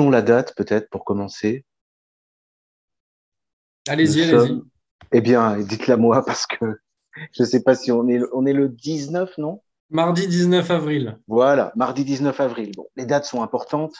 rappelons 0.00 0.10
la 0.10 0.22
date 0.22 0.54
peut-être 0.56 0.88
pour 0.90 1.04
commencer? 1.04 1.64
Allez-y, 3.88 4.22
allez-y. 4.22 4.62
Eh 5.12 5.20
bien, 5.20 5.58
dites-la 5.58 5.96
moi 5.96 6.24
parce 6.26 6.46
que 6.46 6.80
je 7.32 7.42
ne 7.42 7.48
sais 7.48 7.62
pas 7.62 7.74
si 7.74 7.92
on 7.92 8.08
est, 8.08 8.20
on 8.32 8.46
est 8.46 8.52
le 8.52 8.68
19, 8.68 9.38
non? 9.38 9.62
Mardi 9.90 10.28
19 10.28 10.70
avril. 10.70 11.18
Voilà, 11.26 11.72
mardi 11.74 12.04
19 12.04 12.38
avril. 12.40 12.72
Bon, 12.76 12.86
les 12.96 13.06
dates 13.06 13.24
sont 13.24 13.42
importantes. 13.42 13.96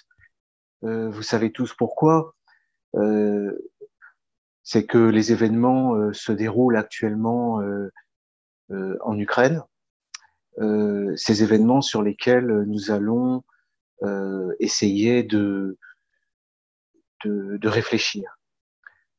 Euh, 0.84 1.10
vous 1.10 1.22
savez 1.22 1.50
tous 1.50 1.75
pourquoi. 1.75 2.34
Euh, 2.94 3.53
c'est 4.62 4.86
que 4.86 4.98
les 4.98 5.32
événements 5.32 5.97
euh, 5.97 6.12
se 6.12 6.32
déroulent 6.32 6.77
actuellement 6.77 7.60
en 9.00 9.19
Ukraine. 9.19 9.62
ces 11.16 11.42
événements 11.42 11.80
sur 11.80 12.03
lesquels 12.03 12.47
nous 12.69 12.92
allons 12.92 13.42
essayer 14.60 15.25
de, 15.25 15.77
de, 17.24 17.58
de 17.58 17.68
réfléchir. 17.68 18.38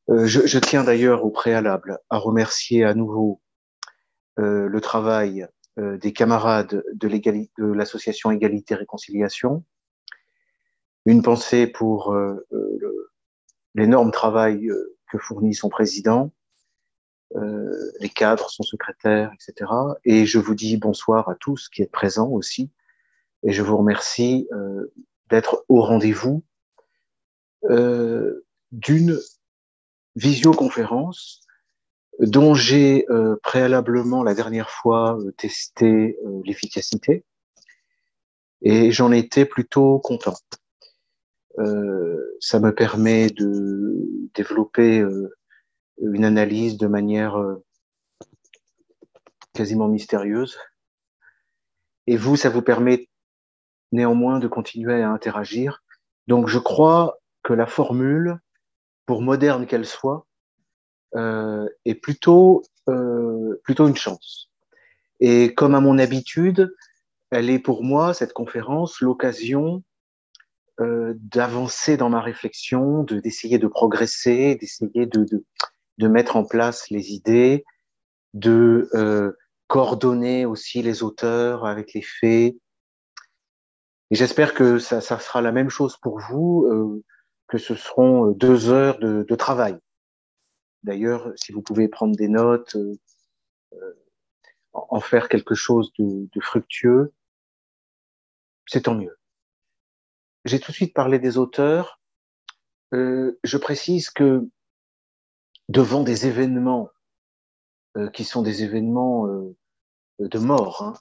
Je, 0.08 0.46
je, 0.46 0.58
tiens 0.58 0.84
d'ailleurs 0.84 1.24
au 1.24 1.30
préalable 1.30 1.98
à 2.10 2.18
remercier 2.18 2.84
à 2.84 2.94
nouveau 2.94 3.40
le 4.36 4.80
travail 4.80 5.46
des 5.76 6.12
camarades 6.12 6.82
de 6.94 7.72
l'association 7.72 8.32
Égalité 8.32 8.74
Réconciliation. 8.74 9.64
Une 11.06 11.22
pensée 11.22 11.68
pour 11.68 12.16
l'énorme 13.74 14.10
travail 14.10 14.68
que 15.10 15.18
fournit 15.18 15.54
son 15.54 15.68
président, 15.68 16.32
euh, 17.36 17.92
les 18.00 18.10
cadres, 18.10 18.50
son 18.50 18.62
secrétaire, 18.62 19.30
etc. 19.32 19.70
Et 20.04 20.26
je 20.26 20.38
vous 20.38 20.54
dis 20.54 20.76
bonsoir 20.76 21.28
à 21.30 21.34
tous 21.34 21.68
qui 21.68 21.82
êtes 21.82 21.90
présents 21.90 22.28
aussi. 22.28 22.70
Et 23.42 23.52
je 23.52 23.62
vous 23.62 23.76
remercie 23.76 24.48
euh, 24.52 24.92
d'être 25.30 25.64
au 25.68 25.80
rendez-vous 25.80 26.44
euh, 27.64 28.44
d'une 28.72 29.18
visioconférence 30.16 31.42
dont 32.18 32.54
j'ai 32.54 33.06
euh, 33.10 33.36
préalablement 33.42 34.22
la 34.22 34.34
dernière 34.34 34.70
fois 34.70 35.18
euh, 35.18 35.30
testé 35.32 36.18
l'efficacité 36.44 37.24
et 38.62 38.90
j'en 38.90 39.12
étais 39.12 39.44
plutôt 39.44 39.98
content. 39.98 40.36
Ça 42.40 42.60
me 42.60 42.74
permet 42.74 43.28
de 43.28 44.08
développer 44.34 45.04
une 45.98 46.24
analyse 46.24 46.76
de 46.78 46.86
manière 46.86 47.36
quasiment 49.52 49.88
mystérieuse. 49.88 50.56
Et 52.06 52.16
vous, 52.16 52.36
ça 52.36 52.48
vous 52.48 52.62
permet 52.62 53.08
néanmoins 53.92 54.38
de 54.38 54.48
continuer 54.48 55.02
à 55.02 55.10
interagir. 55.10 55.82
Donc 56.26 56.48
je 56.48 56.58
crois 56.58 57.21
que 57.42 57.52
la 57.52 57.66
formule, 57.66 58.38
pour 59.06 59.22
moderne 59.22 59.66
qu'elle 59.66 59.86
soit, 59.86 60.26
euh, 61.14 61.68
est 61.84 61.94
plutôt, 61.94 62.62
euh, 62.88 63.60
plutôt 63.64 63.88
une 63.88 63.96
chance. 63.96 64.50
Et 65.20 65.54
comme 65.54 65.74
à 65.74 65.80
mon 65.80 65.98
habitude, 65.98 66.74
elle 67.30 67.50
est 67.50 67.58
pour 67.58 67.84
moi, 67.84 68.14
cette 68.14 68.32
conférence, 68.32 69.00
l'occasion 69.00 69.82
euh, 70.80 71.14
d'avancer 71.18 71.96
dans 71.96 72.08
ma 72.08 72.20
réflexion, 72.20 73.04
de 73.04 73.20
d'essayer 73.20 73.58
de 73.58 73.66
progresser, 73.66 74.56
d'essayer 74.56 75.06
de, 75.06 75.24
de, 75.24 75.44
de 75.98 76.08
mettre 76.08 76.36
en 76.36 76.44
place 76.44 76.90
les 76.90 77.12
idées, 77.12 77.64
de 78.34 78.88
euh, 78.94 79.32
coordonner 79.66 80.46
aussi 80.46 80.82
les 80.82 81.02
auteurs 81.02 81.66
avec 81.66 81.92
les 81.94 82.02
faits. 82.02 82.56
Et 84.10 84.14
j'espère 84.14 84.54
que 84.54 84.78
ça, 84.78 85.00
ça 85.00 85.18
sera 85.18 85.40
la 85.40 85.52
même 85.52 85.70
chose 85.70 85.96
pour 85.96 86.20
vous, 86.20 86.66
euh, 86.70 87.02
que 87.52 87.58
ce 87.58 87.74
seront 87.74 88.30
deux 88.30 88.70
heures 88.70 88.98
de, 88.98 89.34
travail. 89.36 89.78
D'ailleurs, 90.82 91.30
si 91.36 91.52
vous 91.52 91.60
pouvez 91.60 91.86
prendre 91.86 92.16
des 92.16 92.28
notes, 92.28 92.74
euh, 92.76 92.98
euh 93.74 93.94
en 94.72 95.00
faire 95.00 95.28
quelque 95.28 95.54
chose 95.54 95.92
de, 95.98 96.40
fructueux, 96.40 97.12
c'est 98.66 98.84
tant 98.84 98.94
mieux 98.94 99.18
j'ai 100.44 100.60
tout 100.60 100.72
de 100.72 100.76
suite 100.76 100.94
parlé 100.94 101.18
des 101.18 101.38
auteurs. 101.38 102.00
Euh, 102.94 103.38
je 103.44 103.58
précise 103.58 104.10
que 104.10 104.48
devant 105.68 106.02
des 106.02 106.26
événements 106.26 106.88
euh, 107.96 108.10
qui 108.10 108.24
sont 108.24 108.42
des 108.42 108.62
événements 108.62 109.26
euh, 109.28 109.56
de 110.18 110.38
mort, 110.38 110.82
hein, 110.82 110.94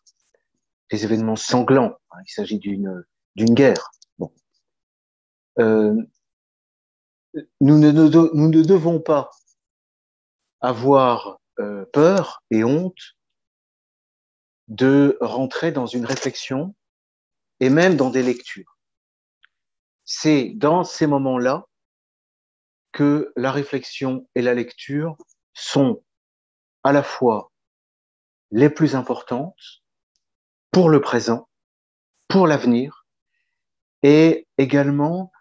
des 0.91 1.03
événements 1.05 1.35
sanglants, 1.35 1.97
hein, 2.11 2.17
il 2.25 2.31
s'agit 2.31 2.59
d'une 2.59 3.03
guerre. 3.37 3.91
Nous, 7.61 7.77
ne, 7.77 7.91
nous 7.91 8.49
ne 8.49 8.63
devons 8.63 8.99
pas 8.99 9.31
avoir 10.59 11.39
euh, 11.59 11.85
peur 11.93 12.43
et 12.51 12.63
honte 12.63 13.17
de 14.67 15.17
rentrer 15.21 15.71
dans 15.71 15.85
une 15.85 16.05
réflexion 16.05 16.75
et 17.59 17.69
même 17.69 17.95
dans 17.95 18.09
des 18.09 18.23
lectures. 18.23 18.77
C'est 20.05 20.53
dans 20.55 20.83
ces 20.83 21.07
moments-là 21.07 21.65
que 22.91 23.31
la 23.35 23.51
réflexion 23.51 24.27
et 24.35 24.41
la 24.41 24.53
lecture 24.53 25.17
sont 25.53 26.03
à 26.83 26.91
la 26.91 27.03
fois 27.03 27.51
les 28.51 28.69
plus 28.69 28.95
importantes 28.95 29.83
pour 30.71 30.89
le 30.89 31.01
présent, 31.01 31.49
pour 32.27 32.47
l'avenir, 32.47 33.05
et 34.03 34.47
également 34.57 35.31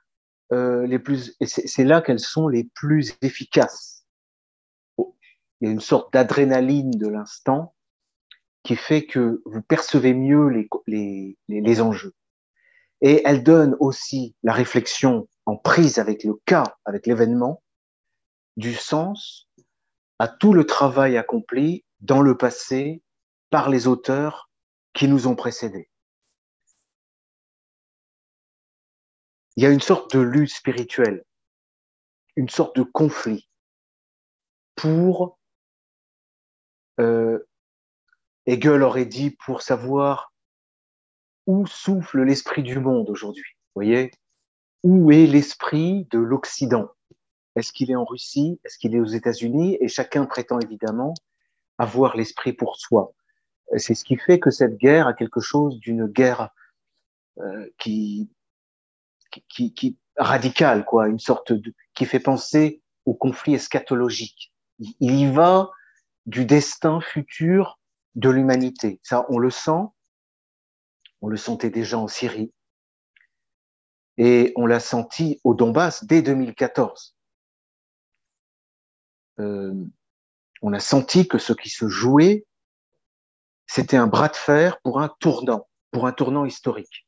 euh, 0.53 0.87
les 0.87 0.99
plus. 0.99 1.37
C'est 1.43 1.85
là 1.85 2.01
qu'elles 2.01 2.21
sont 2.21 2.49
les 2.49 2.65
plus 2.75 3.15
efficaces. 3.23 4.05
Il 4.99 5.67
y 5.67 5.69
a 5.69 5.73
une 5.73 5.81
sorte 5.81 6.13
d'adrénaline 6.13 6.91
de 6.93 7.07
l'instant 7.07 7.75
qui 8.63 8.77
fait 8.77 9.05
que 9.05 9.43
vous 9.45 9.63
percevez 9.63 10.15
mieux 10.15 10.49
les, 10.49 10.69
les, 10.87 11.37
les 11.49 11.81
enjeux. 11.81 12.15
Et 13.03 13.23
elle 13.25 13.43
donne 13.43 13.77
aussi 13.81 14.35
la 14.43 14.53
réflexion 14.53 15.29
en 15.47 15.57
prise 15.57 15.99
avec 15.99 16.25
le 16.25 16.35
cas, 16.45 16.77
avec 16.85 17.07
l'événement, 17.07 17.63
du 18.57 18.75
sens 18.75 19.49
à 20.19 20.29
tout 20.29 20.53
le 20.53 20.65
travail 20.65 21.17
accompli 21.17 21.85
dans 22.01 22.21
le 22.21 22.37
passé 22.37 23.03
par 23.49 23.71
les 23.71 23.87
auteurs 23.87 24.51
qui 24.93 25.09
nous 25.09 25.27
ont 25.27 25.37
précédés. 25.37 25.90
Il 29.57 29.63
y 29.63 29.67
a 29.67 29.71
une 29.71 29.81
sorte 29.81 30.15
de 30.15 30.21
lutte 30.21 30.53
spirituelle, 30.53 31.25
une 32.37 32.49
sorte 32.49 32.77
de 32.77 32.83
conflit 32.83 33.49
pour, 34.75 35.39
euh, 37.01 37.39
Hegel 38.47 38.83
aurait 38.83 39.07
dit, 39.07 39.31
pour 39.31 39.63
savoir 39.63 40.33
où 41.47 41.67
souffle 41.67 42.23
l'esprit 42.23 42.63
du 42.63 42.79
monde 42.79 43.11
aujourd'hui 43.11 43.57
Vous 43.75 43.83
voyez? 43.83 44.11
Où 44.83 45.11
est 45.11 45.27
l'esprit 45.27 46.07
de 46.11 46.19
l'Occident? 46.19 46.89
Est-ce 47.57 47.73
qu'il 47.73 47.91
est 47.91 47.97
en 47.97 48.05
Russie? 48.05 48.61
Est-ce 48.65 48.79
qu'il 48.79 48.95
est 48.95 49.01
aux 49.01 49.05
États-Unis? 49.05 49.77
Et 49.81 49.89
chacun 49.89 50.25
prétend 50.27 50.61
évidemment 50.61 51.15
avoir 51.79 52.17
l'esprit 52.17 52.53
pour 52.53 52.77
soi. 52.77 53.13
C'est 53.77 53.95
ce 53.95 54.05
qui 54.05 54.17
fait 54.17 54.39
que 54.39 54.51
cette 54.51 54.77
guerre 54.77 55.07
a 55.07 55.15
quelque 55.15 55.41
chose 55.41 55.79
d'une 55.79 56.07
guerre 56.07 56.51
euh, 57.39 57.69
qui, 57.79 58.31
qui, 59.49 59.73
qui 59.75 59.99
radicale, 60.17 60.85
quoi, 60.85 61.09
une 61.09 61.19
sorte 61.19 61.53
de, 61.53 61.75
qui 61.95 62.05
fait 62.05 62.21
penser 62.21 62.83
au 63.07 63.15
conflit 63.15 63.55
eschatologique. 63.55 64.53
Il 64.79 65.19
y 65.19 65.31
va 65.31 65.71
du 66.27 66.45
destin 66.45 67.01
futur 67.01 67.79
de 68.15 68.31
l'humanité. 68.31 69.01
Ça, 69.03 69.27
on 69.29 69.39
le 69.39 69.51
sent, 69.51 69.83
on 71.21 71.29
le 71.29 71.37
sentait 71.37 71.71
déjà 71.71 71.99
en 71.99 72.09
Syrie. 72.09 72.53
Et 74.17 74.53
on 74.57 74.67
l'a 74.67 74.81
senti 74.81 75.41
au 75.45 75.55
Donbass 75.55 76.05
dès 76.05 76.23
2014. 76.23 77.17
Euh, 79.39 79.75
on 80.63 80.73
a 80.75 80.81
senti 80.81 81.27
que 81.27 81.39
ce 81.39 81.55
qui 81.55 81.71
se 81.71 81.89
jouait, 81.89 82.47
c'était 83.67 83.97
un 83.97 84.07
bras 84.07 84.29
de 84.29 84.37
fer 84.37 84.81
pour 84.83 85.01
un 85.01 85.09
tournant, 85.21 85.69
pour 85.91 86.07
un 86.07 86.13
tournant 86.13 86.45
historique. 86.45 87.07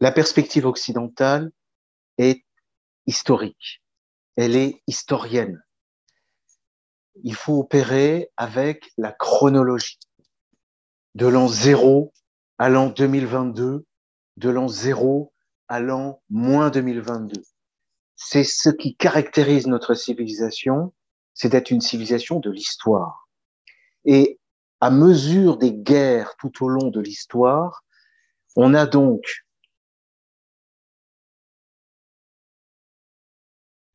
La 0.00 0.12
perspective 0.12 0.66
occidentale 0.66 1.50
est 2.18 2.44
historique, 3.06 3.82
elle 4.36 4.54
est 4.54 4.82
historienne. 4.86 5.62
Il 7.24 7.34
faut 7.34 7.58
opérer 7.60 8.30
avec 8.36 8.90
la 8.98 9.10
chronologie 9.12 9.98
de 11.14 11.26
l'an 11.26 11.48
0 11.48 12.12
à 12.58 12.68
l'an 12.68 12.88
2022, 12.88 13.86
de 14.36 14.48
l'an 14.50 14.68
0 14.68 15.32
à 15.68 15.80
l'an 15.80 16.22
moins 16.28 16.68
2022. 16.68 17.42
C'est 18.16 18.44
ce 18.44 18.68
qui 18.68 18.96
caractérise 18.96 19.66
notre 19.66 19.94
civilisation, 19.94 20.92
c'est 21.32 21.48
d'être 21.48 21.70
une 21.70 21.80
civilisation 21.80 22.38
de 22.38 22.50
l'histoire. 22.50 23.30
Et 24.04 24.38
à 24.82 24.90
mesure 24.90 25.56
des 25.56 25.72
guerres 25.72 26.34
tout 26.38 26.62
au 26.62 26.68
long 26.68 26.88
de 26.88 27.00
l'histoire, 27.00 27.82
on 28.56 28.74
a 28.74 28.84
donc 28.84 29.45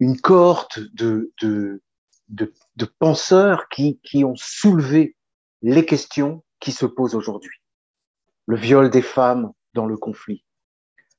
une 0.01 0.19
cohorte 0.19 0.79
de, 0.95 1.31
de, 1.41 1.81
de, 2.29 2.85
penseurs 2.97 3.69
qui, 3.69 3.99
qui 4.03 4.25
ont 4.25 4.35
soulevé 4.35 5.15
les 5.61 5.85
questions 5.85 6.43
qui 6.59 6.71
se 6.71 6.87
posent 6.87 7.13
aujourd'hui. 7.13 7.61
Le 8.47 8.57
viol 8.57 8.89
des 8.89 9.03
femmes 9.03 9.51
dans 9.75 9.85
le 9.85 9.95
conflit, 9.97 10.43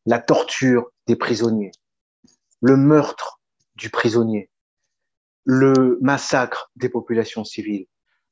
la 0.05 0.19
torture 0.19 0.91
des 1.07 1.15
prisonniers, 1.15 1.71
le 2.61 2.77
meurtre 2.77 3.41
du 3.77 3.89
prisonnier, 3.89 4.51
le 5.45 5.97
massacre 6.01 6.73
des 6.75 6.89
populations 6.89 7.45
civiles, 7.45 7.87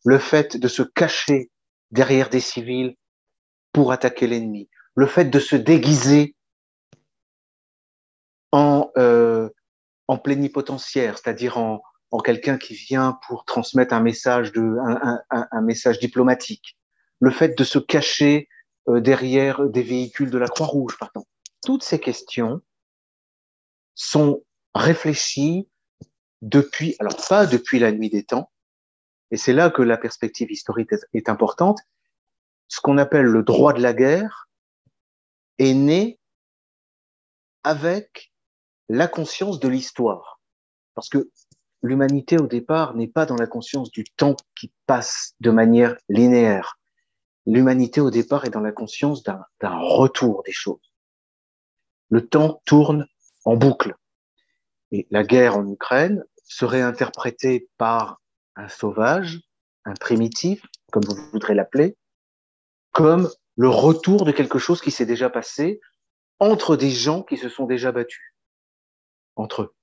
le 0.05 0.19
fait 0.19 0.57
de 0.57 0.67
se 0.67 0.83
cacher 0.83 1.53
derrière 1.93 2.29
des 2.29 2.41
civils 2.41 2.97
pour 3.73 3.93
attaquer 3.93 4.27
l'ennemi, 4.27 4.69
le 4.97 5.07
fait 5.07 5.27
de 5.27 5.39
se 5.39 5.55
déguiser 5.55 6.35
en, 8.51 8.91
euh, 8.99 9.49
en 10.11 10.19
plénipotentiaire, 10.19 11.19
c'est-à-dire 11.19 11.57
en, 11.57 11.83
en 12.11 12.19
quelqu'un 12.19 12.59
qui 12.59 12.75
vient 12.75 13.17
pour 13.29 13.45
transmettre 13.45 13.95
un 13.95 14.01
message, 14.01 14.51
de, 14.51 14.61
un, 14.61 15.21
un, 15.31 15.49
un 15.53 15.61
message 15.61 16.01
diplomatique, 16.01 16.77
le 17.21 17.31
fait 17.31 17.57
de 17.57 17.63
se 17.63 17.79
cacher 17.79 18.49
euh, 18.89 19.01
derrière 19.01 19.69
des 19.69 19.85
véhicules 19.85 20.31
de 20.31 20.39
la 20.39 20.49
Croix-Rouge, 20.49 20.97
pardon. 20.99 21.25
Toutes 21.63 21.85
ces 21.85 22.01
questions 22.01 22.61
sont 23.95 24.43
réfléchies 24.75 25.69
depuis, 26.43 26.97
alors 26.99 27.17
pas 27.29 27.47
depuis 27.47 27.79
la 27.79 27.93
nuit 27.93 28.11
des 28.11 28.25
temps, 28.25 28.51
et 29.31 29.37
c'est 29.37 29.53
là 29.53 29.71
que 29.71 29.83
la 29.83 29.97
perspective 29.97 30.51
historique 30.51 30.91
est 31.15 31.29
importante, 31.29 31.79
ce 32.67 32.81
qu'on 32.81 32.99
appelle 32.99 33.27
le 33.27 33.45
droit 33.45 33.75
de 33.75 33.81
la 33.81 33.95
guerre 33.95 34.49
est 35.59 35.75
né 35.75 36.19
avec 37.63 38.30
la 38.93 39.07
conscience 39.07 39.61
de 39.61 39.69
l'histoire. 39.69 40.41
Parce 40.97 41.09
que 41.09 41.31
l'humanité, 41.81 42.39
au 42.39 42.49
départ, 42.49 42.97
n'est 42.97 43.07
pas 43.07 43.25
dans 43.25 43.37
la 43.37 43.47
conscience 43.47 43.89
du 43.93 44.03
temps 44.03 44.35
qui 44.57 44.73
passe 44.87 45.37
de 45.39 45.53
manière 45.53 45.97
linéaire. 46.09 46.77
L'humanité, 47.47 48.01
au 48.01 48.11
départ, 48.11 48.47
est 48.47 48.51
dans 48.51 48.61
la 48.61 48.73
conscience 48.73 49.23
d'un 49.23 49.45
retour 49.63 50.43
des 50.45 50.53
choses. 50.53 50.93
Le 52.11 52.27
temps 52.27 52.63
tourne 52.65 53.07
en 53.45 53.55
boucle. 53.55 53.95
Et 54.91 55.07
la 55.13 55.23
guerre 55.23 55.57
en 55.57 55.69
Ukraine 55.69 56.25
serait 56.43 56.83
interprétée 56.83 57.69
par 57.79 58.21
un 58.57 58.67
sauvage, 58.67 59.41
un 59.85 59.95
primitif, 59.95 60.67
comme 60.91 61.05
vous 61.05 61.15
voudrez 61.31 61.55
l'appeler, 61.55 61.97
comme 62.91 63.31
le 63.55 63.69
retour 63.69 64.25
de 64.25 64.33
quelque 64.33 64.59
chose 64.59 64.81
qui 64.81 64.91
s'est 64.91 65.07
déjà 65.07 65.31
passé 65.31 65.81
entre 66.41 66.75
des 66.75 66.91
gens 66.91 67.23
qui 67.23 67.37
se 67.37 67.49
sont 67.49 67.67
déjà 67.67 67.93
battus 67.93 68.30
entre 69.41 69.63
eux. 69.63 69.75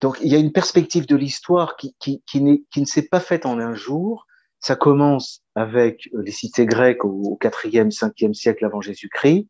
Donc 0.00 0.18
il 0.22 0.32
y 0.32 0.34
a 0.34 0.38
une 0.38 0.52
perspective 0.52 1.06
de 1.06 1.16
l'histoire 1.16 1.76
qui, 1.76 1.94
qui, 1.98 2.22
qui, 2.26 2.66
qui 2.70 2.80
ne 2.80 2.86
s'est 2.86 3.08
pas 3.08 3.20
faite 3.20 3.46
en 3.46 3.58
un 3.58 3.74
jour. 3.74 4.26
Ça 4.58 4.76
commence 4.76 5.42
avec 5.54 6.08
les 6.12 6.32
cités 6.32 6.66
grecques 6.66 7.04
au, 7.04 7.38
4e, 7.40 7.90
5e 7.90 8.34
siècle 8.34 8.64
avant 8.64 8.80
Jésus-Christ. 8.80 9.48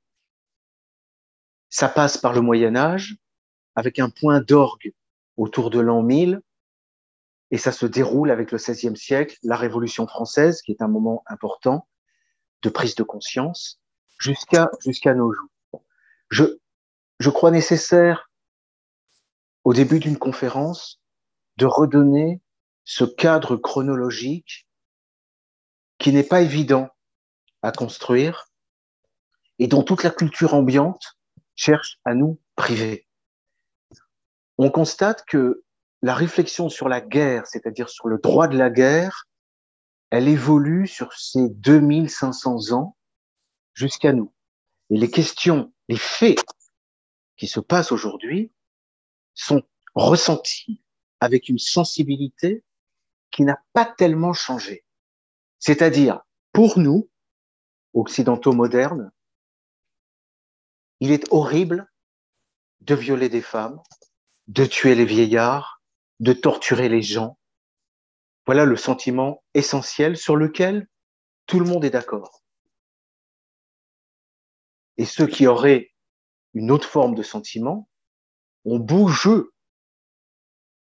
Ça 1.69 1.89
passe 1.89 2.19
par 2.19 2.33
le 2.33 2.41
Moyen 2.41 2.75
Âge 2.77 3.17
avec 3.77 3.99
un 3.99 4.11
point 4.11 4.41
d'orgue 4.41 4.93
autour 5.37 5.71
de 5.71 5.79
l'an 5.79 6.03
1000 6.03 6.41
et 7.53 7.59
ça 7.59 7.73
se 7.73 7.87
déroule 7.87 8.31
avec 8.31 8.53
le 8.53 8.59
16e 8.59 8.97
siècle, 8.97 9.37
la 9.43 9.57
Révolution 9.57 10.07
française, 10.07 10.63
qui 10.63 10.73
est 10.73 10.83
un 10.83 10.89
moment 10.89 11.25
important 11.27 11.89
de 12.63 12.69
prise 12.69 12.95
de 12.95 13.03
conscience, 13.03 13.81
jusqu'à 14.19 14.71
jusqu'à 14.81 15.15
nos 15.15 15.33
jours. 15.33 15.49
Je, 16.29 16.60
je 17.21 17.29
crois 17.29 17.51
nécessaire, 17.51 18.31
au 19.65 19.75
début 19.75 20.01
d'une 20.01 20.19
conférence, 20.19 21.01
de 21.59 21.67
redonner 21.67 22.41
ce 22.85 23.05
cadre 23.05 23.57
chronologique 23.57 24.67
qui 25.99 26.13
n'est 26.15 26.25
pas 26.25 26.41
évident 26.41 26.89
à 27.61 27.73
construire 27.73 28.49
et 29.59 29.69
dont 29.69 29.83
toute 29.83 30.03
la 30.03 30.11
culture 30.11 30.55
ambiante 30.55 31.19
cherche 31.57 31.99
à 32.07 32.15
nous 32.15 32.41
priver. 32.57 33.07
On 34.57 34.71
constate 34.71 35.27
que 35.27 35.63
la 36.01 36.15
réflexion 36.15 36.71
sur 36.71 36.89
la 36.89 37.03
guerre, 37.03 37.47
c'est-à-dire 37.47 37.91
sur 37.91 38.09
le 38.09 38.17
droit 38.17 38.49
de 38.49 38.57
la 38.57 38.71
guerre, 38.71 39.29
elle 40.09 40.27
évolue 40.27 40.87
sur 40.87 41.13
ces 41.13 41.51
2500 41.51 42.73
ans 42.73 42.97
jusqu'à 43.75 44.15
nous. 44.15 44.33
Et 44.89 44.97
les 44.97 45.11
questions, 45.11 45.71
les 45.91 45.99
faits 45.99 46.43
qui 47.41 47.49
se 47.49 47.59
passent 47.59 47.91
aujourd'hui 47.91 48.53
sont 49.33 49.63
ressentis 49.95 50.83
avec 51.21 51.49
une 51.49 51.59
sensibilité 51.59 52.63
qui 53.31 53.45
n'a 53.45 53.59
pas 53.73 53.87
tellement 53.87 54.35
changé. 54.35 54.85
C'est-à-dire, 55.59 56.21
pour 56.53 56.79
nous, 56.79 57.09
occidentaux 57.95 58.53
modernes, 58.53 59.11
il 61.01 61.13
est 61.13 61.33
horrible 61.33 61.91
de 62.83 62.95
violer 62.95 63.31
des 63.31 63.41
femmes, 63.41 63.81
de 64.47 64.67
tuer 64.67 64.95
les 64.95 65.07
vieillards, 65.07 65.83
de 66.19 66.35
torturer 66.35 66.91
les 66.91 67.01
gens. 67.01 67.39
Voilà 68.45 68.67
le 68.67 68.77
sentiment 68.77 69.43
essentiel 69.55 70.19
sur 70.19 70.37
lequel 70.37 70.87
tout 71.47 71.59
le 71.59 71.65
monde 71.65 71.87
est 71.87 71.91
d'accord. 71.91 72.43
Et 74.99 75.07
ceux 75.07 75.27
qui 75.27 75.47
auraient 75.47 75.90
une 76.55 76.71
autre 76.71 76.89
forme 76.89 77.15
de 77.15 77.23
sentiment 77.23 77.89
ont 78.65 78.79
beau 78.79 79.09
jeu 79.09 79.53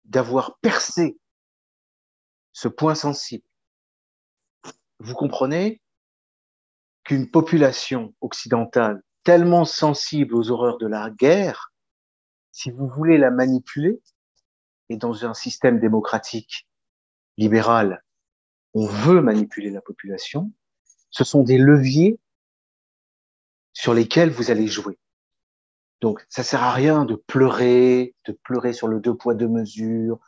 d'avoir 0.05 0.59
percé 0.59 1.19
ce 2.53 2.69
point 2.69 2.95
sensible. 2.95 3.45
Vous 5.01 5.15
comprenez 5.15 5.81
qu'une 7.05 7.31
population 7.31 8.15
occidentale 8.21 9.03
tellement 9.25 9.65
sensible 9.65 10.35
aux 10.35 10.51
horreurs 10.51 10.79
de 10.79 10.87
la 10.87 11.11
guerre, 11.11 11.73
si 12.53 12.71
vous 12.71 12.89
voulez 12.89 13.19
la 13.19 13.31
manipuler, 13.31 14.01
et 14.91 14.97
dans 14.97 15.25
un 15.25 15.35
système 15.35 15.81
démocratique 15.81 16.69
libéral, 17.37 18.05
on 18.75 18.87
veut 18.87 19.21
manipuler 19.21 19.71
la 19.71 19.81
population, 19.81 20.53
ce 21.11 21.25
sont 21.25 21.43
des 21.43 21.59
leviers 21.59 22.19
sur 23.73 23.95
lesquels 23.95 24.31
vous 24.31 24.51
allez 24.51 24.67
jouer. 24.67 24.99
Donc, 26.05 26.23
ça 26.29 26.43
sert 26.43 26.63
à 26.63 26.71
rien 26.71 27.07
de 27.07 27.15
pleurer, 27.15 28.15
de 28.27 28.39
pleurer 28.45 28.75
sur 28.75 28.89
le 28.89 29.01
deux 29.01 29.15
poids 29.15 29.33
deux 29.33 29.49
mesures, 29.49 30.19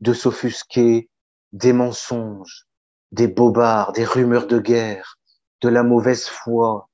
de 0.00 0.12
s'offusquer 0.12 1.08
des 1.52 1.72
mensonges, 1.72 2.66
des 3.12 3.28
bobards, 3.28 3.92
des 3.92 4.04
rumeurs 4.04 4.48
de 4.48 4.58
guerre, 4.58 5.20
de 5.60 5.68
la 5.68 5.84
mauvaise 5.84 6.26
foi. 6.26 6.90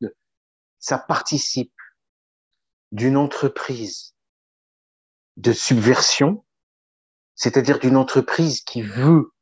Ça 0.78 0.99
participe 0.99 1.73
d'une 2.92 3.16
entreprise 3.16 4.14
de 5.38 5.54
subversion 5.54 6.44
c'est-à-dire 7.35 7.78
d'une 7.78 7.97
entreprise 7.97 8.61
qui 8.61 8.82
veut 8.82 9.32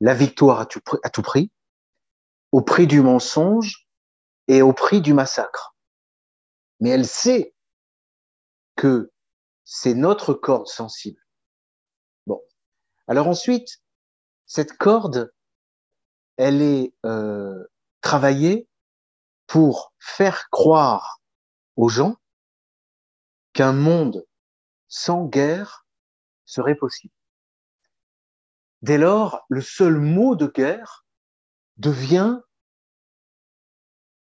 la 0.00 0.14
victoire 0.14 0.60
à 0.60 0.66
tout, 0.66 0.80
à 1.02 1.10
tout 1.10 1.22
prix, 1.22 1.50
au 2.52 2.62
prix 2.62 2.86
du 2.86 3.00
mensonge 3.00 3.88
et 4.46 4.62
au 4.62 4.72
prix 4.72 5.00
du 5.00 5.14
massacre. 5.14 5.74
Mais 6.78 6.90
elle 6.90 7.06
sait 7.06 7.55
que 8.76 9.10
c'est 9.64 9.94
notre 9.94 10.32
corde 10.34 10.68
sensible. 10.68 11.20
Bon. 12.26 12.40
Alors 13.08 13.26
ensuite, 13.26 13.82
cette 14.46 14.76
corde, 14.76 15.32
elle 16.36 16.62
est 16.62 16.94
euh, 17.04 17.64
travaillée 18.00 18.68
pour 19.46 19.94
faire 19.98 20.48
croire 20.50 21.20
aux 21.76 21.88
gens 21.88 22.16
qu'un 23.52 23.72
monde 23.72 24.26
sans 24.88 25.24
guerre 25.24 25.86
serait 26.44 26.76
possible. 26.76 27.14
Dès 28.82 28.98
lors, 28.98 29.44
le 29.48 29.62
seul 29.62 29.98
mot 29.98 30.36
de 30.36 30.46
guerre 30.46 31.06
devient 31.76 32.38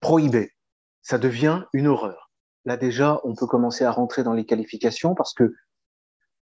prohibé. 0.01 0.55
Ça 1.03 1.19
devient 1.19 1.65
une 1.73 1.87
horreur. 1.87 2.28
Là 2.65 2.77
déjà, 2.77 3.21
on 3.25 3.35
peut 3.35 3.47
commencer 3.47 3.85
à 3.85 3.91
rentrer 3.91 4.23
dans 4.23 4.33
les 4.33 4.45
qualifications 4.45 5.15
parce 5.15 5.35
que 5.35 5.55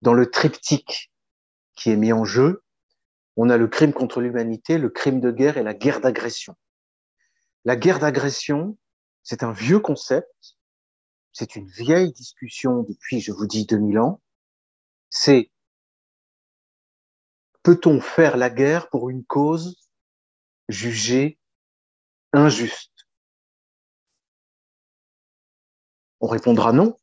dans 0.01 0.13
le 0.13 0.29
triptyque 0.29 1.12
qui 1.75 1.91
est 1.91 1.98
mis 1.98 2.13
en 2.13 2.25
jeu, 2.25 2.63
on 3.38 3.50
a 3.50 3.57
le 3.57 3.67
crime 3.67 3.93
contre 3.93 4.22
l'humanité, 4.22 4.77
le 4.77 4.89
crime 4.89 5.19
de 5.19 5.31
guerre 5.31 5.57
et 5.57 5.63
la 5.63 5.74
guerre 5.74 6.00
d'agression. 6.00 6.55
La 7.65 7.75
guerre 7.75 8.00
d'agression, 8.00 8.77
c'est 9.24 9.43
un 9.43 9.51
vieux 9.51 9.79
concept, 9.79 10.57
c'est 11.34 11.55
une 11.55 11.67
vieille 11.67 12.13
discussion 12.13 12.84
depuis, 12.84 13.19
je 13.19 13.34
vous 13.34 13.45
dis, 13.45 13.65
2000 13.65 14.00
ans. 14.00 14.22
C'est 15.10 15.51
Peut-on 17.63 18.00
faire 18.00 18.38
la 18.38 18.51
guerre 18.51 18.89
pour 18.89 19.10
une 19.10 19.25
cause 19.25 19.75
jugée 20.69 21.39
injuste? 22.31 22.94
On 26.25 26.27
répondra 26.27 26.74
non. 26.74 26.98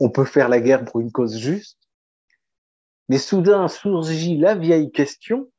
on 0.00 0.10
peut 0.10 0.24
faire 0.24 0.48
la 0.48 0.60
guerre 0.60 0.84
pour 0.84 0.98
une 0.98 1.12
cause 1.12 1.38
juste. 1.38 1.78
Mais 3.08 3.18
soudain 3.18 3.68
surgit 3.68 4.36
la 4.36 4.56
vieille 4.56 4.90
question 4.90 5.52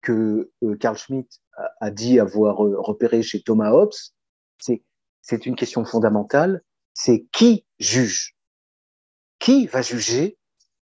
que 0.00 0.50
euh, 0.64 0.76
Carl 0.78 0.98
Schmitt 0.98 1.40
a, 1.78 1.92
dit 1.92 2.18
avoir 2.18 2.66
euh, 2.66 2.74
repéré 2.76 3.22
chez 3.22 3.40
Thomas 3.40 3.70
Hobbes. 3.70 3.94
C'est, 4.58 5.46
une 5.46 5.54
question 5.54 5.84
fondamentale. 5.84 6.64
C'est 6.92 7.26
qui 7.30 7.64
juge? 7.78 8.36
Qui 9.38 9.68
va 9.68 9.80
juger 9.80 10.36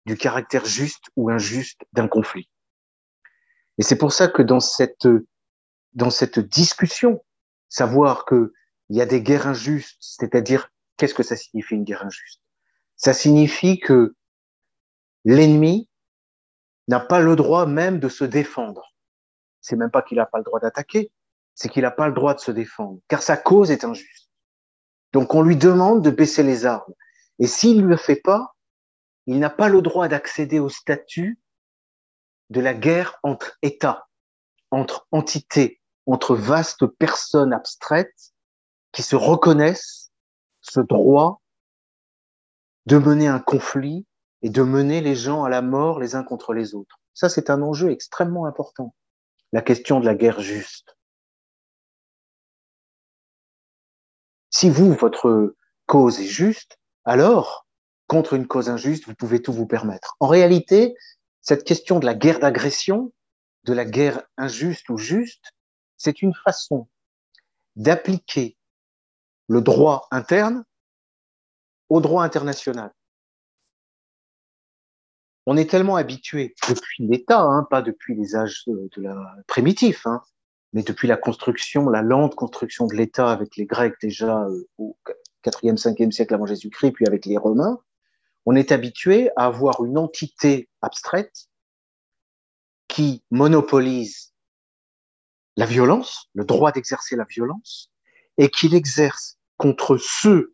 du 0.05 0.17
caractère 0.17 0.65
juste 0.65 1.05
ou 1.15 1.29
injuste 1.29 1.79
d'un 1.93 2.09
conflit? 2.09 2.49
Et 3.77 3.83
c'est 3.83 3.97
pour 3.97 4.11
ça 4.11 4.27
que 4.27 4.41
dans 4.41 4.59
cette, 4.59 5.07
dans 5.93 6.09
cette 6.09 6.39
discussion, 6.39 7.23
savoir 7.69 8.25
que 8.25 8.51
il 8.89 8.97
y 8.97 9.01
a 9.01 9.05
des 9.05 9.21
guerres 9.21 9.47
injustes, 9.47 9.97
c'est-à-dire 9.99 10.69
qu'est-ce 10.97 11.13
que 11.13 11.23
ça 11.23 11.35
signifie 11.35 11.75
une 11.75 11.83
guerre 11.83 12.05
injuste? 12.05 12.41
Ça 12.95 13.13
signifie 13.13 13.79
que 13.79 14.15
l'ennemi 15.25 15.89
n'a 16.87 16.99
pas 16.99 17.19
le 17.19 17.35
droit 17.35 17.65
même 17.65 17.99
de 17.99 18.09
se 18.09 18.23
défendre. 18.23 18.95
C'est 19.61 19.75
même 19.75 19.91
pas 19.91 20.01
qu'il 20.01 20.17
n'a 20.17 20.25
pas 20.25 20.37
le 20.37 20.43
droit 20.43 20.59
d'attaquer, 20.59 21.11
c'est 21.53 21.69
qu'il 21.69 21.81
n'a 21.81 21.91
pas 21.91 22.07
le 22.07 22.13
droit 22.13 22.33
de 22.33 22.39
se 22.39 22.51
défendre, 22.51 22.99
car 23.07 23.21
sa 23.21 23.35
cause 23.35 23.71
est 23.71 23.83
injuste. 23.83 24.29
Donc 25.11 25.33
on 25.33 25.41
lui 25.41 25.57
demande 25.57 26.03
de 26.03 26.09
baisser 26.09 26.43
les 26.43 26.65
armes. 26.65 26.93
Et 27.39 27.47
s'il 27.47 27.81
ne 27.81 27.87
le 27.87 27.97
fait 27.97 28.15
pas, 28.15 28.55
il 29.25 29.39
n'a 29.39 29.49
pas 29.49 29.67
le 29.67 29.81
droit 29.81 30.07
d'accéder 30.07 30.59
au 30.59 30.69
statut 30.69 31.39
de 32.49 32.61
la 32.61 32.73
guerre 32.73 33.19
entre 33.23 33.57
États, 33.61 34.07
entre 34.71 35.07
entités, 35.11 35.81
entre 36.05 36.35
vastes 36.35 36.85
personnes 36.85 37.53
abstraites 37.53 38.33
qui 38.97 39.03
se 39.03 39.15
reconnaissent 39.15 40.11
ce 40.61 40.79
droit 40.79 41.43
de 42.87 42.97
mener 42.97 43.27
un 43.27 43.37
conflit 43.37 44.07
et 44.41 44.49
de 44.49 44.63
mener 44.63 45.01
les 45.01 45.15
gens 45.15 45.43
à 45.43 45.49
la 45.49 45.61
mort 45.61 45.99
les 45.99 46.15
uns 46.15 46.23
contre 46.23 46.51
les 46.55 46.73
autres. 46.73 46.99
Ça, 47.13 47.29
c'est 47.29 47.51
un 47.51 47.61
enjeu 47.61 47.91
extrêmement 47.91 48.47
important, 48.47 48.95
la 49.51 49.61
question 49.61 49.99
de 49.99 50.05
la 50.07 50.15
guerre 50.15 50.39
juste. 50.39 50.97
Si 54.49 54.67
vous, 54.67 54.91
votre 54.93 55.53
cause 55.85 56.19
est 56.19 56.25
juste, 56.25 56.79
alors, 57.05 57.67
contre 58.07 58.33
une 58.33 58.47
cause 58.47 58.67
injuste, 58.67 59.05
vous 59.05 59.13
pouvez 59.13 59.43
tout 59.43 59.53
vous 59.53 59.67
permettre. 59.67 60.15
En 60.19 60.27
réalité, 60.27 60.95
cette 61.41 61.65
question 61.65 61.99
de 61.99 62.07
la 62.07 62.15
guerre 62.15 62.39
d'agression, 62.39 63.13
de 63.63 63.73
la 63.73 63.85
guerre 63.85 64.23
injuste 64.37 64.89
ou 64.89 64.97
juste, 64.97 65.53
c'est 65.97 66.23
une 66.23 66.33
façon 66.33 66.87
d'appliquer 67.75 68.56
le 69.47 69.61
droit 69.61 70.07
interne 70.11 70.63
au 71.89 72.01
droit 72.01 72.23
international. 72.23 72.91
On 75.45 75.55
est 75.55 75.69
tellement 75.69 75.95
habitué 75.95 76.53
depuis 76.67 77.07
l'État, 77.07 77.39
hein, 77.39 77.65
pas 77.69 77.81
depuis 77.81 78.15
les 78.15 78.35
âges 78.35 78.63
de 78.67 78.89
hein, 80.05 80.21
mais 80.73 80.83
depuis 80.83 81.07
la 81.07 81.15
construction, 81.15 81.87
la 81.89 82.01
lente 82.01 82.35
construction 82.35 82.85
de 82.87 82.95
l'État 82.95 83.31
avec 83.31 83.55
les 83.55 83.65
Grecs 83.65 83.95
déjà 84.01 84.43
euh, 84.43 84.67
au 84.77 84.97
4e, 85.45 85.77
5e 85.77 86.11
siècle 86.11 86.33
avant 86.33 86.45
Jésus-Christ, 86.45 86.91
puis 86.91 87.07
avec 87.07 87.25
les 87.25 87.37
Romains, 87.37 87.79
on 88.45 88.55
est 88.55 88.73
habitué 88.73 89.29
à 89.37 89.45
avoir 89.45 89.85
une 89.85 89.97
entité 89.97 90.69
abstraite 90.81 91.47
qui 92.89 93.23
monopolise 93.31 94.33
la 95.55 95.65
violence, 95.65 96.29
le 96.33 96.43
droit 96.43 96.71
d'exercer 96.73 97.15
la 97.15 97.25
violence, 97.25 97.89
et 98.37 98.49
qui 98.49 98.67
l'exerce 98.67 99.36
contre 99.57 99.97
ceux 99.97 100.53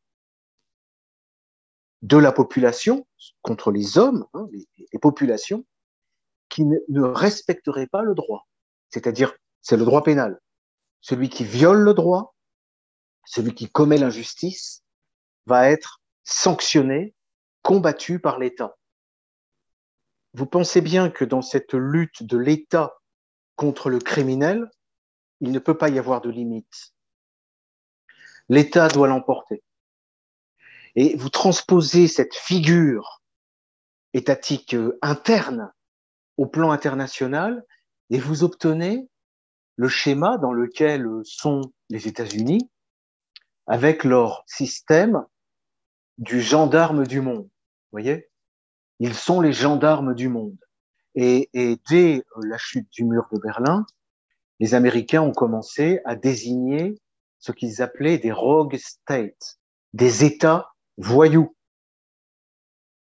de 2.01 2.17
la 2.17 2.31
population, 2.31 3.07
contre 3.41 3.71
les 3.71 3.97
hommes, 3.97 4.25
hein, 4.33 4.47
les, 4.51 4.99
populations, 4.99 5.65
qui 6.49 6.65
ne, 6.65 6.77
ne 6.89 7.01
respecteraient 7.01 7.87
pas 7.87 8.01
le 8.01 8.13
droit. 8.13 8.47
C'est-à-dire, 8.89 9.33
c'est 9.61 9.77
le 9.77 9.85
droit 9.85 10.03
pénal. 10.03 10.39
Celui 11.01 11.29
qui 11.29 11.43
viole 11.43 11.79
le 11.79 11.93
droit, 11.93 12.35
celui 13.25 13.55
qui 13.55 13.69
commet 13.69 13.97
l'injustice, 13.97 14.83
va 15.45 15.69
être 15.69 16.01
sanctionné 16.23 17.15
combattu 17.61 18.19
par 18.19 18.39
l'État. 18.39 18.77
Vous 20.33 20.45
pensez 20.45 20.81
bien 20.81 21.09
que 21.09 21.25
dans 21.25 21.41
cette 21.41 21.73
lutte 21.73 22.23
de 22.23 22.37
l'État 22.37 22.95
contre 23.55 23.89
le 23.89 23.99
criminel, 23.99 24.69
il 25.39 25.51
ne 25.51 25.59
peut 25.59 25.77
pas 25.77 25.89
y 25.89 25.99
avoir 25.99 26.21
de 26.21 26.29
limite. 26.29 26.92
L'État 28.49 28.87
doit 28.87 29.07
l'emporter. 29.07 29.63
Et 30.95 31.15
vous 31.15 31.29
transposez 31.29 32.07
cette 32.07 32.35
figure 32.35 33.21
étatique 34.13 34.75
euh, 34.75 34.97
interne 35.01 35.71
au 36.37 36.45
plan 36.45 36.71
international 36.71 37.65
et 38.09 38.19
vous 38.19 38.43
obtenez 38.43 39.07
le 39.75 39.87
schéma 39.87 40.37
dans 40.37 40.53
lequel 40.53 41.07
sont 41.23 41.73
les 41.89 42.07
États-Unis 42.07 42.69
avec 43.65 44.03
leur 44.03 44.43
système 44.45 45.25
du 46.17 46.41
gendarme 46.41 47.07
du 47.07 47.21
monde 47.21 47.49
voyez? 47.93 48.27
Ils 48.99 49.13
sont 49.13 49.39
les 49.39 49.53
gendarmes 49.53 50.13
du 50.13 50.27
monde. 50.27 50.57
Et, 51.15 51.49
et, 51.53 51.79
dès 51.89 52.23
la 52.41 52.57
chute 52.57 52.89
du 52.91 53.05
mur 53.05 53.27
de 53.31 53.39
Berlin, 53.39 53.85
les 54.59 54.73
Américains 54.73 55.21
ont 55.21 55.31
commencé 55.31 55.99
à 56.05 56.15
désigner 56.15 56.95
ce 57.43 57.51
qu'ils 57.51 57.81
appelaient 57.81 58.17
des 58.17 58.31
rogue 58.31 58.77
states, 58.77 59.59
des 59.91 60.23
États 60.23 60.71
voyous. 60.95 61.53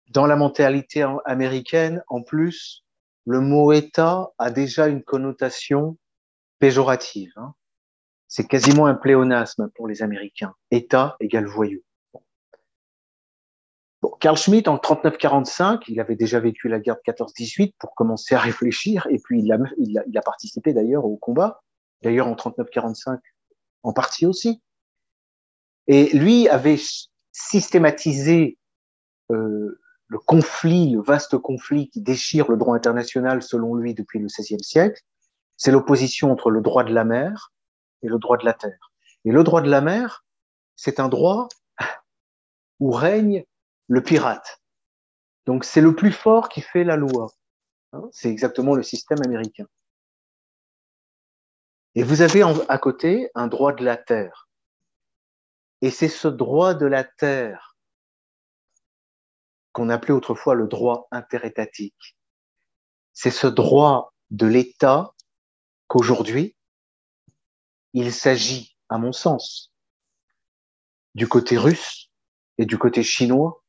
Dans 0.10 0.25
la 0.25 0.36
mentalité 0.36 1.07
américaine, 1.24 2.03
en 2.10 2.22
plus, 2.22 2.84
le 3.25 3.39
mot 3.39 3.72
État 3.72 4.29
a 4.38 4.51
déjà 4.51 4.88
une 4.88 5.01
connotation 5.01 5.98
péjorative. 6.60 7.31
Hein. 7.38 7.53
C'est 8.27 8.46
quasiment 8.46 8.86
un 8.86 8.96
pléonasme 8.96 9.69
pour 9.75 9.88
les 9.88 10.03
Américains. 10.03 10.53
État 10.72 11.15
égale 11.22 11.46
voyou. 11.46 11.79
Bon, 14.01 14.12
Carl 14.19 14.36
Schmitt, 14.36 14.67
en 14.67 14.75
39-45, 14.75 15.84
il 15.88 16.01
avait 16.01 16.17
déjà 16.17 16.41
vécu 16.41 16.67
la 16.67 16.81
guerre 16.81 16.98
de 16.98 17.13
14-18 17.13 17.75
pour 17.79 17.96
commencer 17.96 18.36
à 18.36 18.39
réfléchir, 18.50 19.07
et 19.10 19.19
puis 19.19 19.39
il 19.39 19.53
a, 19.53 19.57
il 19.77 19.98
a, 19.98 20.03
il 20.05 20.17
a 20.17 20.22
participé 20.22 20.74
d'ailleurs 20.74 21.05
au 21.05 21.15
combat, 21.15 21.62
d'ailleurs 22.01 22.27
en 22.27 22.36
39-45 22.36 23.19
en 23.84 23.93
partie 23.93 24.25
aussi. 24.25 24.62
Et 25.88 26.10
lui 26.17 26.50
avait 26.50 26.79
systématisé 27.31 28.57
euh, 29.31 29.79
le 30.07 30.19
conflit, 30.19 30.91
le 30.91 31.01
vaste 31.01 31.38
conflit 31.38 31.89
qui 31.89 32.01
déchire 32.01 32.50
le 32.50 32.57
droit 32.57 32.75
international 32.75 33.41
selon 33.41 33.75
lui 33.75 33.93
depuis 33.93 34.19
le 34.19 34.27
XVIe 34.27 34.63
siècle. 34.63 35.01
C'est 35.57 35.72
l'opposition 35.72 36.31
entre 36.31 36.50
le 36.50 36.62
droit 36.62 36.84
de 36.84 36.93
la 36.93 37.03
mer 37.03 37.53
et 38.03 38.07
le 38.07 38.19
droit 38.19 38.38
de 38.38 38.46
la 38.46 38.53
terre. 38.53 38.91
Et 39.25 39.31
le 39.31 39.43
droit 39.43 39.62
de 39.62 39.69
la 39.69 39.81
mer, 39.81 40.25
c'est 40.75 41.00
un 41.00 41.10
droit 41.10 41.48
où 42.79 42.91
règne 42.91 43.43
le 43.88 44.03
pirate. 44.03 44.62
Donc 45.46 45.63
c'est 45.63 45.81
le 45.81 45.96
plus 45.96 46.12
fort 46.12 46.50
qui 46.50 46.62
fait 46.62 46.84
la 46.84 46.96
loi. 46.96 47.31
Hein, 47.93 48.03
c'est 48.12 48.29
exactement 48.29 48.75
le 48.75 48.84
système 48.84 49.22
américain. 49.24 49.65
Et 51.98 52.04
vous 52.04 52.22
avez 52.22 52.44
à 52.70 52.77
côté 52.77 53.32
un 53.34 53.48
droit 53.48 53.74
de 53.74 53.84
la 53.84 53.98
terre. 53.98 54.48
Et 55.82 55.89
c'est 55.89 56.10
ce 56.10 56.27
droit 56.27 56.75
de 56.75 56.86
la 56.86 57.04
terre 57.04 57.75
qu'on 59.72 59.89
appelait 59.89 60.13
autrefois 60.13 60.54
le 60.54 60.68
droit 60.68 61.08
interétatique. 61.10 62.16
C'est 63.13 63.32
ce 63.32 63.48
droit 63.48 64.13
de 64.30 64.46
l'État 64.46 65.16
qu'aujourd'hui, 65.88 66.56
il 67.94 68.13
s'agit, 68.13 68.77
à 68.89 69.00
mon 69.00 69.12
sens, 69.12 69.74
du 71.16 71.27
côté 71.27 71.58
russe 71.58 72.12
et 72.60 72.68
du 72.68 72.77
côté 72.77 73.01
chinois 73.01 73.63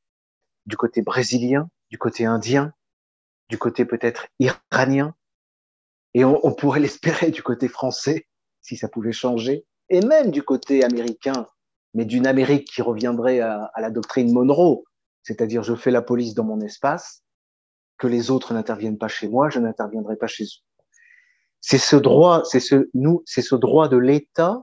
du 0.67 0.77
côté 0.77 1.01
brésilien, 1.01 1.71
du 1.89 1.97
côté 1.97 2.27
indien, 2.27 2.75
du 3.49 3.57
côté 3.57 3.87
peut-être 3.87 4.27
iranien, 4.39 5.15
et 6.15 6.25
on, 6.25 6.53
pourrait 6.55 6.81
l'espérer 6.81 7.31
du 7.31 7.43
côté 7.43 7.69
français, 7.69 8.27
si 8.61 8.77
ça 8.77 8.89
pouvait 8.89 9.13
changer, 9.13 9.67
et 9.89 10.01
même 10.01 10.31
du 10.31 10.43
côté 10.43 10.85
américain, 10.85 11.47
mais 11.95 12.05
d'une 12.05 12.27
Amérique 12.27 12.69
qui 12.69 12.83
reviendrait 12.83 13.41
à, 13.41 13.71
la 13.79 13.91
doctrine 13.91 14.33
Monroe, 14.33 14.85
c'est-à-dire 15.23 15.63
je 15.63 15.75
fais 15.75 15.91
la 15.91 16.03
police 16.03 16.35
dans 16.35 16.45
mon 16.45 16.61
espace, 16.61 17.23
que 17.97 18.07
les 18.07 18.31
autres 18.31 18.55
n'interviennent 18.55 18.99
pas 18.99 19.09
chez 19.09 19.29
moi, 19.29 19.51
je 19.51 19.59
n'interviendrai 19.59 20.17
pas 20.17 20.27
chez 20.27 20.45
eux. 20.45 20.63
C'est 21.61 21.79
ce 21.79 21.97
droit, 21.97 22.45
c'est 22.45 22.61
ce 22.61 22.89
nous, 22.95 23.23
c'est 23.27 23.43
ce 23.43 23.57
droit 23.57 23.89
de 23.89 23.97
l'État 23.97 24.63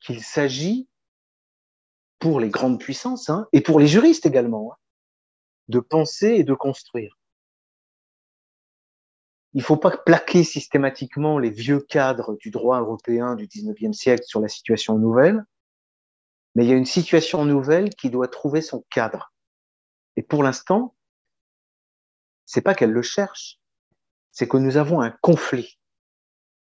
qu'il 0.00 0.20
s'agit 0.22 0.88
pour 2.18 2.40
les 2.40 2.48
grandes 2.48 2.80
puissances 2.80 3.30
hein, 3.30 3.46
et 3.52 3.60
pour 3.60 3.78
les 3.78 3.86
juristes 3.86 4.26
également. 4.26 4.72
Hein 4.72 4.76
de 5.68 5.80
penser 5.80 6.28
et 6.28 6.44
de 6.44 6.54
construire. 6.54 7.18
Il 9.54 9.62
faut 9.62 9.76
pas 9.76 9.96
plaquer 9.96 10.44
systématiquement 10.44 11.38
les 11.38 11.50
vieux 11.50 11.80
cadres 11.80 12.36
du 12.36 12.50
droit 12.50 12.80
européen 12.80 13.34
du 13.34 13.46
19e 13.46 13.92
siècle 13.92 14.24
sur 14.24 14.40
la 14.40 14.48
situation 14.48 14.98
nouvelle, 14.98 15.44
mais 16.54 16.64
il 16.64 16.70
y 16.70 16.72
a 16.72 16.76
une 16.76 16.86
situation 16.86 17.44
nouvelle 17.44 17.90
qui 17.90 18.10
doit 18.10 18.28
trouver 18.28 18.62
son 18.62 18.84
cadre. 18.90 19.32
Et 20.16 20.22
pour 20.22 20.42
l'instant, 20.42 20.94
c'est 22.46 22.62
pas 22.62 22.74
qu'elle 22.74 22.92
le 22.92 23.02
cherche, 23.02 23.58
c'est 24.30 24.48
que 24.48 24.56
nous 24.56 24.76
avons 24.76 25.00
un 25.00 25.10
conflit 25.10 25.78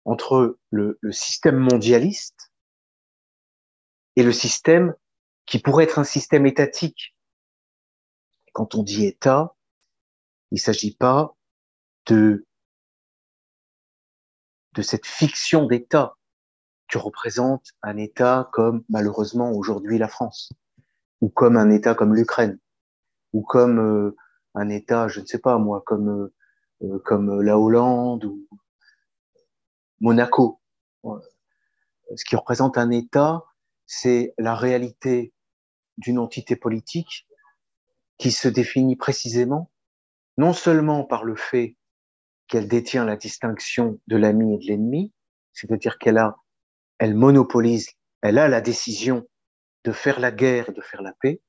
entre 0.04 0.58
le, 0.70 0.98
le, 1.00 1.12
système 1.12 1.56
mondialiste 1.56 2.52
et 4.16 4.24
le 4.24 4.32
système 4.32 4.94
qui 5.46 5.60
pourrait 5.60 5.84
être 5.84 6.00
un 6.00 6.04
système 6.04 6.46
étatique. 6.46 7.14
Quand 8.52 8.74
on 8.74 8.82
dit 8.82 9.06
État, 9.06 9.54
il 10.50 10.56
ne 10.56 10.60
s'agit 10.60 10.94
pas 10.96 11.36
de, 12.06 12.46
de 14.74 14.82
cette 14.82 15.06
fiction 15.06 15.66
d'État 15.66 16.16
que 16.88 16.98
représente 16.98 17.72
un 17.82 17.96
État 17.96 18.50
comme 18.52 18.84
malheureusement 18.88 19.52
aujourd'hui 19.52 19.98
la 19.98 20.08
France, 20.08 20.52
ou 21.20 21.28
comme 21.28 21.56
un 21.56 21.70
État 21.70 21.94
comme 21.94 22.14
l'Ukraine, 22.14 22.58
ou 23.32 23.42
comme 23.42 23.78
euh, 23.78 24.16
un 24.54 24.68
État, 24.68 25.08
je 25.08 25.20
ne 25.20 25.26
sais 25.26 25.38
pas 25.38 25.58
moi, 25.58 25.82
comme 25.86 26.08
euh, 26.08 26.34
euh, 26.82 26.98
comme 27.04 27.40
la 27.40 27.58
Hollande 27.58 28.24
ou 28.24 28.46
Monaco. 30.00 30.60
Ce 32.16 32.24
qui 32.24 32.36
représente 32.36 32.76
un 32.76 32.90
État, 32.90 33.44
c'est 33.86 34.34
la 34.36 34.54
réalité 34.54 35.32
d'une 35.96 36.18
entité 36.18 36.56
politique 36.56 37.26
qui 38.18 38.32
se 38.32 38.48
définit 38.48 38.96
précisément 38.96 39.70
non 40.36 40.52
seulement 40.52 41.04
par 41.04 41.24
le 41.24 41.36
fait 41.36 41.76
qu'elle 42.52 42.68
détient 42.68 43.06
la 43.06 43.16
distinction 43.16 43.98
de 44.08 44.16
l'ami 44.18 44.52
et 44.52 44.58
de 44.58 44.64
l'ennemi, 44.66 45.10
c'est-à-dire 45.54 45.96
qu'elle 45.96 46.18
a, 46.18 46.36
elle 46.98 47.14
monopolise, 47.14 47.88
elle 48.20 48.36
a 48.36 48.46
la 48.46 48.60
décision 48.60 49.26
de 49.84 49.92
faire 49.92 50.20
la 50.20 50.30
guerre 50.30 50.68
et 50.68 50.72
de 50.74 50.82
faire 50.82 51.00
la 51.00 51.14
paix, 51.14 51.40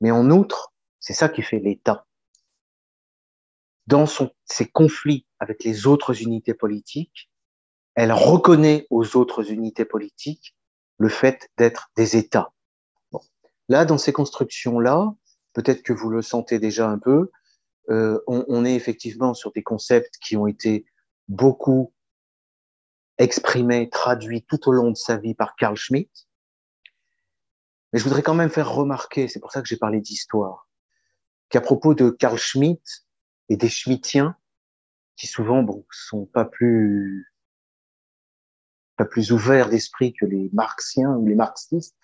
mais 0.00 0.10
en 0.10 0.32
outre, 0.32 0.74
c'est 0.98 1.12
ça 1.12 1.28
qui 1.28 1.42
fait 1.42 1.60
l'État. 1.60 2.08
Dans 3.86 4.06
son, 4.06 4.32
ses 4.44 4.66
conflits 4.66 5.28
avec 5.38 5.62
les 5.62 5.86
autres 5.86 6.20
unités 6.20 6.54
politiques, 6.54 7.30
elle 7.94 8.10
reconnaît 8.10 8.88
aux 8.90 9.16
autres 9.16 9.48
unités 9.52 9.84
politiques 9.84 10.56
le 10.98 11.08
fait 11.08 11.50
d'être 11.56 11.92
des 11.94 12.16
États. 12.16 12.52
Là, 13.68 13.84
dans 13.84 13.98
ces 13.98 14.12
constructions-là, 14.12 15.14
peut-être 15.52 15.84
que 15.84 15.92
vous 15.92 16.10
le 16.10 16.20
sentez 16.20 16.58
déjà 16.58 16.88
un 16.88 16.98
peu, 16.98 17.30
euh, 17.90 18.20
on, 18.26 18.44
on, 18.48 18.64
est 18.64 18.74
effectivement 18.74 19.34
sur 19.34 19.52
des 19.52 19.62
concepts 19.62 20.16
qui 20.18 20.36
ont 20.36 20.46
été 20.46 20.84
beaucoup 21.28 21.92
exprimés, 23.18 23.88
traduits 23.90 24.44
tout 24.44 24.68
au 24.68 24.72
long 24.72 24.90
de 24.90 24.96
sa 24.96 25.16
vie 25.16 25.34
par 25.34 25.56
Carl 25.56 25.76
Schmitt. 25.76 26.10
Mais 27.92 27.98
je 27.98 28.04
voudrais 28.04 28.22
quand 28.22 28.34
même 28.34 28.50
faire 28.50 28.72
remarquer, 28.72 29.28
c'est 29.28 29.40
pour 29.40 29.52
ça 29.52 29.60
que 29.60 29.68
j'ai 29.68 29.76
parlé 29.76 30.00
d'histoire, 30.00 30.68
qu'à 31.50 31.60
propos 31.60 31.94
de 31.94 32.10
Carl 32.10 32.38
Schmitt 32.38 33.06
et 33.48 33.56
des 33.56 33.68
Schmittiens, 33.68 34.36
qui 35.16 35.26
souvent 35.26 35.62
bon 35.62 35.84
sont 35.90 36.26
pas 36.26 36.44
plus 36.44 37.28
pas 38.96 39.04
plus 39.04 39.32
ouverts 39.32 39.70
d'esprit 39.70 40.12
que 40.12 40.26
les 40.26 40.50
marxiens 40.52 41.12
ou 41.12 41.26
les 41.26 41.34
marxistes, 41.34 41.96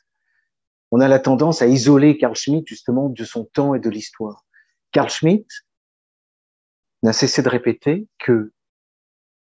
on 0.90 1.00
a 1.00 1.08
la 1.08 1.18
tendance 1.18 1.62
à 1.62 1.66
isoler 1.66 2.16
Carl 2.16 2.34
Schmitt 2.34 2.66
justement 2.66 3.08
de 3.08 3.24
son 3.24 3.44
temps 3.44 3.74
et 3.74 3.80
de 3.80 3.90
l'histoire. 3.90 4.46
Carl 4.92 5.10
Schmitt 5.10 5.46
n'a 7.02 7.12
cessé 7.12 7.42
de 7.42 7.48
répéter 7.48 8.08
que 8.18 8.52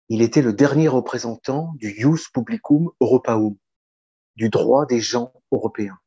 il 0.10 0.21
était 0.21 0.41
le 0.41 0.51
dernier 0.51 0.89
représentant 0.89 1.73
du 1.75 1.89
Ius 1.97 2.27
Publicum 2.30 2.91
Europaum, 2.99 3.56
du 4.36 4.49
droit 4.49 4.86
des 4.86 4.99
gens 4.99 5.32
européens. 5.51 5.97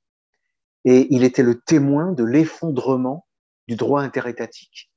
Et 0.85 1.07
il 1.11 1.25
était 1.25 1.43
le 1.43 1.61
témoin 1.61 2.13
de 2.13 2.23
l'effondrement 2.23 3.27
du 3.67 3.77
droit 3.77 4.03
interétatique. 4.03 4.91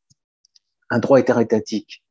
Un 0.90 1.00
droit 1.00 1.20
interétatique 1.20 2.04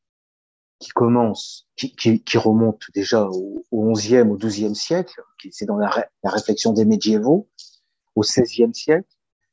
qui 0.78 0.90
commence, 0.90 1.68
qui, 1.76 2.38
remonte 2.38 2.84
déjà 2.94 3.26
au, 3.26 3.64
au 3.70 3.92
11e, 3.92 4.28
au 4.30 4.38
12e 4.38 4.74
siècle, 4.74 5.20
c'est 5.50 5.66
dans 5.66 5.76
la, 5.76 6.08
la, 6.22 6.30
réflexion 6.30 6.72
des 6.72 6.84
médiévaux, 6.84 7.48
au 8.14 8.22
16e 8.22 8.72
siècle. 8.72 9.08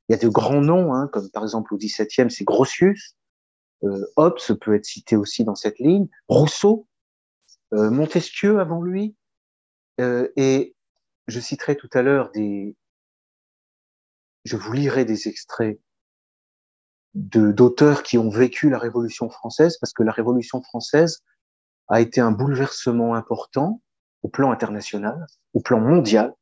Il 0.07 0.13
y 0.13 0.15
a 0.15 0.17
de 0.17 0.27
grands 0.27 0.61
noms, 0.61 0.93
hein, 0.93 1.09
comme 1.11 1.29
par 1.29 1.43
exemple 1.43 1.73
au 1.73 1.77
17e, 1.77 2.29
c'est 2.29 2.43
Grotius, 2.43 3.15
Hobbes 4.15 4.39
peut 4.61 4.75
être 4.75 4.85
cité 4.85 5.15
aussi 5.15 5.43
dans 5.43 5.55
cette 5.55 5.79
ligne, 5.79 6.07
Rousseau, 6.27 6.87
euh, 7.73 7.89
Montesquieu 7.89 8.59
avant 8.59 8.81
lui, 8.81 9.15
euh, 9.99 10.29
et 10.35 10.75
je 11.27 11.39
citerai 11.39 11.75
tout 11.75 11.89
à 11.93 12.01
l'heure 12.01 12.31
des, 12.31 12.75
je 14.45 14.57
vous 14.57 14.73
lirai 14.73 15.05
des 15.05 15.27
extraits 15.27 15.79
de 17.13 17.51
d'auteurs 17.51 18.01
qui 18.03 18.17
ont 18.17 18.29
vécu 18.29 18.69
la 18.69 18.79
Révolution 18.79 19.29
française, 19.29 19.77
parce 19.79 19.93
que 19.93 20.03
la 20.03 20.11
Révolution 20.11 20.61
française 20.61 21.23
a 21.87 22.01
été 22.01 22.21
un 22.21 22.31
bouleversement 22.31 23.15
important 23.15 23.81
au 24.23 24.29
plan 24.29 24.51
international, 24.51 25.25
au 25.53 25.59
plan 25.59 25.79
mondial, 25.79 26.33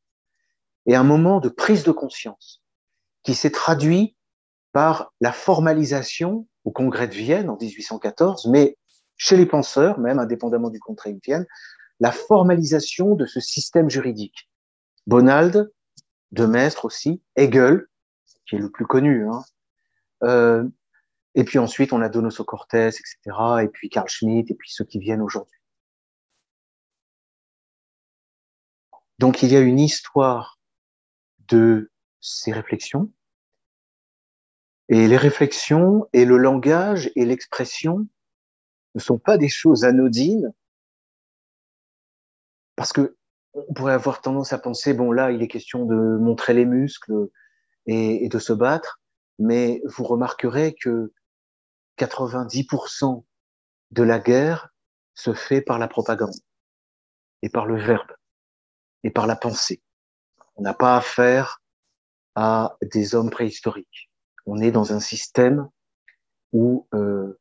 et 0.85 0.95
un 0.95 1.03
moment 1.03 1.39
de 1.39 1.49
prise 1.49 1.83
de 1.83 1.91
conscience 1.91 2.61
qui 3.23 3.33
s'est 3.33 3.51
traduit 3.51 4.15
par 4.71 5.13
la 5.21 5.31
formalisation 5.31 6.47
au 6.63 6.71
Congrès 6.71 7.07
de 7.07 7.13
Vienne 7.13 7.49
en 7.49 7.57
1814, 7.57 8.47
mais 8.47 8.77
chez 9.17 9.37
les 9.37 9.45
penseurs, 9.45 9.99
même 9.99 10.19
indépendamment 10.19 10.69
du 10.69 10.79
Congrès 10.79 11.13
de 11.13 11.19
Vienne, 11.23 11.45
la 11.99 12.11
formalisation 12.11 13.15
de 13.15 13.25
ce 13.25 13.39
système 13.39 13.89
juridique. 13.89 14.49
Bonald, 15.07 15.71
de 16.31 16.45
Maistre 16.45 16.85
aussi, 16.85 17.21
Hegel, 17.35 17.85
qui 18.47 18.55
est 18.55 18.59
le 18.59 18.71
plus 18.71 18.85
connu, 18.85 19.27
hein, 19.27 19.43
euh, 20.23 20.67
et 21.35 21.43
puis 21.43 21.59
ensuite, 21.59 21.93
on 21.93 22.01
a 22.01 22.09
Donoso 22.09 22.43
Cortés, 22.43 22.87
etc., 22.87 23.15
et 23.63 23.67
puis 23.67 23.89
Carl 23.89 24.09
Schmitt, 24.09 24.51
et 24.51 24.55
puis 24.55 24.69
ceux 24.71 24.83
qui 24.83 24.99
viennent 24.99 25.21
aujourd'hui. 25.21 25.59
Donc, 29.19 29.43
il 29.43 29.51
y 29.51 29.55
a 29.55 29.61
une 29.61 29.79
histoire 29.79 30.59
de 31.47 31.91
ces 32.19 32.51
réflexions, 32.51 33.11
et 34.91 35.07
les 35.07 35.17
réflexions 35.17 36.05
et 36.11 36.25
le 36.25 36.37
langage 36.37 37.11
et 37.15 37.25
l'expression 37.25 38.07
ne 38.93 38.99
sont 38.99 39.17
pas 39.17 39.37
des 39.37 39.47
choses 39.47 39.85
anodines, 39.85 40.53
parce 42.75 42.91
que 42.91 43.15
on 43.53 43.73
pourrait 43.73 43.93
avoir 43.93 44.21
tendance 44.21 44.51
à 44.51 44.59
penser, 44.59 44.93
bon 44.93 45.13
là, 45.13 45.31
il 45.31 45.41
est 45.41 45.47
question 45.47 45.85
de 45.85 45.95
montrer 45.95 46.53
les 46.53 46.65
muscles 46.65 47.29
et, 47.85 48.25
et 48.25 48.29
de 48.29 48.37
se 48.37 48.51
battre, 48.51 49.01
mais 49.39 49.81
vous 49.85 50.03
remarquerez 50.03 50.75
que 50.75 51.13
90% 51.97 53.23
de 53.91 54.03
la 54.03 54.19
guerre 54.19 54.73
se 55.15 55.33
fait 55.33 55.61
par 55.61 55.79
la 55.79 55.87
propagande 55.87 56.35
et 57.41 57.49
par 57.49 57.65
le 57.65 57.81
verbe 57.81 58.11
et 59.03 59.09
par 59.09 59.25
la 59.25 59.37
pensée. 59.37 59.81
On 60.57 60.63
n'a 60.63 60.73
pas 60.73 60.97
affaire 60.97 61.61
à 62.35 62.77
des 62.81 63.15
hommes 63.15 63.29
préhistoriques. 63.29 64.10
On 64.45 64.59
est 64.59 64.71
dans 64.71 64.93
un 64.93 64.99
système 64.99 65.67
où 66.53 66.87
euh, 66.93 67.39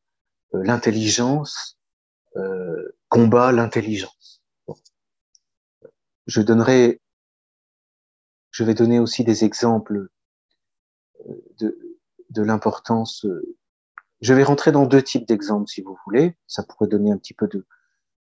euh 0.54 0.62
l'intelligence 0.62 1.80
euh, 2.36 2.96
combat 3.08 3.50
l'intelligence. 3.50 4.40
Je 6.26 6.40
donnerai, 6.40 7.00
je 8.52 8.62
vais 8.62 8.74
donner 8.74 9.00
aussi 9.00 9.24
des 9.24 9.44
exemples 9.44 10.10
euh, 11.28 11.34
de, 11.58 11.98
de 12.30 12.42
l'importance. 12.42 13.24
Euh, 13.24 13.56
je 14.20 14.32
vais 14.32 14.44
rentrer 14.44 14.70
dans 14.70 14.86
deux 14.86 15.02
types 15.02 15.26
d'exemples, 15.26 15.68
si 15.68 15.82
vous 15.82 15.96
voulez. 16.04 16.36
Ça 16.46 16.62
pourrait 16.62 16.86
donner 16.86 17.10
un 17.10 17.18
petit 17.18 17.34
peu 17.34 17.48
de, 17.48 17.66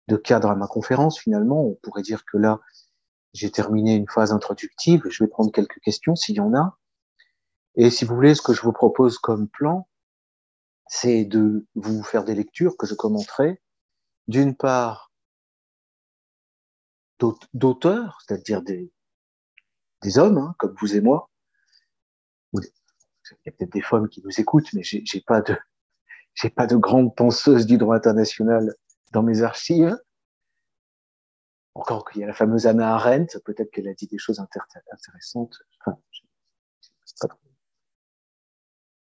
de 0.07 0.17
cadre 0.17 0.49
à 0.49 0.57
ma 0.57 0.67
conférence, 0.67 1.19
finalement. 1.19 1.67
On 1.67 1.75
pourrait 1.75 2.03
dire 2.03 2.25
que 2.25 2.39
là, 2.39 2.61
j'ai 3.35 3.51
terminé 3.51 3.95
une 3.95 4.09
phase 4.09 4.33
introductive. 4.33 5.03
Je 5.11 5.23
vais 5.23 5.29
prendre 5.29 5.53
quelques 5.53 5.81
questions, 5.81 6.17
s'il 6.17 6.37
y 6.37 6.41
en 6.41 6.55
a. 6.55 6.79
Et 7.81 7.91
si 7.91 8.05
vous 8.05 8.17
voulez, 8.17 8.35
ce 8.35 8.43
que 8.43 8.53
je 8.53 8.63
vous 8.63 8.73
propose 8.73 9.19
comme 9.19 9.49
plan, 9.49 9.89
c'est 10.89 11.25
de 11.25 11.65
vous 11.77 12.03
faire 12.03 12.25
des 12.25 12.35
lectures 12.35 12.77
que 12.77 12.87
je 12.87 12.95
commenterai. 12.95 13.63
D'une 14.27 14.57
part, 14.57 15.13
d'auteurs, 17.55 18.19
c'est-à-dire 18.21 18.63
des, 18.63 18.91
hommes, 20.19 20.39
hein, 20.39 20.57
comme 20.59 20.75
vous 20.81 20.97
et 20.97 21.01
moi, 21.01 21.31
il 22.53 22.63
y 23.47 23.49
a 23.49 23.53
peut-être 23.53 23.73
des 23.73 23.81
femmes 23.81 24.09
qui 24.09 24.23
nous 24.25 24.41
écoutent, 24.41 24.73
mais 24.73 24.83
j'ai 24.83 25.21
pas 25.21 25.41
de, 25.41 25.57
j'ai 26.35 26.51
pas 26.51 26.67
de 26.67 26.75
grande 26.77 27.15
penseuse 27.15 27.65
du 27.65 27.79
droit 27.79 27.95
international 27.95 28.75
dans 29.13 29.23
mes 29.23 29.43
archives. 29.43 29.97
Encore 31.75 32.05
qu'il 32.11 32.23
y 32.23 32.25
a 32.25 32.27
la 32.27 32.35
fameuse 32.35 32.67
Anna 32.67 32.95
Arendt, 32.97 33.39
peut-être 33.45 33.71
qu'elle 33.71 33.87
a 33.87 33.95
dit 33.95 34.09
des 34.09 34.19
choses 34.19 34.41
intéressantes. 34.41 35.55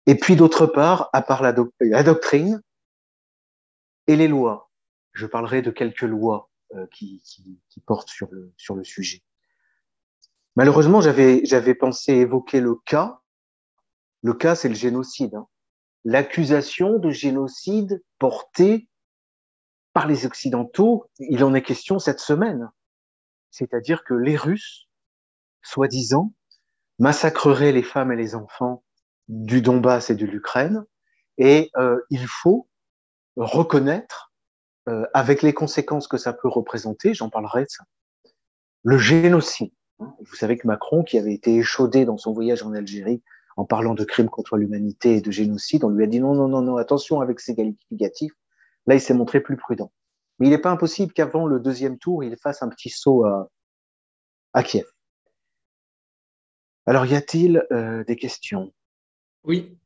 Et 0.06 0.14
puis 0.14 0.36
d'autre 0.36 0.66
part, 0.66 1.10
à 1.12 1.22
part 1.22 1.42
la, 1.42 1.52
doc 1.52 1.72
la, 1.80 2.02
doctrine 2.02 2.62
et 4.06 4.16
les 4.16 4.28
lois, 4.28 4.70
je 5.12 5.26
parlerai 5.26 5.62
de 5.62 5.70
quelques 5.70 6.02
lois 6.02 6.50
euh, 6.74 6.86
qui, 6.92 7.22
portent 7.86 8.08
sur 8.08 8.28
le, 8.30 8.52
sur 8.56 8.74
le 8.74 8.84
sujet. 8.84 9.22
Malheureusement, 10.54 11.00
j'avais 11.00 11.74
pensé 11.74 12.12
évoquer 12.12 12.60
le 12.60 12.76
cas 12.86 13.20
le 14.26 14.34
cas, 14.34 14.56
c'est 14.56 14.68
le 14.68 14.74
génocide. 14.74 15.36
Hein. 15.36 15.46
l'accusation 16.04 16.98
de 16.98 17.10
génocide 17.10 18.02
portée 18.18 18.88
par 19.92 20.08
les 20.08 20.26
Occidentaux. 20.26 21.08
Il 21.20 21.44
en 21.44 21.54
est 21.54 21.62
question 21.62 22.00
cette 22.00 22.18
semaine. 22.18 22.70
C'est-à-dire 23.50 24.02
que 24.02 24.14
les 24.14 24.36
Russes, 24.36 24.88
soi-disant, 25.62 26.32
massacreraient 26.98 27.70
les 27.70 27.84
femmes 27.84 28.10
et 28.10 28.16
les 28.16 28.34
enfants 28.34 28.82
du 29.28 29.62
Donbass 29.62 30.10
et 30.10 30.14
de 30.14 30.26
l'Ukraine. 30.26 30.84
Et 31.38 31.70
euh, 31.76 32.00
il 32.10 32.26
faut 32.26 32.68
reconnaître, 33.36 34.32
euh, 34.88 35.06
avec 35.12 35.42
les 35.42 35.52
conséquences 35.52 36.08
que 36.08 36.16
ça 36.16 36.32
peut 36.32 36.48
représenter, 36.48 37.12
j'en 37.14 37.28
parlerai 37.28 37.64
de 37.64 37.68
ça, 37.68 37.84
le 38.82 38.98
génocide. 38.98 39.72
Vous 39.98 40.34
savez 40.34 40.56
que 40.56 40.66
Macron, 40.66 41.02
qui 41.02 41.18
avait 41.18 41.34
été 41.34 41.56
échaudé 41.56 42.04
dans 42.04 42.18
son 42.18 42.32
voyage 42.32 42.62
en 42.62 42.72
Algérie 42.72 43.22
en 43.56 43.64
parlant 43.64 43.94
de 43.94 44.04
crimes 44.04 44.28
contre 44.28 44.56
l'humanité 44.56 45.16
et 45.16 45.20
de 45.20 45.30
génocide, 45.30 45.84
on 45.84 45.88
lui 45.88 46.04
a 46.04 46.06
dit 46.06 46.20
non, 46.20 46.34
non, 46.34 46.48
non, 46.48 46.60
non, 46.60 46.76
attention 46.76 47.20
avec 47.20 47.40
ces 47.40 47.54
qualificatifs. 47.54 48.32
Là, 48.86 48.94
il 48.94 49.00
s'est 49.00 49.14
montré 49.14 49.40
plus 49.40 49.56
prudent. 49.56 49.90
Mais 50.38 50.48
il 50.48 50.50
n'est 50.50 50.58
pas 50.58 50.70
impossible 50.70 51.12
qu'avant 51.12 51.46
le 51.46 51.58
deuxième 51.58 51.98
tour, 51.98 52.22
il 52.22 52.36
fasse 52.36 52.62
un 52.62 52.68
petit 52.68 52.90
saut 52.90 53.24
à, 53.24 53.50
à 54.52 54.62
Kiev. 54.62 54.86
Alors, 56.84 57.06
y 57.06 57.14
a-t-il 57.14 57.66
euh, 57.72 58.04
des 58.04 58.16
questions? 58.16 58.72
Oui. 59.46 59.78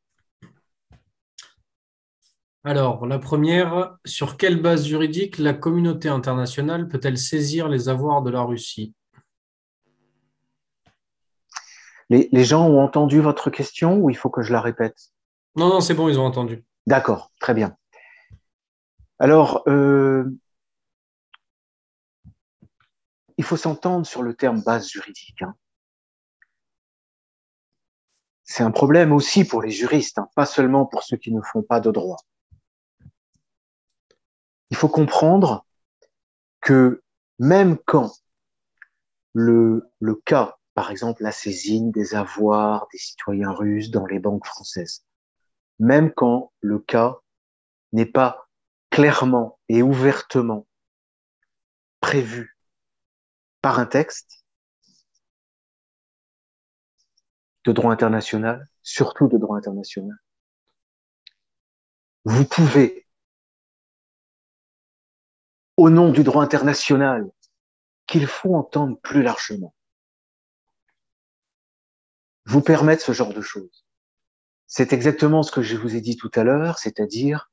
Alors, 2.64 3.06
la 3.06 3.18
première, 3.18 3.98
sur 4.06 4.38
quelle 4.38 4.60
base 4.60 4.86
juridique 4.86 5.36
la 5.36 5.52
communauté 5.52 6.08
internationale 6.08 6.88
peut-elle 6.88 7.18
saisir 7.18 7.68
les 7.68 7.90
avoirs 7.90 8.22
de 8.22 8.30
la 8.30 8.40
Russie? 8.40 8.94
Les, 12.08 12.44
gens 12.44 12.66
ont 12.66 12.80
entendu 12.80 13.20
votre 13.20 13.50
question 13.50 13.98
ou 13.98 14.10
il 14.10 14.16
faut 14.16 14.30
que 14.30 14.42
je 14.42 14.52
la 14.52 14.60
répète? 14.60 14.96
Non, 15.56 15.68
non, 15.68 15.80
c'est 15.80 15.94
bon, 15.94 16.08
ils 16.08 16.18
ont 16.18 16.24
entendu. 16.24 16.64
D'accord, 16.86 17.30
très 17.38 17.54
bien. 17.54 17.76
Alors, 19.18 19.62
euh, 19.68 20.24
il 23.36 23.44
faut 23.44 23.56
s'entendre 23.56 24.06
sur 24.06 24.22
le 24.22 24.34
terme 24.34 24.62
base 24.62 24.88
juridique. 24.88 25.42
Hein. 25.42 25.54
C'est 28.50 28.64
un 28.64 28.72
problème 28.72 29.12
aussi 29.12 29.44
pour 29.44 29.62
les 29.62 29.70
juristes, 29.70 30.18
hein, 30.18 30.28
pas 30.34 30.44
seulement 30.44 30.84
pour 30.84 31.04
ceux 31.04 31.16
qui 31.16 31.32
ne 31.32 31.40
font 31.40 31.62
pas 31.62 31.78
de 31.78 31.92
droit. 31.92 32.16
Il 34.70 34.76
faut 34.76 34.88
comprendre 34.88 35.64
que 36.60 37.00
même 37.38 37.78
quand 37.78 38.12
le, 39.34 39.88
le 40.00 40.16
cas 40.16 40.58
par 40.74 40.90
exemple 40.90 41.22
la 41.22 41.30
saisine 41.30 41.92
des 41.92 42.16
avoirs 42.16 42.88
des 42.90 42.98
citoyens 42.98 43.52
russes 43.52 43.92
dans 43.92 44.04
les 44.06 44.18
banques 44.18 44.46
françaises. 44.46 45.06
Même 45.78 46.12
quand 46.12 46.52
le 46.60 46.80
cas 46.80 47.18
n'est 47.92 48.04
pas 48.04 48.48
clairement 48.90 49.60
et 49.68 49.80
ouvertement 49.80 50.66
prévu 52.00 52.58
par 53.62 53.78
un 53.78 53.86
texte 53.86 54.39
de 57.64 57.72
droit 57.72 57.92
international, 57.92 58.66
surtout 58.82 59.28
de 59.28 59.38
droit 59.38 59.56
international, 59.56 60.16
vous 62.24 62.44
pouvez, 62.44 63.06
au 65.76 65.90
nom 65.90 66.10
du 66.12 66.22
droit 66.22 66.42
international, 66.42 67.30
qu'il 68.06 68.26
faut 68.26 68.54
entendre 68.54 68.98
plus 69.00 69.22
largement, 69.22 69.74
vous 72.44 72.60
permettre 72.60 73.04
ce 73.04 73.12
genre 73.12 73.32
de 73.32 73.40
choses. 73.40 73.86
C'est 74.66 74.92
exactement 74.92 75.42
ce 75.42 75.52
que 75.52 75.62
je 75.62 75.76
vous 75.76 75.96
ai 75.96 76.00
dit 76.00 76.16
tout 76.16 76.30
à 76.34 76.44
l'heure, 76.44 76.78
c'est-à-dire 76.78 77.50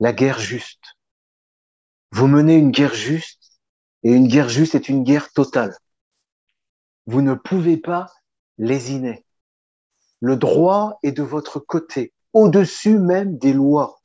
la 0.00 0.12
guerre 0.12 0.38
juste. 0.38 0.96
Vous 2.10 2.26
menez 2.26 2.56
une 2.56 2.70
guerre 2.70 2.94
juste, 2.94 3.60
et 4.02 4.12
une 4.12 4.28
guerre 4.28 4.48
juste 4.48 4.74
est 4.74 4.88
une 4.88 5.02
guerre 5.02 5.32
totale. 5.32 5.76
Vous 7.06 7.22
ne 7.22 7.34
pouvez 7.34 7.76
pas 7.76 8.12
lésiner. 8.58 9.24
Le 10.20 10.36
droit 10.36 10.98
est 11.02 11.12
de 11.12 11.22
votre 11.22 11.60
côté, 11.60 12.12
au-dessus 12.32 12.98
même 12.98 13.38
des 13.38 13.52
lois. 13.52 14.00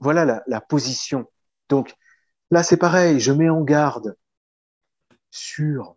Voilà 0.00 0.42
la, 0.46 0.60
position. 0.60 1.30
Donc 1.68 1.94
là, 2.50 2.62
c'est 2.62 2.76
pareil, 2.76 3.20
je 3.20 3.32
mets 3.32 3.48
en 3.48 3.62
garde 3.62 4.16
sur 5.30 5.96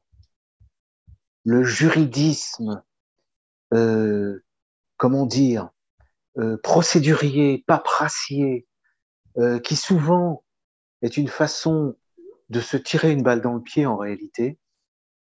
le 1.44 1.64
juridisme, 1.64 2.84
euh, 3.74 4.44
comment 4.98 5.26
dire, 5.26 5.70
euh, 6.38 6.58
procédurier, 6.58 7.64
paperassier, 7.68 8.68
euh, 9.38 9.60
qui 9.60 9.76
souvent 9.76 10.44
est 11.02 11.18
une 11.18 11.28
façon 11.28 11.96
de 12.50 12.60
se 12.60 12.78
tirer 12.78 13.12
une 13.12 13.24
balle 13.24 13.42
dans 13.42 13.54
le 13.54 13.62
pied 13.62 13.86
en 13.86 13.98
réalité, 13.98 14.60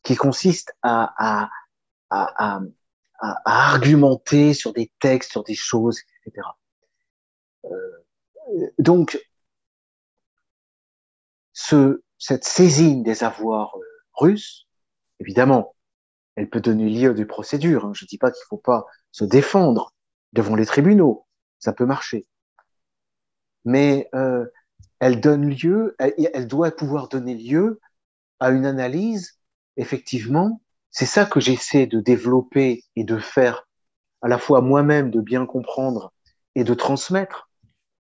qui 0.03 0.17
consiste 0.17 0.75
à, 0.83 1.51
à, 2.11 2.61
à 3.21 3.41
argumenter 3.45 4.55
sur 4.55 4.73
des 4.73 4.91
textes, 5.01 5.33
sur 5.33 5.45
des 5.45 5.55
choses, 5.55 6.01
etc. 6.25 6.47
Euh, 7.65 8.71
donc, 8.79 9.19
ce, 11.53 12.03
cette 12.19 12.45
saisine 12.45 13.03
des 13.03 13.25
avoirs 13.25 13.77
euh, 13.77 13.83
russes, 14.15 14.67
évidemment, 15.21 15.75
elle 16.37 16.49
peut 16.49 16.61
donner 16.61 16.89
lieu 16.89 17.11
à 17.11 17.15
des 17.15 17.27
procédures. 17.27 17.85
Hein. 17.85 17.93
Je 17.95 18.05
ne 18.05 18.09
dis 18.09 18.19
pas 18.19 18.31
qu'il 18.31 18.43
ne 18.43 18.49
faut 18.49 18.59
pas 18.59 18.87
se 19.11 19.25
défendre 19.25 19.93
devant 20.33 20.55
les 20.55 20.67
tribunaux. 20.67 21.27
Ça 21.59 21.73
peut 21.73 21.87
marcher. 21.87 22.27
Mais 23.65 24.09
euh, 24.15 24.47
elle 25.01 25.21
donne 25.21 25.51
lieu, 25.51 25.97
elle, 25.99 26.47
doit 26.47 26.71
pouvoir 26.71 27.09
donner 27.09 27.35
lieu 27.35 27.81
à 28.39 28.51
une 28.51 28.67
analyse, 28.67 29.41
effectivement. 29.77 30.63
C'est 30.91 31.07
ça 31.07 31.27
que 31.27 31.41
j'essaie 31.41 31.87
de 31.87 32.01
développer 32.01 32.85
et 32.97 33.05
de 33.05 33.19
faire 33.19 33.67
à 34.23 34.29
la 34.29 34.39
fois 34.39 34.61
moi-même, 34.61 35.11
de 35.11 35.21
bien 35.21 35.47
comprendre 35.47 36.13
et 36.55 36.65
de 36.65 36.75
transmettre. 36.75 37.51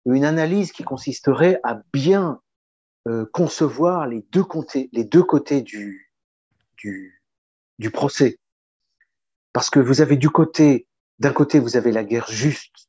Une 0.07 0.25
analyse 0.25 0.73
qui 0.73 0.85
consisterait 0.85 1.61
à 1.65 1.83
bien 1.93 2.41
euh, 3.07 3.27
concevoir 3.33 4.07
les 4.07 4.23
deux 4.33 4.45
côtés, 4.45 4.89
du, 5.63 6.11
procès. 7.93 8.39
Parce 9.53 9.71
que 9.71 9.81
vous 9.81 10.01
avez 10.01 10.17
du 10.17 10.31
côté, 10.31 10.87
d'un 11.19 11.33
côté, 11.33 11.59
vous 11.59 11.77
avez 11.77 11.93
la 11.93 12.05
guerre 12.05 12.31
juste, 12.31 12.89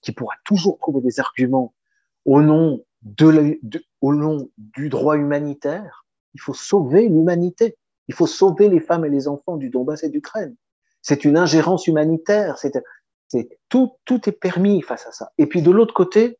qui 0.00 0.12
pourra 0.12 0.34
toujours 0.44 0.78
trouver 0.78 1.00
des 1.00 1.18
arguments 1.18 1.74
au 2.24 2.40
nom, 2.40 2.84
de, 3.02 3.58
au 4.00 4.14
nom 4.14 4.48
du 4.58 4.88
droit 4.88 5.16
humanitaire. 5.16 6.04
Il 6.34 6.40
faut 6.40 6.54
sauver 6.54 7.08
l'humanité. 7.08 7.76
Il 8.10 8.14
faut 8.14 8.26
sauver 8.26 8.68
les 8.68 8.80
femmes 8.80 9.04
et 9.04 9.08
les 9.08 9.28
enfants 9.28 9.56
du 9.56 9.70
Donbass 9.70 10.02
et 10.02 10.08
d'Ukraine. 10.08 10.56
C'est 11.00 11.24
une 11.24 11.38
ingérence 11.38 11.86
humanitaire. 11.86 12.56
Tout, 13.68 13.94
est 14.08 14.32
permis 14.32 14.82
face 14.82 15.06
à 15.06 15.12
ça. 15.12 15.30
Et 15.38 15.46
puis 15.46 15.62
de 15.62 15.70
l'autre 15.70 15.94
côté, 15.94 16.36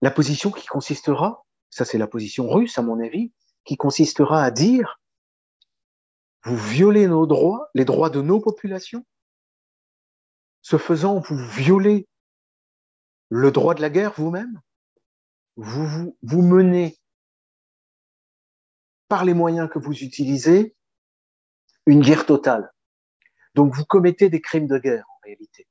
la 0.00 0.10
position 0.10 0.50
qui 0.50 0.66
consistera, 0.66 1.44
ça 1.68 1.84
c'est 1.84 1.98
la 1.98 2.06
position 2.06 2.48
russe 2.48 2.78
à 2.78 2.82
mon 2.82 3.04
avis, 3.04 3.34
qui 3.66 3.76
consistera 3.76 4.42
à 4.42 4.50
dire 4.50 4.98
vous 6.42 6.56
violez 6.56 7.06
nos 7.06 7.26
droits, 7.26 7.68
les 7.74 7.84
droits 7.84 8.08
de 8.08 8.22
nos 8.22 8.40
populations. 8.40 9.04
Ce 10.62 10.78
faisant, 10.78 11.20
vous 11.20 11.36
violez 11.36 12.08
le 13.28 13.50
droit 13.50 13.74
de 13.74 13.82
la 13.82 13.90
guerre 13.90 14.14
vous-même. 14.16 14.58
Vous, 15.56 15.86
vous, 15.86 16.16
vous 16.22 16.40
menez, 16.40 16.96
par 19.08 19.24
les 19.24 19.34
moyens 19.34 19.68
que 19.70 19.78
vous 19.78 20.02
utilisez, 20.02 20.74
une 21.86 22.00
guerre 22.00 22.26
totale. 22.26 22.72
Donc 23.54 23.74
vous 23.74 23.84
commettez 23.84 24.28
des 24.28 24.40
crimes 24.40 24.66
de 24.66 24.78
guerre 24.78 25.06
en 25.08 25.18
réalité. 25.24 25.66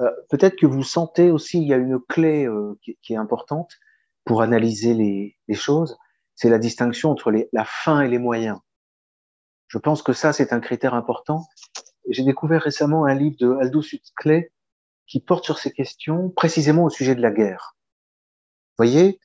Euh, 0.00 0.10
Peut-être 0.28 0.56
que 0.56 0.66
vous 0.66 0.82
sentez 0.82 1.30
aussi, 1.30 1.58
il 1.58 1.68
y 1.68 1.72
a 1.72 1.78
une 1.78 1.98
clé 2.00 2.46
euh, 2.46 2.78
qui, 2.82 2.98
qui, 3.02 3.14
est 3.14 3.16
importante 3.16 3.72
pour 4.24 4.42
analyser 4.42 4.92
les, 4.94 5.36
les 5.48 5.54
choses, 5.54 5.96
c'est 6.34 6.50
la 6.50 6.58
distinction 6.58 7.10
entre 7.10 7.30
les, 7.30 7.48
la 7.52 7.64
fin 7.64 8.02
et 8.02 8.08
les 8.08 8.18
moyens. 8.18 8.58
Je 9.68 9.78
pense 9.78 10.02
que 10.02 10.12
ça, 10.12 10.32
c'est 10.32 10.52
un 10.52 10.60
critère 10.60 10.94
important. 10.94 11.46
J'ai 12.08 12.24
découvert 12.24 12.62
récemment 12.62 13.04
un 13.04 13.14
livre 13.14 13.36
de 13.40 13.56
Aldous 13.60 13.86
Huxley 13.92 14.52
qui 15.06 15.20
porte 15.20 15.44
sur 15.44 15.58
ces 15.58 15.72
questions, 15.72 16.30
précisément 16.30 16.84
au 16.84 16.90
sujet 16.90 17.14
de 17.14 17.22
la 17.22 17.30
guerre. 17.30 17.76
Voyez, 18.76 19.18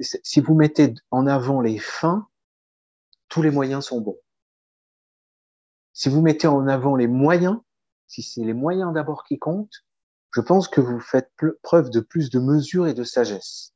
si 0.00 0.40
vous 0.40 0.54
mettez 0.54 0.94
en 1.10 1.26
avant 1.26 1.60
les 1.60 1.78
fins, 1.78 2.28
tous 3.28 3.42
les 3.42 3.50
moyens 3.50 3.86
sont 3.86 4.00
bons. 4.00 4.18
Si 5.92 6.08
vous 6.08 6.22
mettez 6.22 6.46
en 6.46 6.66
avant 6.66 6.96
les 6.96 7.06
moyens, 7.06 7.58
si 8.06 8.22
c'est 8.22 8.44
les 8.44 8.54
moyens 8.54 8.92
d'abord 8.92 9.24
qui 9.24 9.38
comptent, 9.38 9.84
je 10.34 10.40
pense 10.40 10.68
que 10.68 10.80
vous 10.80 11.00
faites 11.00 11.30
preuve 11.62 11.90
de 11.90 12.00
plus 12.00 12.30
de 12.30 12.38
mesure 12.38 12.86
et 12.86 12.94
de 12.94 13.04
sagesse. 13.04 13.72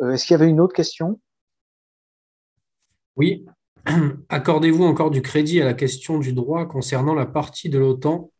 Euh, 0.00 0.12
Est-ce 0.12 0.26
qu'il 0.26 0.34
y 0.34 0.40
avait 0.40 0.48
une 0.48 0.60
autre 0.60 0.74
question? 0.74 1.20
Oui. 3.16 3.46
Accordez-vous 4.28 4.84
encore 4.84 5.10
du 5.10 5.22
crédit 5.22 5.60
à 5.60 5.64
la 5.64 5.74
question 5.74 6.18
du 6.18 6.32
droit 6.32 6.66
concernant 6.66 7.14
la 7.14 7.26
partie 7.26 7.68
de 7.68 7.78
l'OTAN 7.78 8.30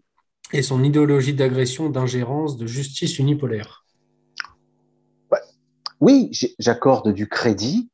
et 0.52 0.62
son 0.62 0.82
idéologie 0.82 1.34
d'agression, 1.34 1.90
d'ingérence, 1.90 2.56
de 2.56 2.66
justice 2.66 3.18
unipolaire? 3.18 3.84
Oui, 6.00 6.30
j'accorde 6.58 7.12
du 7.12 7.28
crédit 7.28 7.90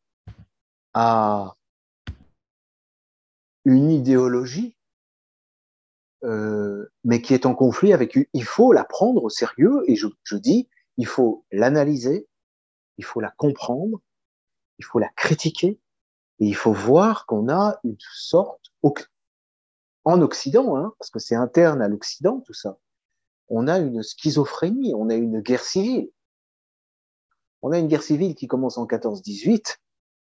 à 0.94 1.56
une 3.64 3.90
idéologie, 3.90 4.76
euh, 6.22 6.86
mais 7.04 7.20
qui 7.20 7.34
est 7.34 7.46
en 7.46 7.54
conflit 7.54 7.92
avec. 7.92 8.16
Il 8.32 8.44
faut 8.44 8.72
la 8.72 8.84
prendre 8.84 9.24
au 9.24 9.28
sérieux 9.28 9.82
et 9.88 9.96
je, 9.96 10.06
je 10.22 10.36
dis, 10.36 10.68
il 10.96 11.06
faut 11.06 11.44
l'analyser, 11.50 12.28
il 12.96 13.04
faut 13.04 13.20
la 13.20 13.30
comprendre, 13.30 14.00
il 14.78 14.84
faut 14.84 15.00
la 15.00 15.08
critiquer 15.08 15.80
et 16.38 16.46
il 16.46 16.54
faut 16.54 16.72
voir 16.72 17.26
qu'on 17.26 17.48
a 17.48 17.78
une 17.82 17.96
sorte 17.98 18.72
en 20.04 20.22
Occident, 20.22 20.76
hein, 20.76 20.94
parce 20.98 21.10
que 21.10 21.18
c'est 21.18 21.34
interne 21.34 21.82
à 21.82 21.88
l'Occident 21.88 22.40
tout 22.40 22.54
ça. 22.54 22.78
On 23.48 23.66
a 23.66 23.78
une 23.78 24.02
schizophrénie, 24.02 24.94
on 24.94 25.10
a 25.10 25.14
une 25.14 25.40
guerre 25.40 25.64
civile. 25.64 26.10
On 27.66 27.72
a 27.72 27.80
une 27.80 27.88
guerre 27.88 28.04
civile 28.04 28.36
qui 28.36 28.46
commence 28.46 28.78
en 28.78 28.86
14-18, 28.86 29.78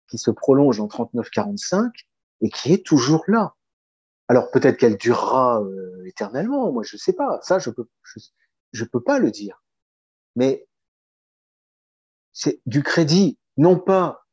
qui 0.09 0.16
se 0.16 0.31
prolonge 0.31 0.81
en 0.81 0.87
39-45 0.87 1.90
et 2.40 2.49
qui 2.49 2.72
est 2.72 2.83
toujours 2.83 3.25
là. 3.29 3.55
Alors 4.29 4.51
peut-être 4.51 4.79
qu'elle 4.79 4.96
durera 4.96 5.61
euh, 5.61 6.03
éternellement, 6.07 6.72
moi 6.72 6.83
je 6.83 6.96
sais 6.96 7.12
pas, 7.12 7.38
ça 7.42 7.59
je 7.59 7.68
peux 7.68 7.90
je, 8.05 8.20
je 8.72 8.85
peux 8.87 9.03
pas 9.03 9.18
le 9.18 9.31
dire. 9.31 9.62
Mais 10.35 10.66
c'est 12.33 12.62
du 12.64 12.83
crédit, 12.83 13.38
non 13.59 13.79
pas, 13.79 14.27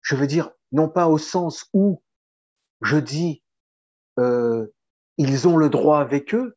je 0.00 0.16
veux 0.16 0.26
dire, 0.26 0.50
non 0.72 0.88
pas 0.88 1.06
au 1.06 1.18
sens 1.18 1.68
où 1.74 2.02
je 2.80 2.96
dis 2.96 3.42
euh, 4.18 4.66
ils 5.18 5.46
ont 5.48 5.58
le 5.58 5.68
droit 5.68 6.00
avec 6.00 6.34
eux, 6.34 6.56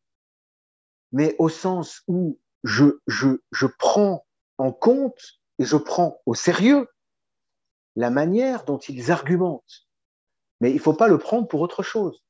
mais 1.12 1.36
au 1.38 1.49
sens 1.49 2.01
où 2.08 2.39
je 2.63 3.65
prends 3.77 4.25
en 4.58 4.71
compte 4.71 5.40
je 5.63 5.78
prends 5.78 6.21
au 6.26 6.34
sérieux 6.34 6.88
la 7.95 8.10
manière 8.10 8.63
dont 8.63 8.78
ils 8.78 9.12
argumentent. 9.12 9.88
Mais 10.60 10.71
il 10.71 10.80
faut 10.80 10.93
pas 10.93 11.08
le 11.08 11.17
prendre 11.17 11.47
pour 11.47 11.62
autre 11.62 11.84
chose. 11.84 12.24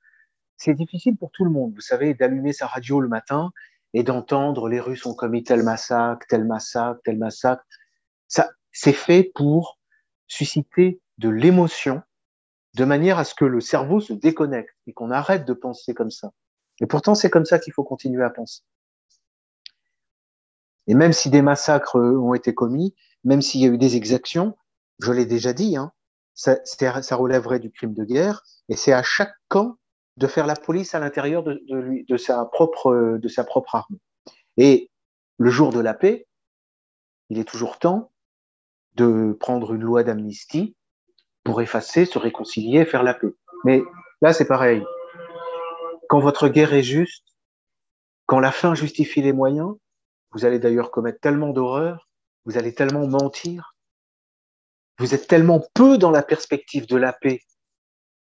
C'est 0.57 0.73
difficile 0.73 1.17
pour 1.17 1.31
tout 1.31 1.43
le 1.43 1.51
monde, 1.51 1.73
vous 1.73 1.81
savez, 1.81 2.13
d'allumer 2.13 2.53
sa 2.53 2.67
radio 2.67 2.99
le 3.01 3.07
matin 3.07 3.51
et 3.93 4.03
d'entendre 4.03 4.69
les 4.69 4.79
Russes 4.79 5.05
ont 5.05 5.15
commis 5.15 5.43
tel 5.43 5.63
massacre, 5.63 6.25
tel 6.29 6.45
massacre, 6.45 7.01
tel 7.03 7.17
massacre. 7.17 7.63
Ça, 8.27 8.49
c'est 8.71 8.93
fait 8.93 9.31
pour 9.35 9.79
susciter 10.27 11.01
de 11.17 11.29
l'émotion 11.29 12.01
de 12.75 12.85
manière 12.85 13.19
à 13.19 13.25
ce 13.25 13.35
que 13.35 13.45
le 13.45 13.59
cerveau 13.59 13.99
se 13.99 14.13
déconnecte 14.13 14.75
et 14.87 14.93
qu'on 14.93 15.11
arrête 15.11 15.45
de 15.45 15.53
penser 15.53 15.93
comme 15.93 16.11
ça. 16.11 16.31
Et 16.79 16.85
pourtant, 16.85 17.15
c'est 17.15 17.29
comme 17.29 17.45
ça 17.45 17.59
qu'il 17.59 17.73
faut 17.73 17.83
continuer 17.83 18.23
à 18.23 18.29
penser. 18.29 18.61
Et 20.87 20.95
même 20.95 21.13
si 21.13 21.29
des 21.29 21.41
massacres 21.41 21.99
ont 21.99 22.33
été 22.33 22.53
commis, 22.53 22.95
même 23.23 23.41
s'il 23.41 23.61
y 23.61 23.65
a 23.65 23.69
eu 23.69 23.77
des 23.77 23.95
exactions, 23.95 24.57
je 24.99 25.11
l'ai 25.11 25.25
déjà 25.25 25.53
dit, 25.53 25.77
hein, 25.77 25.91
ça, 26.33 26.57
relèverait 27.15 27.59
du 27.59 27.71
crime 27.71 27.93
de 27.93 28.03
guerre, 28.03 28.43
et 28.69 28.75
c'est 28.75 28.93
à 28.93 29.03
chaque 29.03 29.33
camp 29.47 29.77
de 30.17 30.27
faire 30.27 30.47
la 30.47 30.55
police 30.55 30.93
à 30.95 30.99
l'intérieur 30.99 31.43
de, 31.43 31.59
lui, 31.69 32.05
de, 32.07 32.17
sa 32.17 32.45
propre, 32.45 33.17
de 33.17 33.27
sa 33.27 33.43
propre 33.43 33.75
arme. 33.75 33.97
Et 34.57 34.89
le 35.37 35.49
jour 35.49 35.71
de 35.71 35.79
la 35.79 35.93
paix, 35.93 36.27
il 37.29 37.39
est 37.39 37.47
toujours 37.47 37.79
temps 37.79 38.11
de 38.95 39.35
prendre 39.39 39.73
une 39.73 39.81
loi 39.81 40.03
d'amnistie 40.03 40.75
pour 41.43 41.61
effacer, 41.61 42.05
se 42.05 42.19
réconcilier, 42.19 42.85
faire 42.85 43.03
la 43.03 43.13
paix. 43.13 43.33
Mais 43.63 43.81
là, 44.21 44.33
c'est 44.33 44.45
pareil. 44.45 44.83
Quand 46.09 46.19
votre 46.19 46.49
guerre 46.49 46.73
est 46.73 46.83
juste, 46.83 47.25
quand 48.25 48.39
la 48.39 48.51
fin 48.51 48.75
justifie 48.75 49.21
les 49.21 49.33
moyens, 49.33 49.73
vous 50.31 50.45
allez 50.45 50.59
d'ailleurs 50.59 50.91
commettre 50.91 51.19
tellement 51.19 51.51
d'horreurs 51.51 52.09
vous 52.45 52.57
allez 52.57 52.73
tellement 52.73 53.07
mentir, 53.07 53.75
vous 54.99 55.13
êtes 55.13 55.27
tellement 55.27 55.63
peu 55.73 55.97
dans 55.97 56.11
la 56.11 56.23
perspective 56.23 56.87
de 56.87 56.97
la 56.97 57.13
paix 57.13 57.41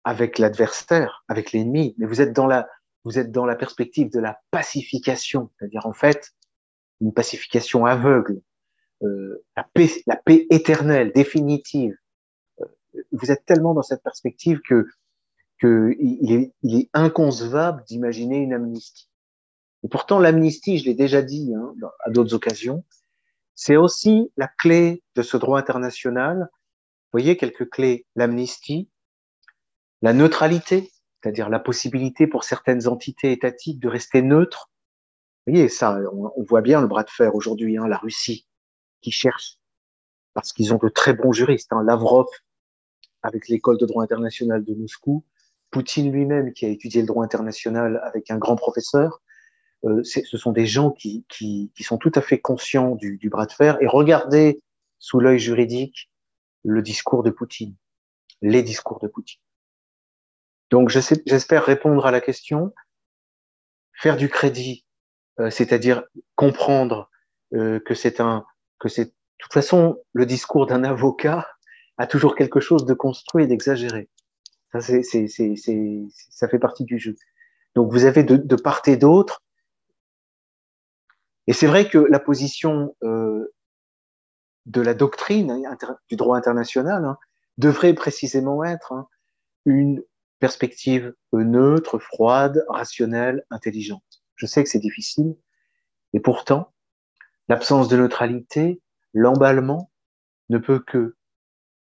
avec 0.04 0.38
l'adversaire, 0.38 1.24
avec 1.28 1.52
l'ennemi, 1.52 1.94
mais 1.98 2.06
vous 2.06 2.20
êtes 2.20 2.32
dans 2.32 2.46
la, 2.46 2.68
vous 3.04 3.18
êtes 3.18 3.30
dans 3.30 3.46
la 3.46 3.56
perspective 3.56 4.10
de 4.10 4.20
la 4.20 4.40
pacification, 4.50 5.50
c'est-à-dire 5.58 5.86
en 5.86 5.92
fait 5.92 6.32
une 7.00 7.12
pacification 7.12 7.86
aveugle, 7.86 8.40
euh, 9.02 9.44
la 9.56 9.64
paix, 9.64 10.46
éternelle, 10.50 11.12
définitive. 11.12 11.96
Euh, 12.60 12.66
vous 13.12 13.30
êtes 13.30 13.44
tellement 13.46 13.74
dans 13.74 13.82
cette 13.82 14.02
perspective 14.02 14.60
que, 14.60 14.86
que 15.58 15.94
est 16.00 16.90
inconcevable 16.92 17.82
d'imaginer 17.84 18.38
une 18.38 18.52
amnistie. 18.52 19.08
Et 19.82 19.88
pourtant, 19.88 20.18
l'amnistie, 20.18 20.78
je 20.78 20.84
l'ai 20.84 20.94
déjà 20.94 21.22
dit 21.22 21.54
hein, 21.54 21.74
à 22.04 22.10
d'autres 22.10 22.34
occasions, 22.34 22.84
c'est 23.60 23.76
aussi 23.76 24.32
la 24.38 24.48
clé 24.48 25.02
de 25.16 25.20
ce 25.20 25.36
droit 25.36 25.58
international. 25.58 26.48
Vous 26.48 27.20
voyez 27.20 27.36
quelques 27.36 27.68
clés, 27.68 28.06
l'amnistie, 28.16 28.88
la 30.00 30.14
neutralité, 30.14 30.90
c'est-à-dire 31.22 31.50
la 31.50 31.58
possibilité 31.58 32.26
pour 32.26 32.42
certaines 32.42 32.88
entités 32.88 33.32
étatiques 33.32 33.78
de 33.78 33.88
rester 33.88 34.22
neutres. 34.22 34.70
Vous 35.46 35.52
voyez, 35.52 35.68
ça, 35.68 36.00
on, 36.10 36.42
voit 36.42 36.62
bien 36.62 36.80
le 36.80 36.86
bras 36.86 37.02
de 37.02 37.10
fer 37.10 37.34
aujourd'hui, 37.34 37.76
hein, 37.76 37.86
la 37.86 37.98
Russie 37.98 38.46
qui 39.02 39.10
cherche, 39.10 39.58
parce 40.32 40.54
qu'ils 40.54 40.72
ont 40.72 40.78
de 40.78 40.88
très 40.88 41.12
bons 41.12 41.32
juristes, 41.32 41.74
hein, 41.74 41.82
Lavrov 41.84 42.28
avec 43.22 43.46
l'école 43.48 43.76
de 43.76 43.84
droit 43.84 44.02
international 44.02 44.64
de 44.64 44.74
Moscou, 44.74 45.22
Poutine 45.70 46.10
lui-même 46.10 46.54
qui 46.54 46.64
a 46.64 46.70
étudié 46.70 47.02
le 47.02 47.06
droit 47.06 47.26
international 47.26 48.00
avec 48.04 48.30
un 48.30 48.38
grand 48.38 48.56
professeur, 48.56 49.20
euh, 49.84 50.02
ce 50.04 50.36
sont 50.36 50.52
des 50.52 50.66
gens 50.66 50.90
qui, 50.90 51.24
qui, 51.28 51.72
qui, 51.74 51.82
sont 51.82 51.96
tout 51.96 52.12
à 52.14 52.20
fait 52.20 52.38
conscients 52.38 52.96
du, 52.96 53.16
du 53.16 53.30
bras 53.30 53.46
de 53.46 53.52
fer 53.52 53.78
et 53.80 53.86
regardez 53.86 54.60
sous 54.98 55.20
l'œil 55.20 55.38
juridique 55.38 56.10
le 56.64 56.82
discours 56.82 57.22
de 57.22 57.30
Poutine, 57.30 57.74
les 58.42 58.62
discours 58.62 59.00
de 59.00 59.08
Poutine. 59.08 59.40
Donc 60.70 60.90
j'espère 60.90 61.64
répondre 61.64 62.06
à 62.06 62.10
la 62.10 62.20
question, 62.20 62.72
faire 63.94 64.16
du 64.16 64.28
crédit, 64.28 64.84
euh, 65.40 65.50
c'est-à-dire 65.50 66.04
comprendre 66.36 67.10
euh, 67.54 67.80
que 67.80 67.94
c'est 67.94 68.20
un, 68.20 68.44
que 68.78 68.88
c'est, 68.88 69.06
de 69.06 69.12
toute 69.38 69.52
façon, 69.52 69.98
le 70.12 70.26
discours 70.26 70.66
d'un 70.66 70.84
avocat 70.84 71.48
a 71.96 72.06
toujours 72.06 72.36
quelque 72.36 72.60
chose 72.60 72.84
de 72.84 72.94
construit 72.94 73.44
et 73.44 73.46
d'exagéré. 73.46 74.08
Ça, 74.72 74.80
c'est, 74.80 75.02
ça 76.30 76.48
fait 76.48 76.58
partie 76.58 76.84
du 76.84 76.98
jeu. 76.98 77.16
Donc 77.74 77.90
vous 77.90 78.04
avez 78.04 78.22
de, 78.22 78.36
de 78.36 78.56
part 78.56 78.82
et 78.86 78.96
d'autre 78.96 79.42
et 81.46 81.52
c'est 81.52 81.66
vrai 81.66 81.88
que 81.88 81.98
la 81.98 82.20
position 82.20 82.94
euh, 83.02 83.52
de 84.66 84.80
la 84.80 84.94
doctrine 84.94 85.62
du 86.08 86.16
droit 86.16 86.36
international 86.36 87.04
hein, 87.04 87.18
devrait 87.58 87.94
précisément 87.94 88.62
être 88.64 88.92
hein, 88.92 89.08
une 89.64 90.02
perspective 90.38 91.14
neutre, 91.32 91.98
froide, 91.98 92.64
rationnelle, 92.68 93.44
intelligente. 93.50 94.22
Je 94.36 94.46
sais 94.46 94.62
que 94.62 94.70
c'est 94.70 94.78
difficile, 94.78 95.36
et 96.12 96.20
pourtant, 96.20 96.72
l'absence 97.48 97.88
de 97.88 97.96
neutralité, 97.96 98.80
l'emballement, 99.12 99.90
ne 100.48 100.58
peut 100.58 100.80
que 100.80 101.16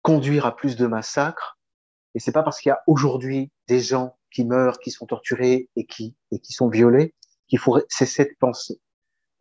conduire 0.03 0.45
à 0.45 0.57
plus 0.57 0.77
de 0.77 0.87
massacres. 0.87 1.59
Et 2.15 2.21
c'est 2.21 2.33
pas 2.33 2.43
parce 2.43 2.61
qu'il 2.61 2.71
y 2.71 2.73
a 2.73 2.83
aujourd'hui 2.87 3.51
des 3.69 3.81
gens 3.81 4.19
qui 4.31 4.45
meurent, 4.45 4.81
qui 4.81 4.91
sont 4.91 5.07
torturés 5.07 5.71
et 5.77 5.87
qui, 5.87 6.17
et 6.31 6.41
qui 6.41 6.53
sont 6.53 6.69
violés 6.69 7.15
qu'il 7.49 7.59
faut 7.59 7.81
cesser 7.89 8.25
de 8.25 8.35
penser. 8.39 8.81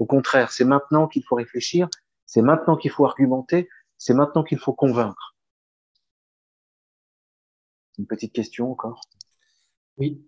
Au 0.02 0.08
contraire, 0.08 0.52
c'est 0.52 0.66
maintenant 0.66 1.08
qu'il 1.08 1.24
faut 1.24 1.36
réfléchir, 1.36 1.88
c'est 2.26 2.42
maintenant 2.42 2.76
qu'il 2.76 2.90
faut 2.90 3.06
argumenter, 3.06 3.70
c'est 4.00 4.16
maintenant 4.16 4.44
qu'il 4.44 4.58
faut 4.58 4.74
convaincre. 4.74 5.36
Une 8.00 8.08
petite 8.08 8.34
question 8.34 8.72
encore? 8.72 9.02
Oui. 9.98 10.26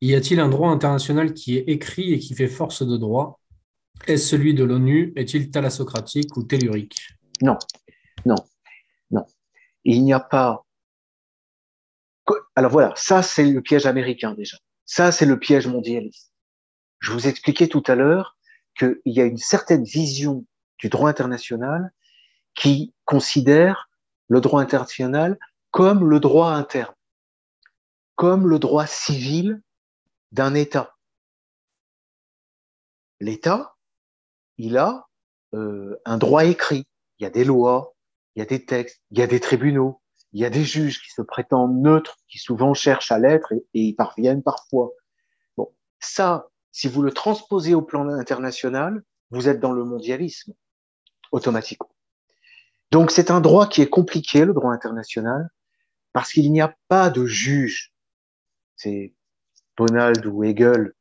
Y 0.00 0.16
a-t-il 0.16 0.40
un 0.40 0.48
droit 0.48 0.70
international 0.70 1.34
qui 1.34 1.56
est 1.56 1.68
écrit 1.68 2.14
et 2.14 2.18
qui 2.18 2.34
fait 2.34 2.48
force 2.48 2.82
de 2.84 2.96
droit? 2.96 3.38
Est-ce 4.08 4.26
celui 4.26 4.54
de 4.54 4.64
l'ONU? 4.64 5.12
Est-il 5.14 5.52
thalassocratique 5.52 6.36
ou 6.36 6.42
tellurique? 6.42 7.12
Non, 7.42 7.58
non, 8.24 8.34
non. 9.12 9.24
Il 9.84 10.02
n'y 10.02 10.14
a 10.14 10.20
pas. 10.20 10.66
Alors 12.56 12.72
voilà, 12.72 12.92
ça 12.96 13.22
c'est 13.22 13.44
le 13.44 13.62
piège 13.62 13.86
américain 13.86 14.34
déjà. 14.34 14.56
Ça 14.84 15.12
c'est 15.12 15.26
le 15.26 15.38
piège 15.38 15.68
mondialiste. 15.68 16.32
Je 16.98 17.12
vous 17.12 17.28
expliquais 17.28 17.68
tout 17.68 17.84
à 17.86 17.94
l'heure 17.94 18.35
qu'il 18.76 19.00
y 19.06 19.20
a 19.20 19.24
une 19.24 19.38
certaine 19.38 19.84
vision 19.84 20.44
du 20.78 20.88
droit 20.88 21.08
international 21.08 21.92
qui 22.54 22.94
considère 23.04 23.88
le 24.28 24.40
droit 24.40 24.60
international 24.60 25.38
comme 25.70 26.08
le 26.08 26.20
droit 26.20 26.50
interne, 26.50 26.94
comme 28.14 28.48
le 28.48 28.58
droit 28.58 28.86
civil 28.86 29.60
d'un 30.32 30.54
État. 30.54 30.96
L'État, 33.20 33.76
il 34.58 34.76
a 34.76 35.06
euh, 35.54 36.00
un 36.04 36.18
droit 36.18 36.44
écrit. 36.44 36.84
Il 37.18 37.24
y 37.24 37.26
a 37.26 37.30
des 37.30 37.44
lois, 37.44 37.94
il 38.34 38.40
y 38.40 38.42
a 38.42 38.46
des 38.46 38.64
textes, 38.64 39.00
il 39.10 39.18
y 39.18 39.22
a 39.22 39.26
des 39.26 39.40
tribunaux, 39.40 40.00
il 40.32 40.40
y 40.40 40.44
a 40.44 40.50
des 40.50 40.64
juges 40.64 41.02
qui 41.02 41.10
se 41.10 41.22
prétendent 41.22 41.80
neutres, 41.80 42.18
qui 42.28 42.38
souvent 42.38 42.74
cherchent 42.74 43.12
à 43.12 43.18
l'être 43.18 43.52
et, 43.52 43.66
et 43.74 43.82
y 43.82 43.94
parviennent 43.94 44.42
parfois. 44.42 44.90
Bon, 45.56 45.72
ça, 45.98 46.48
si 46.76 46.88
vous 46.88 47.00
le 47.00 47.10
transposez 47.10 47.74
au 47.74 47.80
plan 47.80 48.06
international, 48.06 49.02
vous 49.30 49.48
êtes 49.48 49.60
dans 49.60 49.72
le 49.72 49.82
mondialisme, 49.82 50.52
automatiquement. 51.32 51.96
Donc 52.90 53.10
c'est 53.10 53.30
un 53.30 53.40
droit 53.40 53.66
qui 53.66 53.80
est 53.80 53.88
compliqué, 53.88 54.44
le 54.44 54.52
droit 54.52 54.72
international, 54.72 55.48
parce 56.12 56.30
qu'il 56.34 56.52
n'y 56.52 56.60
a 56.60 56.76
pas 56.88 57.08
de 57.08 57.24
juge. 57.24 57.94
C'est 58.74 59.14
Donald 59.78 60.26
ou 60.26 60.44
Hegel. 60.44 60.92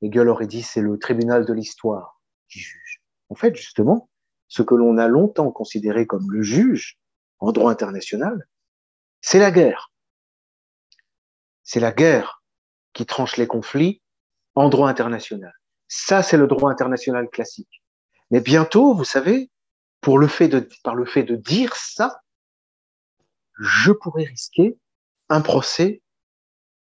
Hegel 0.00 0.30
aurait 0.30 0.46
dit 0.46 0.62
c'est 0.62 0.80
le 0.80 0.98
tribunal 0.98 1.44
de 1.44 1.52
l'histoire 1.52 2.22
qui 2.48 2.60
juge. 2.60 3.02
En 3.28 3.34
fait, 3.34 3.54
justement, 3.54 4.08
ce 4.46 4.62
que 4.62 4.74
l'on 4.74 4.96
a 4.96 5.08
longtemps 5.08 5.50
considéré 5.50 6.06
comme 6.06 6.32
le 6.32 6.40
juge 6.40 6.98
en 7.38 7.52
droit 7.52 7.70
international, 7.70 8.48
c'est 9.20 9.40
la 9.40 9.50
guerre. 9.50 9.92
C'est 11.64 11.80
la 11.80 11.92
guerre 11.92 12.42
qui 12.94 13.04
tranche 13.04 13.36
les 13.36 13.46
conflits 13.46 14.00
en 14.60 14.68
droit 14.68 14.88
international. 14.88 15.52
Ça, 15.88 16.22
c'est 16.22 16.36
le 16.36 16.46
droit 16.46 16.70
international 16.70 17.28
classique. 17.28 17.82
Mais 18.30 18.40
bientôt, 18.40 18.94
vous 18.94 19.04
savez, 19.04 19.50
par 20.00 20.16
le 20.16 20.28
fait 20.28 20.48
de 20.48 21.36
dire 21.36 21.74
ça, 21.76 22.20
je 23.58 23.92
pourrais 23.92 24.24
risquer 24.24 24.78
un 25.28 25.40
procès 25.40 26.02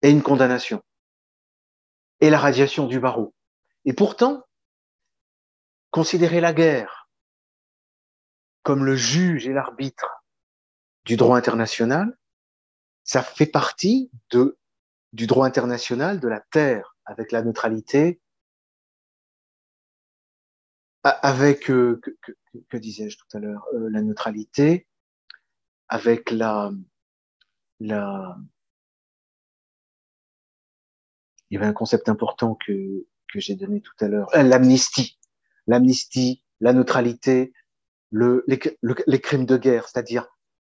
et 0.02 0.10
une 0.10 0.22
condamnation 0.22 0.82
et 2.20 2.30
la 2.30 2.38
radiation 2.38 2.86
du 2.86 3.00
barreau. 3.00 3.34
Et 3.84 3.92
pourtant, 3.92 4.44
considérer 5.90 6.40
la 6.40 6.52
guerre 6.52 7.08
comme 8.62 8.84
le 8.84 8.96
juge 8.96 9.46
et 9.46 9.52
l'arbitre 9.52 10.24
du 11.04 11.16
droit 11.16 11.38
international, 11.38 12.18
ça 13.04 13.22
fait 13.22 13.46
partie 13.46 14.10
du 15.12 15.26
droit 15.26 15.46
international 15.46 16.20
de 16.20 16.28
la 16.28 16.40
terre 16.50 16.96
avec 17.08 17.32
la 17.32 17.42
neutralité, 17.42 18.20
avec, 21.02 21.70
euh, 21.70 22.00
que, 22.68 22.76
disais-je 22.76 23.16
tout 23.16 23.36
à 23.36 23.40
l'heure, 23.40 23.66
euh, 23.72 23.88
la 23.90 24.02
neutralité, 24.02 24.86
avec 25.88 26.30
la, 26.30 26.70
la, 27.80 28.36
il 31.48 31.54
y 31.54 31.56
avait 31.56 31.66
un 31.66 31.72
concept 31.72 32.10
important 32.10 32.54
que, 32.54 33.06
que 33.32 33.40
j'ai 33.40 33.54
donné 33.54 33.80
tout 33.80 33.94
à 34.00 34.08
l'heure, 34.08 34.28
euh, 34.36 34.42
l'amnistie. 34.42 35.18
L'amnistie, 35.66 36.44
la 36.60 36.72
neutralité, 36.72 37.52
le, 38.10 38.44
les, 38.46 38.60
les 38.82 39.20
crimes 39.20 39.46
de 39.46 39.56
guerre, 39.56 39.88
c'est-à-dire 39.88 40.26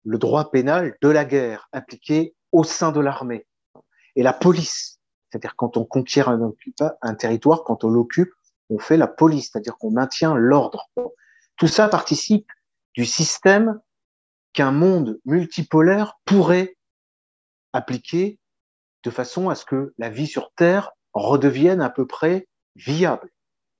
le 0.04 0.18
droit 0.18 0.50
pénal 0.50 0.96
de 1.00 1.08
la 1.08 1.24
guerre 1.24 1.68
appliqué 1.72 2.34
au 2.52 2.64
sein 2.64 2.92
de 2.92 3.00
l'armée. 3.00 3.46
Et 4.16 4.22
la 4.22 4.32
police, 4.32 4.93
c'est-à-dire 5.34 5.56
quand 5.56 5.76
on 5.76 5.84
conquiert 5.84 6.28
un, 6.28 7.14
territoire, 7.16 7.64
quand 7.64 7.82
on 7.82 7.88
l'occupe, 7.88 8.30
on 8.70 8.78
fait 8.78 8.96
la 8.96 9.08
police, 9.08 9.50
c'est-à-dire 9.50 9.76
qu'on 9.76 9.90
maintient 9.90 10.36
l'ordre. 10.36 10.88
Tout 11.56 11.66
ça 11.66 11.88
participe 11.88 12.46
du 12.94 13.04
système 13.04 13.80
qu'un 14.52 14.70
monde 14.70 15.18
multipolaire 15.24 16.20
pourrait 16.24 16.76
appliquer 17.72 18.38
de 19.02 19.10
façon 19.10 19.48
à 19.48 19.56
ce 19.56 19.64
que 19.64 19.92
la 19.98 20.08
vie 20.08 20.28
sur 20.28 20.52
Terre 20.52 20.92
redevienne 21.14 21.80
à 21.80 21.90
peu 21.90 22.06
près 22.06 22.46
viable, 22.76 23.28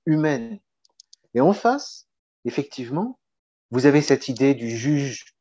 humaine. 0.05 0.59
Et 1.35 1.39
en 1.39 1.53
face, 1.53 2.09
effectivement, 2.43 3.17
vous 3.71 3.85
avez 3.85 4.01
cette 4.01 4.27
idée 4.27 4.55
du 4.55 4.75
juge 4.75 5.37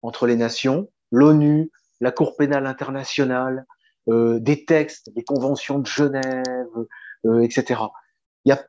entre 0.00 0.26
les 0.26 0.36
nations, 0.36 0.90
l'ONU, 1.10 1.70
la 2.00 2.12
Cour 2.12 2.34
pénale 2.38 2.66
internationale, 2.66 3.66
des 4.40 4.64
textes, 4.64 5.10
des 5.14 5.24
conventions 5.24 5.78
de 5.78 5.86
Genève, 5.86 6.86
euh, 7.26 7.40
etc. 7.40 7.80
Il 8.44 8.50
y 8.50 8.52
a, 8.52 8.64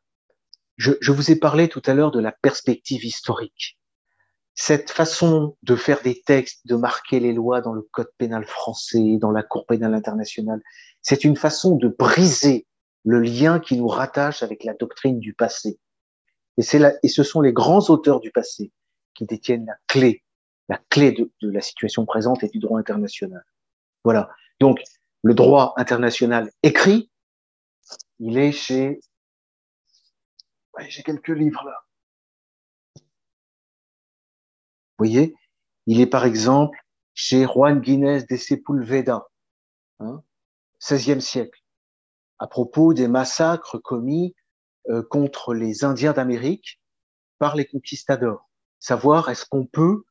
je, 0.78 1.12
vous 1.12 1.32
ai 1.32 1.36
parlé 1.36 1.68
tout 1.68 1.82
à 1.86 1.94
l'heure 1.94 2.12
de 2.12 2.20
la 2.20 2.32
perspective 2.32 3.06
historique 3.06 3.78
cette 4.54 4.92
façon 4.92 5.58
de 5.64 5.76
faire 5.76 6.02
des 6.02 6.22
textes, 6.22 6.68
de 6.68 6.76
marquer 6.76 7.20
les 7.20 7.34
lois 7.34 7.62
dans 7.62 7.74
le 7.74 7.82
code 7.82 8.12
pénal 8.18 8.46
français, 8.46 9.18
dans 9.18 9.32
la 9.32 9.44
Cour 9.44 9.66
pénale 9.66 9.94
internationale, 9.94 10.62
c'est 11.02 11.24
une 11.24 11.38
façon 11.38 11.78
de 11.78 11.88
briser 11.88 12.68
le 13.06 13.22
lien 13.22 13.60
qui 13.60 13.78
nous 13.78 13.88
rattache 13.88 14.44
avec 14.44 14.64
la 14.64 14.74
doctrine 14.74 15.20
du 15.20 15.34
passé. 15.34 15.80
Et, 16.58 16.64
et 17.02 17.08
ce 17.08 17.24
sont 17.24 17.42
les 17.42 17.54
grands 17.54 17.90
auteurs 17.90 18.20
du 18.20 18.30
passé 18.30 18.72
qui 19.16 19.26
détiennent 19.26 19.66
la 19.66 19.78
clé, 19.88 20.24
la 20.70 20.80
clé 20.90 21.12
de 21.14 21.50
la 21.50 21.62
situation 21.62 22.06
présente 22.06 22.44
et 22.44 22.50
du 22.50 22.60
droit 22.60 22.78
international. 22.78 23.44
Voilà. 24.04 24.30
Donc, 24.60 24.82
le 25.24 25.34
droit 25.34 25.74
international 25.78 26.52
écrit, 26.64 27.12
il 28.20 28.38
est 28.38 28.52
chez, 28.52 29.00
ouais, 30.78 30.90
j'ai 30.90 31.04
quelques 31.04 31.30
livres 31.30 31.64
là. 31.66 31.86
voyez, 35.02 35.36
il 35.88 36.00
est 36.00 36.08
par 36.08 36.26
exemple 36.26 36.78
chez 37.14 37.46
Juan 37.46 37.82
Guinness 37.82 38.28
de 38.28 38.38
Sepulveda, 38.38 39.28
hein, 40.00 40.24
16e 40.80 41.20
siècle, 41.20 41.60
à 42.38 42.48
propos 42.48 42.94
des 42.94 43.08
massacres 43.08 43.80
commis 43.80 44.36
euh, 44.90 45.04
contre 45.04 45.54
les 45.54 45.84
Indiens 45.84 46.14
d'Amérique 46.14 46.80
par 47.40 47.56
les 47.56 47.66
conquistadors. 47.66 48.50
Savoir 48.80 49.30
est-ce 49.30 49.46
qu'on 49.46 49.66
peut 49.66 50.04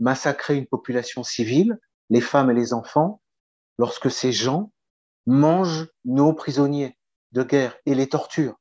massacrer 0.00 0.56
une 0.56 0.66
population 0.66 1.22
civile, 1.22 1.78
les 2.10 2.20
femmes 2.20 2.50
et 2.50 2.54
les 2.54 2.72
enfants, 2.72 3.21
lorsque 3.82 4.12
ces 4.12 4.30
gens 4.30 4.70
mangent 5.26 5.88
nos 6.04 6.32
prisonniers 6.32 6.96
de 7.32 7.42
guerre 7.42 7.76
et 7.84 7.96
les 7.96 8.08
torturent. 8.08 8.54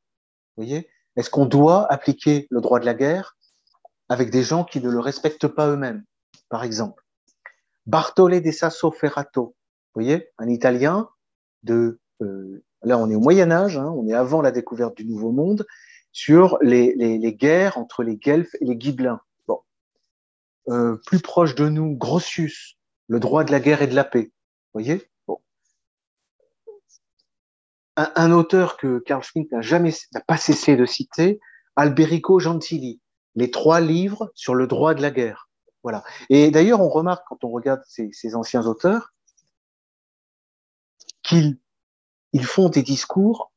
Voyez? 0.58 0.90
Est-ce 1.16 1.30
qu'on 1.30 1.46
doit 1.46 1.86
appliquer 1.94 2.48
le 2.50 2.60
droit 2.60 2.80
de 2.80 2.86
la 2.86 2.96
guerre 2.96 3.38
avec 4.10 4.32
des 4.32 4.42
gens 4.42 4.64
qui 4.64 4.82
ne 4.82 4.90
le 4.90 5.00
respectent 5.00 5.48
pas 5.48 5.68
eux-mêmes, 5.68 6.04
par 6.50 6.64
exemple? 6.64 7.04
Bartolé 7.86 8.42
de 8.42 8.50
Sasso 8.50 8.90
Ferrato, 8.90 9.56
vous 9.94 10.02
voyez, 10.02 10.28
un 10.40 10.50
Italien 10.50 11.08
de, 11.62 12.00
euh, 12.24 12.64
là 12.82 12.98
on 12.98 13.08
est 13.08 13.16
au 13.16 13.20
Moyen 13.20 13.52
Âge, 13.52 13.78
hein, 13.78 13.94
on 13.96 14.08
est 14.08 14.16
avant 14.16 14.42
la 14.42 14.50
découverte 14.50 14.98
du 14.98 15.06
Nouveau 15.06 15.32
Monde, 15.32 15.68
sur 16.12 16.58
les, 16.64 17.36
guerres 17.40 17.78
entre 17.78 18.02
les 18.02 18.16
Guelfes 18.16 18.56
et 18.60 18.66
les 18.66 18.76
Ghibelins. 18.76 19.22
Euh, 20.68 20.96
plus 21.06 21.20
proche 21.20 21.54
de 21.54 21.70
nous, 21.70 21.96
Grotius, 21.96 22.80
le 23.08 23.20
droit 23.20 23.44
de 23.44 23.52
la 23.52 23.60
guerre 23.60 23.84
et 23.84 23.88
de 23.88 23.96
la 23.96 24.04
paix. 24.04 24.32
Voyez? 24.74 25.11
Un, 28.16 28.32
auteur 28.32 28.78
que 28.78 29.00
Carl 29.00 29.24
Schmitt 29.24 29.52
n'a 29.52 29.62
jamais, 29.62 29.94
pas 30.28 30.38
cessé 30.38 30.76
de 30.76 30.86
citer, 30.86 31.40
Alberico 31.76 32.40
Gentili, 32.40 33.02
les 33.36 33.52
trois 33.52 33.80
livres 33.80 34.32
sur 34.36 34.56
le 34.56 34.68
droit 34.68 34.94
de 34.94 35.02
la 35.02 35.12
guerre. 35.12 35.50
Voilà. 35.84 36.04
Et 36.30 36.52
d'ailleurs, 36.52 36.82
on 36.82 36.90
remarque 36.90 37.26
quand 37.28 37.44
on 37.44 37.50
regarde 37.50 37.82
ces, 37.88 38.10
ces 38.12 38.36
anciens 38.36 38.68
auteurs 38.68 39.14
qu'ils 41.24 41.58
ils 42.34 42.46
font 42.46 42.70
des 42.70 42.84
discours 42.84 43.52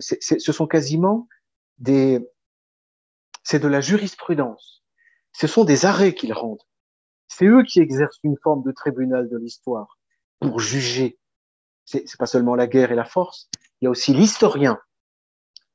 ce 0.00 0.52
sont 0.52 0.66
quasiment 0.66 1.28
des, 1.78 2.26
c'est 3.42 3.58
de 3.58 3.68
la 3.68 3.80
jurisprudence. 3.80 4.82
Ce 5.32 5.46
sont 5.46 5.64
des 5.64 5.86
arrêts 5.86 6.14
qu'ils 6.14 6.32
rendent. 6.32 6.62
C'est 7.28 7.46
eux 7.46 7.62
qui 7.62 7.80
exercent 7.80 8.18
une 8.22 8.36
forme 8.42 8.62
de 8.62 8.72
tribunal 8.72 9.28
de 9.28 9.36
l'histoire 9.36 9.98
pour 10.40 10.60
juger. 10.60 11.18
C'est 11.84 12.16
pas 12.18 12.26
seulement 12.26 12.54
la 12.54 12.66
guerre 12.66 12.92
et 12.92 12.94
la 12.96 13.04
force. 13.04 13.48
Il 13.80 13.84
y 13.84 13.86
a 13.86 13.90
aussi 13.90 14.12
l'historien 14.12 14.78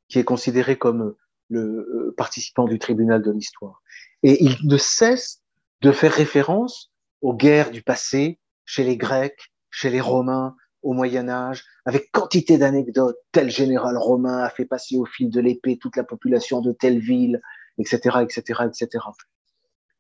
qui 0.08 0.20
est 0.20 0.24
considéré 0.24 0.78
comme 0.78 1.16
le 1.50 1.62
euh, 1.62 2.14
participant 2.18 2.66
du 2.66 2.80
tribunal 2.80 3.22
de 3.22 3.32
l'histoire. 3.32 3.82
Et 4.24 4.44
il 4.44 4.58
ne 4.64 4.78
cesse 4.78 5.42
de 5.82 5.92
faire 5.92 6.12
référence 6.12 6.92
aux 7.22 7.34
guerres 7.34 7.72
du 7.72 7.82
passé, 7.82 8.40
chez 8.66 8.84
les 8.84 8.98
Grecs, 8.98 9.52
chez 9.70 9.90
les 9.90 10.02
Romains, 10.02 10.56
au 10.86 10.94
Moyen 10.94 11.28
Âge, 11.30 11.66
avec 11.86 12.12
quantité 12.12 12.58
d'anecdotes. 12.58 13.18
Tel 13.32 13.50
général 13.50 13.98
romain 13.98 14.38
a 14.38 14.50
fait 14.50 14.66
passer 14.66 14.96
au 14.98 15.06
fil 15.06 15.30
de 15.32 15.42
l'épée 15.42 15.78
toute 15.78 15.96
la 15.96 16.04
population 16.04 16.62
de 16.62 16.72
telle 16.72 17.00
ville, 17.00 17.42
etc., 17.80 18.20
etc., 18.22 18.62
etc. 18.68 19.04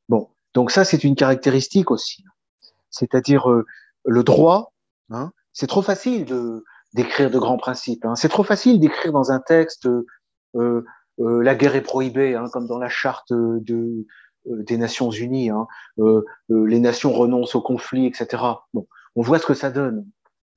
Bon, 0.07 0.29
donc 0.53 0.69
ça 0.69 0.85
c'est 0.85 1.03
une 1.03 1.15
caractéristique 1.15 1.89
aussi, 1.89 2.23
c'est-à-dire 2.91 3.49
euh, 3.49 3.65
le 4.05 4.23
droit. 4.23 4.73
Hein, 5.09 5.31
c'est 5.53 5.67
trop 5.67 5.81
facile 5.81 6.25
de 6.25 6.63
d'écrire 6.95 7.29
de 7.29 7.37
grands 7.37 7.57
principes. 7.57 8.05
Hein. 8.05 8.15
C'est 8.15 8.29
trop 8.29 8.43
facile 8.43 8.79
d'écrire 8.79 9.11
dans 9.11 9.31
un 9.31 9.41
texte 9.41 9.85
euh, 10.55 10.85
euh, 11.19 11.43
la 11.43 11.53
guerre 11.53 11.75
est 11.75 11.81
prohibée, 11.81 12.35
hein, 12.35 12.47
comme 12.51 12.67
dans 12.67 12.77
la 12.77 12.87
charte 12.87 13.31
euh, 13.31 13.59
des 14.45 14.77
Nations 14.77 15.11
Unies. 15.11 15.49
Hein, 15.49 15.67
les 16.49 16.79
nations 16.79 17.11
renoncent 17.11 17.55
au 17.55 17.61
conflit, 17.61 18.05
etc. 18.05 18.43
Bon, 18.73 18.87
on 19.15 19.21
voit 19.21 19.39
ce 19.39 19.45
que 19.45 19.53
ça 19.53 19.71
donne. 19.71 20.07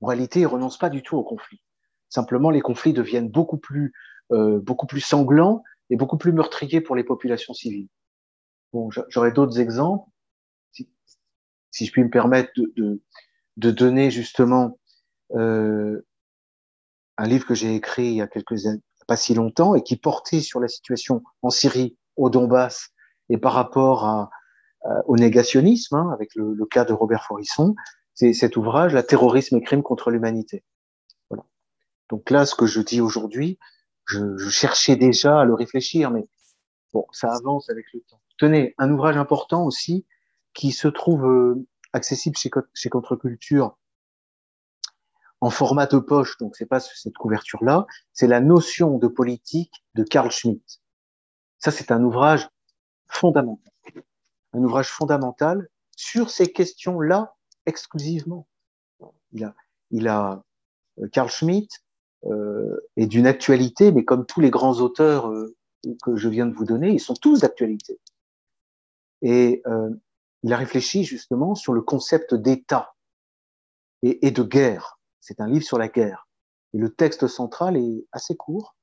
En 0.01 0.07
réalité, 0.07 0.39
ils 0.39 0.47
renoncent 0.47 0.79
pas 0.79 0.89
du 0.89 1.03
tout 1.03 1.17
au 1.17 1.23
conflit. 1.23 1.61
Simplement, 2.07 2.49
les 2.49 2.61
conflits 2.61 2.93
deviennent 2.93 3.29
beaucoup 3.29 3.57
plus, 3.57 3.93
beaucoup 4.29 4.87
plus 4.87 5.01
sanglants 5.01 5.63
et 5.89 5.97
beaucoup 5.97 6.17
plus 6.17 6.31
meurtriers 6.31 6.81
pour 6.81 6.95
les 6.95 7.03
populations 7.03 7.53
civiles. 7.53 7.87
Bon, 8.73 8.89
j'aurais 9.09 9.31
d'autres 9.31 9.59
exemples, 9.59 10.07
si, 10.71 11.85
je 11.85 11.91
puis 11.91 12.03
me 12.03 12.09
permettre 12.09 12.51
de, 12.55 13.01
de, 13.57 13.71
donner 13.71 14.11
justement 14.11 14.77
un 17.19 17.27
livre 17.27 17.45
que 17.45 17.53
j'ai 17.53 17.75
écrit 17.75 18.07
il 18.07 18.15
y 18.15 18.21
a 18.21 18.27
quelques 18.27 18.65
années 18.65 18.81
pas 19.09 19.17
si 19.17 19.33
longtemps 19.33 19.73
et 19.73 19.81
qui 19.81 19.97
portait 19.97 20.39
sur 20.39 20.59
la 20.59 20.67
situation 20.67 21.23
en 21.41 21.49
Syrie, 21.49 21.97
au 22.15 22.29
Donbass 22.29 22.91
et 23.29 23.39
par 23.39 23.53
rapport 23.53 24.05
à, 24.05 24.29
au 25.07 25.17
négationnisme, 25.17 25.95
hein, 25.95 26.11
avec 26.13 26.35
le, 26.35 26.53
le, 26.53 26.65
cas 26.67 26.85
de 26.85 26.93
Robert 26.93 27.23
Forisson, 27.25 27.75
c'est 28.13 28.33
cet 28.33 28.55
ouvrage, 28.55 28.93
La 28.93 29.01
terrorisme 29.01 29.57
et 29.57 29.61
crimes 29.61 29.81
contre 29.81 30.11
l'humanité. 30.11 30.63
Voilà. 31.31 31.43
Donc 32.09 32.29
là, 32.29 32.45
ce 32.45 32.53
que 32.53 32.67
je 32.67 32.81
dis 32.81 33.01
aujourd'hui, 33.01 33.57
je, 34.05 34.37
je, 34.37 34.49
cherchais 34.49 34.95
déjà 34.95 35.39
à 35.39 35.43
le 35.43 35.55
réfléchir, 35.55 36.11
mais 36.11 36.29
bon, 36.93 37.07
ça 37.11 37.33
avance 37.33 37.67
avec 37.71 37.85
le 37.95 38.01
temps. 38.01 38.21
Tenez, 38.37 38.75
un 38.77 38.91
ouvrage 38.91 39.17
important 39.17 39.65
aussi 39.65 40.05
qui 40.53 40.71
se 40.71 40.87
trouve 40.87 41.25
euh, 41.25 41.67
accessible 41.93 42.37
chez, 42.37 42.51
chez 42.75 42.89
Contre-Culture 42.89 43.75
en 45.41 45.49
format 45.49 45.85
de 45.85 45.99
poche, 45.99 46.37
donc 46.37 46.55
c'est 46.55 46.65
pas 46.65 46.79
cette 46.79 47.15
couverture-là, 47.15 47.85
c'est 48.11 48.27
la 48.27 48.41
notion 48.41 48.97
de 48.97 49.07
politique 49.07 49.85
de 49.95 50.03
Carl 50.03 50.31
Schmitt. 50.31 50.81
Ça, 51.59 51.71
c'est 51.71 51.91
un 51.91 52.03
ouvrage 52.03 52.49
fondamental. 53.07 53.73
Un 54.53 54.63
ouvrage 54.63 54.89
fondamental 54.89 55.69
sur 55.95 56.29
ces 56.29 56.51
questions-là 56.51 57.35
exclusivement. 57.65 58.47
Il 59.31 59.43
a, 59.43 59.55
il 59.91 60.07
a 60.07 60.43
euh, 60.99 61.07
Carl 61.09 61.29
Schmitt 61.29 61.71
euh, 62.25 62.77
est 62.95 63.07
d'une 63.07 63.27
actualité, 63.27 63.91
mais 63.91 64.03
comme 64.03 64.25
tous 64.25 64.41
les 64.41 64.49
grands 64.49 64.79
auteurs 64.79 65.29
euh, 65.29 65.55
que 66.03 66.15
je 66.15 66.27
viens 66.27 66.47
de 66.47 66.53
vous 66.53 66.65
donner, 66.65 66.91
ils 66.91 66.99
sont 66.99 67.13
tous 67.13 67.41
d'actualité. 67.41 67.99
Et 69.21 69.63
il 70.43 70.53
a 70.53 70.57
réfléchi 70.57 71.03
justement 71.03 71.53
sur 71.53 71.73
le 71.73 71.81
concept 71.81 72.33
d'État 72.33 72.95
et 74.01 74.31
de 74.31 74.43
guerre. 74.43 74.98
C'est 75.29 75.41
un 75.41 75.47
livre 75.47 75.63
sur 75.63 75.77
la 75.77 75.89
guerre. 75.89 76.27
Et 76.73 76.79
le 76.79 76.91
texte 76.91 77.27
central 77.27 77.77
est 77.77 78.07
assez 78.11 78.35
court. 78.35 78.75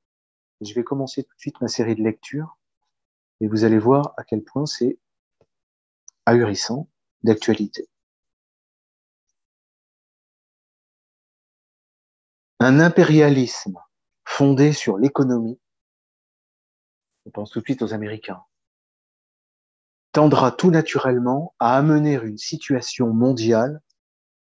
je 0.61 0.73
vais 0.73 0.85
commencer 0.85 1.25
tout 1.25 1.35
de 1.35 1.39
suite 1.41 1.59
ma 1.59 1.67
série 1.67 1.93
de 1.93 2.01
lectures. 2.01 2.57
Et 3.41 3.49
vous 3.49 3.65
allez 3.65 3.77
voir 3.77 4.13
à 4.15 4.23
quel 4.23 4.41
point 4.45 4.65
c'est 4.65 4.97
ahurissant 6.25 6.89
d'actualité. 7.21 7.89
Un 12.61 12.79
impérialisme 12.79 13.77
fondé 14.23 14.71
sur 14.71 14.97
l'économie, 14.97 15.59
on 17.25 17.31
pense 17.31 17.51
tout 17.51 17.59
de 17.59 17.65
suite 17.65 17.81
aux 17.81 17.93
Américains, 17.93 18.41
tendra 20.13 20.53
tout 20.53 20.71
naturellement 20.71 21.53
à 21.59 21.75
amener 21.75 22.13
une 22.13 22.37
situation 22.37 23.13
mondiale 23.13 23.81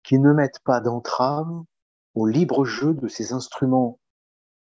qui 0.04 0.20
ne 0.20 0.34
mette 0.34 0.60
pas 0.66 0.82
d'entrave 0.82 1.64
au 2.16 2.28
libre 2.28 2.66
jeu 2.66 2.93
de 2.93 3.07
ces 3.07 3.34
instruments, 3.34 3.99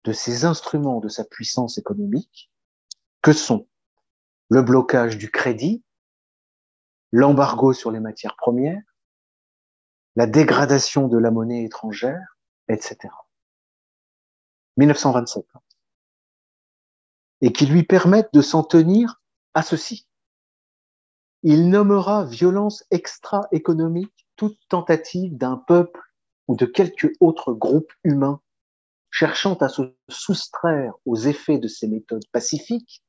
de 0.03 0.11
ces 0.11 0.45
instruments 0.45 0.99
de 0.99 1.09
sa 1.09 1.23
puissance 1.23 1.77
économique, 1.77 2.51
que 3.21 3.33
sont 3.33 3.67
le 4.49 4.61
blocage 4.61 5.17
du 5.17 5.29
crédit, 5.29 5.83
l'embargo 7.11 7.73
sur 7.73 7.91
les 7.91 7.99
matières 7.99 8.35
premières, 8.35 8.81
la 10.15 10.27
dégradation 10.27 11.07
de 11.07 11.17
la 11.17 11.31
monnaie 11.31 11.63
étrangère, 11.63 12.37
etc. 12.67 12.97
1927. 14.77 15.45
Et 17.41 17.53
qui 17.53 17.65
lui 17.65 17.83
permettent 17.83 18.33
de 18.33 18.41
s'en 18.41 18.63
tenir 18.63 19.21
à 19.53 19.61
ceci. 19.61 20.07
Il 21.43 21.69
nommera 21.69 22.25
violence 22.25 22.83
extra-économique 22.91 24.27
toute 24.35 24.59
tentative 24.67 25.37
d'un 25.37 25.55
peuple 25.55 26.01
ou 26.49 26.55
de 26.55 26.65
quelque 26.65 27.13
autre 27.19 27.53
groupe 27.53 27.93
humain 28.03 28.41
cherchant 29.11 29.53
à 29.57 29.69
se 29.69 29.83
soustraire 30.09 30.95
aux 31.05 31.15
effets 31.15 31.59
de 31.59 31.67
ces 31.67 31.87
méthodes 31.87 32.27
pacifiques, 32.31 33.03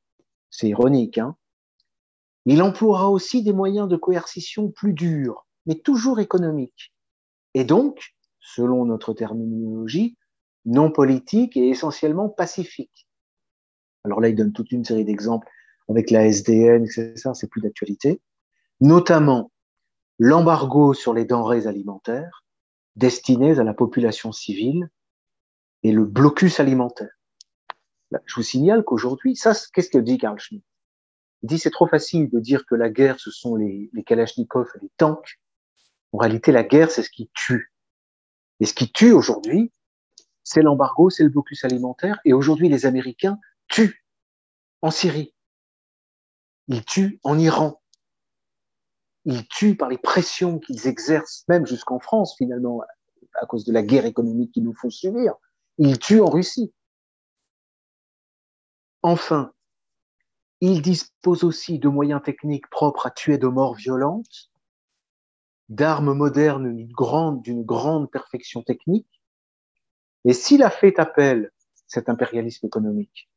c'est 0.51 0.69
ironique, 0.69 1.17
hein 1.17 1.35
il 2.45 2.61
emploiera 2.61 3.09
aussi 3.09 3.43
des 3.43 3.51
moyens 3.51 3.87
de 3.87 3.97
coercition 3.97 4.69
plus 4.69 4.93
durs, 4.93 5.47
mais 5.65 5.75
toujours 5.75 6.19
économiques, 6.19 6.93
et 7.55 7.63
donc, 7.63 8.13
selon 8.39 8.85
notre 8.85 9.13
terminologie, 9.13 10.17
non 10.65 10.91
politique 10.91 11.57
et 11.57 11.69
essentiellement 11.69 12.29
pacifique. 12.29 13.07
Alors 14.03 14.21
là, 14.21 14.29
il 14.29 14.35
donne 14.35 14.53
toute 14.53 14.71
une 14.71 14.85
série 14.85 15.05
d'exemples 15.05 15.47
avec 15.89 16.11
la 16.11 16.27
SDN, 16.27 16.85
etc. 16.85 17.31
C'est 17.33 17.49
plus 17.49 17.61
d'actualité. 17.61 18.21
Notamment 18.79 19.51
l'embargo 20.19 20.93
sur 20.93 21.13
les 21.13 21.25
denrées 21.25 21.65
alimentaires 21.65 22.40
destinées 22.95 23.59
à 23.59 23.63
la 23.63 23.73
population 23.73 24.31
civile 24.31 24.89
et 25.83 25.91
le 25.91 26.05
blocus 26.05 26.59
alimentaire. 26.59 27.11
je 28.25 28.35
vous 28.35 28.43
signale 28.43 28.83
qu'aujourd'hui, 28.83 29.35
ça, 29.35 29.53
qu'est-ce 29.73 29.89
que 29.89 29.97
dit 29.97 30.17
Karl 30.17 30.39
Schmitt? 30.39 30.63
Il 31.43 31.49
dit 31.49 31.57
c'est 31.57 31.71
trop 31.71 31.87
facile 31.87 32.29
de 32.29 32.39
dire 32.39 32.65
que 32.65 32.75
la 32.75 32.89
guerre, 32.89 33.19
ce 33.19 33.31
sont 33.31 33.55
les, 33.55 33.89
les 33.93 34.03
Kalachnikov 34.03 34.69
et 34.75 34.79
les 34.81 34.91
tanks. 34.97 35.39
En 36.11 36.19
réalité, 36.19 36.51
la 36.51 36.63
guerre, 36.63 36.91
c'est 36.91 37.03
ce 37.03 37.09
qui 37.09 37.31
tue. 37.33 37.73
Et 38.59 38.65
ce 38.65 38.73
qui 38.73 38.91
tue 38.91 39.11
aujourd'hui, 39.11 39.71
c'est 40.43 40.61
l'embargo, 40.61 41.09
c'est 41.09 41.23
le 41.23 41.29
blocus 41.29 41.63
alimentaire. 41.63 42.19
Et 42.25 42.33
aujourd'hui, 42.33 42.69
les 42.69 42.85
Américains 42.85 43.39
tuent 43.67 44.05
en 44.81 44.91
Syrie. 44.91 45.33
Ils 46.67 46.85
tuent 46.85 47.19
en 47.23 47.39
Iran. 47.39 47.80
Ils 49.25 49.47
tuent 49.47 49.77
par 49.77 49.89
les 49.89 49.97
pressions 49.97 50.59
qu'ils 50.59 50.87
exercent, 50.87 51.45
même 51.47 51.65
jusqu'en 51.65 51.99
France, 51.99 52.35
finalement, 52.37 52.81
à 53.39 53.45
cause 53.45 53.65
de 53.65 53.73
la 53.73 53.83
guerre 53.83 54.05
économique 54.05 54.51
qu'ils 54.53 54.63
nous 54.63 54.73
font 54.73 54.89
subir. 54.89 55.35
Ils 55.77 55.99
tuent 55.99 56.21
en 56.21 56.29
Russie. 56.29 56.73
Enfin, 59.03 59.53
ils 60.59 60.81
disposent 60.81 61.43
aussi 61.43 61.79
de 61.79 61.87
moyens 61.87 62.21
techniques 62.23 62.69
propres 62.69 63.07
à 63.07 63.11
tuer 63.11 63.37
de 63.37 63.47
morts 63.47 63.75
violentes, 63.75 64.51
d'armes 65.69 66.13
modernes 66.13 66.75
d'une 66.75 66.91
grande, 66.91 67.41
grande 67.43 68.11
perfection 68.11 68.61
technique, 68.61 69.21
et 70.25 70.33
s'il 70.33 70.61
a 70.61 70.69
fait 70.69 70.99
appel, 70.99 71.51
cet 71.87 72.09
impérialisme 72.09 72.65
économique, 72.67 73.29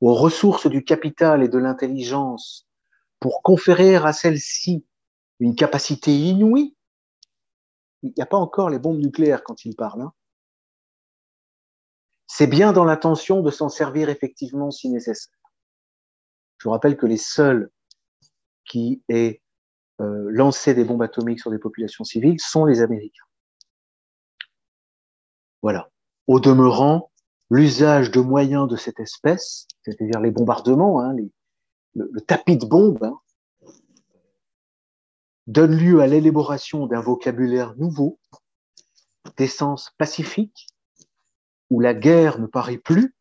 aux 0.00 0.14
ressources 0.14 0.68
du 0.68 0.84
capital 0.84 1.42
et 1.42 1.48
de 1.48 1.58
l'intelligence 1.58 2.68
pour 3.22 3.40
conférer 3.42 3.94
à 3.94 4.12
celle-ci 4.12 4.84
une 5.38 5.54
capacité 5.54 6.12
inouïe, 6.12 6.76
il 8.02 8.12
n'y 8.16 8.22
a 8.22 8.26
pas 8.26 8.36
encore 8.36 8.68
les 8.68 8.80
bombes 8.80 8.98
nucléaires 8.98 9.44
quand 9.44 9.64
il 9.64 9.76
parle. 9.76 10.02
Hein. 10.02 10.12
C'est 12.26 12.48
bien 12.48 12.72
dans 12.72 12.84
l'intention 12.84 13.40
de 13.40 13.50
s'en 13.52 13.68
servir 13.68 14.08
effectivement 14.08 14.72
si 14.72 14.90
nécessaire. 14.90 15.38
Je 16.58 16.64
vous 16.64 16.72
rappelle 16.72 16.96
que 16.96 17.06
les 17.06 17.16
seuls 17.16 17.70
qui 18.64 19.04
aient 19.08 19.40
euh, 20.00 20.26
lancé 20.30 20.74
des 20.74 20.84
bombes 20.84 21.02
atomiques 21.02 21.40
sur 21.40 21.52
des 21.52 21.58
populations 21.58 22.02
civiles 22.02 22.40
sont 22.40 22.64
les 22.64 22.82
Américains. 22.82 23.24
Voilà. 25.62 25.90
Au 26.26 26.40
demeurant, 26.40 27.12
l'usage 27.50 28.10
de 28.10 28.20
moyens 28.20 28.66
de 28.66 28.74
cette 28.74 28.98
espèce, 28.98 29.68
c'est-à-dire 29.84 30.20
les 30.20 30.32
bombardements, 30.32 31.00
hein, 31.00 31.14
le, 31.94 32.20
tapis 32.20 32.56
de 32.56 32.66
bombes, 32.66 33.02
hein, 33.02 33.18
donne 35.46 35.76
lieu 35.76 36.00
à 36.00 36.06
l'élaboration 36.06 36.86
d'un 36.86 37.00
vocabulaire 37.00 37.74
nouveau, 37.76 38.18
d'essence 39.36 39.92
pacifique, 39.98 40.68
où 41.70 41.80
la 41.80 41.94
guerre 41.94 42.38
ne 42.38 42.46
paraît 42.46 42.78
plus, 42.78 43.14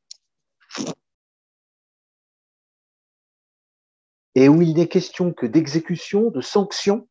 et 4.35 4.47
où 4.47 4.61
il 4.61 4.75
n'est 4.75 4.87
question 4.87 5.33
que 5.33 5.45
d'exécution, 5.45 6.29
de 6.29 6.41
sanctions, 6.41 7.07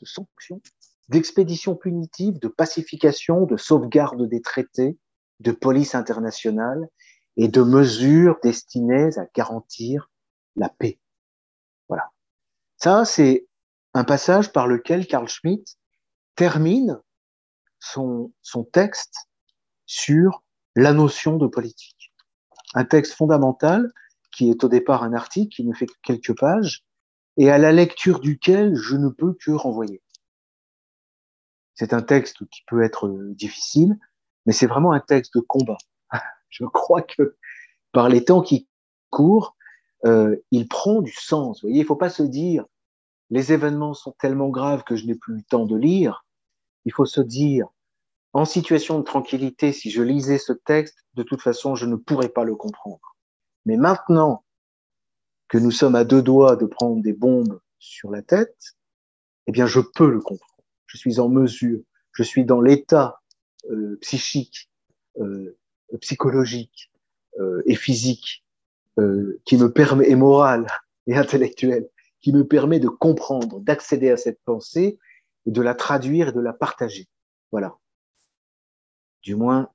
de 0.00 0.06
sanctions, 0.06 0.62
d'expéditions 1.08 1.76
punitives, 1.76 2.38
de 2.38 2.48
pacification, 2.48 3.44
de 3.44 3.56
sauvegarde 3.56 4.28
des 4.28 4.40
traités, 4.40 4.98
de 5.40 5.52
police 5.52 5.94
internationale 5.94 6.88
et 7.36 7.48
de 7.48 7.62
mesures 7.62 8.38
destinées 8.42 9.18
à 9.18 9.26
garantir 9.34 10.10
la 10.56 10.68
paix. 10.68 10.98
Voilà. 11.88 12.10
Ça, 12.76 13.04
c'est 13.04 13.46
un 13.94 14.04
passage 14.04 14.52
par 14.52 14.66
lequel 14.66 15.06
Carl 15.06 15.28
Schmitt 15.28 15.78
termine 16.34 17.00
son, 17.78 18.32
son 18.42 18.64
texte 18.64 19.14
sur 19.86 20.42
la 20.74 20.92
notion 20.92 21.36
de 21.36 21.46
politique. 21.46 22.12
Un 22.74 22.84
texte 22.84 23.14
fondamental 23.14 23.92
qui 24.32 24.50
est 24.50 24.64
au 24.64 24.68
départ 24.68 25.04
un 25.04 25.12
article 25.12 25.54
qui 25.54 25.64
ne 25.64 25.74
fait 25.74 25.86
que 25.86 25.94
quelques 26.02 26.36
pages 26.38 26.84
et 27.36 27.50
à 27.50 27.58
la 27.58 27.72
lecture 27.72 28.20
duquel 28.20 28.74
je 28.74 28.96
ne 28.96 29.08
peux 29.08 29.34
que 29.34 29.52
renvoyer. 29.52 30.02
C'est 31.74 31.92
un 31.92 32.02
texte 32.02 32.46
qui 32.50 32.62
peut 32.66 32.82
être 32.82 33.08
difficile, 33.30 33.96
mais 34.46 34.52
c'est 34.52 34.66
vraiment 34.66 34.92
un 34.92 35.00
texte 35.00 35.34
de 35.34 35.40
combat. 35.40 35.78
Je 36.48 36.64
crois 36.64 37.02
que 37.02 37.36
par 37.92 38.08
les 38.08 38.24
temps 38.24 38.42
qui 38.42 38.68
courent, 39.10 39.56
euh, 40.04 40.36
il 40.50 40.68
prend 40.68 41.00
du 41.00 41.12
sens. 41.12 41.62
Vous 41.62 41.68
voyez, 41.68 41.82
il 41.82 41.86
faut 41.86 41.96
pas 41.96 42.10
se 42.10 42.22
dire 42.22 42.64
les 43.30 43.52
événements 43.52 43.94
sont 43.94 44.14
tellement 44.18 44.48
graves 44.48 44.84
que 44.84 44.96
je 44.96 45.06
n'ai 45.06 45.14
plus 45.14 45.36
le 45.36 45.42
temps 45.42 45.66
de 45.66 45.76
lire. 45.76 46.24
Il 46.84 46.92
faut 46.92 47.06
se 47.06 47.20
dire 47.20 47.68
en 48.32 48.44
situation 48.44 48.98
de 48.98 49.04
tranquillité, 49.04 49.72
si 49.72 49.90
je 49.90 50.02
lisais 50.02 50.38
ce 50.38 50.52
texte, 50.52 50.98
de 51.14 51.22
toute 51.22 51.40
façon, 51.40 51.76
je 51.76 51.86
ne 51.86 51.96
pourrais 51.96 52.28
pas 52.28 52.44
le 52.44 52.56
comprendre. 52.56 53.16
Mais 53.64 53.76
maintenant 53.76 54.44
que 55.48 55.56
nous 55.56 55.70
sommes 55.70 55.94
à 55.94 56.04
deux 56.04 56.22
doigts 56.22 56.56
de 56.56 56.66
prendre 56.66 57.00
des 57.00 57.12
bombes 57.12 57.60
sur 57.78 58.10
la 58.10 58.22
tête, 58.22 58.76
eh 59.46 59.52
bien, 59.52 59.66
je 59.66 59.80
peux 59.80 60.10
le 60.10 60.20
comprendre. 60.20 60.64
Je 60.86 60.98
suis 60.98 61.20
en 61.20 61.28
mesure, 61.28 61.80
je 62.12 62.22
suis 62.22 62.44
dans 62.44 62.60
l'état 62.60 63.20
euh, 63.70 63.98
psychique, 64.00 64.70
euh, 65.18 65.56
psychologique 66.00 66.90
euh, 67.38 67.62
et 67.66 67.74
physique 67.74 68.43
euh, 68.98 69.40
qui 69.44 69.56
me 69.56 69.72
permet, 69.72 70.08
et 70.08 70.14
moral 70.14 70.66
et 71.06 71.16
intellectuel, 71.16 71.88
qui 72.20 72.32
me 72.32 72.46
permet 72.46 72.80
de 72.80 72.88
comprendre, 72.88 73.60
d'accéder 73.60 74.10
à 74.10 74.16
cette 74.16 74.40
pensée 74.44 74.98
et 75.46 75.50
de 75.50 75.62
la 75.62 75.74
traduire 75.74 76.28
et 76.28 76.32
de 76.32 76.40
la 76.40 76.52
partager. 76.52 77.08
Voilà. 77.52 77.76
Du 79.22 79.34
moins, 79.34 79.70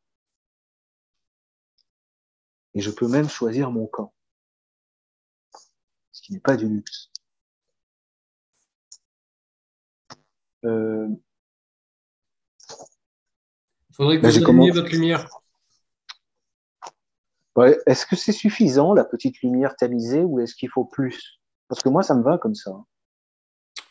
et 2.74 2.82
je 2.82 2.92
peux 2.92 3.08
même 3.08 3.30
choisir 3.30 3.72
mon 3.72 3.88
camp, 3.88 4.14
ce 6.12 6.22
qui 6.22 6.34
n'est 6.34 6.40
pas 6.40 6.56
du 6.56 6.68
luxe. 6.68 7.12
Euh... 10.66 11.10
Il 13.90 13.96
faudrait 13.96 14.18
que 14.18 14.22
ben, 14.22 14.30
vous 14.30 14.38
allumiez 14.38 14.72
votre 14.72 14.90
lumière. 14.90 15.39
Ouais. 17.60 17.78
Est-ce 17.86 18.06
que 18.06 18.16
c'est 18.16 18.32
suffisant, 18.32 18.94
la 18.94 19.04
petite 19.04 19.42
lumière 19.42 19.76
tamisée, 19.76 20.24
ou 20.24 20.40
est-ce 20.40 20.56
qu'il 20.56 20.70
faut 20.70 20.86
plus? 20.86 21.42
Parce 21.68 21.84
que 21.84 21.90
moi, 21.90 22.04
ça 22.04 22.16
me 22.16 22.24
va 22.24 22.38
comme 22.38 22.56
ça. 22.56 22.72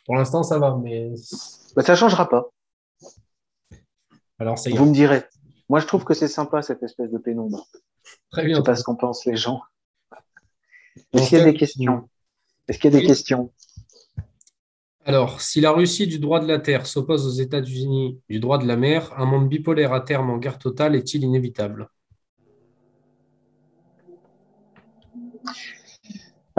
Pour 0.06 0.16
l'instant, 0.16 0.42
ça 0.42 0.58
va, 0.58 0.78
mais... 0.82 1.12
Ben, 1.76 1.82
ça 1.82 1.92
ne 1.92 1.98
changera 1.98 2.30
pas. 2.30 2.48
Alors, 4.38 4.58
c'est 4.58 4.70
Vous 4.70 4.86
me 4.86 4.94
direz. 4.94 5.22
Moi, 5.68 5.80
je 5.80 5.86
trouve 5.86 6.04
que 6.04 6.14
c'est 6.14 6.28
sympa, 6.28 6.62
cette 6.62 6.82
espèce 6.82 7.10
de 7.10 7.18
pénombre. 7.18 7.68
Très 8.30 8.42
bien. 8.42 8.54
Je 8.54 8.60
sais 8.60 8.64
pas 8.64 8.74
ce 8.74 8.82
qu'en 8.82 8.94
pensent 8.94 9.26
les 9.26 9.36
gens. 9.36 9.60
Est-ce 11.12 11.28
qu'il 11.28 11.38
y 11.38 11.40
a 11.42 11.44
des 11.44 11.52
questions? 11.54 12.08
Est-ce 12.68 12.78
qu'il 12.78 12.90
y 12.90 12.96
a 12.96 13.00
des 13.00 13.06
questions? 13.06 13.52
Alors, 15.04 15.42
si 15.42 15.60
la 15.60 15.72
Russie 15.72 16.06
du 16.06 16.18
droit 16.18 16.40
de 16.40 16.46
la 16.46 16.58
Terre 16.58 16.86
s'oppose 16.86 17.26
aux 17.26 17.42
États-Unis 17.42 18.18
du 18.30 18.40
droit 18.40 18.56
de 18.56 18.66
la 18.66 18.76
mer, 18.76 19.12
un 19.18 19.26
monde 19.26 19.50
bipolaire 19.50 19.92
à 19.92 20.00
terme 20.00 20.30
en 20.30 20.38
guerre 20.38 20.58
totale 20.58 20.96
est-il 20.96 21.22
inévitable? 21.22 21.90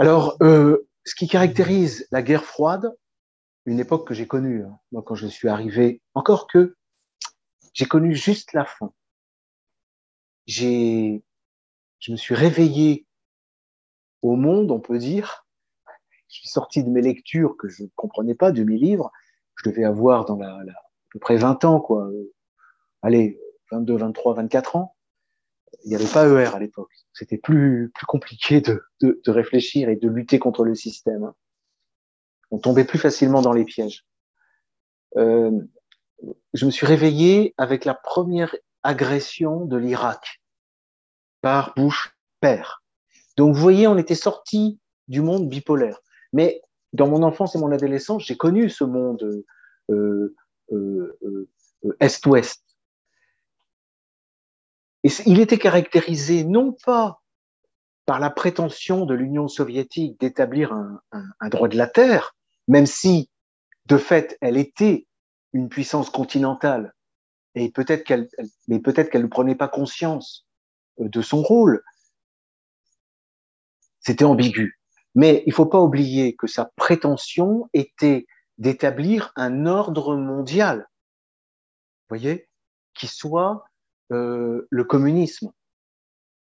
Alors, 0.00 0.38
euh, 0.40 0.88
ce 1.04 1.14
qui 1.14 1.28
caractérise 1.28 2.08
la 2.10 2.22
guerre 2.22 2.46
froide, 2.46 2.96
une 3.66 3.78
époque 3.78 4.08
que 4.08 4.14
j'ai 4.14 4.26
connue, 4.26 4.64
hein, 4.64 4.78
moi 4.92 5.02
quand 5.04 5.14
je 5.14 5.26
suis 5.26 5.46
arrivé, 5.46 6.00
encore 6.14 6.46
que 6.46 6.74
j'ai 7.74 7.84
connu 7.84 8.14
juste 8.14 8.54
la 8.54 8.64
fin. 8.64 8.94
J'ai 10.46 11.22
je 11.98 12.12
me 12.12 12.16
suis 12.16 12.34
réveillé 12.34 13.06
au 14.22 14.36
monde, 14.36 14.70
on 14.70 14.80
peut 14.80 14.96
dire. 14.96 15.46
Je 16.28 16.38
suis 16.38 16.48
sorti 16.48 16.82
de 16.82 16.88
mes 16.88 17.02
lectures 17.02 17.58
que 17.58 17.68
je 17.68 17.82
ne 17.82 17.88
comprenais 17.94 18.34
pas, 18.34 18.52
de 18.52 18.64
mes 18.64 18.78
livres. 18.78 19.12
Je 19.56 19.68
devais 19.68 19.84
avoir 19.84 20.24
dans 20.24 20.38
la, 20.38 20.64
la, 20.64 20.72
à 20.72 20.82
peu 21.10 21.18
près 21.18 21.36
20 21.36 21.62
ans, 21.66 21.78
quoi. 21.78 22.08
Allez, 23.02 23.38
22, 23.70 23.98
23, 23.98 24.32
24 24.32 24.76
ans. 24.76 24.96
Il 25.84 25.88
n'y 25.88 25.94
avait 25.94 26.12
pas 26.12 26.26
ER 26.26 26.54
à 26.54 26.58
l'époque. 26.58 26.92
C'était 27.12 27.38
plus, 27.38 27.90
plus 27.94 28.06
compliqué 28.06 28.60
de, 28.60 28.82
de, 29.00 29.20
de, 29.24 29.30
réfléchir 29.30 29.88
et 29.88 29.96
de 29.96 30.08
lutter 30.08 30.38
contre 30.38 30.64
le 30.64 30.74
système. 30.74 31.32
On 32.50 32.58
tombait 32.58 32.84
plus 32.84 32.98
facilement 32.98 33.42
dans 33.42 33.52
les 33.52 33.64
pièges. 33.64 34.04
Euh, 35.16 35.50
je 36.54 36.66
me 36.66 36.70
suis 36.70 36.86
réveillé 36.86 37.54
avec 37.56 37.84
la 37.84 37.94
première 37.94 38.54
agression 38.82 39.64
de 39.64 39.76
l'Irak 39.76 40.42
par 41.40 41.74
Bush 41.74 42.14
père. 42.40 42.82
Donc 43.36 43.54
vous 43.54 43.60
voyez, 43.60 43.86
on 43.86 43.98
était 43.98 44.14
sorti 44.14 44.78
du 45.08 45.20
monde 45.20 45.48
bipolaire. 45.48 46.00
Mais 46.32 46.62
dans 46.92 47.08
mon 47.08 47.22
enfance 47.22 47.54
et 47.54 47.58
mon 47.58 47.72
adolescence, 47.72 48.24
j'ai 48.24 48.36
connu 48.36 48.68
ce 48.68 48.84
monde 48.84 49.44
euh, 49.90 50.34
euh, 50.72 51.18
euh, 51.22 51.96
est-ouest. 52.00 52.62
Il 55.02 55.40
était 55.40 55.58
caractérisé 55.58 56.44
non 56.44 56.72
pas 56.72 57.22
par 58.06 58.20
la 58.20 58.30
prétention 58.30 59.06
de 59.06 59.14
l'Union 59.14 59.48
soviétique 59.48 60.18
d'établir 60.20 60.72
un, 60.72 61.00
un, 61.40 61.48
droit 61.48 61.68
de 61.68 61.76
la 61.76 61.86
terre, 61.86 62.34
même 62.68 62.86
si 62.86 63.30
de 63.86 63.96
fait 63.96 64.36
elle 64.40 64.56
était 64.56 65.06
une 65.52 65.68
puissance 65.68 66.10
continentale, 66.10 66.94
et 67.54 67.70
peut-être 67.70 68.04
qu'elle, 68.04 68.28
mais 68.68 68.78
peut-être 68.78 69.10
qu'elle 69.10 69.22
ne 69.22 69.28
prenait 69.28 69.54
pas 69.54 69.68
conscience 69.68 70.46
de 70.98 71.22
son 71.22 71.42
rôle. 71.42 71.82
C'était 74.00 74.24
ambigu. 74.24 74.78
Mais 75.14 75.42
il 75.46 75.50
ne 75.50 75.54
faut 75.54 75.66
pas 75.66 75.80
oublier 75.80 76.36
que 76.36 76.46
sa 76.46 76.66
prétention 76.76 77.68
était 77.72 78.26
d'établir 78.58 79.32
un 79.36 79.66
ordre 79.66 80.16
mondial, 80.16 80.88
voyez, 82.08 82.48
qui 82.94 83.06
soit 83.06 83.64
euh, 84.12 84.66
le 84.70 84.84
communisme, 84.84 85.52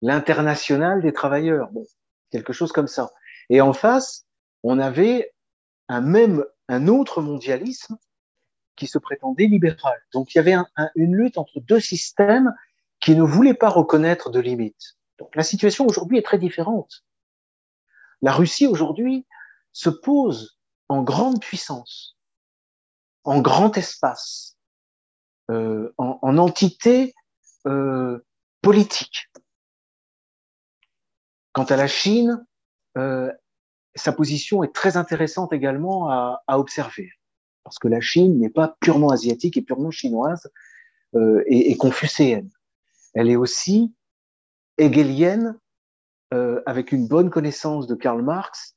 l'international 0.02 1.02
des 1.02 1.12
travailleurs, 1.12 1.70
bon, 1.72 1.84
quelque 2.30 2.52
chose 2.52 2.72
comme 2.72 2.88
ça. 2.88 3.12
Et 3.48 3.60
en 3.60 3.72
face, 3.72 4.26
on 4.62 4.78
avait 4.78 5.32
un 5.88 6.00
même, 6.00 6.44
un 6.68 6.88
autre 6.88 7.22
mondialisme 7.22 7.96
qui 8.76 8.86
se 8.86 8.98
prétendait 8.98 9.46
libéral. 9.46 10.00
Donc 10.12 10.34
il 10.34 10.38
y 10.38 10.40
avait 10.40 10.52
un, 10.52 10.66
un, 10.76 10.90
une 10.94 11.14
lutte 11.16 11.38
entre 11.38 11.60
deux 11.60 11.80
systèmes 11.80 12.52
qui 13.00 13.14
ne 13.14 13.22
voulaient 13.22 13.54
pas 13.54 13.68
reconnaître 13.68 14.30
de 14.30 14.40
limites. 14.40 14.96
Donc 15.18 15.36
la 15.36 15.42
situation 15.42 15.86
aujourd'hui 15.86 16.18
est 16.18 16.22
très 16.22 16.38
différente. 16.38 17.04
La 18.22 18.32
Russie 18.32 18.66
aujourd'hui 18.66 19.26
se 19.72 19.90
pose 19.90 20.58
en 20.88 21.02
grande 21.02 21.40
puissance, 21.40 22.16
en 23.24 23.40
grand 23.40 23.76
espace, 23.76 24.56
euh, 25.50 25.92
en, 25.98 26.18
en, 26.22 26.38
entité 26.38 27.14
euh, 27.66 28.24
politique. 28.62 29.30
Quant 31.52 31.64
à 31.64 31.76
la 31.76 31.86
Chine, 31.86 32.44
euh, 32.98 33.32
sa 33.94 34.12
position 34.12 34.64
est 34.64 34.74
très 34.74 34.96
intéressante 34.96 35.52
également 35.52 36.10
à, 36.10 36.42
observer, 36.48 37.10
parce 37.62 37.78
que 37.78 37.88
la 37.88 38.00
Chine 38.00 38.40
n'est 38.40 38.50
pas 38.50 38.76
purement 38.80 39.10
asiatique 39.10 39.56
et 39.56 39.62
purement 39.62 39.90
chinoise 39.90 40.50
euh, 41.14 41.44
et, 41.46 41.70
et 41.70 41.76
confucéenne 41.76 42.50
elle 43.14 43.30
est 43.30 43.36
aussi 43.36 43.94
hegelienne 44.76 45.58
avec 46.66 46.90
une 46.90 47.06
bonne 47.06 47.30
connaissance 47.30 47.86
de 47.86 47.94
Karl 47.94 48.20
Marx 48.20 48.76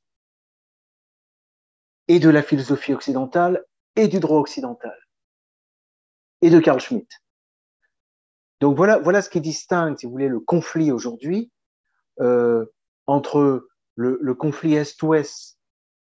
et 2.07 2.19
de 2.19 2.29
la 2.29 2.43
philosophie 2.43 2.93
occidentale 2.93 3.65
et 3.95 4.07
du 4.07 4.19
droit 4.19 4.37
occidental 4.37 4.95
et 6.43 6.51
de 6.51 6.59
Karl 6.59 6.79
Schmitt. 6.79 7.09
Donc 8.59 8.75
voilà, 8.75 8.97
voilà 8.97 9.21
ce 9.21 9.29
qui 9.29 9.41
distingue, 9.41 9.97
si 9.97 10.05
vous 10.05 10.11
voulez, 10.11 10.29
le 10.29 10.39
conflit 10.39 10.91
aujourd'hui 10.91 11.51
euh, 12.19 12.65
entre 13.05 13.67
le, 13.95 14.33
conflit 14.33 14.75
Est-Ouest 14.75 15.59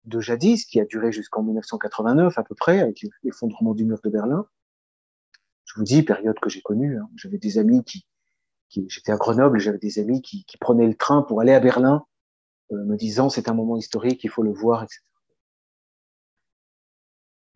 de 0.05 0.19
jadis, 0.19 0.65
qui 0.65 0.79
a 0.79 0.85
duré 0.85 1.11
jusqu'en 1.11 1.43
1989 1.43 2.37
à 2.37 2.43
peu 2.43 2.55
près, 2.55 2.79
avec 2.79 3.05
l'effondrement 3.23 3.73
du 3.73 3.85
mur 3.85 3.99
de 4.03 4.09
Berlin. 4.09 4.47
Je 5.65 5.73
vous 5.75 5.83
dis, 5.83 6.01
période 6.01 6.39
que 6.39 6.49
j'ai 6.49 6.61
connue, 6.61 6.97
hein. 6.97 7.09
j'avais 7.15 7.37
des 7.37 7.59
amis 7.59 7.83
qui, 7.83 8.05
j'étais 8.69 9.11
à 9.11 9.17
Grenoble, 9.17 9.59
j'avais 9.59 9.77
des 9.77 9.99
amis 9.99 10.21
qui, 10.21 10.43
qui, 10.45 10.57
prenaient 10.57 10.87
le 10.87 10.95
train 10.95 11.21
pour 11.21 11.41
aller 11.41 11.53
à 11.53 11.59
Berlin, 11.59 12.05
euh, 12.71 12.83
me 12.85 12.95
disant 12.95 13.29
c'est 13.29 13.49
un 13.49 13.53
moment 13.53 13.77
historique, 13.77 14.23
il 14.23 14.29
faut 14.29 14.43
le 14.43 14.51
voir, 14.51 14.83
etc. 14.83 15.01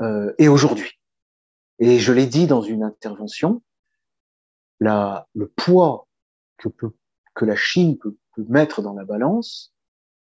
Euh, 0.01 0.33
et 0.37 0.47
aujourd'hui, 0.47 0.99
et 1.79 1.99
je 1.99 2.13
l'ai 2.13 2.27
dit 2.27 2.45
dans 2.47 2.61
une 2.61 2.83
intervention, 2.83 3.61
le 4.83 5.47
poids 5.47 6.07
que, 6.57 7.45
la 7.45 7.55
Chine 7.55 7.97
peut, 7.97 8.15
mettre 8.37 8.81
dans 8.81 8.93
la 8.93 9.05
balance, 9.05 9.73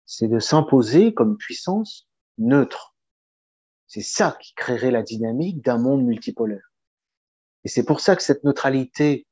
c'est 0.05 0.29
de 0.29 0.39
s'imposer 0.39 1.15
comme 1.15 1.39
puissance 1.39 2.09
neutre. 2.39 2.95
C'est 3.87 4.03
ça 4.03 4.37
qui 4.41 4.55
créerait 4.55 4.91
la 4.91 5.03
dynamique 5.03 5.65
d'un 5.65 5.79
monde 5.79 6.05
multipolaire. 6.05 6.73
Et 7.65 7.69
c'est 7.69 7.85
pour 7.85 8.01
ça 8.01 8.17
que 8.17 8.23
cette 8.23 8.45
neutralité 8.45 9.27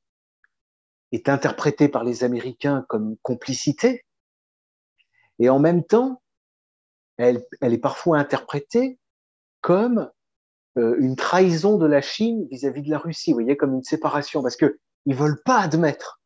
est 1.12 1.28
interprétée 1.28 1.89
par 1.89 2.05
les 2.05 2.24
Américains 2.24 2.85
comme 2.89 3.16
complicité, 3.18 4.07
et 5.41 5.49
en 5.49 5.59
même 5.59 5.85
temps, 5.85 6.22
elle, 7.16 7.45
elle 7.61 7.72
est 7.72 7.78
parfois 7.78 8.18
interprétée 8.18 8.99
comme 9.62 10.11
euh, 10.78 10.97
une 11.01 11.16
trahison 11.16 11.78
de 11.78 11.87
la 11.87 12.01
Chine 12.01 12.47
vis-à-vis 12.51 12.83
-vis 12.83 12.87
de 12.87 12.91
la 12.91 12.99
Russie, 12.99 13.33
vous 13.33 13.39
voyez, 13.39 13.57
comme 13.57 13.74
une 13.74 13.83
séparation, 13.83 14.43
parce 14.43 14.57
que 14.57 14.78
ils 15.07 15.14
veulent 15.14 15.42
pas 15.42 15.61
admettre 15.61 16.20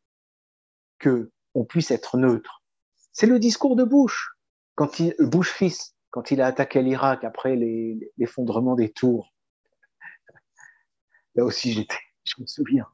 que 0.99 1.31
on 1.53 1.65
puisse 1.65 1.91
être 1.91 2.17
neutre. 2.17 2.63
C'est 3.11 3.27
le 3.27 3.39
discours 3.39 3.75
de 3.75 3.83
Bush, 3.83 4.31
quand 4.75 4.99
il, 4.99 5.15
Bush 5.19 5.51
fils, 5.51 5.95
quand 6.11 6.31
il 6.31 6.41
a 6.41 6.47
attaqué 6.47 6.81
l'Irak 6.81 7.23
après 7.23 7.55
l'effondrement 8.17 8.75
des 8.75 8.91
tours. 8.91 9.33
Là 11.35 11.45
aussi, 11.45 11.73
j'étais, 11.73 11.95
je 12.25 12.41
me 12.41 12.45
souviens. 12.45 12.87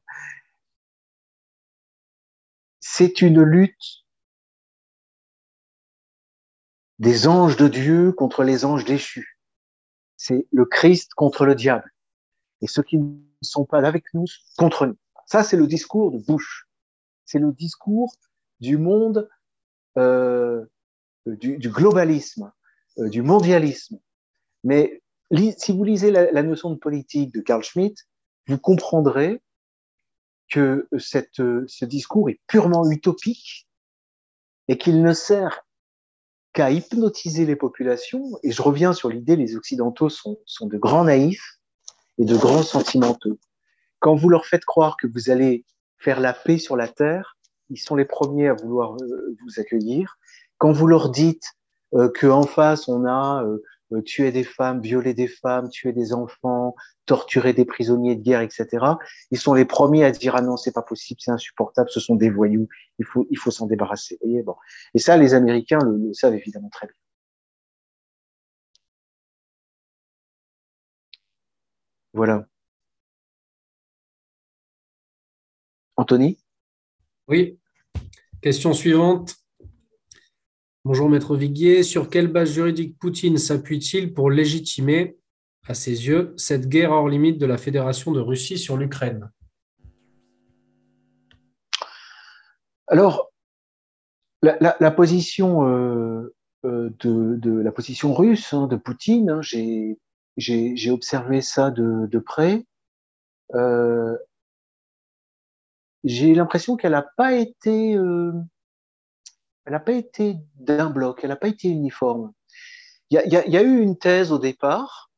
c'est 2.81 3.21
une 3.21 3.41
lutte 3.41 4.05
des 6.99 7.27
anges 7.27 7.55
de 7.55 7.67
Dieu 7.67 8.11
contre 8.11 8.43
les 8.43 8.65
anges 8.65 8.85
déchus. 8.85 9.39
C'est 10.17 10.45
le 10.51 10.65
Christ 10.65 11.13
contre 11.13 11.45
le 11.45 11.55
diable. 11.55 11.89
Et 12.61 12.67
ceux 12.67 12.83
qui 12.83 12.97
ne 12.97 13.17
sont 13.41 13.65
pas 13.65 13.87
avec 13.87 14.05
nous 14.13 14.25
contre 14.57 14.85
nous. 14.87 14.97
Ça, 15.31 15.45
c'est 15.45 15.55
le 15.55 15.65
discours 15.65 16.11
de 16.11 16.17
Bush. 16.17 16.67
C'est 17.23 17.39
le 17.39 17.53
discours 17.53 18.13
du 18.59 18.75
monde, 18.75 19.29
euh, 19.97 20.65
du, 21.25 21.69
globalisme, 21.69 22.51
euh, 22.97 23.07
du 23.07 23.21
mondialisme. 23.21 23.97
Mais 24.65 25.01
si 25.57 25.71
vous 25.71 25.85
lisez 25.85 26.11
la, 26.11 26.43
notion 26.43 26.69
de 26.71 26.75
politique 26.75 27.33
de 27.33 27.39
Carl 27.39 27.63
Schmitt, 27.63 28.09
vous 28.47 28.57
comprendrez 28.57 29.41
que 30.49 30.89
cette, 30.99 31.37
ce 31.37 31.85
discours 31.85 32.29
est 32.29 32.41
purement 32.47 32.91
utopique 32.91 33.69
et 34.67 34.77
qu'il 34.77 35.01
ne 35.01 35.13
sert 35.13 35.65
qu'à 36.51 36.71
hypnotiser 36.71 37.45
les 37.45 37.55
populations. 37.55 38.37
Et 38.43 38.51
je 38.51 38.61
reviens 38.61 38.91
sur 38.91 39.07
l'idée, 39.07 39.37
les 39.37 39.55
Occidentaux 39.55 40.09
sont, 40.09 40.39
sont 40.45 40.67
de 40.67 40.77
grands 40.77 41.05
naïfs 41.05 41.61
et 42.17 42.25
de 42.25 42.35
grands 42.35 42.63
sentimentaux. 42.63 43.39
Quand 44.01 44.15
vous 44.15 44.29
leur 44.29 44.45
faites 44.45 44.65
croire 44.65 44.97
que 44.97 45.07
vous 45.07 45.29
allez 45.29 45.63
faire 45.97 46.19
la 46.19 46.33
paix 46.33 46.57
sur 46.57 46.75
la 46.75 46.89
terre, 46.89 47.37
ils 47.69 47.77
sont 47.79 47.95
les 47.95 48.05
premiers 48.05 48.49
à 48.49 48.53
vouloir 48.53 48.95
euh, 49.01 49.37
vous 49.41 49.59
accueillir. 49.61 50.17
Quand 50.57 50.73
vous 50.73 50.87
leur 50.87 51.09
dites 51.09 51.53
euh, 51.93 52.09
qu'en 52.19 52.43
face, 52.43 52.87
on 52.89 53.05
a 53.05 53.43
euh, 53.45 53.59
euh, 53.93 54.01
tuer 54.01 54.31
des 54.31 54.43
femmes, 54.43 54.81
violer 54.81 55.13
des 55.13 55.27
femmes, 55.27 55.69
tuer 55.69 55.91
des 55.93 56.13
enfants, 56.13 56.75
torturer 57.05 57.53
des 57.53 57.65
prisonniers 57.65 58.15
de 58.15 58.21
guerre, 58.21 58.41
etc. 58.41 58.67
Ils 59.31 59.37
sont 59.39 59.53
les 59.53 59.65
premiers 59.65 60.03
à 60.05 60.11
dire 60.11 60.35
ah 60.35 60.41
non 60.41 60.57
c'est 60.57 60.71
pas 60.71 60.81
possible, 60.81 61.19
c'est 61.21 61.31
insupportable, 61.31 61.89
ce 61.89 61.99
sont 61.99 62.15
des 62.15 62.29
voyous, 62.29 62.67
il 62.99 63.05
faut 63.05 63.27
il 63.29 63.37
faut 63.37 63.51
s'en 63.51 63.67
débarrasser. 63.67 64.17
Voyez 64.21 64.43
bon. 64.43 64.55
Et 64.93 64.99
ça 64.99 65.17
les 65.17 65.33
Américains 65.33 65.79
le 65.83 66.13
savent 66.13 66.35
évidemment 66.35 66.69
très 66.69 66.87
bien. 66.87 66.95
Voilà. 72.13 72.50
Anthony 76.01 76.39
Oui. 77.27 77.59
Question 78.41 78.73
suivante. 78.73 79.35
Bonjour 80.83 81.07
Maître 81.07 81.35
Viguier. 81.35 81.83
Sur 81.83 82.09
quelle 82.09 82.27
base 82.27 82.53
juridique 82.53 82.97
Poutine 82.97 83.37
s'appuie-t-il 83.37 84.11
pour 84.11 84.31
légitimer, 84.31 85.19
à 85.67 85.75
ses 85.75 86.07
yeux, 86.07 86.33
cette 86.37 86.67
guerre 86.67 86.91
hors 86.91 87.07
limite 87.07 87.37
de 87.37 87.45
la 87.45 87.59
Fédération 87.59 88.11
de 88.11 88.19
Russie 88.19 88.57
sur 88.57 88.77
l'Ukraine? 88.77 89.29
Alors, 92.87 93.31
la, 94.41 94.91
position 94.91 95.67
euh, 95.67 96.33
euh, 96.65 96.89
de, 96.99 97.59
la 97.59 97.71
position 97.71 98.15
russe 98.15 98.53
hein, 98.53 98.65
de 98.65 98.75
Poutine, 98.75 99.29
hein, 99.29 99.41
j'ai 99.43 100.89
observé 100.89 101.41
ça 101.41 101.69
de, 101.69 102.17
près. 102.17 102.65
Euh, 103.53 104.17
j'ai 106.03 106.33
l'impression 106.33 106.77
qu'elle 106.77 106.91
n'a 106.91 107.05
pas 107.17 107.33
été 107.33 107.97
elle 109.65 109.73
n'a 109.73 109.79
pas 109.79 109.93
été 109.93 110.37
d'un 110.55 110.89
bloc, 110.89 111.19
elle 111.23 111.29
n'a 111.29 111.35
pas 111.35 111.47
été 111.47 111.69
uniforme. 111.69 112.33
Il 113.09 113.15
y 113.15 113.17
a, 113.17 113.25
y, 113.25 113.51
y 113.51 113.57
a, 113.57 113.61
eu 113.61 113.79
une 113.79 113.97
thèse 113.97 114.31
au 114.31 114.39
départ. 114.39 115.11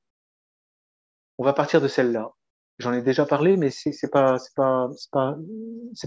On 1.38 1.43
va 1.43 1.53
partir 1.53 1.79
de 1.81 1.88
celle-là. 1.88 2.31
J'en 2.79 2.93
ai 2.93 3.01
déjà 3.01 3.25
parlé, 3.25 3.55
mais 3.55 3.69
c'est 3.69 4.09
pas 4.11 4.39
c'est 4.39 4.55
pas 4.55 4.89
pas 5.11 5.38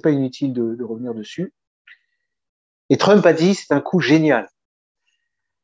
pas 0.02 0.10
inutile 0.10 0.52
de, 0.52 0.74
de, 0.74 0.84
revenir 0.84 1.14
dessus. 1.14 1.54
Et 2.90 2.96
Trump 2.96 3.24
a 3.24 3.32
dit 3.32 3.54
c'est 3.54 3.72
un 3.72 3.80
coup 3.80 4.00
génial. 4.00 4.48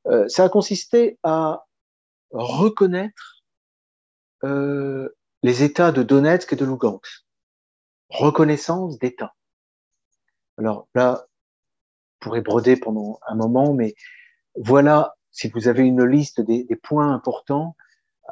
Euh, 0.07 0.29
ça 0.29 0.45
a 0.45 0.49
consisté 0.49 1.19
à 1.23 1.65
reconnaître 2.31 3.43
euh, 4.45 5.09
les 5.43 5.63
États 5.63 5.93
de 5.93 6.03
Donetsk 6.03 6.53
et 6.53 6.57
de 6.57 6.65
Lugansk. 6.65 7.27
Reconnaissance 8.13 8.99
d'État. 8.99 9.35
Alors 10.59 10.87
là, 10.95 11.27
pourrais 12.21 12.43
broder 12.43 12.77
pendant 12.77 13.19
un 13.27 13.35
moment, 13.35 13.73
mais 13.73 13.95
voilà, 14.55 15.17
si 15.31 15.49
vous 15.49 15.67
avez 15.67 15.83
une 15.83 16.05
liste 16.05 16.43
des, 16.43 16.67
points 16.83 17.13
importants, 17.13 17.75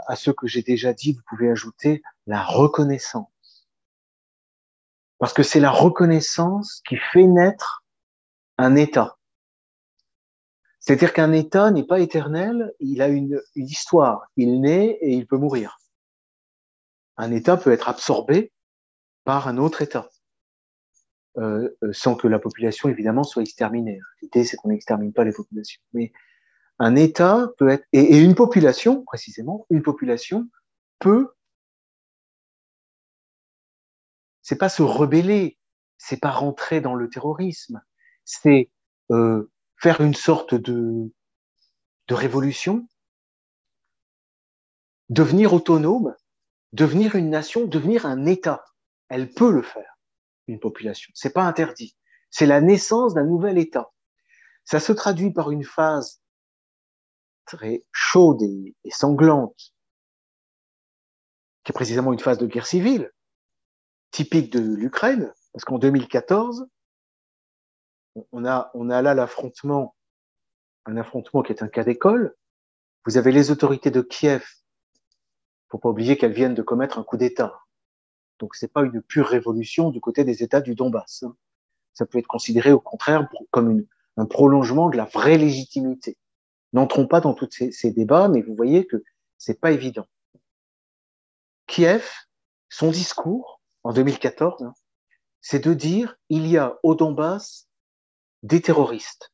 à 0.07 0.17
ceux 0.17 0.35
que 0.35 0.47
j'ai 0.47 0.63
déjà 0.63 0.93
dit, 0.93 1.15
vous 1.15 1.23
pouvez 1.27 1.51
ajouter 1.51 2.03
la 2.27 2.45
reconnaissance. 2.45 3.67
Parce 5.19 5.33
que 5.33 5.43
c'est 5.43 5.61
la 5.61 5.71
reconnaissance 5.71 6.83
qui 6.87 6.97
fait 6.97 7.27
naître 7.27 7.83
un 8.59 8.77
État. 8.77 9.17
C'est-à-dire 10.79 11.15
qu'un 11.15 11.33
État 11.33 11.71
n'est 11.71 11.85
pas 11.85 12.01
éternel, 12.01 12.75
il 12.81 13.01
a 13.01 13.09
une, 13.09 13.41
histoire. 13.55 14.27
Il 14.37 14.61
naît 14.61 14.99
et 15.01 15.13
il 15.13 15.27
peut 15.27 15.39
mourir. 15.39 15.79
Un 17.17 17.33
État 17.33 17.57
peut 17.57 17.73
être 17.73 17.89
absorbé 17.89 18.53
par 19.25 19.49
un 19.49 19.59
autre 19.59 19.83
État. 19.83 20.09
Euh, 21.39 21.77
euh, 21.85 21.93
sans 21.93 22.17
que 22.17 22.27
la 22.27 22.41
population 22.41 22.89
évidemment 22.89 23.23
soit 23.23 23.43
exterminée. 23.43 24.01
L'idée 24.21 24.43
c'est 24.43 24.57
qu'on 24.57 24.69
n'extermine 24.71 25.13
pas 25.13 25.23
les 25.23 25.33
populations. 25.33 25.81
Mais 25.93 26.13
un 26.81 26.97
État 26.97 27.53
peut 27.57 27.69
être 27.69 27.87
et, 27.93 28.19
une 28.19 28.35
population 28.35 29.05
précisément, 29.05 29.65
une 29.71 29.83
population 29.83 30.51
peut 30.99 31.33
c'est 34.43 34.59
pas 34.59 34.69
se 34.69 34.83
rebeller, 34.83 35.57
c'est 35.99 36.19
pas 36.19 36.33
rentrer 36.33 36.81
dans 36.81 36.97
le 36.97 37.09
terrorisme, 37.09 37.81
c'est 38.25 38.69
euh, 39.13 39.53
faire 39.77 40.01
une 40.01 40.15
sorte 40.15 40.57
de 40.57 41.13
révolution, 42.09 42.89
devenir 45.11 45.55
autonome, 45.55 46.17
devenir 46.73 47.15
une 47.15 47.31
nation, 47.31 47.67
devenir 47.67 48.05
un 48.05 48.27
État. 48.27 48.65
Elle 49.11 49.31
peut 49.31 49.53
le 49.53 49.63
faire 49.63 49.99
une 50.47 50.61
population. 50.61 51.11
C'est 51.15 51.33
pas 51.33 51.45
interdit. 51.45 51.97
C'est 52.31 52.47
la 52.47 52.61
naissance 52.61 53.15
d'un 53.15 53.25
nouvel 53.25 53.59
État. 53.59 53.91
Ça 54.65 54.81
se 54.81 54.93
traduit 54.93 55.33
par 55.33 55.51
une 55.51 55.65
phase 55.65 56.23
très 57.45 57.85
chaude 57.93 58.43
et, 58.43 58.75
sanglante, 58.91 59.75
qui 61.65 61.73
est 61.73 61.75
précisément 61.75 62.13
une 62.13 62.21
phase 62.21 62.39
de 62.39 62.47
guerre 62.47 62.67
civile, 62.67 63.11
typique 64.13 64.53
de 64.53 64.61
l'Ukraine, 64.61 65.33
parce 65.53 65.65
qu'en 65.65 65.79
2014, 65.79 66.69
on 68.33 68.45
a, 68.45 68.71
on 68.75 68.91
a 68.91 69.03
là 69.03 69.15
l'affrontement, 69.15 69.97
un 70.87 70.97
affrontement 70.97 71.43
qui 71.43 71.53
est 71.53 71.63
un 71.63 71.69
cas 71.69 71.85
d'école. 71.85 72.37
Vous 73.07 73.17
avez 73.17 73.33
les 73.33 73.51
autorités 73.51 73.91
de 73.91 74.03
Kiev, 74.03 74.45
faut 75.69 75.79
pas 75.79 75.89
oublier 75.89 76.17
qu'elles 76.17 76.33
viennent 76.33 76.55
de 76.55 76.63
commettre 76.63 76.99
un 76.99 77.05
coup 77.05 77.17
d'État. 77.17 77.61
Donc 78.41 78.57
c'est 78.57 78.73
pas 78.73 78.83
une 78.83 79.03
pure 79.03 79.27
révolution 79.27 79.91
du 79.91 80.01
côté 80.01 80.25
des 80.25 80.43
États 80.43 80.63
du 80.63 80.75
Donbass. 80.75 81.23
Hein. 81.23 81.37
Ça 81.93 82.07
peut 82.07 82.19
être 82.19 82.27
considéré 82.27 82.73
au 82.73 82.81
contraire 82.81 83.29
comme 83.51 83.85
un 84.17 84.27
prolongement 84.27 84.89
de 84.89 84.97
la 84.97 85.05
vraie 85.05 85.39
légitimité. 85.39 86.17
N'entrons 86.73 87.07
pas 87.07 87.21
dans 87.21 87.35
tous 87.35 87.51
ces, 87.51 87.71
ces, 87.71 87.91
débats, 87.91 88.29
mais 88.29 88.41
vous 88.41 88.55
voyez 88.55 88.87
que 88.87 89.03
c'est 89.37 89.61
pas 89.61 89.73
évident. 89.73 90.07
Kiev, 91.67 92.09
son 92.69 92.91
discours 92.91 93.61
en 93.83 93.93
2014, 93.93 94.63
hein, 94.63 94.75
c'est 95.41 95.65
de 95.65 95.75
dire 95.75 96.17
il 96.31 96.47
y 96.47 96.57
a 96.57 96.79
au 96.83 96.95
Donbass 96.95 97.69
des 98.43 98.63
terroristes 98.63 99.33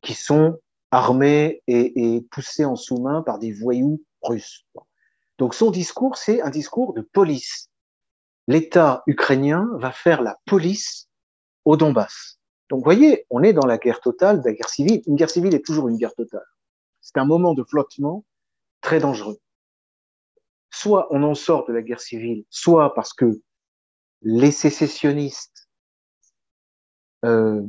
qui 0.00 0.14
sont 0.14 0.58
armés 0.90 1.62
et, 1.66 2.16
et 2.16 2.22
poussés 2.22 2.64
en 2.64 2.76
sous-main 2.76 3.22
par 3.22 3.38
des 3.38 3.52
voyous 3.52 4.02
russes. 4.22 4.66
Donc 5.38 5.54
son 5.54 5.70
discours, 5.70 6.16
c'est 6.16 6.40
un 6.42 6.50
discours 6.50 6.94
de 6.94 7.00
police 7.00 7.70
l'État 8.46 9.02
ukrainien 9.06 9.68
va 9.74 9.92
faire 9.92 10.22
la 10.22 10.38
police 10.46 11.08
au 11.64 11.76
Donbass. 11.76 12.38
Donc, 12.70 12.80
vous 12.80 12.84
voyez, 12.84 13.26
on 13.30 13.42
est 13.42 13.52
dans 13.52 13.66
la 13.66 13.78
guerre 13.78 14.00
totale, 14.00 14.42
la 14.44 14.52
guerre 14.52 14.68
civile. 14.68 15.02
Une 15.06 15.16
guerre 15.16 15.30
civile 15.30 15.54
est 15.54 15.64
toujours 15.64 15.88
une 15.88 15.96
guerre 15.96 16.14
totale. 16.14 16.46
C'est 17.00 17.18
un 17.18 17.24
moment 17.24 17.54
de 17.54 17.62
flottement 17.62 18.24
très 18.80 19.00
dangereux. 19.00 19.38
Soit 20.70 21.06
on 21.10 21.22
en 21.22 21.34
sort 21.34 21.66
de 21.66 21.72
la 21.72 21.82
guerre 21.82 22.00
civile, 22.00 22.44
soit 22.50 22.94
parce 22.94 23.12
que 23.12 23.40
les 24.22 24.50
sécessionnistes 24.50 25.68
euh, 27.24 27.62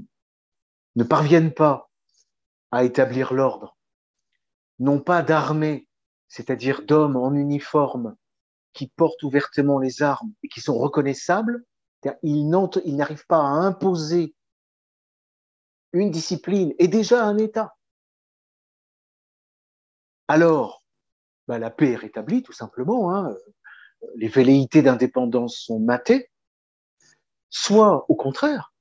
ne 0.96 1.04
parviennent 1.04 1.54
pas 1.54 1.90
à 2.72 2.84
établir 2.84 3.34
l'ordre, 3.34 3.78
n'ont 4.80 5.02
pas 5.02 5.22
d'armée, 5.22 5.88
c'est-à-dire 6.28 6.84
d'hommes 6.84 7.16
en 7.16 7.34
uniforme 7.34 8.16
qui 8.76 8.88
portent 8.88 9.24
ouvertement 9.24 9.80
les 9.80 10.04
armes 10.04 10.32
et 10.44 10.50
qui 10.50 10.62
sont 10.62 10.78
reconnaissables, 10.78 11.64
ils 12.22 12.48
n'arrivent 12.50 13.26
pas 13.26 13.40
à 13.40 13.50
imposer 13.50 14.36
une 15.94 16.12
discipline 16.12 16.74
et 16.78 16.88
déjà 16.88 17.24
un 17.24 17.38
État. 17.38 17.76
Alors, 20.28 20.84
bah, 21.48 21.58
la 21.58 21.72
paix 21.72 21.92
est 21.92 21.96
rétablie 21.96 22.44
tout 22.44 22.52
simplement, 22.52 23.16
hein. 23.16 23.36
les 24.16 24.28
velléités 24.28 24.82
d'indépendance 24.82 25.58
sont 25.58 25.80
matées, 25.80 26.30
soit 27.50 28.06
au 28.10 28.16
contraire, 28.16 28.74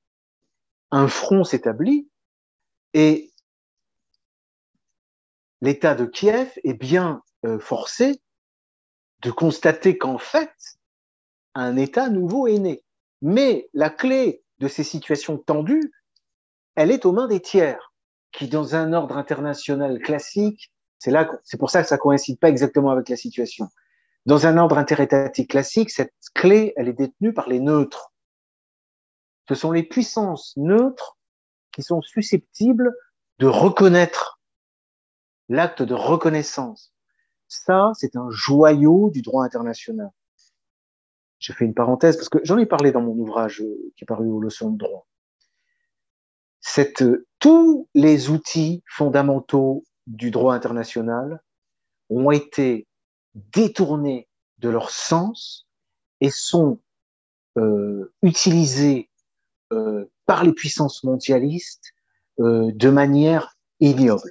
un 0.91 1.07
front 1.07 1.43
s'établit 1.43 2.09
et 2.93 3.31
l'État 5.61 5.95
de 5.95 6.05
Kiev 6.05 6.51
est 6.63 6.73
bien 6.73 7.23
euh, 7.45 7.59
forcé 7.59 8.21
de 9.25 9.31
constater 9.31 9.97
qu'en 9.97 10.19
fait, 10.19 10.53
un 11.55 11.77
État 11.77 12.09
nouveau 12.09 12.45
est 12.45 12.59
né. 12.59 12.83
Mais 13.23 13.67
la 13.73 13.89
clé 13.89 14.43
de 14.59 14.67
ces 14.67 14.83
situations 14.83 15.39
tendues, 15.39 15.91
elle 16.75 16.91
est 16.91 17.05
aux 17.05 17.11
mains 17.11 17.27
des 17.27 17.39
tiers, 17.39 17.91
qui 18.31 18.47
dans 18.47 18.75
un 18.75 18.93
ordre 18.93 19.17
international 19.17 19.99
classique, 19.99 20.71
c'est 20.99 21.09
là, 21.09 21.27
c'est 21.43 21.57
pour 21.57 21.71
ça 21.71 21.81
que 21.81 21.87
ça 21.87 21.97
coïncide 21.97 22.39
pas 22.39 22.49
exactement 22.49 22.91
avec 22.91 23.09
la 23.09 23.15
situation. 23.15 23.67
Dans 24.27 24.45
un 24.45 24.57
ordre 24.57 24.77
interétatique 24.77 25.49
classique, 25.49 25.89
cette 25.89 26.13
clé, 26.35 26.73
elle 26.77 26.87
est 26.87 26.93
détenue 26.93 27.33
par 27.33 27.49
les 27.49 27.59
neutres. 27.59 28.13
Ce 29.49 29.55
sont 29.55 29.71
les 29.71 29.83
puissances 29.83 30.53
neutres 30.55 31.17
qui 31.71 31.81
sont 31.81 32.01
susceptibles 32.01 32.93
de 33.39 33.47
reconnaître 33.47 34.39
l'acte 35.49 35.81
de 35.81 35.95
reconnaissance. 35.95 36.94
Ça, 37.63 37.91
c'est 37.95 38.15
un 38.15 38.29
joyau 38.29 39.09
du 39.11 39.21
droit 39.21 39.45
international. 39.45 40.11
Je 41.39 41.53
fais 41.53 41.65
une 41.65 41.73
parenthèse 41.73 42.17
parce 42.17 42.29
que 42.29 42.39
j'en 42.43 42.57
ai 42.57 42.65
parlé 42.65 42.91
dans 42.91 43.01
mon 43.01 43.13
ouvrage 43.13 43.63
qui 43.95 44.03
est 44.03 44.07
paru 44.07 44.29
aux 44.29 44.39
leçons 44.39 44.71
de 44.71 44.77
droit. 44.77 45.07
Euh, 47.01 47.27
tous 47.39 47.87
les 47.93 48.29
outils 48.29 48.83
fondamentaux 48.87 49.83
du 50.07 50.31
droit 50.31 50.53
international 50.53 51.41
ont 52.09 52.31
été 52.31 52.87
détournés 53.33 54.27
de 54.57 54.69
leur 54.69 54.89
sens 54.89 55.67
et 56.21 56.29
sont 56.29 56.79
euh, 57.57 58.13
utilisés 58.21 59.09
euh, 59.71 60.05
par 60.25 60.43
les 60.43 60.53
puissances 60.53 61.03
mondialistes 61.03 61.93
de 62.37 62.89
manière 62.89 63.55
ignoble. 63.79 64.29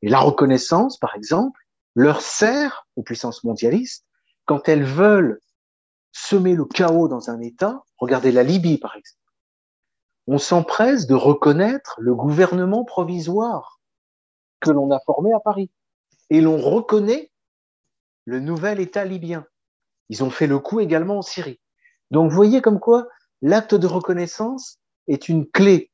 Et 0.00 0.08
la 0.08 0.20
reconnaissance, 0.20 0.96
par 0.96 1.14
exemple, 1.14 1.65
leur 1.96 2.20
sert 2.20 2.86
aux 2.94 3.02
puissances 3.02 3.42
mondialistes 3.42 4.06
quand 4.44 4.68
elles 4.68 4.84
veulent 4.84 5.40
semer 6.12 6.54
le 6.54 6.66
chaos 6.66 7.08
dans 7.08 7.30
un 7.30 7.40
État. 7.40 7.82
Regardez 7.96 8.30
la 8.30 8.42
Libye, 8.42 8.78
par 8.78 8.94
exemple. 8.94 9.18
On 10.28 10.38
s'empresse 10.38 11.06
de 11.06 11.14
reconnaître 11.14 11.96
le 11.98 12.14
gouvernement 12.14 12.84
provisoire 12.84 13.80
que 14.60 14.70
l'on 14.70 14.90
a 14.90 15.00
formé 15.00 15.32
à 15.32 15.40
Paris. 15.40 15.70
Et 16.30 16.40
l'on 16.40 16.58
reconnaît 16.58 17.30
le 18.24 18.40
nouvel 18.40 18.80
État 18.80 19.04
libyen. 19.04 19.46
Ils 20.08 20.22
ont 20.22 20.30
fait 20.30 20.46
le 20.46 20.58
coup 20.58 20.80
également 20.80 21.18
en 21.18 21.22
Syrie. 21.22 21.60
Donc, 22.10 22.30
vous 22.30 22.36
voyez 22.36 22.60
comme 22.60 22.80
quoi 22.80 23.06
l'acte 23.40 23.74
de 23.74 23.86
reconnaissance 23.86 24.78
est 25.06 25.28
une 25.28 25.48
clé, 25.48 25.90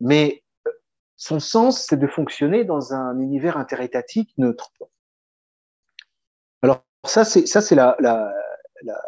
mais 0.00 0.44
son 1.16 1.40
sens, 1.40 1.86
c'est 1.88 1.96
de 1.96 2.06
fonctionner 2.06 2.64
dans 2.64 2.92
un 2.92 3.18
univers 3.18 3.56
interétatique 3.56 4.32
neutre. 4.38 4.70
Alors, 6.62 6.84
ça, 7.04 7.24
c'est, 7.24 7.46
ça, 7.46 7.60
c'est 7.60 7.74
la, 7.74 7.96
la, 8.00 8.32
la, 8.82 9.00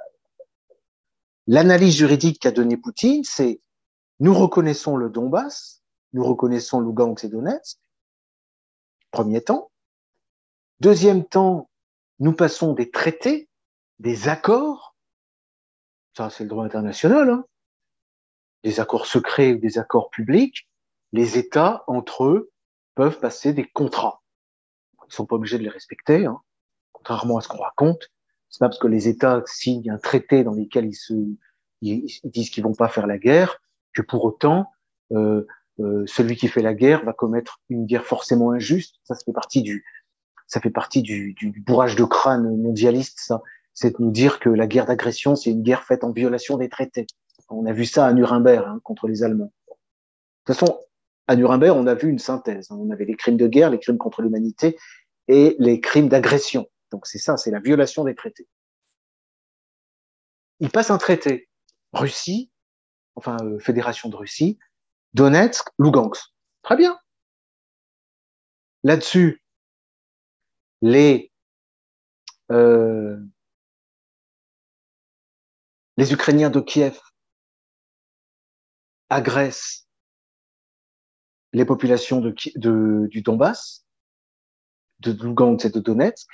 l'analyse 1.46 1.96
juridique 1.96 2.40
qu'a 2.40 2.52
donnée 2.52 2.76
Poutine, 2.76 3.24
c'est 3.24 3.60
nous 4.20 4.34
reconnaissons 4.34 4.96
le 4.96 5.10
Donbass, 5.10 5.82
nous 6.12 6.24
reconnaissons 6.24 6.80
Lugansk 6.80 7.24
et 7.24 7.28
Donetsk, 7.28 7.78
premier 9.10 9.42
temps. 9.42 9.70
Deuxième 10.80 11.26
temps, 11.26 11.68
nous 12.20 12.32
passons 12.32 12.72
des 12.72 12.90
traités, 12.90 13.48
des 13.98 14.28
accords, 14.28 14.94
ça 16.16 16.30
c'est 16.30 16.44
le 16.44 16.50
droit 16.50 16.64
international, 16.64 17.30
hein, 17.30 17.44
des 18.62 18.78
accords 18.78 19.06
secrets 19.06 19.54
ou 19.54 19.58
des 19.58 19.78
accords 19.78 20.10
publics, 20.10 20.68
les 21.12 21.38
États, 21.38 21.82
entre 21.86 22.24
eux, 22.24 22.52
peuvent 22.94 23.18
passer 23.18 23.52
des 23.52 23.66
contrats. 23.68 24.22
Ils 25.08 25.14
sont 25.14 25.26
pas 25.26 25.36
obligés 25.36 25.58
de 25.58 25.64
les 25.64 25.70
respecter, 25.70 26.26
hein, 26.26 26.40
contrairement 27.00 27.38
à 27.38 27.40
ce 27.40 27.48
qu'on 27.48 27.58
raconte. 27.58 28.10
C'est 28.48 28.58
pas 28.58 28.68
parce 28.68 28.78
que 28.78 28.88
les 28.88 29.08
États 29.08 29.42
signent 29.46 29.90
un 29.90 29.98
traité 29.98 30.44
dans 30.44 30.54
lequel 30.54 30.86
ils, 30.86 30.94
se, 30.94 31.14
ils, 31.82 32.06
disent 32.24 32.50
qu'ils 32.50 32.64
vont 32.64 32.74
pas 32.74 32.88
faire 32.88 33.06
la 33.06 33.18
guerre 33.18 33.60
que 33.94 34.02
pour 34.02 34.24
autant 34.24 34.66
euh, 35.12 35.46
euh, 35.80 36.04
celui 36.06 36.36
qui 36.36 36.48
fait 36.48 36.62
la 36.62 36.74
guerre 36.74 37.04
va 37.04 37.12
commettre 37.12 37.60
une 37.68 37.86
guerre 37.86 38.04
forcément 38.04 38.50
injuste. 38.50 38.96
Ça, 39.04 39.14
ça 39.14 39.24
fait 39.24 39.32
partie 39.32 39.62
du, 39.62 39.84
ça 40.46 40.60
fait 40.60 40.70
partie 40.70 41.02
du, 41.02 41.36
bourrage 41.64 41.96
de 41.96 42.04
crâne 42.04 42.56
mondialiste. 42.60 43.20
Ça, 43.20 43.42
c'est 43.72 43.98
de 43.98 44.02
nous 44.02 44.10
dire 44.10 44.40
que 44.40 44.50
la 44.50 44.66
guerre 44.66 44.86
d'agression, 44.86 45.36
c'est 45.36 45.50
une 45.50 45.62
guerre 45.62 45.84
faite 45.84 46.04
en 46.04 46.10
violation 46.10 46.58
des 46.58 46.68
traités. 46.68 47.06
On 47.48 47.66
a 47.66 47.72
vu 47.72 47.84
ça 47.84 48.06
à 48.06 48.12
Nuremberg 48.12 48.64
hein, 48.66 48.80
contre 48.82 49.08
les 49.08 49.22
Allemands. 49.22 49.52
De 49.68 49.74
toute 50.52 50.58
façon, 50.58 50.80
à 51.28 51.36
Nuremberg, 51.36 51.76
on 51.76 51.86
a 51.86 51.94
vu 51.94 52.08
une 52.08 52.18
synthèse. 52.18 52.70
Hein. 52.70 52.78
On 52.80 52.90
avait 52.90 53.04
les 53.04 53.14
crimes 53.14 53.36
de 53.36 53.46
guerre, 53.46 53.70
les 53.70 53.78
crimes 53.78 53.98
contre 53.98 54.22
l'humanité 54.22 54.76
et 55.28 55.56
les 55.58 55.80
crimes 55.80 56.08
d'agression. 56.08 56.66
Donc 56.90 57.06
c'est 57.06 57.18
ça, 57.18 57.36
c'est 57.36 57.50
la 57.50 57.60
violation 57.60 58.04
des 58.04 58.14
traités. 58.14 58.48
Il 60.60 60.70
passe 60.70 60.90
un 60.90 60.98
traité. 60.98 61.48
Russie, 61.92 62.50
enfin 63.14 63.36
euh, 63.42 63.58
Fédération 63.58 64.08
de 64.08 64.16
Russie, 64.16 64.58
Donetsk, 65.14 65.68
Lugansk. 65.78 66.22
Très 66.62 66.76
bien. 66.76 66.98
Là-dessus, 68.82 69.42
les, 70.82 71.32
euh, 72.50 73.18
Ukrainiens 75.98 76.50
de 76.50 76.60
Kiev 76.60 76.98
agressent 79.10 79.86
les 81.52 81.64
populations 81.64 82.20
du 82.20 83.22
Donbass, 83.22 83.84
de 85.00 85.12
Lugansk 85.12 85.66
et 85.66 85.70
de 85.70 85.80
Donetsk. 85.80 86.28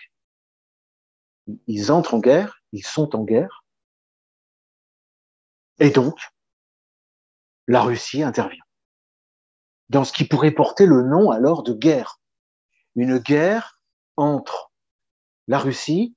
Ils 1.66 1.92
entrent 1.92 2.14
en 2.14 2.18
guerre, 2.18 2.62
ils 2.72 2.84
sont 2.84 3.14
en 3.14 3.24
guerre. 3.24 3.64
Et 5.78 5.90
donc, 5.90 6.18
la 7.66 7.82
Russie 7.82 8.22
intervient 8.22 8.66
dans 9.88 10.04
ce 10.04 10.12
qui 10.12 10.24
pourrait 10.24 10.52
porter 10.52 10.86
le 10.86 11.02
nom 11.02 11.30
alors 11.30 11.62
de 11.62 11.72
guerre. 11.72 12.20
Une 12.94 13.18
guerre 13.18 13.80
entre 14.16 14.72
la 15.46 15.58
Russie, 15.58 16.16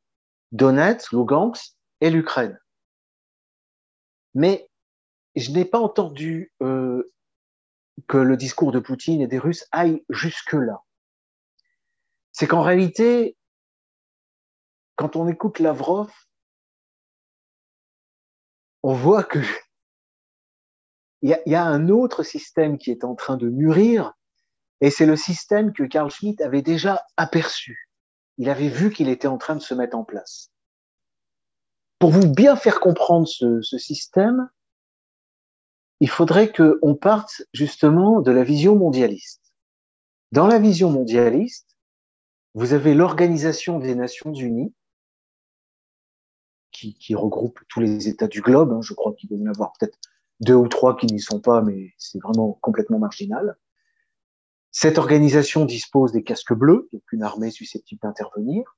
Donetsk, 0.51 1.11
Lugansk 1.11 1.75
et 2.01 2.09
l'Ukraine. 2.09 2.59
Mais 4.33 4.69
je 5.35 5.51
n'ai 5.51 5.65
pas 5.65 5.79
entendu 5.79 6.53
euh, 6.61 7.11
que 8.07 8.17
le 8.17 8.37
discours 8.37 8.71
de 8.71 8.79
Poutine 8.79 9.21
et 9.21 9.27
des 9.27 9.39
Russes 9.39 9.67
aille 9.71 10.03
jusque-là. 10.09 10.83
C'est 12.31 12.47
qu'en 12.47 12.63
réalité, 12.63 13.37
quand 14.99 15.15
on 15.15 15.29
écoute 15.29 15.59
Lavrov, 15.59 16.11
on 18.83 18.93
voit 18.93 19.23
que 19.23 19.39
il 21.21 21.41
y, 21.45 21.55
a, 21.55 21.63
un 21.63 21.87
autre 21.87 22.21
système 22.23 22.77
qui 22.77 22.91
est 22.91 23.05
en 23.05 23.15
train 23.15 23.37
de 23.37 23.47
mûrir, 23.47 24.13
et 24.81 24.89
c'est 24.91 25.05
le 25.05 25.15
système 25.15 25.71
que 25.71 25.83
Carl 25.83 26.11
Schmitt 26.11 26.41
avait 26.41 26.61
déjà 26.61 27.05
aperçu. 27.15 27.89
Il 28.37 28.49
avait 28.49 28.67
vu 28.67 28.91
qu'il 28.91 29.07
était 29.07 29.29
en 29.29 29.37
train 29.37 29.55
de 29.55 29.61
se 29.61 29.73
mettre 29.73 29.95
en 29.95 30.03
place. 30.03 30.51
Pour 31.99 32.11
vous 32.11 32.27
bien 32.27 32.57
faire 32.57 32.81
comprendre 32.81 33.27
ce, 33.27 33.61
ce 33.61 33.77
système, 33.77 34.49
il 36.01 36.09
faudrait 36.09 36.51
qu'on 36.51 36.95
parte 36.95 37.43
justement 37.53 38.19
de 38.19 38.31
la 38.31 38.43
vision 38.43 38.75
mondialiste. 38.75 39.53
Dans 40.33 40.47
la 40.47 40.59
vision 40.59 40.89
mondialiste, 40.89 41.77
vous 42.53 42.73
avez 42.73 42.93
l'Organisation 42.93 43.79
des 43.79 43.95
Nations 43.95 44.33
Unies, 44.33 44.73
qui, 46.71 47.15
regroupe 47.15 47.59
tous 47.67 47.79
les 47.79 48.07
États 48.07 48.27
du 48.27 48.41
globe. 48.41 48.71
Hein, 48.71 48.81
je 48.81 48.93
crois 48.93 49.13
qu'il 49.13 49.29
doit 49.29 49.37
y 49.37 49.43
en 49.43 49.51
avoir 49.51 49.73
peut-être 49.73 49.97
deux 50.39 50.55
ou 50.55 50.67
trois 50.67 50.95
qui 50.95 51.07
n'y 51.07 51.19
sont 51.19 51.41
pas, 51.41 51.61
mais 51.61 51.93
c'est 51.97 52.21
vraiment 52.21 52.53
complètement 52.61 52.99
marginal. 52.99 53.57
Cette 54.71 54.97
organisation 54.97 55.65
dispose 55.65 56.11
des 56.11 56.23
casques 56.23 56.53
bleus, 56.53 56.87
donc 56.93 57.01
une 57.11 57.23
armée 57.23 57.51
susceptible 57.51 58.01
d'intervenir. 58.01 58.77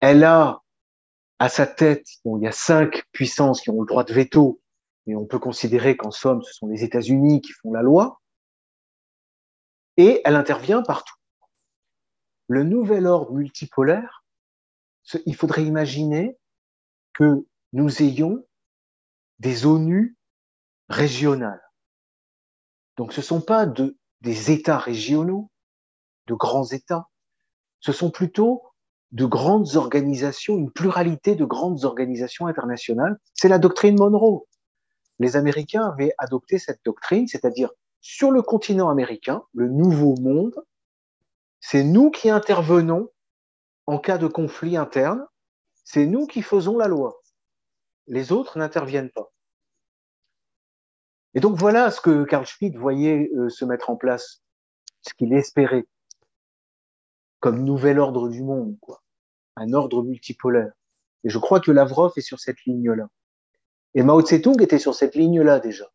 Elle 0.00 0.24
a 0.24 0.62
à 1.38 1.48
sa 1.48 1.66
tête, 1.66 2.06
bon, 2.24 2.38
il 2.38 2.44
y 2.44 2.46
a 2.46 2.52
cinq 2.52 3.04
puissances 3.12 3.60
qui 3.60 3.70
ont 3.70 3.80
le 3.80 3.86
droit 3.86 4.04
de 4.04 4.12
veto, 4.12 4.60
mais 5.06 5.16
on 5.16 5.26
peut 5.26 5.40
considérer 5.40 5.96
qu'en 5.96 6.12
somme, 6.12 6.42
ce 6.42 6.52
sont 6.52 6.68
les 6.68 6.84
États-Unis 6.84 7.40
qui 7.40 7.52
font 7.52 7.72
la 7.72 7.82
loi. 7.82 8.20
Et 9.96 10.22
elle 10.24 10.36
intervient 10.36 10.82
partout. 10.82 11.16
Le 12.46 12.62
nouvel 12.62 13.06
ordre 13.06 13.32
multipolaire, 13.32 14.21
il 15.26 15.36
faudrait 15.36 15.64
imaginer 15.64 16.38
que 17.12 17.46
nous 17.72 18.02
ayons 18.02 18.44
des 19.38 19.66
ONU 19.66 20.16
régionales. 20.88 21.62
Donc 22.96 23.12
ce 23.12 23.20
ne 23.20 23.24
sont 23.24 23.40
pas 23.40 23.66
de, 23.66 23.96
des 24.20 24.50
États 24.50 24.78
régionaux, 24.78 25.50
de 26.26 26.34
grands 26.34 26.66
États, 26.66 27.08
ce 27.80 27.92
sont 27.92 28.10
plutôt 28.10 28.62
de 29.10 29.26
grandes 29.26 29.76
organisations, 29.76 30.56
une 30.56 30.70
pluralité 30.70 31.34
de 31.34 31.44
grandes 31.44 31.84
organisations 31.84 32.46
internationales. 32.46 33.18
C'est 33.34 33.48
la 33.48 33.58
doctrine 33.58 33.96
Monroe. 33.98 34.46
les 35.18 35.36
Américains 35.36 35.84
avaient 35.84 36.14
adopté 36.18 36.58
cette 36.58 36.80
doctrine, 36.84 37.26
c'est-à-dire 37.26 37.70
sur 38.00 38.30
le 38.30 38.42
continent 38.42 38.88
américain, 38.88 39.42
le 39.52 39.68
nouveau 39.68 40.16
monde, 40.20 40.54
c'est 41.60 41.84
nous 41.84 42.10
qui 42.10 42.30
intervenons 42.30 43.08
en 43.86 43.98
cas 43.98 44.18
de 44.18 44.26
conflit 44.26 44.76
interne, 44.76 45.26
c'est 45.84 46.06
nous 46.06 46.26
qui 46.26 46.42
faisons 46.42 46.78
la 46.78 46.88
loi. 46.88 47.20
Les 48.06 48.32
autres 48.32 48.58
n'interviennent 48.58 49.10
pas. 49.10 49.32
Et 51.34 51.40
donc 51.40 51.56
voilà 51.56 51.90
ce 51.90 52.00
que 52.00 52.24
Carl 52.24 52.46
Schmitt 52.46 52.76
voyait 52.76 53.30
euh, 53.34 53.48
se 53.48 53.64
mettre 53.64 53.90
en 53.90 53.96
place, 53.96 54.42
ce 55.00 55.14
qu'il 55.14 55.32
espérait 55.32 55.86
comme 57.40 57.64
nouvel 57.64 57.98
ordre 57.98 58.28
du 58.28 58.42
monde, 58.42 58.76
quoi. 58.80 59.02
un 59.56 59.72
ordre 59.72 60.04
multipolaire. 60.04 60.72
Et 61.24 61.28
je 61.28 61.38
crois 61.38 61.60
que 61.60 61.72
Lavrov 61.72 62.12
est 62.16 62.20
sur 62.20 62.38
cette 62.38 62.62
ligne-là. 62.66 63.08
Et 63.94 64.02
Mao 64.02 64.22
Tse-tung 64.22 64.60
était 64.62 64.78
sur 64.78 64.94
cette 64.94 65.14
ligne-là 65.14 65.58
déjà. 65.58 65.90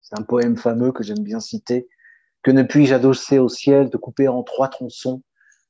C'est 0.00 0.18
un 0.18 0.22
poème 0.22 0.56
fameux 0.56 0.92
que 0.92 1.02
j'aime 1.04 1.22
bien 1.22 1.40
citer. 1.40 1.88
Que 2.42 2.50
ne 2.50 2.64
puis-je 2.64 2.94
adosser 2.94 3.38
au 3.38 3.48
ciel, 3.48 3.88
de 3.88 3.96
couper 3.96 4.26
en 4.26 4.42
trois 4.42 4.68
tronçons 4.68 5.22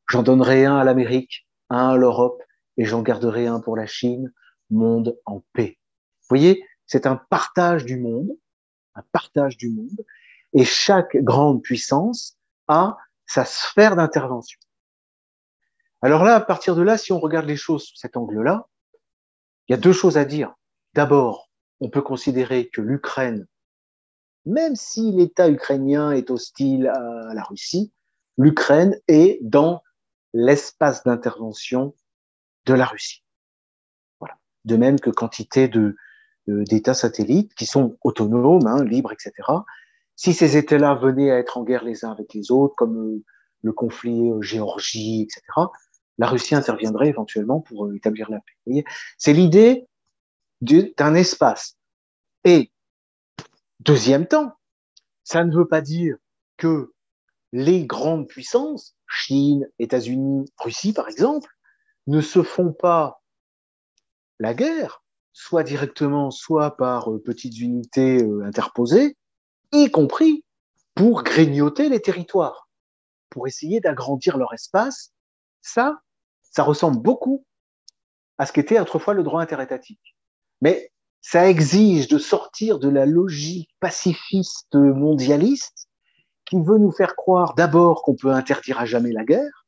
J'en 0.08 0.22
donnerai 0.22 0.66
un 0.66 0.76
à 0.76 0.84
l'Amérique, 0.84 1.46
un 1.70 1.90
à 1.90 1.96
l'Europe, 1.96 2.42
et 2.76 2.84
j'en 2.84 3.02
garderai 3.02 3.46
un 3.46 3.60
pour 3.60 3.76
la 3.76 3.86
Chine, 3.86 4.32
monde 4.70 5.18
en 5.26 5.42
paix. 5.52 5.78
Vous 6.22 6.26
voyez, 6.28 6.64
c'est 6.86 7.06
un 7.06 7.16
partage 7.16 7.84
du 7.84 7.98
monde, 7.98 8.30
un 8.94 9.02
partage 9.12 9.56
du 9.56 9.70
monde, 9.70 10.04
et 10.52 10.64
chaque 10.64 11.16
grande 11.16 11.62
puissance 11.62 12.36
a 12.68 12.96
sa 13.26 13.44
sphère 13.44 13.96
d'intervention. 13.96 14.60
Alors 16.02 16.24
là, 16.24 16.34
à 16.34 16.40
partir 16.40 16.74
de 16.74 16.82
là, 16.82 16.98
si 16.98 17.12
on 17.12 17.20
regarde 17.20 17.46
les 17.46 17.56
choses 17.56 17.84
sous 17.84 17.96
cet 17.96 18.16
angle-là, 18.16 18.68
il 19.68 19.72
y 19.72 19.74
a 19.74 19.78
deux 19.78 19.92
choses 19.92 20.18
à 20.18 20.24
dire. 20.24 20.54
D'abord, 20.94 21.48
on 21.80 21.88
peut 21.88 22.02
considérer 22.02 22.68
que 22.68 22.80
l'Ukraine, 22.80 23.46
même 24.44 24.74
si 24.74 25.12
l'État 25.12 25.48
ukrainien 25.48 26.12
est 26.12 26.30
hostile 26.30 26.88
à 26.88 27.32
la 27.34 27.42
Russie, 27.44 27.92
l'Ukraine 28.36 29.00
est 29.08 29.38
dans 29.42 29.82
l'espace 30.32 31.04
d'intervention 31.04 31.94
de 32.66 32.74
la 32.74 32.86
Russie. 32.86 33.22
Voilà. 34.20 34.38
De 34.64 34.76
même 34.76 35.00
que 35.00 35.10
quantité 35.10 35.68
de 35.68 35.96
d'États 36.48 36.94
satellites 36.94 37.54
qui 37.54 37.66
sont 37.66 37.96
autonomes, 38.02 38.66
hein, 38.66 38.84
libres, 38.84 39.12
etc. 39.12 39.32
Si 40.16 40.34
ces 40.34 40.56
États-là 40.56 40.94
venaient 40.94 41.30
à 41.30 41.38
être 41.38 41.58
en 41.58 41.62
guerre 41.62 41.84
les 41.84 42.04
uns 42.04 42.10
avec 42.10 42.34
les 42.34 42.50
autres, 42.50 42.74
comme 42.76 42.98
euh, 42.98 43.24
le 43.62 43.72
conflit 43.72 44.30
euh, 44.30 44.42
Géorgie, 44.42 45.22
etc., 45.22 45.42
la 46.18 46.26
Russie 46.26 46.54
interviendrait 46.54 47.08
éventuellement 47.08 47.60
pour 47.60 47.86
euh, 47.86 47.94
établir 47.94 48.30
la 48.30 48.40
paix. 48.40 48.84
C'est 49.18 49.32
l'idée 49.32 49.86
d'un 50.60 51.14
espace. 51.14 51.76
Et 52.44 52.70
deuxième 53.80 54.26
temps, 54.26 54.52
ça 55.24 55.44
ne 55.44 55.54
veut 55.54 55.66
pas 55.66 55.80
dire 55.80 56.16
que 56.56 56.92
les 57.52 57.84
grandes 57.84 58.26
puissances, 58.26 58.96
Chine, 59.06 59.68
États-Unis, 59.78 60.50
Russie 60.58 60.92
par 60.92 61.08
exemple, 61.08 61.50
ne 62.06 62.20
se 62.20 62.42
font 62.42 62.72
pas 62.72 63.22
la 64.38 64.54
guerre, 64.54 65.04
soit 65.32 65.62
directement, 65.62 66.30
soit 66.30 66.76
par 66.76 67.10
euh, 67.10 67.22
petites 67.22 67.58
unités 67.58 68.22
euh, 68.22 68.44
interposées, 68.44 69.16
y 69.72 69.90
compris 69.90 70.44
pour 70.94 71.22
grignoter 71.22 71.88
les 71.88 72.00
territoires, 72.00 72.68
pour 73.30 73.46
essayer 73.46 73.80
d'agrandir 73.80 74.36
leur 74.36 74.52
espace. 74.52 75.12
Ça, 75.60 76.00
ça 76.42 76.62
ressemble 76.64 77.00
beaucoup 77.00 77.46
à 78.38 78.46
ce 78.46 78.52
qu'était 78.52 78.80
autrefois 78.80 79.14
le 79.14 79.22
droit 79.22 79.40
interétatique. 79.40 80.16
Mais 80.60 80.92
ça 81.20 81.48
exige 81.48 82.08
de 82.08 82.18
sortir 82.18 82.78
de 82.78 82.88
la 82.88 83.06
logique 83.06 83.70
pacifiste 83.80 84.74
mondialiste 84.74 85.88
qui 86.52 86.60
veut 86.60 86.76
nous 86.76 86.92
faire 86.92 87.16
croire 87.16 87.54
d'abord 87.54 88.02
qu'on 88.02 88.14
peut 88.14 88.30
interdire 88.30 88.78
à 88.78 88.84
jamais 88.84 89.10
la 89.10 89.24
guerre, 89.24 89.66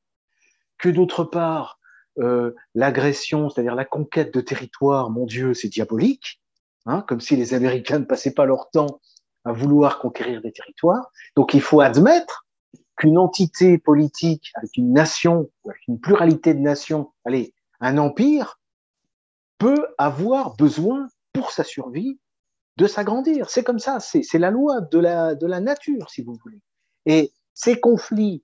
que 0.77 0.91
d'autre 0.91 1.25
part, 1.25 1.79
euh, 2.19 2.55
l'agression, 2.75 3.49
c'est-à-dire 3.49 3.75
la 3.75 3.87
conquête 3.87 4.35
de 4.35 4.43
territoire, 4.43 5.09
mon 5.09 5.25
Dieu, 5.25 5.55
c'est 5.55 5.69
diabolique, 5.69 6.43
hein, 6.85 7.03
comme 7.09 7.23
si 7.23 7.37
les 7.37 7.55
Américains 7.55 8.01
ne 8.01 8.05
passaient 8.05 8.35
pas 8.35 8.45
leur 8.45 8.69
temps 8.69 9.01
à 9.47 9.53
vouloir 9.53 9.99
conquérir 9.99 10.43
des 10.43 10.53
territoires. 10.53 11.11
Donc 11.37 11.55
il 11.55 11.63
faut 11.63 11.81
admettre 11.81 12.45
qu'une 12.97 13.17
entité 13.17 13.79
politique 13.79 14.53
avec 14.55 14.77
une 14.77 14.93
nation, 14.93 15.49
avec 15.65 15.89
une 15.89 15.99
pluralité 15.99 16.53
de 16.53 16.61
nations, 16.61 17.15
allez, 17.25 17.55
un 17.81 17.97
empire, 17.97 18.61
peut 19.57 19.87
avoir 19.97 20.55
besoin 20.57 21.09
pour 21.33 21.51
sa 21.51 21.65
survie 21.65 22.19
de 22.77 22.87
s'agrandir. 22.87 23.49
C'est 23.49 23.65
comme 23.65 23.79
ça, 23.79 24.01
c'est 24.01 24.39
la 24.39 24.51
loi 24.51 24.83
de 24.83 24.99
la, 24.99 25.35
de 25.35 25.47
la 25.47 25.61
nature, 25.61 26.11
si 26.11 26.23
vous 26.23 26.37
voulez. 26.45 26.61
Et 27.07 27.33
ces 27.55 27.79
conflits 27.81 28.43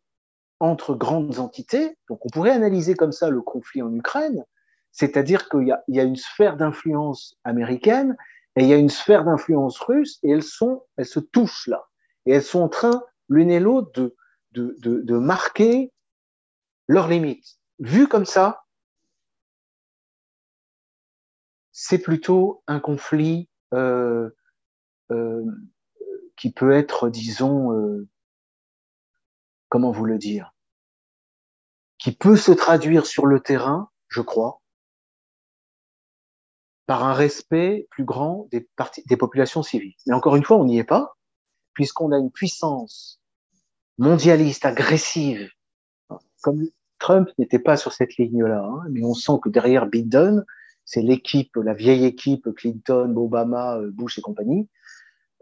entre 0.60 0.94
grandes 0.94 1.38
entités. 1.38 1.96
Donc, 2.08 2.24
on 2.24 2.28
pourrait 2.28 2.50
analyser 2.50 2.94
comme 2.94 3.12
ça 3.12 3.30
le 3.30 3.40
conflit 3.40 3.82
en 3.82 3.92
Ukraine, 3.94 4.44
c'est-à-dire 4.92 5.48
qu'il 5.48 5.74
y, 5.88 6.00
a, 6.00 6.04
une 6.04 6.16
sphère 6.16 6.56
d'influence 6.56 7.38
américaine 7.44 8.16
et 8.56 8.62
il 8.62 8.68
y 8.68 8.74
a 8.74 8.76
une 8.76 8.90
sphère 8.90 9.24
d'influence 9.24 9.78
russe 9.80 10.18
et 10.22 10.30
elles 10.30 10.42
sont, 10.42 10.84
elles 10.96 11.06
se 11.06 11.20
touchent 11.20 11.66
là. 11.66 11.88
Et 12.26 12.32
elles 12.32 12.42
sont 12.42 12.60
en 12.60 12.68
train, 12.68 13.02
l'une 13.28 13.50
et 13.50 13.60
l'autre, 13.60 13.92
de, 13.92 14.14
de, 14.52 15.18
marquer 15.18 15.92
leurs 16.88 17.08
limites. 17.08 17.58
Vu 17.78 18.08
comme 18.08 18.26
ça, 18.26 18.64
c'est 21.70 22.00
plutôt 22.00 22.62
un 22.66 22.80
conflit 22.80 23.48
euh, 23.72 24.28
euh, 25.12 25.44
qui 26.36 26.52
peut 26.52 26.72
être, 26.72 27.08
disons, 27.08 27.72
euh, 27.72 28.08
comment 29.70 29.92
vous 29.92 30.04
le 30.04 30.18
dire, 30.18 30.52
qui 31.98 32.12
peut 32.12 32.36
se 32.36 32.52
traduire 32.52 33.06
sur 33.06 33.24
le 33.24 33.40
terrain, 33.40 33.88
je 34.08 34.20
crois, 34.20 34.60
par 36.86 37.04
un 37.04 37.14
respect 37.14 37.86
plus 37.90 38.04
grand 38.04 38.48
des, 38.50 39.16
populations 39.16 39.62
civiles. 39.62 39.94
Mais 40.06 40.12
encore 40.12 40.36
une 40.36 40.42
fois, 40.42 40.56
on 40.56 40.64
n'y 40.64 40.78
est 40.78 40.84
pas, 40.84 41.16
puisqu'on 41.72 42.10
a 42.10 42.18
une 42.18 42.32
puissance 42.32 43.20
mondialiste, 43.96 44.66
agressive, 44.66 45.48
comme 46.42 46.66
Trump 46.98 47.30
n'était 47.38 47.60
pas 47.60 47.76
sur 47.76 47.92
cette 47.92 48.16
ligne-là, 48.16 48.64
hein, 48.64 48.84
mais 48.90 49.04
on 49.04 49.14
sent 49.14 49.38
que 49.42 49.48
derrière 49.48 49.86
Biden, 49.86 50.44
c'est 50.84 51.02
l'équipe, 51.02 51.54
la 51.56 51.74
vieille 51.74 52.04
équipe 52.04 52.48
Clinton, 52.56 53.14
Obama, 53.16 53.78
Bush 53.92 54.18
et 54.18 54.22
compagnie, 54.22 54.68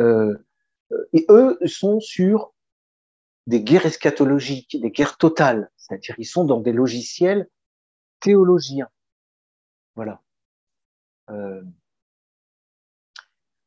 euh, 0.02 0.36
et 1.12 1.24
eux 1.30 1.58
sont 1.64 2.00
sur 2.00 2.52
des 3.48 3.62
guerres 3.62 3.86
eschatologiques, 3.86 4.80
des 4.80 4.90
guerres 4.90 5.16
totales, 5.16 5.70
c'est-à-dire 5.76 6.14
ils 6.18 6.26
sont 6.26 6.44
dans 6.44 6.60
des 6.60 6.72
logiciels 6.72 7.48
théologiens. 8.20 8.88
Voilà. 9.96 10.22
Euh, 11.30 11.62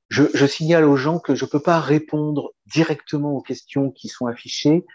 je, 0.10 0.24
je, 0.34 0.46
signale 0.46 0.86
aux 0.86 0.98
gens 0.98 1.20
que 1.20 1.34
je 1.34 1.46
ne 1.46 1.50
peux 1.50 1.60
pas 1.60 1.80
répondre 1.80 2.54
directement 2.68 3.32
aux 3.32 3.42
questions 3.42 3.92
qui 3.92 4.08
sont 4.08 4.28
affichées 4.28 4.86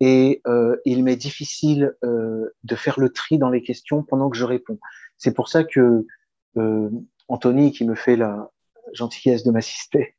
et 0.00 0.40
euh, 0.46 0.76
il 0.86 1.04
m'est 1.04 1.16
difficile 1.16 1.94
euh, 2.02 2.54
de 2.64 2.74
faire 2.74 2.98
le 2.98 3.10
tri 3.10 3.36
dans 3.36 3.50
les 3.50 3.62
questions 3.62 4.02
pendant 4.02 4.30
que 4.30 4.36
je 4.36 4.44
réponds. 4.44 4.80
C'est 5.18 5.34
pour 5.34 5.48
ça 5.48 5.62
que 5.62 6.06
euh, 6.56 6.90
Anthony, 7.28 7.70
qui 7.70 7.84
me 7.84 7.94
fait 7.94 8.16
la 8.16 8.50
gentillesse 8.94 9.44
de 9.44 9.50
m'assister, 9.50 10.16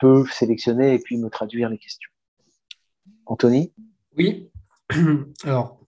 peut 0.00 0.24
sélectionner 0.32 0.94
et 0.94 0.98
puis 0.98 1.18
me 1.18 1.28
traduire 1.28 1.68
les 1.68 1.78
questions. 1.78 2.10
Anthony? 3.26 3.72
Oui. 4.16 4.50
Alors, 5.44 5.80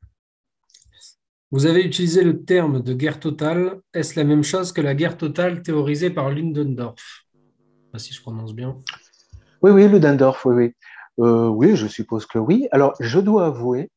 vous 1.52 1.66
avez 1.66 1.84
utilisé 1.84 2.22
le 2.22 2.44
terme 2.44 2.82
de 2.82 2.92
guerre 2.92 3.20
totale. 3.20 3.80
Est-ce 3.94 4.18
la 4.18 4.24
même 4.24 4.42
chose 4.42 4.72
que 4.72 4.80
la 4.80 4.94
guerre 4.94 5.16
totale 5.16 5.62
théorisée 5.62 6.10
par 6.10 6.30
Ludendorff 6.30 7.24
Si 7.96 8.12
je 8.12 8.20
prononce 8.20 8.54
bien. 8.54 8.82
Oui, 9.62 9.70
oui, 9.70 9.88
Ludendorff, 9.88 10.44
oui, 10.44 10.54
oui. 10.54 10.74
Euh, 11.24 11.48
oui, 11.48 11.76
je 11.76 11.86
suppose 11.86 12.26
que 12.26 12.38
oui. 12.38 12.68
Alors, 12.72 12.94
je 13.00 13.20
dois 13.20 13.46
avouer 13.46 13.90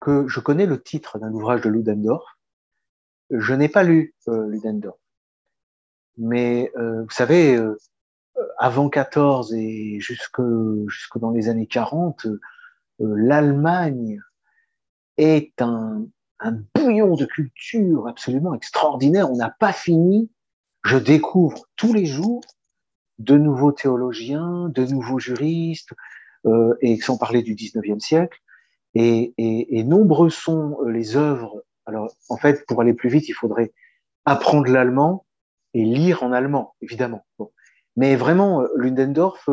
que 0.00 0.26
je 0.28 0.40
connais 0.40 0.66
le 0.66 0.80
titre 0.80 1.18
d'un 1.18 1.32
ouvrage 1.32 1.60
de 1.62 1.68
Ludendorff. 1.68 2.24
Je 3.30 3.54
n'ai 3.54 3.68
pas 3.68 3.82
lu 3.82 4.14
euh, 4.28 4.48
Ludendorff. 4.48 4.98
Mais 6.16 6.70
euh, 6.76 7.02
vous 7.02 7.10
savez, 7.10 7.58
avant 8.62 8.88
14 8.88 9.54
et 9.54 9.98
jusque, 9.98 10.40
jusque 10.86 11.18
dans 11.18 11.32
les 11.32 11.48
années 11.48 11.66
40, 11.66 12.26
euh, 12.26 12.38
l'Allemagne 13.00 14.20
est 15.16 15.60
un, 15.60 16.06
bouillon 16.74 17.16
de 17.16 17.24
culture 17.24 18.06
absolument 18.06 18.54
extraordinaire. 18.54 19.30
On 19.32 19.36
n'a 19.36 19.50
pas 19.50 19.72
fini. 19.72 20.30
Je 20.84 20.96
découvre 20.96 21.66
tous 21.74 21.92
les 21.92 22.06
jours 22.06 22.42
de 23.18 23.36
nouveaux 23.36 23.72
théologiens, 23.72 24.68
de 24.68 24.84
nouveaux 24.84 25.18
juristes, 25.18 25.92
euh, 26.46 26.74
et 26.80 27.00
sans 27.00 27.18
parler 27.18 27.42
du 27.42 27.56
19e 27.56 27.98
siècle. 27.98 28.38
Et, 28.94 29.34
et, 29.38 29.82
nombreux 29.82 30.30
sont 30.30 30.78
les 30.86 31.16
œuvres. 31.16 31.64
Alors, 31.86 32.14
en 32.28 32.36
fait, 32.36 32.64
pour 32.66 32.80
aller 32.80 32.94
plus 32.94 33.08
vite, 33.08 33.28
il 33.28 33.34
faudrait 33.34 33.72
apprendre 34.24 34.70
l'allemand 34.70 35.26
et 35.74 35.84
lire 35.84 36.22
en 36.22 36.30
allemand, 36.32 36.74
évidemment. 36.80 37.24
Mais 37.96 38.16
vraiment, 38.16 38.66
Ludendorff, 38.76 39.48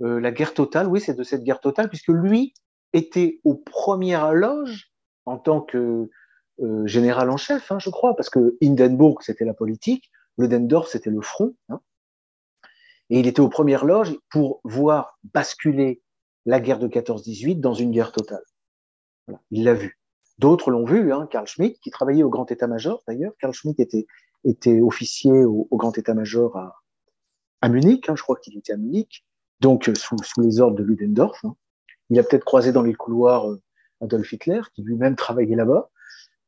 la 0.00 0.30
guerre 0.32 0.54
totale, 0.54 0.88
oui, 0.88 1.00
c'est 1.00 1.14
de 1.14 1.22
cette 1.22 1.44
guerre 1.44 1.60
totale, 1.60 1.88
puisque 1.88 2.08
lui 2.08 2.54
était 2.92 3.40
aux 3.44 3.54
premières 3.54 4.32
loges 4.32 4.90
en 5.26 5.38
tant 5.38 5.60
que 5.60 6.08
général 6.84 7.30
en 7.30 7.36
chef, 7.36 7.70
hein, 7.70 7.78
je 7.78 7.90
crois, 7.90 8.16
parce 8.16 8.30
que 8.30 8.56
Hindenburg, 8.60 9.22
c'était 9.22 9.44
la 9.44 9.54
politique, 9.54 10.10
Ludendorff, 10.38 10.88
c'était 10.88 11.10
le 11.10 11.20
front. 11.20 11.54
Hein, 11.68 11.80
et 13.10 13.20
il 13.20 13.26
était 13.26 13.40
aux 13.40 13.48
premières 13.48 13.84
loges 13.84 14.16
pour 14.30 14.60
voir 14.64 15.18
basculer 15.32 16.02
la 16.46 16.60
guerre 16.60 16.78
de 16.78 16.88
14-18 16.88 17.60
dans 17.60 17.74
une 17.74 17.90
guerre 17.90 18.12
totale. 18.12 18.42
Il 19.50 19.64
l'a 19.64 19.74
vu. 19.74 19.98
D'autres 20.38 20.70
l'ont 20.70 20.84
vu, 20.84 21.12
hein, 21.12 21.26
Karl 21.30 21.46
Schmitt, 21.46 21.78
qui 21.80 21.90
travaillait 21.90 22.22
au 22.22 22.30
Grand 22.30 22.50
État-Major 22.50 23.02
d'ailleurs. 23.06 23.32
Karl 23.40 23.52
Schmitt 23.52 23.80
était 24.44 24.80
officier 24.80 25.44
au, 25.44 25.68
Grand 25.72 25.96
État-Major 25.96 26.56
à, 26.56 26.76
à, 27.60 27.68
Munich, 27.68 28.08
hein, 28.08 28.16
je 28.16 28.22
crois 28.22 28.36
qu'il 28.36 28.56
était 28.56 28.72
à 28.72 28.76
Munich, 28.76 29.24
donc 29.60 29.88
euh, 29.88 29.94
sous, 29.94 30.16
sous 30.22 30.40
les 30.40 30.60
ordres 30.60 30.76
de 30.76 30.82
Ludendorff. 30.82 31.44
Hein. 31.44 31.56
Il 32.10 32.18
a 32.18 32.22
peut-être 32.22 32.44
croisé 32.44 32.72
dans 32.72 32.82
les 32.82 32.94
couloirs 32.94 33.50
euh, 33.50 33.62
Adolf 34.00 34.32
Hitler, 34.32 34.60
qui 34.74 34.82
lui-même 34.82 35.16
travaillait 35.16 35.56
là-bas. 35.56 35.90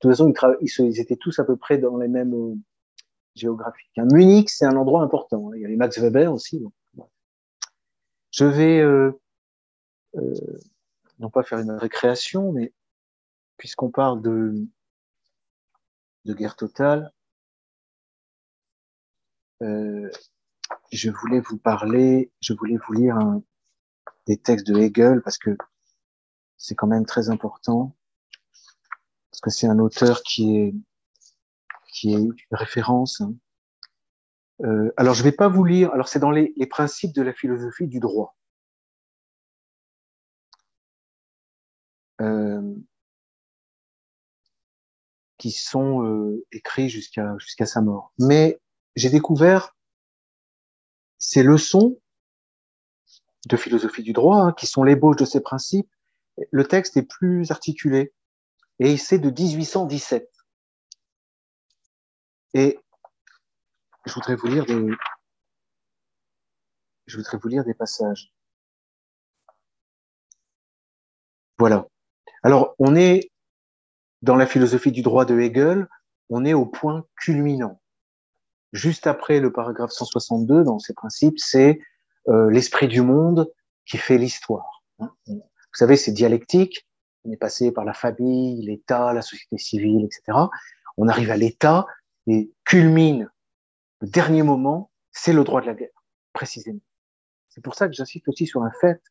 De 0.00 0.08
toute 0.08 0.12
façon, 0.12 0.32
ils, 0.60 0.86
ils, 0.86 1.00
étaient 1.00 1.16
tous 1.16 1.38
à 1.38 1.44
peu 1.44 1.56
près 1.56 1.78
dans 1.78 1.98
les 1.98 2.08
mêmes 2.08 2.34
euh, 2.34 2.54
géographiques. 3.34 3.98
Hein. 3.98 4.06
Munich, 4.12 4.50
c'est 4.50 4.66
un 4.66 4.76
endroit 4.76 5.02
important. 5.02 5.48
Hein. 5.48 5.56
Il 5.56 5.62
y 5.62 5.64
a 5.64 5.68
les 5.68 5.76
Max 5.76 5.98
Weber 5.98 6.32
aussi. 6.32 6.62
Je 8.30 8.44
vais 8.44 8.80
euh, 8.80 9.12
euh, 10.16 10.58
non 11.18 11.30
pas 11.30 11.42
faire 11.42 11.58
une 11.58 11.72
récréation, 11.72 12.52
mais 12.52 12.72
puisqu'on 13.56 13.90
parle 13.90 14.22
de, 14.22 14.54
de 16.24 16.34
guerre 16.34 16.56
totale, 16.56 17.12
euh, 19.62 20.10
je 20.92 21.10
voulais 21.10 21.40
vous 21.40 21.58
parler, 21.58 22.32
je 22.40 22.52
voulais 22.52 22.76
vous 22.86 22.92
lire 22.92 23.16
un, 23.16 23.42
des 24.26 24.36
textes 24.36 24.66
de 24.66 24.78
Hegel 24.78 25.22
parce 25.22 25.38
que 25.38 25.56
c'est 26.56 26.74
quand 26.74 26.86
même 26.86 27.06
très 27.06 27.30
important, 27.30 27.96
parce 29.30 29.40
que 29.40 29.50
c'est 29.50 29.66
un 29.66 29.78
auteur 29.78 30.22
qui 30.22 30.56
est, 30.56 30.74
qui 31.92 32.14
est 32.14 32.28
référence. 32.50 33.20
Hein. 33.20 33.34
Euh, 34.62 34.92
alors 34.96 35.14
je 35.14 35.22
vais 35.22 35.32
pas 35.32 35.48
vous 35.48 35.64
lire, 35.64 35.90
alors 35.92 36.08
c'est 36.08 36.18
dans 36.18 36.30
les, 36.30 36.52
les 36.56 36.66
principes 36.66 37.14
de 37.14 37.22
la 37.22 37.32
philosophie 37.32 37.86
du 37.86 37.98
droit. 37.98 38.36
Euh, 42.20 42.74
qui 45.38 45.52
sont 45.52 46.04
euh, 46.04 46.44
écrits 46.52 46.90
jusqu'à 46.90 47.34
jusqu'à 47.38 47.64
sa 47.64 47.80
mort. 47.80 48.12
Mais 48.18 48.60
j'ai 48.94 49.08
découvert 49.08 49.74
ces 51.20 51.44
leçons 51.44 51.96
de 53.46 53.56
philosophie 53.56 54.02
du 54.02 54.12
droit, 54.12 54.38
hein, 54.38 54.52
qui 54.52 54.66
sont 54.66 54.82
l'ébauche 54.82 55.16
de 55.16 55.24
ces 55.24 55.40
principes. 55.40 55.90
Le 56.50 56.64
texte 56.64 56.96
est 56.96 57.02
plus 57.02 57.50
articulé 57.52 58.12
et 58.80 58.96
c'est 58.96 59.18
de 59.18 59.30
1817. 59.30 60.28
Et 62.54 62.78
je 64.06 64.12
voudrais 64.14 64.34
vous 64.34 64.48
lire 64.48 64.66
des, 64.66 64.86
je 67.06 67.16
voudrais 67.16 67.38
vous 67.38 67.48
lire 67.48 67.64
des 67.64 67.74
passages. 67.74 68.32
Voilà. 71.58 71.86
Alors, 72.42 72.74
on 72.78 72.96
est 72.96 73.30
dans 74.22 74.36
la 74.36 74.46
philosophie 74.46 74.92
du 74.92 75.02
droit 75.02 75.26
de 75.26 75.38
Hegel, 75.38 75.86
on 76.30 76.44
est 76.44 76.54
au 76.54 76.64
point 76.64 77.06
culminant. 77.16 77.80
Juste 78.72 79.06
après 79.06 79.40
le 79.40 79.52
paragraphe 79.52 79.90
162 79.90 80.64
dans 80.64 80.78
ses 80.78 80.94
principes, 80.94 81.38
c'est 81.38 81.80
euh, 82.28 82.50
l'esprit 82.50 82.88
du 82.88 83.02
monde 83.02 83.50
qui 83.86 83.96
fait 83.96 84.18
l'histoire. 84.18 84.82
Hein. 85.00 85.12
Vous 85.26 85.42
savez, 85.74 85.96
c'est 85.96 86.12
dialectique. 86.12 86.86
On 87.24 87.32
est 87.32 87.36
passé 87.36 87.72
par 87.72 87.84
la 87.84 87.92
famille, 87.92 88.62
l'État, 88.62 89.12
la 89.12 89.22
société 89.22 89.58
civile, 89.58 90.04
etc. 90.04 90.38
On 90.96 91.08
arrive 91.08 91.30
à 91.30 91.36
l'État 91.36 91.86
et 92.26 92.52
culmine 92.64 93.28
le 94.00 94.08
dernier 94.08 94.42
moment, 94.42 94.90
c'est 95.12 95.32
le 95.32 95.44
droit 95.44 95.60
de 95.60 95.66
la 95.66 95.74
guerre, 95.74 95.88
précisément. 96.32 96.80
C'est 97.48 97.62
pour 97.62 97.74
ça 97.74 97.86
que 97.86 97.94
j'insiste 97.94 98.28
aussi 98.28 98.46
sur 98.46 98.62
un 98.62 98.70
fait, 98.80 99.02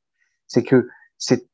c'est 0.47 0.64
que 0.64 0.88
c'est 1.18 1.47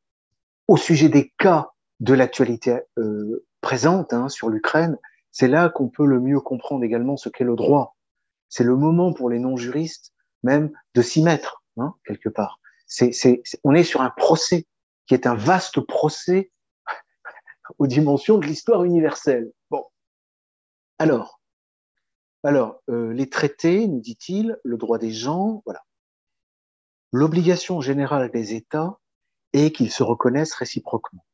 au 0.68 0.78
sujet 0.78 1.10
des 1.10 1.34
cas 1.38 1.72
de 2.00 2.14
l'actualité 2.14 2.80
euh, 2.98 3.46
présente 3.62 4.14
hein, 4.14 4.30
sur 4.30 4.50
l'Ukraine, 4.50 4.98
c'est 5.32 5.48
là 5.48 5.70
qu'on 5.70 5.90
peut 5.90 6.06
le 6.06 6.20
mieux 6.20 6.40
comprendre 6.40 6.84
également 6.84 7.18
ce 7.18 7.30
qu'est 7.30 7.44
le 7.44 7.56
droit. 7.56 7.95
C'est 8.56 8.64
le 8.64 8.78
moment 8.78 9.12
pour 9.12 9.30
les 9.30 9.38
non-juristes 9.38 10.14
même 10.42 10.72
de 10.94 11.02
s'y 11.02 11.22
mettre, 11.22 11.62
hein, 11.76 11.94
quelque 12.06 12.30
part. 12.30 12.62
On 13.66 13.76
est 13.76 13.84
sur 13.84 14.00
un 14.00 14.12
procès 14.12 14.66
qui 15.08 15.14
est 15.14 15.28
un 15.28 15.36
vaste 15.36 15.82
procès 15.82 16.54
aux 17.80 17.88
dimensions 17.88 18.38
de 18.38 18.46
l'histoire 18.46 18.86
universelle. 18.86 19.52
Bon, 19.70 19.84
alors, 21.00 21.42
alors 22.44 22.82
euh, 22.90 23.12
les 23.12 23.30
traités, 23.30 23.90
nous 23.90 24.00
dit-il, 24.00 24.58
le 24.64 24.78
droit 24.78 25.00
des 25.00 25.12
gens, 25.12 25.62
voilà. 25.66 25.84
L'obligation 27.12 27.82
générale 27.82 28.32
des 28.32 28.54
États 28.54 29.00
est 29.52 29.76
qu'ils 29.76 29.92
se 29.92 30.02
reconnaissent 30.02 30.56
réciproquement. 30.56 31.26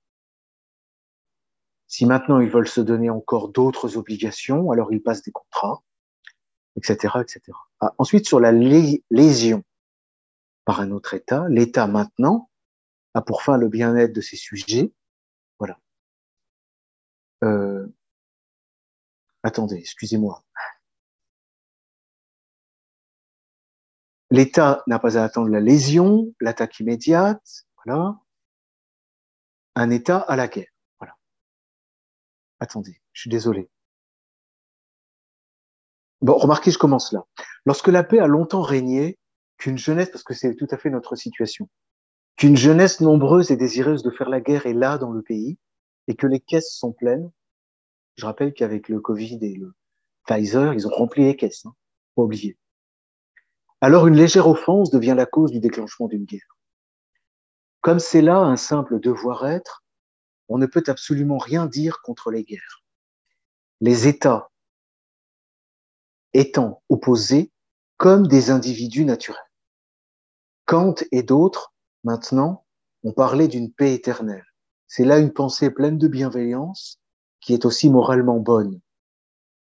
Si 1.85 2.07
maintenant 2.07 2.39
ils 2.39 2.49
veulent 2.49 2.67
se 2.67 2.81
donner 2.81 3.11
encore 3.11 3.49
d'autres 3.49 3.95
obligations, 3.95 4.71
alors 4.71 4.91
ils 4.91 5.03
passent 5.03 5.21
des 5.21 5.31
contrats, 5.31 5.83
etc., 6.77 7.15
etc. 7.21 7.41
Ah, 7.79 7.93
ensuite, 7.97 8.25
sur 8.25 8.39
la 8.39 8.51
lésion 8.51 9.63
par 10.65 10.79
un 10.79 10.91
autre 10.91 11.13
État, 11.13 11.47
l'État 11.49 11.87
maintenant 11.87 12.49
a 13.13 13.21
pour 13.21 13.43
fin 13.43 13.57
le 13.57 13.67
bien-être 13.67 14.13
de 14.13 14.21
ses 14.21 14.37
sujets. 14.37 14.93
Voilà. 15.59 15.79
Euh, 17.43 17.87
attendez, 19.43 19.77
excusez-moi. 19.77 20.43
L'État 24.29 24.83
n'a 24.87 24.97
pas 24.97 25.17
à 25.17 25.23
attendre 25.23 25.49
la 25.49 25.59
lésion, 25.59 26.33
l'attaque 26.39 26.79
immédiate, 26.79 27.65
voilà. 27.83 28.17
Un 29.75 29.89
État 29.89 30.19
à 30.19 30.35
la 30.35 30.47
guerre. 30.47 30.71
Attendez, 32.61 33.01
je 33.11 33.21
suis 33.21 33.29
désolé. 33.29 33.71
Bon, 36.21 36.37
remarquez, 36.37 36.71
je 36.71 36.77
commence 36.77 37.11
là. 37.11 37.25
Lorsque 37.65 37.87
la 37.87 38.03
paix 38.03 38.19
a 38.19 38.27
longtemps 38.27 38.61
régné, 38.61 39.17
qu'une 39.57 39.77
jeunesse, 39.77 40.09
parce 40.09 40.23
que 40.23 40.33
c'est 40.33 40.55
tout 40.55 40.67
à 40.71 40.77
fait 40.77 40.89
notre 40.89 41.15
situation, 41.15 41.69
qu'une 42.35 42.57
jeunesse 42.57 43.01
nombreuse 43.01 43.51
et 43.51 43.57
désireuse 43.57 44.03
de 44.03 44.11
faire 44.11 44.29
la 44.29 44.41
guerre 44.41 44.65
est 44.65 44.73
là 44.73 44.97
dans 44.97 45.11
le 45.11 45.21
pays, 45.21 45.57
et 46.07 46.15
que 46.15 46.27
les 46.27 46.39
caisses 46.39 46.75
sont 46.75 46.93
pleines, 46.93 47.31
je 48.15 48.25
rappelle 48.25 48.53
qu'avec 48.53 48.89
le 48.89 48.99
Covid 48.99 49.39
et 49.41 49.55
le 49.55 49.73
Pfizer, 50.27 50.73
ils 50.73 50.87
ont 50.87 50.91
rempli 50.91 51.23
les 51.23 51.35
caisses, 51.35 51.65
hein, 51.65 51.73
pas 52.15 52.23
oublier. 52.23 52.57
Alors 53.79 54.05
une 54.05 54.15
légère 54.15 54.47
offense 54.47 54.91
devient 54.91 55.15
la 55.17 55.25
cause 55.25 55.51
du 55.51 55.59
déclenchement 55.59 56.07
d'une 56.07 56.25
guerre. 56.25 56.57
Comme 57.81 57.97
c'est 57.97 58.21
là 58.21 58.37
un 58.37 58.57
simple 58.57 58.99
devoir-être, 58.99 59.83
on 60.49 60.59
ne 60.59 60.67
peut 60.67 60.83
absolument 60.85 61.39
rien 61.39 61.65
dire 61.65 62.01
contre 62.03 62.29
les 62.29 62.43
guerres. 62.43 62.83
Les 63.79 64.07
États 64.07 64.50
étant 66.33 66.81
opposés 66.89 67.51
comme 67.97 68.27
des 68.27 68.49
individus 68.49 69.05
naturels. 69.05 69.39
Kant 70.65 70.95
et 71.11 71.23
d'autres, 71.23 71.73
maintenant, 72.03 72.65
ont 73.03 73.13
parlé 73.13 73.47
d'une 73.47 73.71
paix 73.71 73.93
éternelle. 73.93 74.45
C'est 74.87 75.05
là 75.05 75.19
une 75.19 75.33
pensée 75.33 75.69
pleine 75.69 75.97
de 75.97 76.07
bienveillance 76.07 76.99
qui 77.39 77.53
est 77.53 77.65
aussi 77.65 77.89
moralement 77.89 78.39
bonne. 78.39 78.79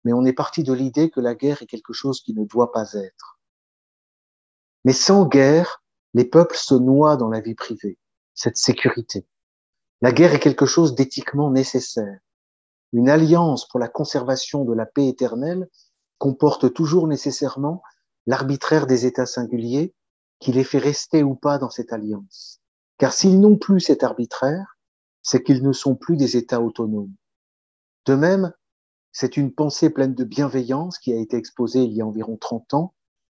Mais 0.03 0.13
on 0.13 0.25
est 0.25 0.33
parti 0.33 0.63
de 0.63 0.73
l'idée 0.73 1.09
que 1.09 1.19
la 1.19 1.35
guerre 1.35 1.61
est 1.61 1.67
quelque 1.67 1.93
chose 1.93 2.21
qui 2.21 2.33
ne 2.33 2.45
doit 2.45 2.71
pas 2.71 2.93
être. 2.93 3.39
Mais 4.83 4.93
sans 4.93 5.25
guerre, 5.25 5.83
les 6.13 6.25
peuples 6.25 6.55
se 6.55 6.75
noient 6.75 7.17
dans 7.17 7.29
la 7.29 7.41
vie 7.41 7.55
privée, 7.55 7.97
cette 8.33 8.57
sécurité. 8.57 9.27
La 10.01 10.11
guerre 10.11 10.33
est 10.33 10.39
quelque 10.39 10.65
chose 10.65 10.93
d'éthiquement 10.93 11.49
nécessaire. 11.49 12.19
Une 12.93 13.09
alliance 13.09 13.67
pour 13.67 13.79
la 13.79 13.87
conservation 13.87 14.63
de 14.63 14.73
la 14.73 14.85
paix 14.85 15.07
éternelle 15.07 15.67
comporte 16.17 16.73
toujours 16.73 17.07
nécessairement 17.07 17.81
l'arbitraire 18.25 18.87
des 18.87 19.05
États 19.05 19.25
singuliers 19.25 19.93
qui 20.39 20.51
les 20.51 20.63
fait 20.63 20.79
rester 20.79 21.23
ou 21.23 21.35
pas 21.35 21.57
dans 21.57 21.69
cette 21.69 21.93
alliance. 21.93 22.61
Car 22.97 23.13
s'ils 23.13 23.39
n'ont 23.39 23.57
plus 23.57 23.79
cet 23.79 24.03
arbitraire, 24.03 24.77
c'est 25.21 25.43
qu'ils 25.43 25.63
ne 25.63 25.73
sont 25.73 25.95
plus 25.95 26.17
des 26.17 26.37
États 26.37 26.61
autonomes. 26.61 27.13
De 28.05 28.15
même, 28.15 28.53
c'est 29.11 29.37
une 29.37 29.53
pensée 29.53 29.89
pleine 29.89 30.13
de 30.13 30.23
bienveillance 30.23 30.99
qui 30.99 31.13
a 31.13 31.17
été 31.17 31.37
exposée 31.37 31.83
il 31.83 31.93
y 31.93 32.01
a 32.01 32.05
environ 32.05 32.37
30 32.37 32.73
ans, 32.73 32.93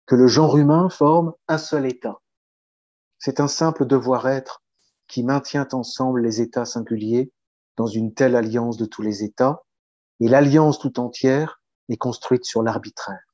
que 0.06 0.14
le 0.14 0.26
genre 0.26 0.56
humain 0.56 0.88
forme 0.88 1.34
un 1.48 1.58
seul 1.58 1.86
État. 1.86 2.20
C'est 3.18 3.40
un 3.40 3.48
simple 3.48 3.86
devoir-être 3.86 4.62
qui 5.06 5.22
maintient 5.22 5.68
ensemble 5.72 6.22
les 6.22 6.40
États 6.40 6.64
singuliers 6.64 7.32
dans 7.76 7.86
une 7.86 8.14
telle 8.14 8.36
alliance 8.36 8.76
de 8.76 8.86
tous 8.86 9.02
les 9.02 9.22
États, 9.22 9.62
et 10.20 10.28
l'alliance 10.28 10.78
tout 10.78 10.98
entière 10.98 11.60
est 11.88 11.96
construite 11.96 12.44
sur 12.44 12.62
l'arbitraire. 12.62 13.24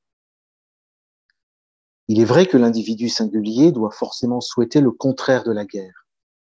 Il 2.09 2.21
est 2.21 2.25
vrai 2.25 2.47
que 2.47 2.57
l'individu 2.57 3.09
singulier 3.09 3.73
doit 3.73 3.91
forcément 3.91 4.41
souhaiter 4.41 4.81
le 4.81 4.91
contraire 4.91 5.45
de 5.45 5.53
la 5.53 5.65
guerre, 5.65 6.07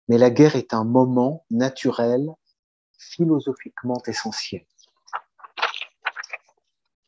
mais 0.08 0.18
la 0.18 0.30
guerre 0.30 0.56
est 0.56 0.74
un 0.74 0.84
moment 0.84 1.44
naturel, 1.50 2.28
philosophiquement 2.98 4.02
essentiel. 4.06 4.66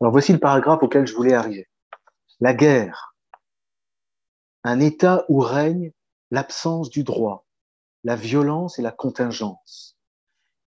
Alors 0.01 0.13
voici 0.13 0.33
le 0.33 0.39
paragraphe 0.39 0.83
auquel 0.83 1.07
je 1.07 1.15
voulais 1.15 1.35
arriver. 1.35 1.69
La 2.41 2.55
guerre, 2.55 3.15
un 4.65 4.81
état 4.81 5.25
où 5.29 5.41
règne 5.41 5.93
l'absence 6.31 6.91
du 6.91 7.05
droit, 7.05 7.47
la 8.05 8.17
violence 8.17 8.79
et 8.79 8.83
la 8.83 8.93
contingence. 8.93 9.99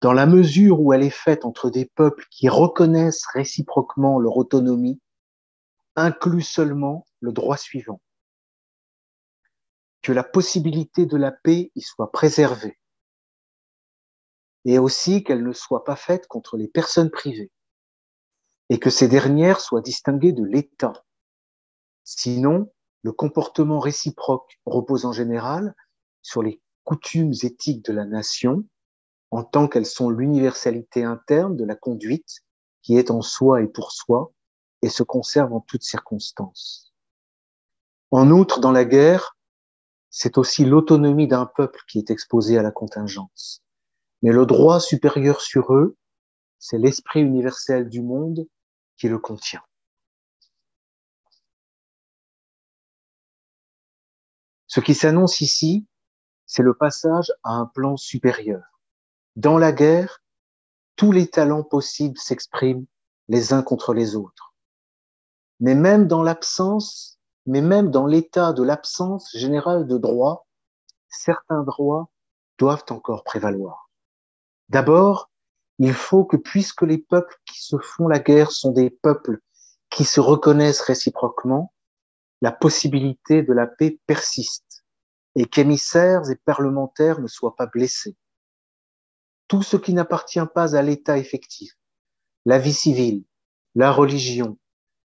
Dans 0.02 0.12
la 0.12 0.26
mesure 0.26 0.80
où 0.80 0.92
elle 0.92 1.04
est 1.04 1.10
faite 1.10 1.44
entre 1.44 1.70
des 1.70 1.86
peuples 1.86 2.26
qui 2.28 2.48
reconnaissent 2.48 3.24
réciproquement 3.32 4.18
leur 4.18 4.36
autonomie, 4.36 5.00
inclut 5.94 6.42
seulement 6.42 7.06
le 7.20 7.30
droit 7.30 7.56
suivant. 7.56 8.02
Que 10.02 10.10
la 10.10 10.24
possibilité 10.24 11.06
de 11.06 11.16
la 11.16 11.30
paix 11.30 11.70
y 11.76 11.82
soit 11.82 12.10
préservée. 12.10 12.80
Et 14.64 14.80
aussi 14.80 15.22
qu'elle 15.22 15.44
ne 15.44 15.52
soit 15.52 15.84
pas 15.84 15.94
faite 15.94 16.26
contre 16.26 16.56
les 16.56 16.66
personnes 16.66 17.10
privées. 17.10 17.52
Et 18.70 18.80
que 18.80 18.90
ces 18.90 19.06
dernières 19.06 19.60
soient 19.60 19.82
distinguées 19.82 20.32
de 20.32 20.42
l'État. 20.42 21.04
Sinon, 22.02 22.72
le 23.02 23.12
comportement 23.12 23.78
réciproque 23.78 24.58
repose 24.66 25.04
en 25.04 25.12
général 25.12 25.76
sur 26.22 26.42
les 26.42 26.60
coutumes 26.82 27.34
éthiques 27.44 27.84
de 27.84 27.92
la 27.92 28.04
nation 28.04 28.64
en 29.32 29.44
tant 29.44 29.66
qu'elles 29.66 29.86
sont 29.86 30.10
l'universalité 30.10 31.04
interne 31.04 31.56
de 31.56 31.64
la 31.64 31.74
conduite 31.74 32.42
qui 32.82 32.98
est 32.98 33.10
en 33.10 33.22
soi 33.22 33.62
et 33.62 33.66
pour 33.66 33.90
soi 33.90 34.30
et 34.82 34.90
se 34.90 35.02
conserve 35.02 35.54
en 35.54 35.60
toutes 35.60 35.84
circonstances. 35.84 36.92
En 38.10 38.30
outre, 38.30 38.60
dans 38.60 38.72
la 38.72 38.84
guerre, 38.84 39.38
c'est 40.10 40.36
aussi 40.36 40.66
l'autonomie 40.66 41.28
d'un 41.28 41.46
peuple 41.46 41.80
qui 41.88 41.98
est 41.98 42.10
exposée 42.10 42.58
à 42.58 42.62
la 42.62 42.70
contingence. 42.70 43.62
Mais 44.20 44.32
le 44.32 44.44
droit 44.44 44.80
supérieur 44.80 45.40
sur 45.40 45.72
eux, 45.72 45.96
c'est 46.58 46.78
l'esprit 46.78 47.22
universel 47.22 47.88
du 47.88 48.02
monde 48.02 48.46
qui 48.98 49.08
le 49.08 49.18
contient. 49.18 49.62
Ce 54.66 54.80
qui 54.80 54.94
s'annonce 54.94 55.40
ici, 55.40 55.86
c'est 56.44 56.62
le 56.62 56.74
passage 56.74 57.32
à 57.42 57.52
un 57.52 57.64
plan 57.64 57.96
supérieur. 57.96 58.71
Dans 59.36 59.56
la 59.56 59.72
guerre, 59.72 60.22
tous 60.96 61.10
les 61.10 61.26
talents 61.26 61.62
possibles 61.62 62.18
s'expriment 62.18 62.84
les 63.28 63.52
uns 63.52 63.62
contre 63.62 63.94
les 63.94 64.14
autres. 64.14 64.54
Mais 65.60 65.74
même 65.74 66.06
dans 66.06 66.22
l'absence, 66.22 67.18
mais 67.46 67.62
même 67.62 67.90
dans 67.90 68.06
l'état 68.06 68.52
de 68.52 68.62
l'absence 68.62 69.30
générale 69.34 69.86
de 69.86 69.96
droit, 69.96 70.46
certains 71.08 71.62
droits 71.62 72.10
doivent 72.58 72.84
encore 72.90 73.24
prévaloir. 73.24 73.90
D'abord, 74.68 75.30
il 75.78 75.94
faut 75.94 76.24
que 76.24 76.36
puisque 76.36 76.82
les 76.82 76.98
peuples 76.98 77.36
qui 77.46 77.62
se 77.62 77.78
font 77.78 78.08
la 78.08 78.18
guerre 78.18 78.52
sont 78.52 78.70
des 78.70 78.90
peuples 78.90 79.40
qui 79.90 80.04
se 80.04 80.20
reconnaissent 80.20 80.80
réciproquement, 80.80 81.72
la 82.40 82.52
possibilité 82.52 83.42
de 83.42 83.52
la 83.52 83.66
paix 83.66 83.98
persiste 84.06 84.84
et 85.36 85.46
qu'émissaires 85.46 86.28
et 86.30 86.36
parlementaires 86.36 87.20
ne 87.20 87.28
soient 87.28 87.56
pas 87.56 87.66
blessés. 87.66 88.16
Tout 89.52 89.62
ce 89.62 89.76
qui 89.76 89.92
n'appartient 89.92 90.46
pas 90.54 90.76
à 90.76 90.80
l'État 90.80 91.18
effectif, 91.18 91.74
la 92.46 92.58
vie 92.58 92.72
civile, 92.72 93.22
la 93.74 93.92
religion, 93.92 94.56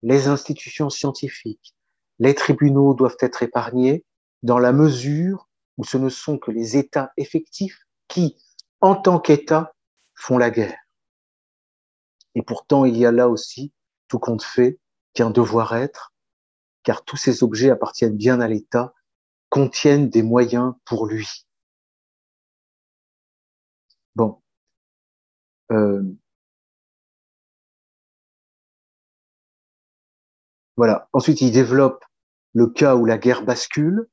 les 0.02 0.28
institutions 0.28 0.90
scientifiques, 0.90 1.74
les 2.18 2.34
tribunaux 2.34 2.92
doivent 2.92 3.16
être 3.20 3.42
épargnés 3.42 4.04
dans 4.42 4.58
la 4.58 4.74
mesure 4.74 5.48
où 5.78 5.84
ce 5.84 5.96
ne 5.96 6.10
sont 6.10 6.36
que 6.36 6.50
les 6.50 6.76
États 6.76 7.10
effectifs 7.16 7.86
qui, 8.06 8.36
en 8.82 8.96
tant 8.96 9.18
qu'État, 9.18 9.74
font 10.14 10.36
la 10.36 10.50
guerre. 10.50 10.78
Et 12.34 12.42
pourtant, 12.42 12.84
il 12.84 12.98
y 12.98 13.06
a 13.06 13.12
là 13.12 13.30
aussi, 13.30 13.72
tout 14.08 14.18
compte 14.18 14.42
fait, 14.42 14.78
qu'un 15.14 15.30
devoir-être, 15.30 16.12
car 16.82 17.02
tous 17.02 17.16
ces 17.16 17.42
objets 17.42 17.70
appartiennent 17.70 18.18
bien 18.18 18.42
à 18.42 18.48
l'État 18.48 18.92
contiennent 19.48 20.10
des 20.10 20.22
moyens 20.22 20.74
pour 20.84 21.06
lui. 21.06 21.46
Bon. 24.16 24.40
Euh, 25.72 26.02
voilà. 30.76 31.08
Ensuite, 31.12 31.40
il 31.40 31.52
développe 31.52 32.04
le 32.54 32.68
cas 32.68 32.96
où 32.96 33.04
la 33.04 33.18
guerre 33.18 33.44
bascule 33.44 34.08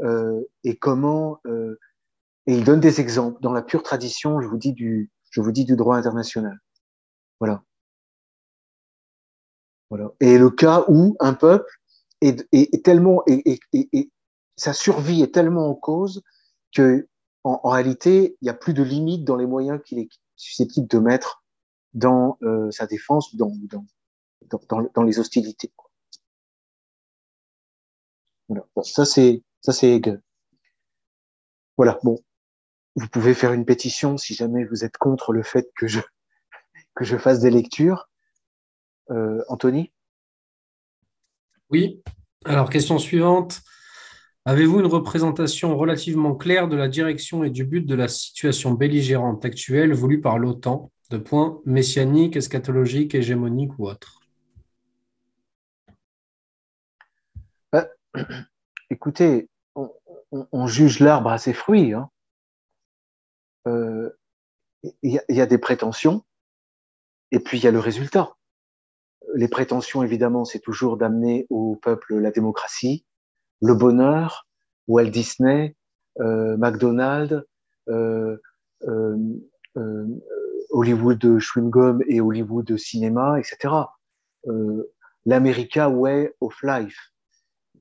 euh, 0.00 0.40
et 0.64 0.76
comment 0.76 1.40
euh, 1.46 1.78
et 2.46 2.54
il 2.54 2.64
donne 2.64 2.80
des 2.80 3.00
exemples 3.00 3.40
dans 3.40 3.52
la 3.52 3.62
pure 3.62 3.82
tradition. 3.82 4.40
Je 4.40 4.48
vous 4.48 4.58
dis 4.58 4.72
du 4.72 5.10
je 5.30 5.40
vous 5.40 5.52
dis 5.52 5.64
du 5.64 5.76
droit 5.76 5.96
international. 5.96 6.58
Voilà. 7.40 7.62
Voilà. 9.90 10.10
Et 10.20 10.38
le 10.38 10.50
cas 10.50 10.84
où 10.88 11.16
un 11.20 11.34
peuple 11.34 11.70
est, 12.20 12.84
tellement 12.84 13.22
est, 13.26 13.60
est, 13.72 14.10
sa 14.56 14.72
survie 14.72 15.22
est 15.22 15.34
tellement 15.34 15.68
en 15.68 15.74
cause 15.74 16.22
que 16.74 17.08
en, 17.44 17.68
réalité, 17.68 18.36
il 18.40 18.44
n'y 18.44 18.50
a 18.50 18.54
plus 18.54 18.72
de 18.74 18.82
limite 18.82 19.24
dans 19.24 19.36
les 19.36 19.46
moyens 19.46 19.80
qu'il 19.84 19.98
est 19.98 20.08
susceptible 20.36 20.88
de 20.88 20.98
mettre 20.98 21.44
dans 21.92 22.38
euh, 22.42 22.70
sa 22.70 22.86
défense, 22.86 23.36
dans, 23.36 23.52
dans, 23.70 23.84
dans, 24.68 24.90
dans 24.94 25.02
les 25.02 25.18
hostilités. 25.18 25.72
Voilà. 28.48 28.66
ça 28.82 29.04
c'est 29.04 29.42
ça 29.60 29.72
c'est 29.72 29.90
Hegel. 29.90 30.22
Voilà. 31.76 31.98
Bon, 32.02 32.18
vous 32.96 33.08
pouvez 33.08 33.34
faire 33.34 33.52
une 33.52 33.64
pétition 33.64 34.16
si 34.16 34.34
jamais 34.34 34.64
vous 34.64 34.84
êtes 34.84 34.96
contre 34.96 35.32
le 35.32 35.42
fait 35.42 35.70
que 35.76 35.86
je 35.86 36.00
que 36.94 37.04
je 37.04 37.16
fasse 37.16 37.40
des 37.40 37.50
lectures. 37.50 38.08
Euh, 39.10 39.44
Anthony? 39.48 39.92
Oui. 41.70 42.02
Alors 42.44 42.70
question 42.70 42.98
suivante. 42.98 43.62
Avez-vous 44.46 44.80
une 44.80 44.86
représentation 44.86 45.76
relativement 45.76 46.34
claire 46.34 46.68
de 46.68 46.76
la 46.76 46.88
direction 46.88 47.44
et 47.44 47.50
du 47.50 47.64
but 47.64 47.80
de 47.80 47.94
la 47.94 48.08
situation 48.08 48.72
belligérante 48.72 49.42
actuelle 49.44 49.94
voulue 49.94 50.20
par 50.20 50.38
l'OTAN, 50.38 50.90
de 51.10 51.16
points 51.16 51.62
messianiques, 51.64 52.36
eschatologiques, 52.36 53.14
hégémoniques 53.14 53.78
ou 53.78 53.88
autres? 53.88 54.20
Bah, 57.72 57.88
Écoutez, 58.90 59.48
on, 59.74 60.66
juge 60.66 61.00
l'arbre 61.00 61.30
à 61.30 61.38
ses 61.38 61.54
fruits. 61.54 61.88
Il 61.88 61.94
hein. 61.94 62.10
euh, 63.66 64.10
y, 65.02 65.18
y, 65.28 65.40
a 65.40 65.46
des 65.46 65.58
prétentions 65.58 66.22
et 67.30 67.40
puis 67.40 67.58
il 67.58 67.64
y 67.64 67.66
a 67.66 67.70
le 67.70 67.78
résultat. 67.78 68.36
Les 69.34 69.48
prétentions, 69.48 70.02
évidemment, 70.02 70.44
c'est 70.44 70.60
toujours 70.60 70.98
d'amener 70.98 71.46
au 71.48 71.76
peuple 71.76 72.18
la 72.18 72.30
démocratie, 72.30 73.06
le 73.60 73.74
bonheur, 73.74 74.46
Walt 74.88 75.10
Disney, 75.10 75.76
euh, 76.20 76.56
McDonald's, 76.56 77.42
euh, 77.88 78.36
euh, 78.86 79.16
euh 79.76 80.06
Hollywood 80.70 81.38
chewing-gum 81.38 82.02
et 82.08 82.20
Hollywood 82.20 82.76
cinéma, 82.76 83.38
etc. 83.38 83.72
Euh, 84.48 84.92
L'America 85.24 85.88
Way 85.88 86.34
of 86.40 86.60
Life, 86.62 87.12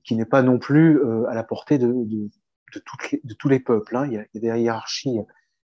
qui 0.04 0.16
n'est 0.16 0.26
pas 0.26 0.44
non 0.44 0.60
plus 0.60 1.00
euh, 1.00 1.26
à 1.28 1.34
la 1.34 1.44
portée 1.44 1.80
de, 1.80 1.88
de, 1.88 2.30
de, 2.74 2.80
toutes 2.86 3.12
les, 3.12 3.22
de 3.24 3.34
tous 3.34 3.50
les 3.50 3.60
peuples. 3.60 3.96
Hein. 3.96 4.06
Il, 4.06 4.14
y 4.14 4.18
a, 4.18 4.26
il, 4.34 4.44
y 4.44 4.50
a, 4.50 4.54
des 4.54 4.62
hiérarchies, 4.62 5.18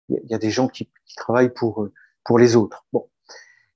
il 0.09 0.19
y 0.29 0.33
a, 0.33 0.39
des 0.39 0.49
gens 0.49 0.67
qui, 0.67 0.89
qui, 1.05 1.15
travaillent 1.15 1.53
pour, 1.53 1.87
pour 2.25 2.39
les 2.39 2.55
autres. 2.55 2.85
Bon. 2.91 3.07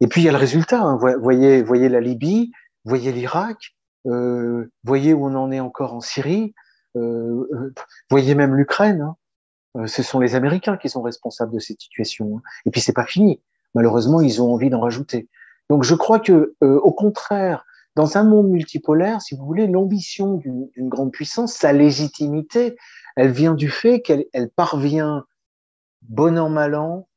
Et 0.02 0.08
puis 0.08 0.22
il 0.22 0.26
y 0.26 0.30
a 0.30 0.32
le 0.32 0.38
résultat. 0.38 0.82
Hein. 0.82 0.98
Voyez, 0.98 1.62
voyez 1.62 1.88
la 1.88 2.02
Libye, 2.02 2.52
voyez 2.84 3.12
l'Irak, 3.12 3.75
euh, 4.06 4.72
voyez 4.84 5.14
où 5.14 5.26
on 5.26 5.36
en 5.36 5.52
est 5.52 5.60
encore 5.60 5.94
en 5.94 6.02
Syrie, 6.02 6.54
euh, 6.96 7.48
euh 7.54 7.74
voyez 8.10 8.36
même 8.36 8.56
l'Ukraine. 8.56 9.02
Hein. 9.02 9.16
Euh, 9.78 9.88
ce 9.88 10.04
sont 10.04 10.20
les 10.20 10.36
Américains 10.36 10.78
qui 10.78 10.90
sont 10.90 11.02
responsables 11.02 11.54
de 11.54 11.60
cette 11.60 11.82
situation. 11.82 12.38
Hein. 12.38 12.42
Et 12.66 12.72
puis 12.72 12.82
c'est 12.82 12.94
pas 12.94 13.06
fini. 13.06 13.42
Malheureusement, 13.74 14.22
ils 14.22 14.42
ont 14.42 14.54
envie 14.54 14.70
d'en 14.70 14.80
rajouter. 14.80 15.28
Donc 15.70 15.84
je 15.84 15.96
crois 15.96 16.20
que, 16.20 16.56
euh, 16.64 16.80
au 16.80 16.92
contraire, 16.92 17.66
dans 17.96 18.18
un 18.18 18.24
monde 18.24 18.50
multipolaire, 18.50 19.22
si 19.22 19.36
vous 19.36 19.46
voulez, 19.46 19.68
l'ambition 19.68 20.36
d'une 20.36 20.90
grande 20.90 21.12
puissance, 21.12 21.54
sa 21.54 21.72
légitimité, 21.74 22.76
elle 23.16 23.32
vient 23.32 23.54
du 23.54 23.70
fait 23.70 24.02
qu'elle 24.02 24.26
elle 24.34 24.50
parvient, 24.50 25.26
bon 26.02 26.38
an 26.38 26.50
mal 26.50 26.76
an, 26.76 27.08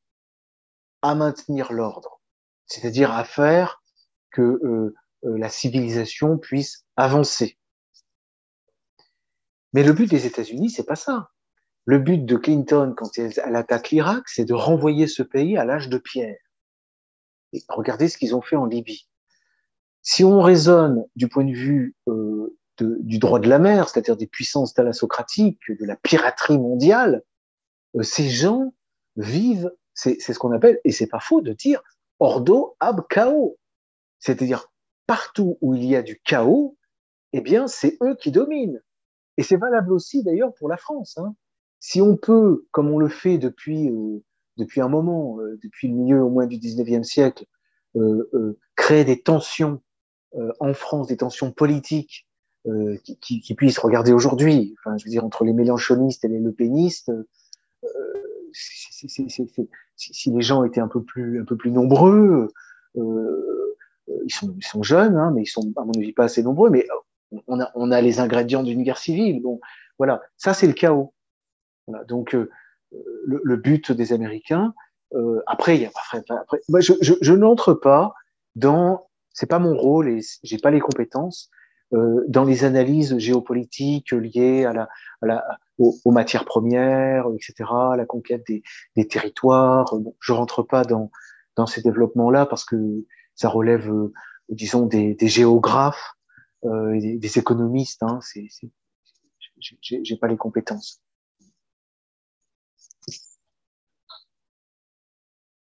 à 1.02 1.14
maintenir 1.14 1.72
l'ordre, 1.72 2.20
c'est-à-dire 2.66 3.12
à 3.12 3.24
faire 3.24 3.82
que 4.30 4.42
euh, 4.42 4.94
la 5.22 5.48
civilisation 5.48 6.38
puisse 6.38 6.84
avancer. 6.96 7.58
Mais 9.72 9.82
le 9.82 9.92
but 9.92 10.08
des 10.08 10.26
États-Unis, 10.26 10.70
c'est 10.70 10.86
pas 10.86 10.96
ça. 10.96 11.30
Le 11.84 11.98
but 11.98 12.24
de 12.24 12.36
Clinton, 12.36 12.94
quand 12.96 13.16
elle 13.16 13.56
attaque 13.56 13.90
l'Irak, 13.90 14.28
c'est 14.28 14.44
de 14.44 14.54
renvoyer 14.54 15.06
ce 15.06 15.22
pays 15.22 15.56
à 15.56 15.64
l'âge 15.64 15.88
de 15.88 15.98
pierre. 15.98 16.36
Regardez 17.68 18.08
ce 18.08 18.18
qu'ils 18.18 18.34
ont 18.34 18.42
fait 18.42 18.56
en 18.56 18.66
Libye. 18.66 19.08
Si 20.02 20.24
on 20.24 20.40
raisonne 20.40 21.04
du 21.16 21.28
point 21.28 21.44
de 21.44 21.54
vue 21.54 21.96
euh, 22.08 22.56
du 22.78 23.18
droit 23.18 23.40
de 23.40 23.48
la 23.48 23.58
mer, 23.58 23.88
c'est-à-dire 23.88 24.16
des 24.16 24.26
puissances 24.26 24.74
thalassocratiques, 24.74 25.60
de 25.68 25.84
la 25.86 25.96
piraterie 25.96 26.58
mondiale, 26.58 27.22
euh, 27.96 28.02
ces 28.02 28.28
gens 28.28 28.74
vivent, 29.16 29.72
c'est 29.94 30.20
ce 30.20 30.38
qu'on 30.38 30.52
appelle, 30.52 30.80
et 30.84 30.92
c'est 30.92 31.08
pas 31.08 31.20
faux 31.20 31.40
de 31.40 31.52
dire, 31.52 31.82
ordo 32.20 32.76
ab 32.80 33.00
chaos. 33.08 33.58
C'est-à-dire, 34.20 34.67
partout 35.08 35.58
où 35.60 35.74
il 35.74 35.84
y 35.84 35.96
a 35.96 36.02
du 36.02 36.20
chaos, 36.20 36.76
eh 37.32 37.40
bien, 37.40 37.66
c'est 37.66 37.98
eux 38.00 38.14
qui 38.14 38.30
dominent. 38.30 38.80
Et 39.36 39.42
c'est 39.42 39.56
valable 39.56 39.92
aussi 39.92 40.22
d'ailleurs 40.22 40.54
pour 40.54 40.68
la 40.68 40.76
France. 40.76 41.18
Hein. 41.18 41.34
Si 41.80 42.00
on 42.00 42.16
peut, 42.16 42.66
comme 42.70 42.90
on 42.90 42.98
le 42.98 43.08
fait 43.08 43.38
depuis, 43.38 43.90
euh, 43.90 44.22
depuis 44.56 44.80
un 44.80 44.88
moment, 44.88 45.40
euh, 45.40 45.58
depuis 45.64 45.88
le 45.88 45.94
milieu 45.94 46.22
au 46.22 46.30
moins 46.30 46.46
du 46.46 46.58
19e 46.58 47.02
siècle, 47.02 47.44
créer 48.76 49.04
des 49.04 49.20
tensions 49.20 49.80
en 50.60 50.72
France, 50.72 51.08
des 51.08 51.16
tensions 51.16 51.50
politiques 51.50 52.28
euh, 52.68 52.96
qui, 53.22 53.54
puissent 53.54 53.78
regarder 53.78 54.12
aujourd'hui. 54.12 54.74
Je 54.84 55.04
veux 55.04 55.10
dire, 55.10 55.24
entre 55.24 55.44
les 55.44 55.52
mélanchonistes 55.52 56.24
et 56.24 56.28
les 56.28 56.40
lepénistes, 56.40 57.08
euh, 57.08 57.24
si 58.52 60.30
les 60.30 60.42
gens 60.42 60.64
étaient 60.64 60.80
un 60.80 60.88
peu 60.88 61.02
plus, 61.02 61.40
un 61.40 61.44
peu 61.44 61.56
plus 61.56 61.70
nombreux, 61.70 62.48
euh, 62.96 63.57
ils, 64.24 64.32
sont, 64.32 64.54
ils 64.56 64.64
sont 64.64 64.82
jeunes, 64.82 65.16
hein, 65.16 65.32
mais 65.34 65.42
ils 65.42 65.46
sont, 65.46 65.72
à 65.76 65.84
mon 65.84 65.92
avis, 65.92 66.12
pas 66.12 66.24
assez 66.24 66.42
nombreux, 66.42 66.70
mais 66.70 66.86
on 67.46 67.60
a, 67.60 67.70
on 67.74 67.90
a 67.90 68.00
les 68.00 68.20
ingrédients 68.20 68.62
d'une 68.62 68.82
guerre 68.82 68.98
civile. 68.98 69.42
Bon, 69.42 69.60
voilà, 69.98 70.20
ça 70.36 70.54
c'est 70.54 70.66
le 70.66 70.72
chaos. 70.72 71.14
Voilà, 71.86 72.04
donc, 72.04 72.34
euh, 72.34 72.50
le, 73.26 73.40
le, 73.44 73.56
but 73.56 73.92
des 73.92 74.12
Américains, 74.12 74.74
euh, 75.14 75.42
après, 75.46 75.76
il 75.76 75.82
y 75.82 75.86
a 75.86 75.88
après, 75.88 76.22
après 76.28 76.58
je, 76.80 76.92
je, 77.00 77.14
je 77.20 77.32
n'entre 77.32 77.74
pas 77.74 78.14
dans, 78.56 79.08
c'est 79.32 79.46
pas 79.46 79.58
mon 79.58 79.76
rôle 79.76 80.08
et 80.08 80.20
j'ai 80.42 80.58
pas 80.58 80.70
les 80.70 80.80
compétences 80.80 81.50
euh, 81.94 82.24
dans 82.28 82.44
les 82.44 82.64
analyses 82.64 83.16
géopolitiques 83.18 84.12
liées 84.12 84.64
à 84.64 84.72
la, 84.72 84.88
à 85.22 85.26
la 85.26 85.58
aux, 85.78 85.96
aux, 86.04 86.10
matières 86.10 86.44
premières, 86.44 87.26
etc., 87.34 87.70
à 87.70 87.96
la 87.96 88.04
conquête 88.04 88.46
des, 88.46 88.62
des 88.96 89.06
territoires. 89.08 89.94
Bon, 89.96 90.14
je 90.20 90.32
rentre 90.32 90.62
pas 90.62 90.84
dans, 90.84 91.10
dans 91.56 91.66
ces 91.66 91.80
développements-là 91.80 92.46
parce 92.46 92.64
que 92.64 93.04
ça 93.38 93.48
relève, 93.48 93.88
euh, 93.88 94.12
disons, 94.48 94.86
des, 94.86 95.16
géographes 95.22 96.14
euh, 96.64 96.98
des, 97.00 97.38
économistes. 97.38 98.02
Hein, 98.02 98.18
c'est, 98.20 98.48
j'ai 99.80 100.16
pas 100.16 100.26
les 100.26 100.36
compétences. 100.36 101.00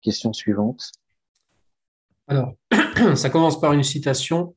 Question 0.02 0.34
suivante. 0.34 0.92
Alors, 2.28 2.54
ça 3.16 3.30
commence 3.30 3.60
par 3.60 3.72
une 3.72 3.84
citation. 3.84 4.56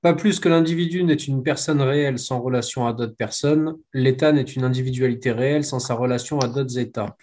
Pas 0.00 0.14
plus 0.14 0.40
que 0.40 0.48
l'individu 0.48 1.04
n'est 1.04 1.14
une 1.14 1.42
personne 1.42 1.82
réelle 1.82 2.18
sans 2.18 2.40
relation 2.40 2.86
à 2.86 2.94
d'autres 2.94 3.16
personnes, 3.16 3.76
l'État 3.92 4.32
n'est 4.32 4.42
une 4.42 4.64
individualité 4.64 5.32
réelle 5.32 5.64
sans 5.64 5.80
sa 5.80 5.94
relation 5.94 6.38
à 6.38 6.48
d'autres 6.48 6.78
États. 6.78 7.16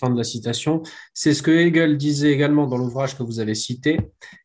Fin 0.00 0.08
de 0.08 0.16
la 0.16 0.24
citation. 0.24 0.82
C'est 1.12 1.34
ce 1.34 1.42
que 1.42 1.50
Hegel 1.50 1.98
disait 1.98 2.32
également 2.32 2.66
dans 2.66 2.78
l'ouvrage 2.78 3.18
que 3.18 3.22
vous 3.22 3.38
avez 3.38 3.54
cité. 3.54 4.00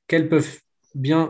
Quels 0.06 0.27
peuvent 0.27 0.60
bien, 0.95 1.30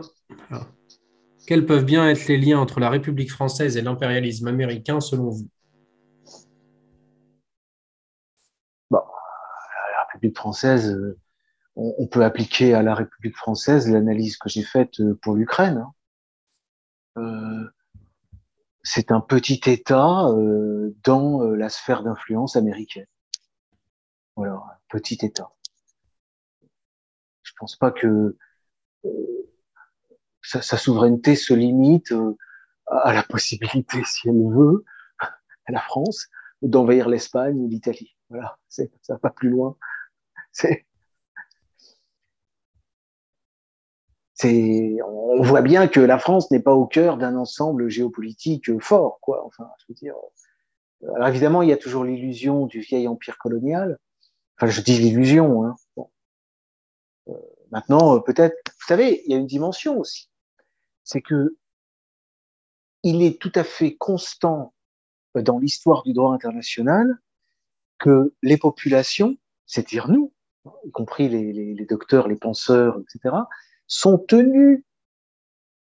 quels 1.46 1.64
peuvent 1.64 1.84
bien 1.84 2.08
être 2.08 2.26
les 2.26 2.36
liens 2.36 2.58
entre 2.58 2.80
la 2.80 2.90
République 2.90 3.30
française 3.30 3.76
et 3.76 3.82
l'impérialisme 3.82 4.48
américain 4.48 5.00
selon 5.00 5.30
vous? 5.30 5.48
Bon, 8.90 8.98
La 8.98 10.06
République 10.12 10.36
française, 10.36 10.90
euh, 10.90 11.16
on 11.76 12.08
peut 12.08 12.24
appliquer 12.24 12.74
à 12.74 12.82
la 12.82 12.96
République 12.96 13.36
française 13.36 13.88
l'analyse 13.88 14.38
que 14.38 14.48
j'ai 14.48 14.64
faite 14.64 14.98
euh, 14.98 15.16
pour 15.22 15.36
l'Ukraine. 15.36 15.84
Hein. 17.16 17.22
Euh, 17.22 17.70
c'est 18.82 19.12
un 19.12 19.20
petit 19.20 19.60
État 19.66 20.32
dans 21.04 21.40
la 21.42 21.68
sphère 21.68 22.02
d'influence 22.02 22.54
américaine. 22.54 23.06
Voilà, 24.36 24.54
un 24.54 24.78
petit 24.88 25.18
État. 25.24 25.50
Je 27.42 27.52
pense 27.58 27.76
pas 27.76 27.90
que 27.90 28.36
sa, 30.42 30.62
sa, 30.62 30.76
souveraineté 30.76 31.36
se 31.36 31.54
limite 31.54 32.12
à 32.86 33.12
la 33.12 33.22
possibilité, 33.22 34.02
si 34.04 34.28
elle 34.28 34.42
veut, 34.48 34.84
à 35.20 35.72
la 35.72 35.80
France, 35.80 36.28
d'envahir 36.62 37.08
l'Espagne 37.08 37.58
ou 37.58 37.68
l'Italie. 37.68 38.16
Voilà, 38.30 38.58
ça 38.68 38.84
va 39.08 39.18
pas 39.18 39.30
plus 39.30 39.50
loin. 39.50 39.76
C'est 40.52 40.86
c'est, 44.36 44.98
on 45.02 45.42
voit 45.42 45.62
bien 45.62 45.88
que 45.88 46.00
la 46.00 46.18
France 46.18 46.50
n'est 46.50 46.60
pas 46.60 46.74
au 46.74 46.86
cœur 46.86 47.16
d'un 47.16 47.36
ensemble 47.36 47.88
géopolitique 47.88 48.78
fort, 48.80 49.18
quoi. 49.22 49.44
Enfin, 49.46 49.68
je 49.78 49.84
veux 49.88 49.94
dire. 49.94 50.14
Alors 51.14 51.28
évidemment, 51.28 51.62
il 51.62 51.70
y 51.70 51.72
a 51.72 51.76
toujours 51.76 52.04
l'illusion 52.04 52.66
du 52.66 52.80
vieil 52.80 53.08
empire 53.08 53.38
colonial. 53.38 53.98
Enfin, 54.56 54.70
je 54.70 54.80
dis 54.80 54.98
l'illusion. 54.98 55.64
Hein. 55.64 55.76
Bon. 55.96 56.10
Euh, 57.28 57.34
maintenant, 57.70 58.20
peut-être, 58.20 58.56
vous 58.66 58.86
savez, 58.86 59.22
il 59.26 59.32
y 59.32 59.34
a 59.34 59.38
une 59.38 59.46
dimension 59.46 59.98
aussi. 59.98 60.30
C'est 61.04 61.20
que 61.20 61.56
il 63.02 63.22
est 63.22 63.40
tout 63.40 63.52
à 63.54 63.62
fait 63.62 63.94
constant 63.94 64.74
dans 65.34 65.58
l'histoire 65.58 66.02
du 66.02 66.12
droit 66.12 66.32
international 66.32 67.18
que 67.98 68.34
les 68.42 68.56
populations, 68.56 69.36
c'est-à-dire 69.66 70.08
nous, 70.08 70.32
y 70.84 70.90
compris 70.90 71.28
les 71.28 71.86
docteurs, 71.86 72.26
les 72.26 72.36
penseurs, 72.36 72.98
etc., 72.98 73.36
sont 73.86 74.18
tenus 74.18 74.82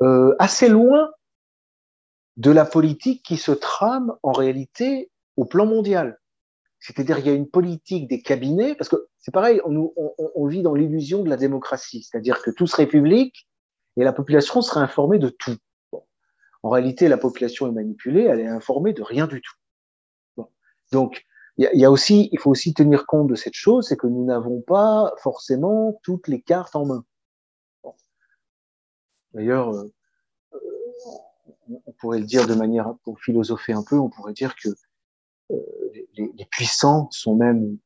euh, 0.03 0.35
assez 0.39 0.69
loin 0.69 1.13
de 2.37 2.51
la 2.51 2.65
politique 2.65 3.23
qui 3.23 3.37
se 3.37 3.53
trame 3.53 4.17
en 4.23 4.33
réalité 4.33 5.11
au 5.37 5.45
plan 5.45 5.67
mondial. 5.67 6.21
C'est-à-dire 6.85 7.19
il 7.19 7.27
y 7.27 7.31
a 7.31 7.32
une 7.32 7.48
politique 7.48 8.09
des 8.09 8.20
cabinets, 8.20 8.74
parce 8.74 8.90
que 8.90 9.09
c'est 9.19 9.32
pareil, 9.32 9.59
on, 9.65 10.47
vit 10.47 10.61
dans 10.61 10.74
l'illusion 10.74 11.23
de 11.23 11.31
la 11.31 11.39
démocratie, 11.39 12.02
c'est-à-dire 12.02 12.43
que 12.43 12.51
tout 12.51 12.66
serait 12.66 12.86
public 12.86 13.48
et 13.97 14.05
la 14.05 14.12
population 14.12 14.61
serait 14.61 14.81
informée 14.81 15.19
de 15.19 15.31
tout. 15.31 15.56
En 16.62 16.69
réalité, 16.69 17.09
la 17.09 17.16
population 17.16 17.66
est 17.69 17.73
manipulée, 17.73 18.24
elle 18.24 18.40
est 18.40 18.47
informée 18.47 18.93
de 18.93 19.02
rien 19.02 19.27
du 19.27 19.40
tout. 19.40 20.44
Donc, 20.93 21.24
il 21.56 21.70
y, 21.73 21.86
a 21.86 21.90
aussi, 21.90 22.28
il 22.32 22.39
faut 22.39 22.51
aussi 22.51 22.74
tenir 22.74 23.06
compte 23.06 23.28
de 23.28 23.35
cette 23.35 23.55
chose, 23.55 23.89
c'est 23.89 23.97
que 23.97 24.06
nous 24.06 24.27
n'avons 24.27 24.61
pas 24.61 25.15
forcément 25.23 25.98
toutes 26.02 26.28
les 26.28 26.43
cartes 26.43 26.77
en 26.77 26.85
main. 26.85 27.05
D'ailleurs, 29.32 29.74
euh, 29.74 29.90
on 31.86 31.93
pourrait 31.93 32.19
le 32.19 32.27
dire 32.27 32.47
de 32.47 32.55
manière, 32.55 32.94
pour 33.05 33.19
philosopher 33.20 33.73
un 33.73 33.82
peu, 33.82 33.97
on 33.97 34.11
pourrait 34.11 34.35
dire 34.35 34.55
que 34.55 34.69
les, 35.51 36.07
les, 36.16 36.45
puissants 36.47 37.09
sont 37.11 37.37
même 37.37 37.77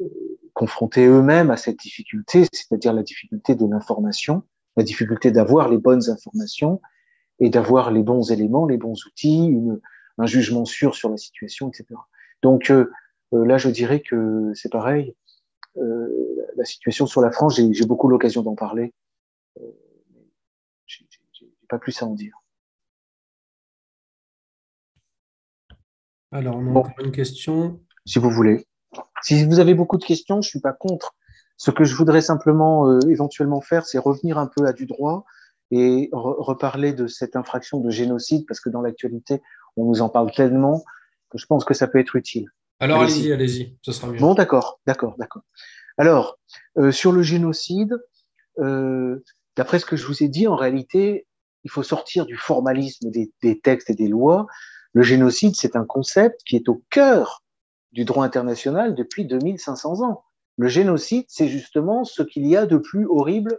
euh, 0.00 0.04
confrontés 0.52 1.06
eux-mêmes 1.06 1.50
à 1.50 1.56
cette 1.56 1.78
difficulté, 1.78 2.44
c'est-à-dire 2.52 2.92
la 2.92 3.02
difficulté 3.02 3.54
de 3.54 3.66
l'information, 3.66 4.42
la 4.76 4.84
difficulté 4.84 5.30
d'avoir 5.30 5.68
les 5.68 5.78
bonnes 5.78 6.10
informations 6.10 6.80
et 7.40 7.50
d'avoir 7.50 7.90
les 7.90 8.02
bons 8.02 8.30
éléments, 8.30 8.66
les 8.66 8.76
bons 8.76 9.06
outils, 9.06 9.46
une, 9.46 9.80
un 10.18 10.26
jugement 10.26 10.64
sûr 10.64 10.94
sur 10.94 11.08
la 11.08 11.16
situation, 11.16 11.68
etc. 11.68 11.86
Donc 12.42 12.70
euh, 12.70 12.90
là, 13.32 13.58
je 13.58 13.68
dirais 13.70 14.00
que 14.00 14.52
c'est 14.54 14.70
pareil. 14.70 15.14
Euh, 15.76 16.08
la 16.56 16.64
situation 16.64 17.06
sur 17.06 17.20
la 17.20 17.30
France, 17.30 17.56
j'ai 17.56 17.86
beaucoup 17.86 18.08
l'occasion 18.08 18.42
d'en 18.42 18.56
parler 18.56 18.92
pas 21.68 21.78
plus 21.78 22.02
à 22.02 22.06
en 22.06 22.14
dire. 22.14 22.37
Alors, 26.32 26.56
on 26.56 26.66
a 26.66 26.72
bon. 26.72 26.80
encore 26.80 27.04
une 27.04 27.12
question. 27.12 27.80
Si 28.04 28.18
vous 28.18 28.30
voulez. 28.30 28.66
Si 29.22 29.44
vous 29.44 29.58
avez 29.58 29.74
beaucoup 29.74 29.98
de 29.98 30.04
questions, 30.04 30.40
je 30.40 30.48
suis 30.48 30.60
pas 30.60 30.72
contre. 30.72 31.14
Ce 31.56 31.70
que 31.70 31.84
je 31.84 31.94
voudrais 31.94 32.22
simplement 32.22 32.88
euh, 32.88 33.00
éventuellement 33.08 33.60
faire, 33.60 33.84
c'est 33.84 33.98
revenir 33.98 34.38
un 34.38 34.46
peu 34.46 34.66
à 34.66 34.72
du 34.72 34.86
droit 34.86 35.24
et 35.70 36.08
re 36.12 36.36
reparler 36.38 36.92
de 36.92 37.06
cette 37.06 37.36
infraction 37.36 37.80
de 37.80 37.90
génocide, 37.90 38.46
parce 38.46 38.60
que 38.60 38.70
dans 38.70 38.80
l'actualité, 38.80 39.42
on 39.76 39.84
nous 39.84 40.00
en 40.00 40.08
parle 40.08 40.32
tellement 40.32 40.82
que 41.30 41.36
je 41.36 41.46
pense 41.46 41.64
que 41.64 41.74
ça 41.74 41.88
peut 41.88 41.98
être 41.98 42.16
utile. 42.16 42.46
Alors 42.80 43.02
allez-y, 43.02 43.32
allez-y, 43.32 43.76
ce 43.82 43.92
sera 43.92 44.08
mieux. 44.08 44.18
Bon, 44.18 44.34
d'accord, 44.34 44.80
d'accord, 44.86 45.16
d'accord. 45.18 45.42
Alors, 45.98 46.38
euh, 46.78 46.92
sur 46.92 47.12
le 47.12 47.22
génocide, 47.22 47.98
euh, 48.60 49.22
d'après 49.56 49.78
ce 49.78 49.84
que 49.84 49.96
je 49.96 50.06
vous 50.06 50.22
ai 50.22 50.28
dit, 50.28 50.46
en 50.46 50.56
réalité, 50.56 51.26
il 51.64 51.70
faut 51.70 51.82
sortir 51.82 52.24
du 52.24 52.36
formalisme 52.36 53.10
des, 53.10 53.32
des 53.42 53.60
textes 53.60 53.90
et 53.90 53.94
des 53.94 54.08
lois. 54.08 54.46
Le 54.94 55.02
génocide, 55.02 55.54
c'est 55.56 55.76
un 55.76 55.84
concept 55.84 56.42
qui 56.44 56.56
est 56.56 56.68
au 56.68 56.82
cœur 56.90 57.44
du 57.92 58.04
droit 58.04 58.24
international 58.24 58.94
depuis 58.94 59.26
2500 59.26 60.02
ans. 60.02 60.24
Le 60.56 60.68
génocide, 60.68 61.26
c'est 61.28 61.48
justement 61.48 62.04
ce 62.04 62.22
qu'il 62.22 62.46
y 62.46 62.56
a 62.56 62.66
de 62.66 62.78
plus 62.78 63.06
horrible 63.06 63.58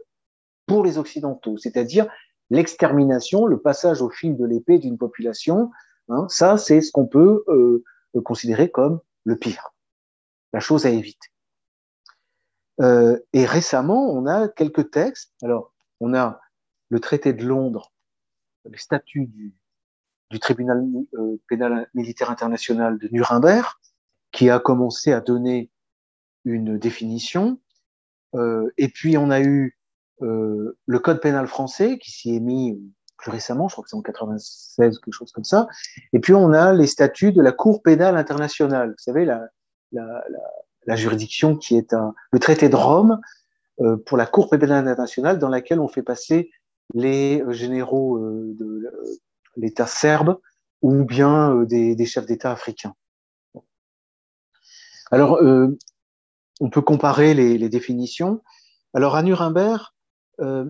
pour 0.65 0.83
les 0.83 0.97
Occidentaux, 0.97 1.57
c'est-à-dire 1.57 2.07
l'extermination, 2.49 3.45
le 3.45 3.59
passage 3.59 4.01
au 4.01 4.09
fil 4.09 4.37
de 4.37 4.45
l'épée 4.45 4.79
d'une 4.79 4.97
population. 4.97 5.71
Hein, 6.09 6.27
ça, 6.29 6.57
c'est 6.57 6.81
ce 6.81 6.91
qu'on 6.91 7.07
peut 7.07 7.43
euh, 7.47 7.83
considérer 8.23 8.69
comme 8.69 8.99
le 9.23 9.37
pire, 9.37 9.73
la 10.53 10.59
chose 10.59 10.85
à 10.85 10.89
éviter. 10.89 11.29
Euh, 12.81 13.19
et 13.33 13.45
récemment, 13.45 14.11
on 14.11 14.25
a 14.25 14.47
quelques 14.47 14.91
textes. 14.91 15.33
Alors, 15.41 15.73
on 15.99 16.13
a 16.13 16.39
le 16.89 16.99
traité 16.99 17.33
de 17.33 17.45
Londres, 17.45 17.91
les 18.65 18.77
statuts 18.77 19.27
du, 19.27 19.53
du 20.29 20.39
tribunal 20.39 20.85
pénal 21.47 21.89
militaire 21.93 22.29
international 22.29 22.97
de 22.99 23.07
Nuremberg, 23.11 23.67
qui 24.31 24.49
a 24.49 24.59
commencé 24.59 25.11
à 25.11 25.21
donner 25.21 25.71
une 26.45 26.77
définition. 26.77 27.59
et 28.77 28.89
puis 28.89 29.17
on 29.17 29.31
a 29.31 29.41
eu 29.41 29.77
le 30.21 30.99
code 30.99 31.19
pénal 31.19 31.47
français 31.47 31.97
qui 31.97 32.11
s'y 32.11 32.35
est 32.35 32.39
mis 32.39 32.79
plus 33.19 33.31
récemment, 33.31 33.67
je 33.67 33.73
crois 33.73 33.83
que 33.83 33.89
c'est 33.89 33.95
en 33.95 34.01
96, 34.01 34.99
quelque 34.99 35.13
chose 35.13 35.31
comme 35.31 35.43
ça. 35.43 35.67
Et 36.13 36.19
puis 36.19 36.33
on 36.33 36.53
a 36.53 36.73
les 36.73 36.87
statuts 36.87 37.31
de 37.31 37.41
la 37.41 37.51
Cour 37.51 37.83
pénale 37.83 38.17
internationale. 38.17 38.89
Vous 38.89 39.03
savez, 39.03 39.25
la, 39.25 39.47
la, 39.91 40.23
la, 40.85 40.95
juridiction 40.95 41.55
qui 41.55 41.77
est 41.77 41.93
un, 41.93 42.13
le 42.31 42.39
traité 42.39 42.69
de 42.69 42.75
Rome 42.75 43.19
euh, 43.81 43.97
pour 43.97 44.17
la 44.17 44.25
Cour 44.25 44.49
pénale 44.49 44.87
internationale 44.87 45.37
dans 45.37 45.49
laquelle 45.49 45.79
on 45.79 45.87
fait 45.87 46.03
passer 46.03 46.49
les 46.93 47.43
généraux 47.49 48.17
euh, 48.17 48.55
de 48.57 48.89
l'État 49.55 49.87
serbe 49.87 50.39
ou 50.81 51.03
bien 51.03 51.53
euh, 51.53 51.65
des, 51.65 51.95
des, 51.95 52.05
chefs 52.05 52.25
d'État 52.25 52.51
africains. 52.51 52.93
Alors, 55.11 55.37
euh, 55.37 55.77
on 56.59 56.69
peut 56.69 56.81
comparer 56.81 57.33
les, 57.33 57.57
les, 57.57 57.69
définitions. 57.69 58.41
Alors, 58.93 59.15
à 59.15 59.23
Nuremberg, 59.23 59.81
euh, 60.39 60.65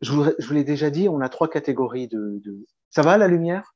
je 0.00 0.12
vous, 0.12 0.24
je 0.38 0.46
vous 0.46 0.54
l'ai 0.54 0.64
déjà 0.64 0.90
dit, 0.90 1.08
on 1.08 1.20
a 1.20 1.28
trois 1.28 1.48
catégories 1.48 2.08
de. 2.08 2.40
de... 2.44 2.66
Ça 2.90 3.02
va 3.02 3.16
la 3.16 3.28
lumière? 3.28 3.74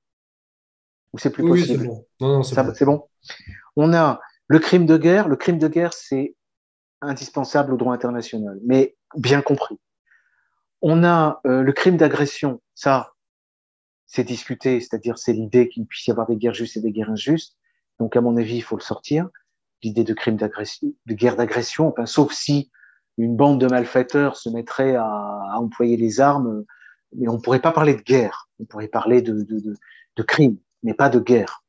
Ou 1.13 1.19
c'est 1.19 1.31
plus 1.31 1.43
oui, 1.43 1.61
possible? 1.61 1.81
c'est 1.81 1.87
bon. 1.87 2.07
Non, 2.21 2.29
non, 2.29 2.43
c'est 2.43 2.55
Ça- 2.55 2.63
bon. 2.65 2.75
C'est 2.75 2.85
bon. 2.85 3.09
On 3.77 3.95
a 3.95 4.21
le 4.47 4.59
crime 4.59 4.87
de 4.87 4.97
guerre. 4.97 5.29
Le 5.29 5.37
crime 5.37 5.59
de 5.59 5.69
guerre, 5.69 5.93
c'est 5.93 6.35
indispensable 7.01 7.73
au 7.73 7.77
droit 7.77 7.95
international, 7.95 8.59
mais 8.65 8.97
bien 9.17 9.41
compris. 9.41 9.79
On 10.83 11.05
a 11.05 11.41
euh, 11.47 11.63
le 11.63 11.73
crime 11.73 11.97
d'agression. 11.97 12.61
Ça, 12.75 13.13
c'est 14.09 14.25
discuté, 14.25 14.81
c'est-à-dire 14.81 15.19
c'est 15.19 15.35
l'idée 15.35 15.69
qu'il 15.69 15.87
puisse 15.87 16.07
y 16.07 16.11
avoir 16.11 16.27
des 16.27 16.37
guerres 16.37 16.55
justes 16.55 16.79
et 16.79 16.81
des 16.81 16.93
guerres 16.93 17.11
injustes. 17.11 17.57
Donc, 18.01 18.17
à 18.17 18.23
mon 18.23 18.37
avis, 18.39 18.57
il 18.57 18.63
faut 18.63 18.77
le 18.77 18.83
sortir. 18.83 19.29
L'idée 19.83 20.03
de 20.03 20.15
crime 20.15 20.37
d'agression, 20.37 20.93
de 21.07 21.15
guerre 21.15 21.37
d'agression, 21.37 21.89
enfin, 21.89 22.07
sauf 22.07 22.33
si 22.33 22.71
une 23.19 23.37
bande 23.37 23.61
de 23.61 23.67
malfaiteurs 23.67 24.37
se 24.37 24.49
mettrait 24.49 24.97
à, 24.97 25.59
employer 25.59 25.97
les 25.97 26.21
armes, 26.21 26.65
mais 27.15 27.29
on 27.29 27.35
ne 27.35 27.39
pourrait 27.39 27.61
pas 27.61 27.71
parler 27.71 27.95
de 27.95 28.01
guerre. 28.01 28.49
On 28.59 28.65
pourrait 28.65 28.89
parler 28.89 29.21
de, 29.21 29.43
de, 29.43 29.61
de, 29.61 29.75
de 30.17 30.23
crime, 30.23 30.57
mais 30.83 30.95
pas 30.95 31.11
de 31.11 31.21
guerre. 31.21 31.63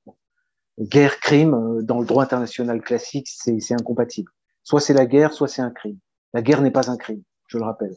Guerre, 0.79 1.19
crime, 1.19 1.53
euh, 1.53 1.81
dans 1.83 1.99
le 1.99 2.05
droit 2.05 2.23
international 2.23 2.81
classique, 2.81 3.27
c'est 3.27 3.73
incompatible. 3.73 4.31
Soit 4.63 4.79
c'est 4.79 4.93
la 4.93 5.05
guerre, 5.05 5.33
soit 5.33 5.49
c'est 5.49 5.61
un 5.61 5.71
crime. 5.71 5.99
La 6.33 6.41
guerre 6.41 6.61
n'est 6.61 6.71
pas 6.71 6.89
un 6.89 6.97
crime, 6.97 7.21
je 7.47 7.57
le 7.57 7.65
rappelle. 7.65 7.95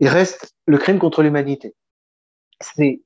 Il 0.00 0.08
reste 0.08 0.54
le 0.66 0.78
crime 0.78 0.98
contre 0.98 1.22
l'humanité. 1.22 1.74
C'est 2.60 3.02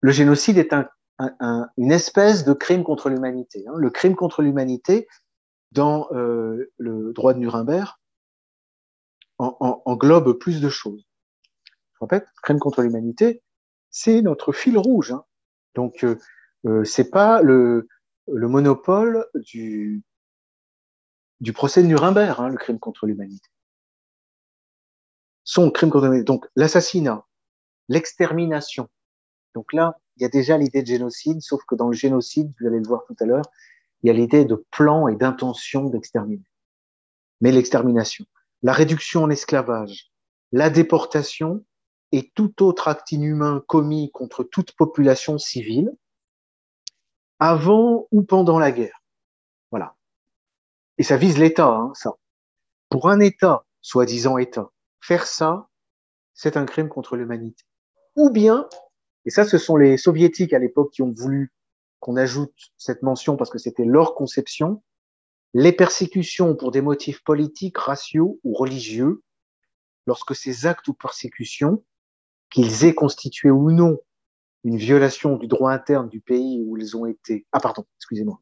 le 0.00 0.12
génocide 0.12 0.58
est 0.58 0.72
un, 0.72 0.88
un- 1.18 1.34
un- 1.40 1.68
une 1.78 1.92
espèce 1.92 2.44
de 2.44 2.52
crime 2.52 2.84
contre 2.84 3.10
l'humanité. 3.10 3.64
hein. 3.68 3.74
Le 3.76 3.90
crime 3.90 4.16
contre 4.16 4.42
l'humanité, 4.42 5.08
dans 5.72 6.08
euh, 6.12 6.70
le 6.78 7.12
droit 7.12 7.34
de 7.34 7.38
Nuremberg, 7.40 7.94
en- 9.38 9.56
en- 9.60 9.82
englobe 9.86 10.32
plus 10.38 10.60
de 10.60 10.68
choses. 10.68 11.06
Je 11.94 11.98
répète, 12.00 12.26
crime 12.42 12.58
contre 12.58 12.82
l'humanité, 12.82 13.42
c'est 13.90 14.22
notre 14.22 14.52
fil 14.52 14.78
rouge. 14.78 15.12
hein. 15.12 15.24
Donc, 15.74 16.04
euh, 16.04 16.18
euh, 16.66 16.84
c'est 16.84 17.10
pas 17.10 17.42
le, 17.42 17.88
le 18.28 18.48
monopole 18.48 19.26
du, 19.34 20.02
du 21.40 21.52
procès 21.52 21.82
de 21.82 21.88
Nuremberg, 21.88 22.40
hein, 22.40 22.48
le 22.48 22.56
crime 22.56 22.78
contre 22.78 23.06
l'humanité. 23.06 23.48
Son 25.44 25.70
crime 25.70 25.90
contre 25.90 26.04
l'humanité. 26.06 26.24
Donc, 26.24 26.46
l'assassinat, 26.56 27.26
l'extermination. 27.88 28.88
Donc 29.54 29.72
là, 29.72 29.98
il 30.16 30.22
y 30.22 30.26
a 30.26 30.28
déjà 30.28 30.58
l'idée 30.58 30.82
de 30.82 30.86
génocide, 30.86 31.40
sauf 31.40 31.62
que 31.64 31.74
dans 31.74 31.88
le 31.88 31.94
génocide, 31.94 32.52
vous 32.60 32.66
allez 32.66 32.78
le 32.78 32.86
voir 32.86 33.04
tout 33.06 33.16
à 33.20 33.24
l'heure, 33.24 33.44
il 34.02 34.08
y 34.08 34.10
a 34.10 34.12
l'idée 34.12 34.44
de 34.44 34.64
plan 34.70 35.08
et 35.08 35.16
d'intention 35.16 35.84
d'exterminer. 35.84 36.44
Mais 37.40 37.52
l'extermination, 37.52 38.24
la 38.62 38.72
réduction 38.72 39.24
en 39.24 39.30
esclavage, 39.30 40.12
la 40.52 40.70
déportation 40.70 41.64
et 42.12 42.30
tout 42.34 42.62
autre 42.62 42.88
acte 42.88 43.10
inhumain 43.12 43.64
commis 43.66 44.10
contre 44.12 44.44
toute 44.44 44.72
population 44.72 45.38
civile, 45.38 45.92
avant 47.38 48.06
ou 48.12 48.22
pendant 48.22 48.58
la 48.58 48.70
guerre. 48.70 49.02
Voilà. 49.70 49.96
Et 50.98 51.02
ça 51.02 51.16
vise 51.16 51.38
l'État, 51.38 51.68
hein, 51.68 51.92
ça. 51.94 52.12
Pour 52.90 53.08
un 53.08 53.18
État, 53.18 53.64
soi-disant 53.80 54.36
État, 54.36 54.70
faire 55.00 55.26
ça, 55.26 55.68
c'est 56.34 56.56
un 56.56 56.66
crime 56.66 56.88
contre 56.88 57.16
l'humanité. 57.16 57.64
Ou 58.16 58.30
bien, 58.30 58.68
et 59.24 59.30
ça, 59.30 59.44
ce 59.44 59.58
sont 59.58 59.76
les 59.76 59.96
soviétiques 59.96 60.52
à 60.52 60.58
l'époque 60.58 60.92
qui 60.92 61.02
ont 61.02 61.12
voulu 61.12 61.52
qu'on 62.00 62.16
ajoute 62.16 62.54
cette 62.76 63.02
mention 63.02 63.36
parce 63.36 63.50
que 63.50 63.58
c'était 63.58 63.84
leur 63.84 64.14
conception, 64.14 64.82
les 65.54 65.72
persécutions 65.72 66.56
pour 66.56 66.72
des 66.72 66.80
motifs 66.80 67.22
politiques, 67.22 67.78
raciaux 67.78 68.40
ou 68.42 68.54
religieux, 68.54 69.22
lorsque 70.06 70.34
ces 70.34 70.66
actes 70.66 70.88
ou 70.88 70.94
persécutions, 70.94 71.84
qu'ils 72.50 72.84
aient 72.84 72.94
constitué 72.94 73.50
ou 73.50 73.70
non 73.70 73.98
une 74.64 74.76
violation 74.76 75.36
du 75.36 75.46
droit 75.46 75.72
interne 75.72 76.08
du 76.08 76.20
pays 76.20 76.62
où 76.64 76.76
ils 76.76 76.96
ont 76.96 77.06
été. 77.06 77.46
Ah, 77.52 77.60
pardon, 77.60 77.84
excusez-moi. 77.98 78.40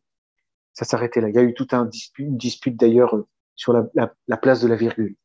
Ça 0.72 0.84
s'arrêtait 0.84 1.20
là. 1.20 1.28
Il 1.28 1.34
y 1.34 1.38
a 1.38 1.42
eu 1.42 1.54
tout 1.54 1.68
un 1.72 1.84
dispute, 1.84 2.26
une 2.26 2.36
dispute 2.36 2.76
d'ailleurs 2.76 3.16
euh, 3.16 3.26
sur 3.56 3.74
la 3.74 4.36
place 4.36 4.62
de 4.62 4.68
la 4.68 4.76
virgule. 4.76 5.16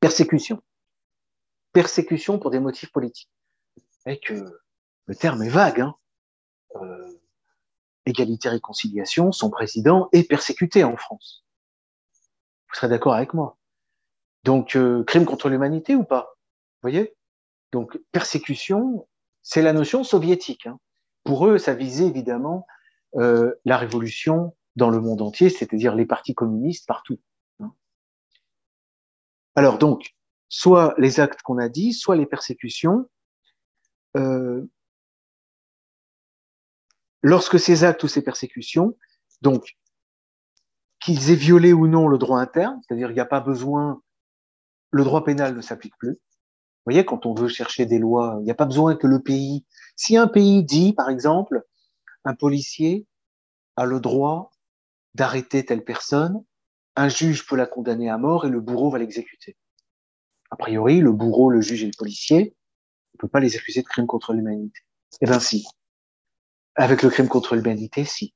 Persécution. 0.00 0.62
Persécution 1.72 2.38
pour 2.38 2.50
des 2.50 2.60
motifs 2.60 2.92
politiques. 2.92 3.30
Et 4.06 4.18
que 4.18 4.60
le 5.06 5.14
terme 5.14 5.42
est 5.42 5.48
vague. 5.48 5.80
Hein. 5.80 5.94
Euh, 6.76 7.20
égalité 8.06 8.48
réconciliation, 8.48 9.32
son 9.32 9.50
président 9.50 10.08
est 10.12 10.28
persécuté 10.28 10.84
en 10.84 10.96
France. 10.96 11.44
Vous 12.68 12.74
serez 12.74 12.88
d'accord 12.88 13.14
avec 13.14 13.34
moi? 13.34 13.58
Donc, 14.44 14.76
euh, 14.76 15.04
crime 15.04 15.24
contre 15.24 15.48
l'humanité 15.48 15.94
ou 15.94 16.04
pas? 16.04 16.36
Vous 16.82 16.90
voyez? 16.90 17.14
Donc, 17.70 17.98
persécution, 18.10 19.08
c'est 19.42 19.62
la 19.62 19.72
notion 19.72 20.04
soviétique. 20.04 20.66
Hein. 20.66 20.80
Pour 21.24 21.46
eux, 21.46 21.58
ça 21.58 21.74
visait 21.74 22.06
évidemment 22.06 22.66
euh, 23.16 23.54
la 23.64 23.76
révolution 23.76 24.56
dans 24.76 24.90
le 24.90 25.00
monde 25.00 25.22
entier, 25.22 25.50
c'est-à-dire 25.50 25.94
les 25.94 26.06
partis 26.06 26.34
communistes 26.34 26.86
partout. 26.86 27.20
Hein. 27.60 27.72
Alors 29.54 29.78
donc, 29.78 30.16
soit 30.52 30.94
les 30.98 31.18
actes 31.18 31.40
qu'on 31.40 31.56
a 31.56 31.70
dit, 31.70 31.94
soit 31.94 32.14
les 32.14 32.26
persécutions. 32.26 33.08
Euh, 34.18 34.68
lorsque 37.22 37.58
ces 37.58 37.84
actes 37.84 38.04
ou 38.04 38.08
ces 38.08 38.20
persécutions, 38.20 38.94
donc 39.40 39.78
qu'ils 41.00 41.30
aient 41.30 41.36
violé 41.36 41.72
ou 41.72 41.88
non 41.88 42.06
le 42.06 42.18
droit 42.18 42.38
interne, 42.38 42.78
c'est-à-dire 42.82 43.10
il 43.10 43.14
n'y 43.14 43.20
a 43.20 43.24
pas 43.24 43.40
besoin, 43.40 44.02
le 44.90 45.04
droit 45.04 45.24
pénal 45.24 45.56
ne 45.56 45.62
s'applique 45.62 45.96
plus. 45.96 46.12
Vous 46.12 46.90
voyez, 46.90 47.06
quand 47.06 47.24
on 47.24 47.32
veut 47.32 47.48
chercher 47.48 47.86
des 47.86 47.98
lois, 47.98 48.36
il 48.40 48.44
n'y 48.44 48.50
a 48.50 48.54
pas 48.54 48.66
besoin 48.66 48.94
que 48.94 49.06
le 49.06 49.22
pays. 49.22 49.64
Si 49.96 50.18
un 50.18 50.28
pays 50.28 50.62
dit, 50.64 50.92
par 50.92 51.08
exemple, 51.08 51.62
un 52.26 52.34
policier 52.34 53.06
a 53.76 53.86
le 53.86 54.00
droit 54.00 54.50
d'arrêter 55.14 55.64
telle 55.64 55.82
personne, 55.82 56.44
un 56.94 57.08
juge 57.08 57.46
peut 57.46 57.56
la 57.56 57.66
condamner 57.66 58.10
à 58.10 58.18
mort 58.18 58.44
et 58.44 58.50
le 58.50 58.60
bourreau 58.60 58.90
va 58.90 58.98
l'exécuter. 58.98 59.56
A 60.52 60.56
priori, 60.56 61.00
le 61.00 61.12
bourreau, 61.12 61.48
le 61.48 61.62
juge 61.62 61.82
et 61.82 61.86
le 61.86 61.96
policier 61.96 62.54
ne 63.14 63.18
peut 63.18 63.28
pas 63.28 63.40
les 63.40 63.56
accuser 63.56 63.80
de 63.80 63.86
crime 63.86 64.06
contre 64.06 64.34
l'humanité. 64.34 64.80
Eh 65.22 65.24
bien, 65.24 65.40
si. 65.40 65.66
Avec 66.74 67.02
le 67.02 67.08
crime 67.08 67.28
contre 67.28 67.56
l'humanité, 67.56 68.04
si. 68.04 68.34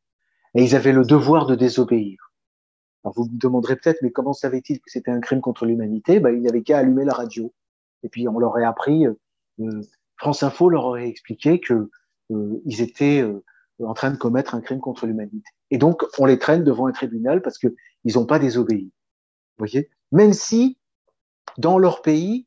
Et 0.54 0.62
ils 0.64 0.74
avaient 0.74 0.94
le 0.94 1.04
devoir 1.04 1.44
de 1.44 1.54
désobéir. 1.54 2.32
Alors 3.04 3.12
vous 3.14 3.24
me 3.24 3.38
demanderez 3.38 3.76
peut-être, 3.76 4.00
mais 4.00 4.10
comment 4.10 4.32
savait-il 4.32 4.78
que 4.78 4.90
c'était 4.90 5.10
un 5.10 5.20
crime 5.20 5.42
contre 5.42 5.66
l'humanité? 5.66 6.18
Ben, 6.18 6.34
Il 6.34 6.42
n'avait 6.42 6.62
qu'à 6.62 6.78
allumer 6.78 7.04
la 7.04 7.12
radio. 7.12 7.52
Et 8.02 8.08
puis 8.08 8.26
on 8.28 8.38
leur 8.38 8.50
aurait 8.50 8.64
appris, 8.64 9.06
euh, 9.06 9.82
France 10.16 10.42
Info 10.42 10.70
leur 10.70 10.86
aurait 10.86 11.08
expliqué 11.08 11.60
que 11.60 11.90
euh, 12.30 12.62
ils 12.64 12.80
étaient 12.80 13.20
euh, 13.20 13.44
en 13.84 13.92
train 13.92 14.10
de 14.10 14.16
commettre 14.16 14.54
un 14.54 14.62
crime 14.62 14.80
contre 14.80 15.06
l'humanité. 15.06 15.50
Et 15.70 15.76
donc 15.76 16.02
on 16.18 16.24
les 16.24 16.38
traîne 16.38 16.64
devant 16.64 16.86
un 16.86 16.92
tribunal 16.92 17.42
parce 17.42 17.58
que 17.58 17.68
ils 18.04 18.14
n'ont 18.14 18.26
pas 18.26 18.38
désobéi. 18.38 18.84
Vous 19.58 19.66
voyez? 19.66 19.90
Même 20.12 20.32
si 20.32 20.78
dans 21.58 21.78
leur 21.78 22.02
pays, 22.02 22.46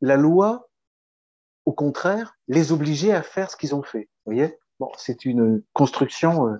la 0.00 0.16
loi, 0.16 0.68
au 1.64 1.72
contraire, 1.72 2.36
les 2.48 2.72
obligeait 2.72 3.12
à 3.12 3.22
faire 3.22 3.50
ce 3.50 3.56
qu'ils 3.56 3.74
ont 3.74 3.82
fait. 3.82 4.08
Vous 4.24 4.32
voyez? 4.32 4.58
Bon, 4.78 4.90
c'est 4.96 5.24
une 5.24 5.62
construction 5.72 6.48
euh, 6.48 6.56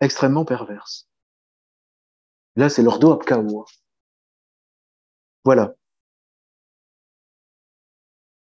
extrêmement 0.00 0.44
perverse. 0.44 1.08
Là, 2.56 2.68
c'est 2.68 2.82
leur 2.82 2.98
dos 2.98 3.12
à 3.12 3.18
KO. 3.18 3.64
Voilà. 5.44 5.74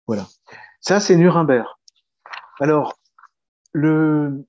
Voilà. 0.06 0.26
Ça, 0.80 1.00
c'est 1.00 1.16
Nuremberg. 1.16 1.66
Alors, 2.60 2.98
le, 3.72 4.44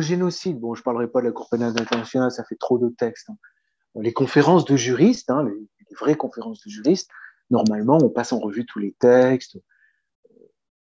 génocide, 0.00 0.58
bon, 0.58 0.74
je 0.74 0.80
ne 0.80 0.84
parlerai 0.84 1.08
pas 1.08 1.20
de 1.20 1.26
la 1.26 1.32
Cour 1.32 1.48
pénale 1.50 1.70
internationale, 1.78 2.30
ça 2.30 2.44
fait 2.44 2.56
trop 2.56 2.78
de 2.78 2.88
textes. 2.88 3.30
Hein. 3.30 3.36
Les 3.96 4.12
conférences 4.12 4.64
de 4.64 4.76
juristes, 4.76 5.30
hein, 5.30 5.46
les, 5.94 5.98
vraies 5.98 6.16
conférences 6.16 6.62
de 6.64 6.70
juristes, 6.70 7.10
normalement, 7.50 7.98
on 8.02 8.08
passe 8.08 8.32
en 8.32 8.38
revue 8.38 8.66
tous 8.66 8.78
les 8.78 8.92
textes 8.92 9.58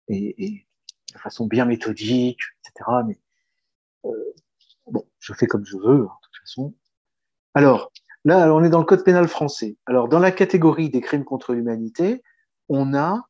et, 0.08 0.44
et 0.44 0.66
de 1.14 1.18
façon 1.18 1.46
bien 1.46 1.64
méthodique, 1.64 2.40
etc. 2.60 2.90
Mais 3.06 3.18
euh, 4.04 4.34
bon, 4.86 5.06
je 5.18 5.32
fais 5.32 5.46
comme 5.46 5.64
je 5.64 5.76
veux, 5.76 6.02
hein, 6.02 6.18
de 6.22 6.26
toute 6.26 6.40
façon. 6.40 6.74
Alors, 7.54 7.92
là, 8.24 8.52
on 8.54 8.64
est 8.64 8.70
dans 8.70 8.80
le 8.80 8.84
code 8.84 9.04
pénal 9.04 9.28
français. 9.28 9.76
Alors, 9.86 10.08
dans 10.08 10.18
la 10.18 10.32
catégorie 10.32 10.90
des 10.90 11.00
crimes 11.00 11.24
contre 11.24 11.54
l'humanité, 11.54 12.22
on 12.68 12.94
a 12.94 13.22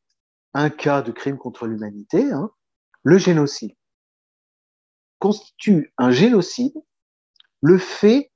un 0.53 0.69
cas 0.69 1.01
de 1.01 1.11
crime 1.11 1.37
contre 1.37 1.67
l'humanité, 1.67 2.31
hein, 2.31 2.49
le 3.03 3.17
génocide. 3.17 3.75
Constitue 5.19 5.93
un 5.97 6.11
génocide 6.11 6.75
le 7.61 7.77
fait 7.77 8.31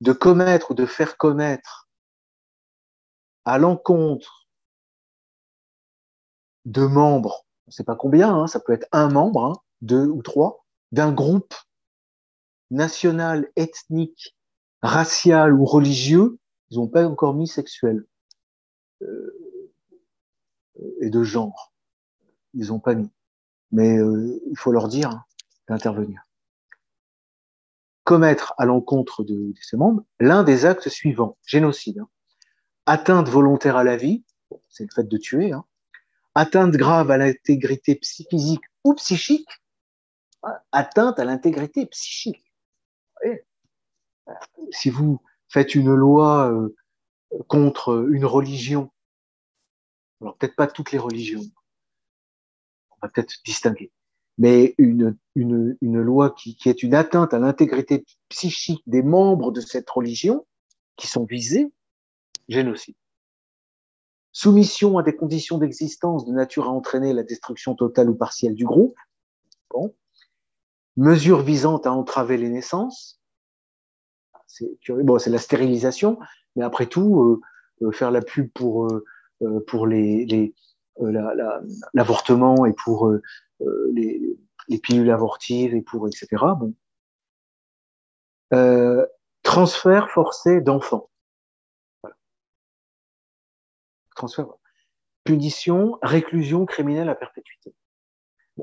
de 0.00 0.12
commettre 0.12 0.72
ou 0.72 0.74
de 0.74 0.86
faire 0.86 1.16
commettre 1.16 1.83
à 3.44 3.58
l'encontre 3.58 4.48
de 6.64 6.86
membres, 6.86 7.46
on 7.66 7.70
ne 7.70 7.72
sait 7.72 7.84
pas 7.84 7.96
combien, 7.96 8.34
hein, 8.34 8.46
ça 8.46 8.60
peut 8.60 8.72
être 8.72 8.88
un 8.92 9.08
membre, 9.08 9.44
hein, 9.44 9.52
deux 9.82 10.06
ou 10.06 10.22
trois, 10.22 10.64
d'un 10.92 11.12
groupe 11.12 11.54
national, 12.70 13.50
ethnique, 13.56 14.36
racial 14.82 15.52
ou 15.54 15.64
religieux, 15.64 16.38
ils 16.70 16.78
n'ont 16.78 16.88
pas 16.88 17.06
encore 17.06 17.34
mis 17.34 17.48
sexuel 17.48 18.04
euh, 19.02 19.70
et 21.00 21.10
de 21.10 21.22
genre. 21.22 21.72
Ils 22.54 22.68
n'ont 22.68 22.80
pas 22.80 22.94
mis. 22.94 23.10
Mais 23.70 23.98
euh, 23.98 24.40
il 24.50 24.56
faut 24.56 24.72
leur 24.72 24.88
dire 24.88 25.10
hein, 25.10 25.24
d'intervenir. 25.68 26.22
Commettre 28.04 28.54
à 28.58 28.66
l'encontre 28.66 29.24
de, 29.24 29.34
de, 29.34 29.60
ces 29.60 29.76
membres 29.76 30.04
l'un 30.20 30.44
des 30.44 30.66
actes 30.66 30.88
suivants 30.88 31.36
génocide, 31.46 32.00
hein. 32.00 32.08
Atteinte 32.86 33.28
volontaire 33.28 33.76
à 33.76 33.84
la 33.84 33.96
vie, 33.96 34.24
c'est 34.68 34.84
le 34.84 34.90
fait 34.94 35.08
de 35.08 35.16
tuer, 35.16 35.52
hein. 35.52 35.64
atteinte 36.34 36.72
grave 36.72 37.10
à 37.10 37.16
l'intégrité 37.16 37.98
physique 38.02 38.64
ou 38.84 38.94
psychique, 38.94 39.48
atteinte 40.72 41.18
à 41.18 41.24
l'intégrité 41.24 41.86
psychique. 41.86 42.44
Si 44.70 44.90
vous 44.90 45.20
faites 45.48 45.74
une 45.74 45.94
loi 45.94 46.50
euh, 46.50 46.74
contre 47.48 48.08
une 48.10 48.24
religion, 48.24 48.90
alors 50.20 50.36
peut-être 50.36 50.56
pas 50.56 50.66
toutes 50.66 50.92
les 50.92 50.98
religions, 50.98 51.44
on 52.90 52.96
va 53.06 53.08
peut-être 53.08 53.34
distinguer, 53.44 53.92
mais 54.38 54.74
une, 54.78 55.16
loi 55.36 56.30
qui 56.30 56.56
est 56.66 56.82
une 56.82 56.94
atteinte 56.94 57.34
à 57.34 57.38
l'intégrité 57.38 58.04
psychique 58.28 58.82
des 58.86 59.02
membres 59.02 59.52
de 59.52 59.60
cette 59.60 59.88
religion 59.88 60.46
qui 60.96 61.06
sont 61.06 61.24
visés, 61.24 61.72
génocide. 62.48 62.96
Soumission 64.32 64.98
à 64.98 65.02
des 65.02 65.14
conditions 65.14 65.58
d'existence 65.58 66.26
de 66.26 66.32
nature 66.32 66.64
à 66.66 66.70
entraîner 66.70 67.12
la 67.12 67.22
destruction 67.22 67.74
totale 67.74 68.10
ou 68.10 68.14
partielle 68.14 68.54
du 68.54 68.64
groupe. 68.64 68.96
Bon. 69.70 69.94
Mesures 70.96 71.42
visant 71.42 71.78
à 71.78 71.90
entraver 71.90 72.36
les 72.36 72.48
naissances. 72.48 73.20
C'est 74.46 74.70
bon, 74.88 75.18
la 75.26 75.38
stérilisation, 75.38 76.18
mais 76.56 76.64
après 76.64 76.86
tout, 76.86 77.40
euh, 77.82 77.90
faire 77.92 78.10
la 78.10 78.22
pub 78.22 78.50
pour, 78.52 78.86
euh, 78.86 79.04
pour 79.66 79.86
l'avortement 81.94 82.64
la, 82.64 82.70
et 82.70 82.72
pour 82.72 83.08
euh, 83.08 83.20
les, 83.92 84.36
les, 84.68 84.78
pilules 84.78 85.10
avortives 85.10 85.74
et 85.74 85.82
pour 85.82 86.06
etc. 86.06 86.26
Bon. 86.58 86.74
Euh, 88.52 89.04
transfert 89.42 90.10
forcé 90.10 90.60
d'enfants. 90.60 91.10
Transfert. 94.14 94.46
Punition, 95.24 95.98
réclusion 96.02 96.66
criminelle 96.66 97.08
à 97.08 97.14
perpétuité. 97.14 97.74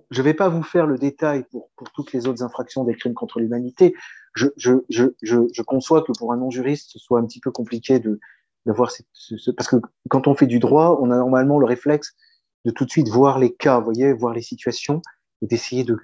Je 0.10 0.22
ne 0.22 0.24
vais 0.24 0.34
pas 0.34 0.48
vous 0.48 0.64
faire 0.64 0.88
le 0.88 0.98
détail 0.98 1.44
pour, 1.52 1.70
pour 1.76 1.92
toutes 1.92 2.14
les 2.14 2.28
autres 2.28 2.44
infractions 2.44 2.84
des 2.84 2.96
crimes 2.96 3.14
contre 3.14 3.40
l'humanité. 3.40 3.94
Je, 4.36 4.48
je, 4.56 4.74
je, 4.90 5.08
je, 5.22 5.62
conçois 5.62 6.02
que 6.04 6.14
pour 6.18 6.32
un 6.32 6.38
non-juriste, 6.38 6.92
ce 6.92 7.00
soit 7.00 7.20
un 7.20 7.26
petit 7.26 7.42
peu 7.42 7.52
compliqué 7.52 8.00
de, 8.00 8.20
d'avoir 8.66 8.92
ce, 8.92 9.04
ce, 9.14 9.52
parce 9.52 9.68
que 9.68 9.78
quand 10.10 10.28
on 10.28 10.36
fait 10.36 10.48
du 10.48 10.60
droit, 10.60 10.98
on 11.02 11.12
a 11.12 11.18
normalement 11.18 11.60
le 11.60 11.66
réflexe 11.66 12.16
de 12.64 12.72
tout 12.72 12.86
de 12.86 12.90
suite 12.90 13.10
voir 13.10 13.40
les 13.40 13.54
cas, 13.54 13.80
voyez, 13.80 14.14
voir 14.14 14.34
les 14.34 14.42
situations 14.42 15.02
et 15.42 15.48
d'essayer 15.48 15.84
de 15.84 15.98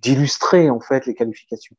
d'illustrer 0.00 0.68
en 0.68 0.80
fait 0.80 1.06
les 1.06 1.14
qualifications. 1.14 1.76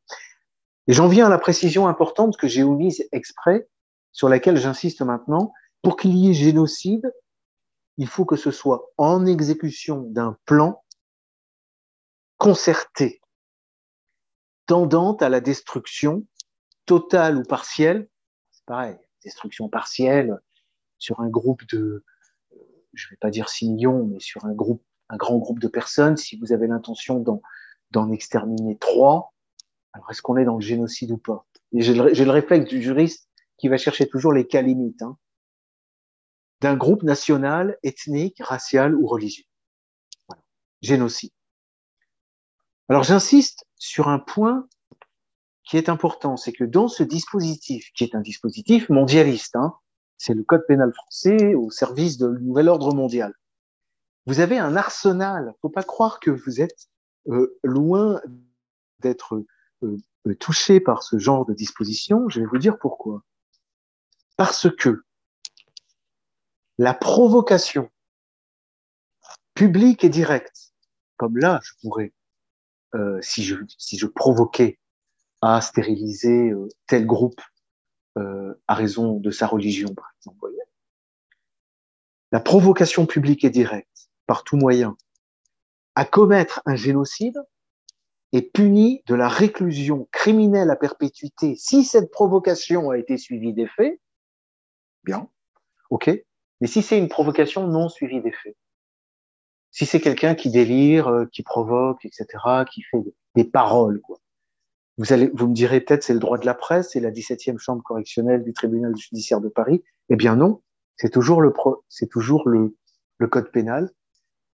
Et 0.86 0.92
j'en 0.92 1.08
viens 1.08 1.26
à 1.26 1.28
la 1.28 1.38
précision 1.38 1.88
importante 1.88 2.36
que 2.36 2.48
j'ai 2.48 2.62
omise 2.62 3.06
exprès, 3.12 3.68
sur 4.12 4.28
laquelle 4.28 4.56
j'insiste 4.56 5.02
maintenant. 5.02 5.52
Pour 5.84 5.98
qu'il 5.98 6.16
y 6.16 6.30
ait 6.30 6.34
génocide, 6.34 7.12
il 7.98 8.08
faut 8.08 8.24
que 8.24 8.36
ce 8.36 8.50
soit 8.50 8.90
en 8.96 9.26
exécution 9.26 10.00
d'un 10.00 10.38
plan 10.46 10.82
concerté, 12.38 13.20
tendant 14.64 15.14
à 15.16 15.28
la 15.28 15.40
destruction 15.40 16.26
totale 16.86 17.36
ou 17.36 17.42
partielle. 17.42 18.08
C'est 18.50 18.64
pareil, 18.64 18.96
destruction 19.22 19.68
partielle 19.68 20.38
sur 20.98 21.20
un 21.20 21.28
groupe 21.28 21.66
de, 21.68 22.02
je 22.94 23.10
vais 23.10 23.18
pas 23.20 23.30
dire 23.30 23.50
6 23.50 23.70
millions, 23.70 24.06
mais 24.06 24.20
sur 24.20 24.46
un 24.46 24.54
groupe, 24.54 24.82
un 25.10 25.18
grand 25.18 25.36
groupe 25.36 25.58
de 25.58 25.68
personnes, 25.68 26.16
si 26.16 26.38
vous 26.38 26.52
avez 26.52 26.66
l'intention 26.66 27.22
d'en 27.90 28.10
exterminer 28.10 28.78
trois, 28.78 29.34
alors 29.92 30.10
est-ce 30.10 30.22
qu'on 30.22 30.38
est 30.38 30.46
dans 30.46 30.56
le 30.56 30.62
génocide 30.62 31.12
ou 31.12 31.18
pas? 31.18 31.46
J'ai 31.74 31.92
le, 31.92 32.10
le, 32.10 32.30
réflexe 32.30 32.70
du 32.70 32.80
juriste 32.80 33.28
qui 33.58 33.68
va 33.68 33.76
chercher 33.76 34.08
toujours 34.08 34.32
les 34.32 34.46
cas 34.46 34.62
limites 34.62 35.02
hein, 35.02 35.18
d'un 36.64 36.76
groupe 36.76 37.02
national, 37.02 37.76
ethnique, 37.82 38.38
racial 38.40 38.94
ou 38.94 39.06
religieux. 39.06 39.44
Voilà. 40.26 40.42
Génocide. 40.80 41.30
Alors 42.88 43.02
j'insiste 43.02 43.66
sur 43.76 44.08
un 44.08 44.18
point 44.18 44.66
qui 45.64 45.76
est 45.76 45.90
important, 45.90 46.38
c'est 46.38 46.52
que 46.52 46.64
dans 46.64 46.88
ce 46.88 47.02
dispositif, 47.02 47.90
qui 47.94 48.02
est 48.02 48.14
un 48.14 48.22
dispositif 48.22 48.88
mondialiste, 48.88 49.56
hein, 49.56 49.74
c'est 50.16 50.32
le 50.32 50.42
code 50.42 50.64
pénal 50.66 50.90
français 50.94 51.54
au 51.54 51.70
service 51.70 52.16
de 52.16 52.28
nouvel 52.28 52.70
ordre 52.70 52.94
mondial, 52.94 53.34
vous 54.24 54.40
avez 54.40 54.56
un 54.56 54.74
arsenal. 54.74 55.52
Faut 55.60 55.68
pas 55.68 55.82
croire 55.82 56.18
que 56.18 56.30
vous 56.30 56.62
êtes 56.62 56.88
euh, 57.28 57.58
loin 57.62 58.22
d'être 59.00 59.44
euh, 59.82 59.98
touché 60.40 60.80
par 60.80 61.02
ce 61.02 61.18
genre 61.18 61.44
de 61.44 61.52
disposition. 61.52 62.30
Je 62.30 62.40
vais 62.40 62.46
vous 62.46 62.56
dire 62.56 62.78
pourquoi. 62.78 63.22
Parce 64.38 64.66
que 64.74 65.03
la 66.78 66.94
provocation 66.94 67.90
publique 69.54 70.04
et 70.04 70.08
directe, 70.08 70.72
comme 71.16 71.38
là, 71.38 71.60
je 71.62 71.72
pourrais, 71.80 72.12
euh, 72.94 73.18
si, 73.22 73.44
je, 73.44 74.06
provoquais 74.06 74.78
à 75.40 75.60
stériliser 75.60 76.50
euh, 76.50 76.68
tel 76.86 77.06
groupe 77.06 77.40
euh, 78.16 78.54
à 78.66 78.74
raison 78.74 79.20
de 79.20 79.30
sa 79.30 79.46
religion, 79.46 79.94
par 79.94 80.12
exemple. 80.18 80.50
La 82.32 82.40
provocation 82.40 83.06
publique 83.06 83.44
et 83.44 83.50
directe, 83.50 84.08
par 84.26 84.42
tout 84.42 84.56
moyen, 84.56 84.96
à 85.94 86.04
commettre 86.04 86.62
un 86.66 86.74
génocide 86.74 87.40
est 88.32 88.42
punie 88.42 89.04
de 89.06 89.14
la 89.14 89.28
réclusion 89.28 90.08
criminelle 90.10 90.70
à 90.70 90.74
perpétuité 90.74 91.54
si 91.54 91.84
cette 91.84 92.10
provocation 92.10 92.90
a 92.90 92.98
été 92.98 93.16
suivie 93.16 93.52
des 93.52 93.68
faits. 93.68 94.00
Bien, 95.04 95.28
ok. 95.90 96.10
Mais 96.60 96.66
si 96.66 96.82
c'est 96.82 96.98
une 96.98 97.08
provocation 97.08 97.66
non 97.66 97.88
suivie 97.88 98.20
des 98.20 98.32
faits, 98.32 98.56
si 99.70 99.86
c'est 99.86 100.00
quelqu'un 100.00 100.34
qui 100.34 100.50
délire, 100.50 101.08
euh, 101.08 101.26
qui 101.32 101.42
provoque, 101.42 102.04
etc., 102.04 102.26
qui 102.70 102.82
fait 102.82 103.02
des 103.34 103.44
paroles, 103.44 104.00
quoi, 104.00 104.18
vous, 104.96 105.12
allez, 105.12 105.30
vous 105.34 105.48
me 105.48 105.54
direz 105.54 105.80
peut-être 105.80 106.04
c'est 106.04 106.14
le 106.14 106.20
droit 106.20 106.38
de 106.38 106.46
la 106.46 106.54
presse, 106.54 106.90
c'est 106.92 107.00
la 107.00 107.10
17e 107.10 107.58
chambre 107.58 107.82
correctionnelle 107.82 108.44
du 108.44 108.52
tribunal 108.52 108.96
judiciaire 108.96 109.40
de 109.40 109.48
Paris. 109.48 109.82
Eh 110.08 110.16
bien 110.16 110.36
non, 110.36 110.62
c'est 110.96 111.10
toujours 111.10 111.40
le 111.40 111.52
c'est 111.88 112.08
toujours 112.08 112.48
le, 112.48 112.76
le 113.18 113.26
code 113.26 113.50
pénal. 113.50 113.90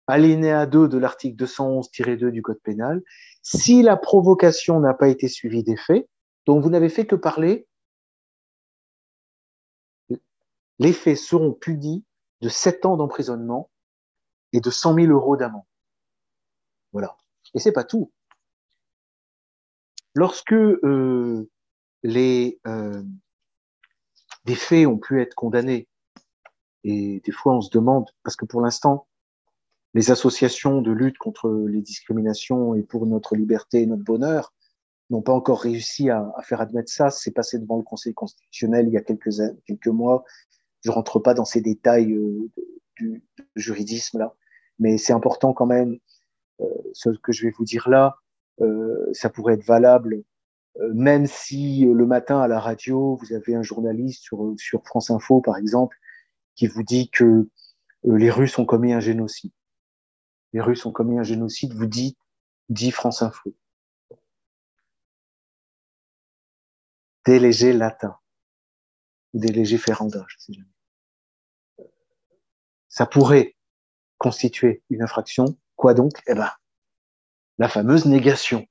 Alinéa 0.07 0.65
2 0.65 0.88
de 0.88 0.97
l'article 0.97 1.43
211-2 1.43 2.30
du 2.30 2.41
code 2.41 2.59
pénal. 2.63 3.03
Si 3.43 3.84
la 3.84 3.97
provocation 3.97 4.80
n'a 4.80 4.93
pas 4.93 5.09
été 5.09 5.27
suivie 5.27 5.63
des 5.63 5.77
faits, 5.77 6.07
donc 6.47 6.63
vous 6.63 6.69
n'avez 6.69 6.89
fait 6.89 7.05
que 7.05 7.15
parler, 7.15 7.67
les 10.80 10.93
faits 10.93 11.18
seront 11.18 11.53
punis 11.53 12.03
de 12.41 12.49
7 12.49 12.85
ans 12.85 12.97
d'emprisonnement 12.97 13.69
et 14.53 14.61
de 14.61 14.69
100 14.69 14.95
000 14.95 15.07
euros 15.07 15.38
d'amende. 15.38 15.64
Voilà. 16.93 17.15
Et 17.53 17.60
c'est 17.60 17.72
pas 17.72 17.84
tout. 17.84 18.11
Lorsque 20.15 20.53
euh, 20.53 21.49
les, 22.03 22.60
euh, 22.68 23.03
faits 24.56 24.88
ont 24.88 24.97
pu 24.97 25.22
être 25.22 25.35
condamnés, 25.35 25.88
et 26.84 27.22
des 27.23 27.31
fois 27.31 27.53
on 27.53 27.61
se 27.61 27.69
demande, 27.69 28.10
parce 28.23 28.35
que 28.35 28.45
pour 28.45 28.61
l'instant, 28.61 29.07
les 29.93 30.11
associations 30.11 30.81
de 30.81 30.91
lutte 30.91 31.18
contre 31.18 31.49
les 31.68 31.81
discriminations 31.81 32.76
et 32.76 32.84
pour 32.84 33.06
notre 33.06 33.35
liberté 33.35 33.81
et 33.81 33.85
notre 33.85 34.03
bonheur 34.03 34.53
n'ont 35.10 35.22
pas 35.22 35.34
encore 35.34 35.61
réussi 35.61 36.10
à, 36.10 36.31
faire 36.43 36.61
admettre 36.61 36.91
ça. 36.91 37.10
C'est 37.10 37.31
passé 37.31 37.57
devant 37.57 37.77
le 37.77 37.84
Conseil 37.84 38.14
constitutionnel 38.14 38.88
il 38.88 38.93
y 38.93 38.97
a 38.97 39.01
quelques 39.01 39.88
mois. 39.88 40.23
Je 40.84 40.91
rentre 40.91 41.19
pas 41.19 41.34
dans 41.34 41.45
ces 41.45 41.61
détails 41.61 42.14
euh, 42.14 42.49
du, 42.97 43.23
juridisme 43.56 44.19
là, 44.19 44.35
mais 44.77 44.97
c'est 44.97 45.14
important 45.14 45.53
quand 45.53 45.65
même 45.65 45.97
ce 46.91 47.10
que 47.10 47.31
je 47.31 47.45
vais 47.45 47.53
vous 47.57 47.64
dire 47.64 47.88
là, 47.88 48.18
ça 49.14 49.30
pourrait 49.30 49.53
être 49.53 49.64
valable 49.64 50.23
même 50.93 51.26
si 51.26 51.81
le 51.85 52.06
matin 52.06 52.39
à 52.39 52.47
la 52.47 52.60
radio, 52.60 53.15
vous 53.15 53.34
avez 53.34 53.56
un 53.56 53.64
journaliste 53.64 54.23
sur, 54.57 54.85
France 54.85 55.10
Info, 55.11 55.41
par 55.41 55.57
exemple, 55.57 55.97
qui 56.56 56.68
vous 56.68 56.84
dit 56.84 57.10
que 57.10 57.47
les 58.03 58.30
Russes 58.30 58.57
ont 58.60 58.65
commis 58.65 58.93
un 58.93 58.99
génocide. 58.99 59.51
Les 60.53 60.61
Russes 60.61 60.85
ont 60.85 60.91
commis 60.91 61.19
un 61.19 61.23
génocide, 61.23 61.73
vous 61.73 61.85
dit, 61.85 62.18
dit 62.69 62.91
France 62.91 63.22
Info. 63.22 63.53
Des 67.26 67.39
légers 67.39 67.73
latins, 69.34 69.47
des 69.47 69.53
légers 69.53 69.77
ferranda, 69.77 70.26
je 70.27 70.35
sais 70.39 70.53
jamais. 70.53 70.68
Ça 72.89 73.06
pourrait 73.06 73.56
constituer 74.18 74.84
une 74.89 75.01
infraction. 75.01 75.57
Quoi 75.76 75.93
donc? 75.93 76.14
Eh 76.27 76.34
ben, 76.34 76.51
la 77.57 77.69
fameuse 77.69 78.06
négation. 78.06 78.65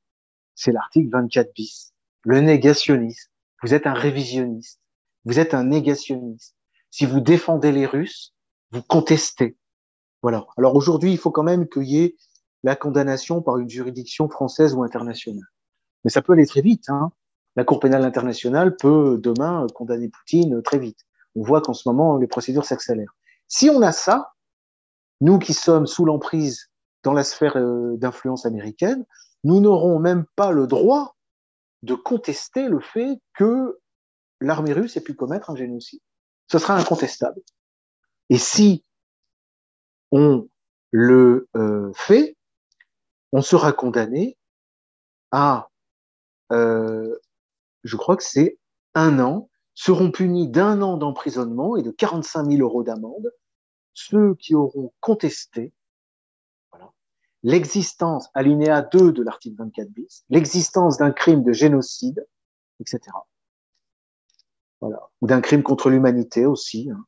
C'est 0.54 0.72
l'article 0.72 1.10
24 1.10 1.54
bis. 1.54 1.92
Le 2.22 2.40
négationniste. 2.40 3.30
Vous 3.62 3.74
êtes 3.74 3.86
un 3.86 3.94
révisionniste. 3.94 4.80
Vous 5.24 5.38
êtes 5.38 5.54
un 5.54 5.64
négationniste. 5.64 6.56
Si 6.90 7.06
vous 7.06 7.20
défendez 7.20 7.70
les 7.70 7.86
Russes, 7.86 8.34
vous 8.70 8.82
contestez. 8.82 9.56
Voilà. 10.22 10.46
Alors 10.56 10.74
aujourd'hui, 10.74 11.12
il 11.12 11.18
faut 11.18 11.30
quand 11.30 11.42
même 11.42 11.68
qu'il 11.68 11.84
y 11.84 12.02
ait 12.02 12.16
la 12.64 12.76
condamnation 12.76 13.40
par 13.40 13.58
une 13.58 13.68
juridiction 13.68 14.28
française 14.28 14.74
ou 14.74 14.82
internationale. 14.82 15.46
Mais 16.04 16.10
ça 16.10 16.22
peut 16.22 16.32
aller 16.32 16.46
très 16.46 16.60
vite. 16.60 16.88
Hein. 16.88 17.12
La 17.56 17.64
Cour 17.64 17.80
pénale 17.80 18.04
internationale 18.04 18.76
peut 18.76 19.18
demain 19.20 19.66
condamner 19.74 20.08
Poutine 20.08 20.62
très 20.62 20.78
vite. 20.78 21.00
On 21.34 21.42
voit 21.42 21.60
qu'en 21.60 21.74
ce 21.74 21.88
moment, 21.88 22.16
les 22.16 22.26
procédures 22.26 22.64
s'accélèrent. 22.64 23.14
Si 23.48 23.70
on 23.70 23.82
a 23.82 23.92
ça, 23.92 24.32
nous 25.20 25.38
qui 25.38 25.54
sommes 25.54 25.86
sous 25.86 26.04
l'emprise 26.04 26.70
dans 27.02 27.12
la 27.12 27.24
sphère 27.24 27.56
euh, 27.56 27.96
d'influence 27.96 28.46
américaine, 28.46 29.04
nous 29.44 29.60
n'aurons 29.60 29.98
même 29.98 30.24
pas 30.36 30.52
le 30.52 30.66
droit 30.66 31.16
de 31.82 31.94
contester 31.94 32.68
le 32.68 32.80
fait 32.80 33.20
que 33.34 33.78
l'armée 34.40 34.72
russe 34.72 34.96
ait 34.96 35.02
pu 35.02 35.14
commettre 35.14 35.50
un 35.50 35.56
génocide. 35.56 36.00
Ce 36.50 36.58
sera 36.58 36.76
incontestable. 36.76 37.40
Et 38.30 38.38
si 38.38 38.84
on 40.10 40.48
le 40.90 41.48
euh, 41.56 41.92
fait, 41.94 42.36
on 43.32 43.42
sera 43.42 43.72
condamné 43.72 44.36
à, 45.30 45.68
euh, 46.52 47.16
je 47.88 47.96
crois 47.96 48.16
que 48.16 48.24
c'est 48.24 48.58
un 48.94 49.18
an, 49.18 49.50
seront 49.74 50.10
punis 50.10 50.48
d'un 50.48 50.82
an 50.82 50.96
d'emprisonnement 50.96 51.76
et 51.76 51.82
de 51.82 51.90
45 51.90 52.50
000 52.50 52.62
euros 52.62 52.82
d'amende 52.82 53.32
ceux 53.94 54.34
qui 54.36 54.54
auront 54.54 54.92
contesté 55.00 55.72
l'existence, 57.42 58.28
alinéa 58.34 58.82
2 58.82 59.12
de 59.12 59.22
l'article 59.22 59.56
24 59.58 59.88
bis, 59.90 60.24
l'existence 60.28 60.98
d'un 60.98 61.12
crime 61.12 61.42
de 61.42 61.52
génocide, 61.52 62.26
etc. 62.80 63.00
Voilà. 64.80 65.10
Ou 65.20 65.26
d'un 65.26 65.40
crime 65.40 65.62
contre 65.62 65.90
l'humanité 65.90 66.46
aussi, 66.46 66.90
hein, 66.90 67.06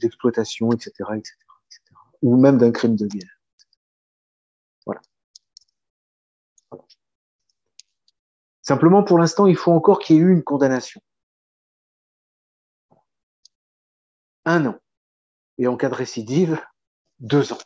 d'exploitation, 0.00 0.72
etc., 0.72 0.90
etc., 1.16 1.34
etc. 1.66 1.82
Ou 2.22 2.36
même 2.36 2.58
d'un 2.58 2.72
crime 2.72 2.96
de 2.96 3.06
guerre. 3.06 3.40
Voilà. 4.86 5.00
voilà. 6.70 6.84
Simplement, 8.62 9.02
pour 9.02 9.18
l'instant, 9.18 9.46
il 9.46 9.56
faut 9.56 9.72
encore 9.72 9.98
qu'il 9.98 10.16
y 10.16 10.18
ait 10.18 10.22
eu 10.22 10.32
une 10.32 10.42
condamnation. 10.42 11.00
Un 14.44 14.66
an 14.66 14.76
et 15.58 15.66
en 15.66 15.76
cas 15.76 15.90
de 15.90 15.94
récidive, 15.94 16.58
deux 17.20 17.52
ans. 17.52 17.58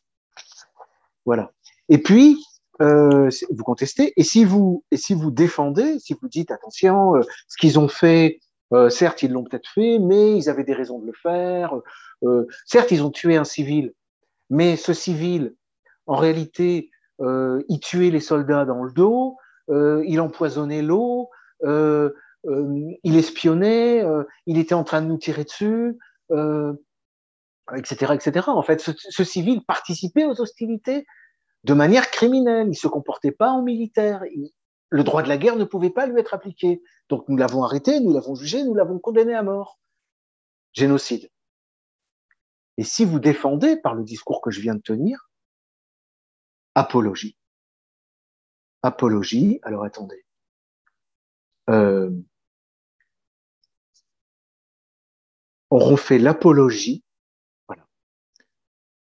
Voilà. 1.25 1.53
Et 1.89 1.99
puis, 1.99 2.45
euh, 2.83 3.31
vous 3.51 3.65
contestez, 3.65 4.13
et 4.17 4.25
si 4.25 4.45
vous, 4.45 4.85
et 4.91 4.97
si 4.97 5.15
vous 5.15 5.31
défendez, 5.31 5.99
si 6.01 6.15
vous 6.21 6.29
dites, 6.29 6.51
attention, 6.51 7.17
euh, 7.17 7.21
ce 7.49 7.57
qu'ils 7.57 7.79
ont 7.79 7.89
fait, 7.89 8.41
euh, 8.73 8.91
certes, 8.91 9.23
ils 9.23 9.31
l'ont 9.31 9.45
peut-être 9.45 9.69
fait, 9.69 10.01
mais 10.01 10.37
ils 10.37 10.51
avaient 10.51 10.65
des 10.65 10.75
raisons 10.75 10.99
de 10.99 11.07
le 11.07 11.13
faire. 11.13 11.75
Certes, 12.67 12.91
ils 12.91 13.03
ont 13.03 13.11
tué 13.11 13.37
un 13.37 13.45
civil, 13.45 13.93
mais 14.49 14.77
ce 14.77 14.95
civil, 14.95 15.55
en 16.07 16.17
réalité, 16.17 16.91
il 17.21 17.81
tuait 17.81 18.11
les 18.11 18.21
soldats 18.21 18.65
dans 18.65 18.83
le 18.83 18.93
dos, 18.93 19.37
il 19.69 20.21
empoisonnait 20.21 20.83
l'eau, 20.83 21.31
il 21.63 23.17
espionnait, 23.17 24.05
il 24.47 24.59
était 24.59 24.75
en 24.75 24.85
train 24.85 25.03
de 25.03 25.07
nous 25.07 25.19
tirer 25.19 25.45
dessus 25.45 25.99
etc., 27.73 28.13
etc. 28.15 28.49
En 28.49 28.63
fait, 28.63 28.81
ce, 28.81 29.25
civil 29.25 29.65
participait 29.65 30.25
aux 30.25 30.41
hostilités 30.41 31.07
de 31.65 31.75
manière 31.75 32.11
criminelle. 32.11 32.69
Il 32.69 32.77
se 32.77 32.89
comportait 32.89 33.33
pas 33.33 33.51
en 33.51 33.63
militaire. 33.63 34.23
le 34.91 35.05
droit 35.05 35.23
de 35.23 35.29
la 35.29 35.39
guerre 35.39 35.57
ne 35.57 35.65
pouvait 35.65 35.91
pas 35.91 36.07
lui 36.07 36.21
être 36.21 36.35
appliqué. 36.35 36.83
Donc 37.09 37.29
nous 37.29 37.37
l'avons 37.37 37.65
arrêté, 37.65 38.01
nous 38.01 38.13
l'avons 38.13 38.35
jugé, 38.35 38.63
nous 38.65 38.75
l'avons 38.75 38.99
condamné 38.99 39.35
à 39.35 39.43
mort. 39.43 39.79
Génocide. 40.73 41.31
Et 42.77 42.85
si 42.85 43.05
vous 43.05 43.21
défendez, 43.21 43.77
par 43.77 43.95
le 43.95 44.03
discours 44.03 44.41
que 44.41 44.51
je 44.51 44.61
viens 44.61 44.75
de 44.75 44.81
tenir, 44.81 45.31
apologie. 46.75 47.37
Apologie, 48.85 49.61
alors 49.63 49.83
attendez. 49.83 50.27
Euh, 51.71 52.11
on 55.71 55.97
fait 55.97 56.19
l'apologie 56.19 57.03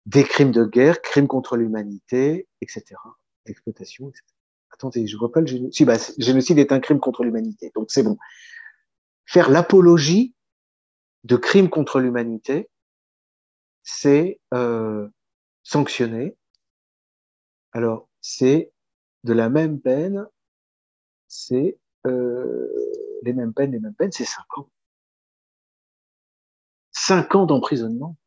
des 0.06 0.26
crimes 0.26 0.52
de 0.52 0.66
guerre, 0.66 1.02
crimes 1.02 1.30
contre 1.30 1.56
l'humanité, 1.56 2.50
etc. 2.60 2.84
D'exploitation, 3.46 4.10
etc. 4.10 4.26
Attendez, 4.72 5.08
je 5.08 5.16
vois 5.16 5.32
pas 5.32 5.40
le 5.40 5.48
génocide. 5.48 5.74
Si, 5.74 5.86
bah, 5.86 5.96
génocide 6.18 6.60
est 6.60 6.74
un 6.74 6.82
crime 6.82 7.00
contre 7.00 7.24
l'humanité, 7.24 7.72
donc 7.74 7.92
c'est 7.92 8.04
bon. 8.04 8.18
Faire 9.26 9.50
l'apologie 9.50 10.36
de 11.24 11.38
crimes 11.38 11.70
contre 11.70 12.02
l'humanité, 12.02 12.70
c'est 13.84 14.42
euh, 14.54 15.08
sanctionner. 15.64 16.36
Alors, 17.72 18.10
c'est 18.20 18.74
de 19.24 19.34
la 19.34 19.50
même 19.50 19.80
peine, 19.80 20.28
c'est 21.28 21.80
euh, 22.08 22.68
les 23.24 23.34
mêmes 23.34 23.54
peines, 23.54 23.72
les 23.72 23.80
mêmes 23.80 23.94
peines, 23.96 24.12
c'est 24.12 24.26
cinq 24.26 24.58
ans. 24.58 24.70
Cinq 26.92 27.36
ans 27.36 27.46
d'emprisonnement. 27.46 28.18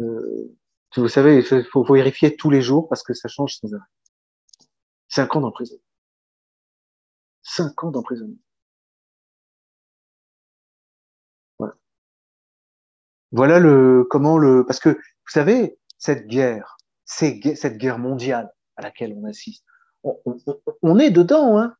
Euh, 0.00 0.56
vous 0.96 1.08
savez, 1.08 1.38
il 1.38 1.64
faut, 1.64 1.84
vérifier 1.84 2.36
tous 2.36 2.50
les 2.50 2.62
jours 2.62 2.88
parce 2.88 3.02
que 3.02 3.14
ça 3.14 3.28
change 3.28 3.56
sans 3.56 3.72
arrêt. 3.74 3.84
Cinq 5.08 5.36
ans 5.36 5.40
d'emprisonnement. 5.40 5.82
Cinq 7.42 7.84
ans 7.84 7.90
d'emprisonnement. 7.90 8.38
Voilà. 11.58 11.74
Voilà 13.32 13.58
le 13.58 14.06
comment 14.08 14.38
le 14.38 14.64
parce 14.66 14.80
que 14.80 14.90
vous 14.90 15.30
savez 15.30 15.78
cette 15.98 16.26
guerre, 16.26 16.76
c'est 17.04 17.40
cette 17.56 17.76
guerre 17.78 17.98
mondiale 17.98 18.53
à 18.76 18.82
laquelle 18.82 19.14
on 19.16 19.24
assiste. 19.24 19.64
On, 20.82 20.98
est 20.98 21.10
dedans, 21.10 21.58
hein. 21.58 21.74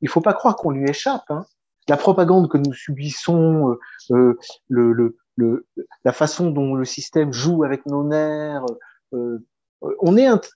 Il 0.00 0.08
faut 0.08 0.20
pas 0.20 0.34
croire 0.34 0.56
qu'on 0.56 0.70
lui 0.70 0.88
échappe. 0.88 1.24
Hein. 1.30 1.46
La 1.88 1.96
propagande 1.96 2.48
que 2.48 2.58
nous 2.58 2.72
subissons, 2.72 3.76
euh, 4.10 4.38
euh 4.80 5.66
la 6.04 6.12
façon 6.12 6.50
dont 6.50 6.74
le 6.74 6.84
système 6.84 7.32
joue 7.32 7.64
avec 7.64 7.86
nos 7.86 8.04
nerfs. 8.04 8.64
Euh, 9.12 9.38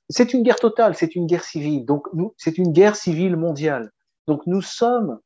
c'est 0.09 0.33
une 0.33 0.43
guerre 0.43 0.57
totale, 0.57 0.95
c'est 0.95 1.15
une 1.15 1.27
guerre 1.27 1.45
civile. 1.45 1.85
Donc 1.85 2.09
c'est 2.37 2.59
une 2.59 2.73
guerre 2.73 2.97
civile 2.97 3.37
mondiale. 3.37 3.91
Donc 4.27 4.47
nous 4.47 4.63
sommes, 4.63 5.19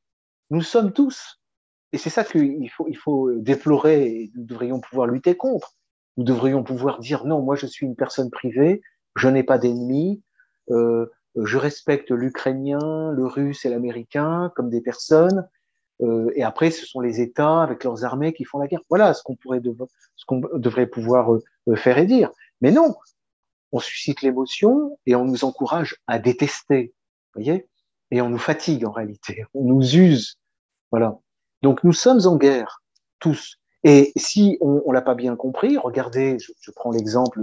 nous 0.50 0.62
sommes 0.62 0.92
tous, 0.92 1.40
et 1.92 1.98
c'est 1.98 2.10
ça 2.10 2.24
qu'il 2.24 2.68
faut, 2.70 2.88
faut 3.02 3.32
déplorer. 3.32 4.06
Et 4.06 4.32
nous 4.34 4.44
devrions 4.44 4.80
pouvoir 4.80 5.06
lutter 5.06 5.36
contre. 5.36 5.74
Nous 6.16 6.24
devrions 6.24 6.64
pouvoir 6.64 6.98
dire 6.98 7.24
non, 7.24 7.42
moi 7.42 7.54
je 7.56 7.66
suis 7.66 7.86
une 7.86 7.96
personne 7.96 8.30
privée, 8.30 8.82
je 9.16 9.28
n'ai 9.28 9.42
pas 9.42 9.58
d'ennemis, 9.58 10.22
euh, 10.70 11.06
je 11.36 11.58
respecte 11.58 12.10
l'Ukrainien, 12.10 13.10
le 13.12 13.26
Russe 13.26 13.64
et 13.64 13.70
l'Américain 13.70 14.52
comme 14.54 14.70
des 14.70 14.80
personnes. 14.80 15.48
Euh, 16.02 16.30
et 16.34 16.42
après, 16.42 16.70
ce 16.70 16.86
sont 16.86 17.00
les 17.00 17.20
États 17.20 17.62
avec 17.62 17.84
leurs 17.84 18.04
armées 18.04 18.32
qui 18.32 18.44
font 18.44 18.58
la 18.58 18.66
guerre. 18.66 18.82
Voilà 18.88 19.14
ce 19.14 19.22
qu'on 19.22 19.36
pourrait, 19.36 19.60
ce 20.16 20.24
qu'on 20.26 20.40
devrait 20.54 20.86
pouvoir 20.86 21.34
euh, 21.34 21.42
euh, 21.68 21.76
faire 21.76 21.98
et 21.98 22.06
dire. 22.06 22.30
Mais 22.60 22.70
non, 22.70 22.94
on 23.72 23.78
suscite 23.78 24.22
l'émotion 24.22 24.98
et 25.06 25.14
on 25.14 25.24
nous 25.24 25.44
encourage 25.44 25.96
à 26.06 26.18
détester, 26.18 26.94
voyez, 27.34 27.68
et 28.10 28.20
on 28.20 28.28
nous 28.28 28.38
fatigue 28.38 28.84
en 28.84 28.92
réalité, 28.92 29.44
on 29.54 29.64
nous 29.64 29.96
use, 29.96 30.38
voilà. 30.90 31.18
Donc 31.62 31.82
nous 31.84 31.92
sommes 31.92 32.26
en 32.26 32.36
guerre 32.36 32.82
tous. 33.18 33.58
Et 33.84 34.12
si 34.16 34.58
on, 34.60 34.82
on 34.86 34.92
l'a 34.92 35.02
pas 35.02 35.14
bien 35.14 35.36
compris, 35.36 35.78
regardez, 35.78 36.38
je, 36.38 36.52
je 36.60 36.70
prends 36.70 36.90
l'exemple 36.90 37.40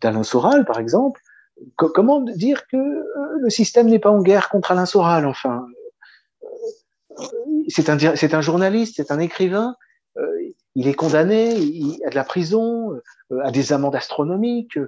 d'Alain 0.00 0.22
Soral 0.22 0.64
par 0.64 0.78
exemple. 0.78 1.20
Comment 1.76 2.20
dire 2.20 2.66
que 2.66 3.04
le 3.40 3.50
système 3.50 3.88
n'est 3.88 3.98
pas 3.98 4.10
en 4.10 4.22
guerre 4.22 4.48
contre 4.48 4.72
Alain 4.72 4.86
Soral 4.86 5.26
Enfin, 5.26 5.66
c'est 7.68 7.90
un, 7.90 8.16
c'est 8.16 8.34
un 8.34 8.40
journaliste, 8.40 8.94
c'est 8.96 9.10
un 9.10 9.18
écrivain. 9.18 9.76
Euh, 10.16 10.52
il 10.74 10.88
est 10.88 10.94
condamné, 10.94 11.54
a 12.04 12.10
de 12.10 12.14
la 12.14 12.24
prison, 12.24 12.92
euh, 13.32 13.40
à 13.42 13.50
des 13.50 13.72
amendes 13.72 13.96
astronomiques. 13.96 14.78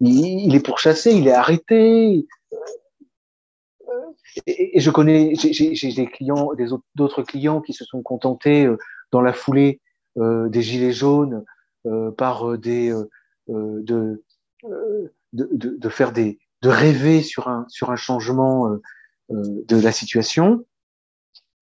il, 0.00 0.54
est 0.54 0.64
pourchassé, 0.64 1.12
il 1.12 1.28
est 1.28 1.32
arrêté. 1.32 2.26
Et, 4.46 4.80
je 4.80 4.90
connais, 4.90 5.34
j'ai 5.34 5.92
des 5.92 6.06
clients, 6.06 6.52
des 6.54 6.66
d'autres 6.94 7.22
clients 7.22 7.60
qui 7.60 7.72
se 7.72 7.84
sont 7.84 8.02
contentés 8.02 8.68
dans 9.12 9.20
la 9.20 9.32
foulée 9.32 9.80
des 10.16 10.62
gilets 10.62 10.92
jaunes 10.92 11.44
par 12.16 12.58
des 12.58 12.92
de, 13.48 14.22
de, 15.34 15.76
de, 15.78 15.88
faire 15.88 16.12
des 16.12 16.38
de 16.62 16.68
rêver 16.68 17.22
sur 17.22 17.48
un 17.48 17.66
sur 17.68 17.90
un 17.90 17.96
changement 17.96 18.68
de 19.28 19.80
la 19.80 19.92
situation 19.92 20.64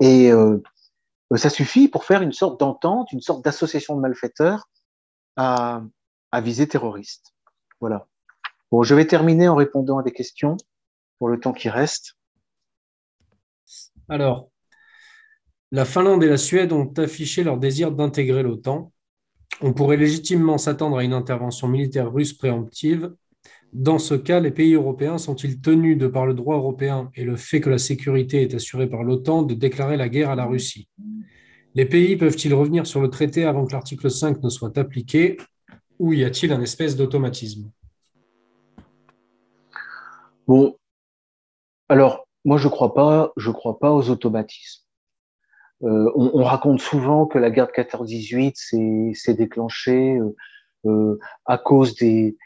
et 0.01 0.31
ça 1.36 1.51
suffit 1.51 1.89
pour 1.89 2.05
faire 2.05 2.23
une 2.23 2.32
sorte 2.32 2.61
d'entente, 2.61 3.12
une 3.12 3.20
sorte 3.20 3.44
d'association 3.44 3.97
de 3.97 4.01
malfaiteurs 4.01 4.69
à, 5.36 5.82
à 6.31 6.40
visée 6.40 6.69
terroriste. 6.69 7.35
Voilà. 7.81 8.07
Bon, 8.70 8.82
je 8.82 8.94
vais 8.94 9.07
terminer 9.07 9.49
en 9.49 9.55
répondant 9.55 9.99
à 9.99 10.03
des 10.03 10.12
questions 10.12 10.57
pour 11.19 11.28
le 11.28 11.39
temps 11.39 11.53
qui 11.53 11.69
reste. 11.69 12.16
Alors, 14.09 14.51
la 15.70 15.85
Finlande 15.85 16.23
et 16.24 16.28
la 16.28 16.36
Suède 16.36 16.73
ont 16.73 16.93
affiché 16.99 17.44
leur 17.44 17.59
désir 17.59 17.93
d'intégrer 17.93 18.43
l'OTAN. 18.43 18.93
On 19.61 19.73
pourrait 19.73 19.97
légitimement 19.97 20.59
s'attendre 20.59 20.99
à 20.99 21.05
une 21.05 21.12
intervention 21.12 21.69
militaire 21.69 22.12
russe 22.12 22.32
préemptive. 22.32 23.15
Dans 23.73 23.99
ce 23.99 24.15
cas, 24.15 24.40
les 24.40 24.51
pays 24.51 24.74
européens 24.74 25.16
sont-ils 25.16 25.61
tenus, 25.61 25.97
de 25.97 26.07
par 26.07 26.27
le 26.27 26.35
droit 26.35 26.57
européen 26.57 27.11
et 27.15 27.24
le 27.24 27.36
fait 27.36 27.61
que 27.61 27.70
la 27.70 27.78
sécurité 27.78 28.43
est 28.43 28.55
assurée 28.55 28.86
par 28.86 29.03
l'OTAN, 29.03 29.43
de 29.43 29.55
déclarer 29.55 29.97
la 29.97 30.09
guerre 30.09 30.31
à 30.31 30.35
la 30.35 30.44
Russie? 30.44 30.89
Les 31.74 31.86
pays 31.86 32.16
peuvent-ils 32.16 32.53
revenir 32.53 32.86
sur 32.86 33.01
le 33.01 33.09
traité 33.09 33.44
avant 33.44 33.65
que 33.65 33.73
l'article 33.73 34.11
5 34.11 34.43
ne 34.43 34.51
soit 34.51 34.77
appliqué? 34.77 35.39
Ou 35.99 36.12
y 36.12 36.23
a-t-il 36.23 36.53
un 36.53 36.61
espèce 36.61 36.97
d'automatisme? 36.97 37.70
Bon, 40.47 40.77
alors 41.89 42.27
moi 42.44 42.59
je 42.59 42.69
crois 42.69 42.93
pas, 42.93 43.32
crois 43.55 43.78
pas 43.78 43.93
aux 43.93 44.11
automatismes. 44.11 44.82
Euh, 45.85 46.11
on, 46.15 46.44
raconte 46.44 46.81
souvent 46.81 47.27
que 47.27 47.39
la 47.39 47.51
guerre 47.51 47.66
de 47.66 47.73
14-18 47.73 49.15
s'est 49.15 49.35
déclenchée 49.35 50.16
euh, 50.19 50.36
euh, 50.85 51.19
à 51.44 51.59
cause 51.59 51.97
des, 51.97 52.36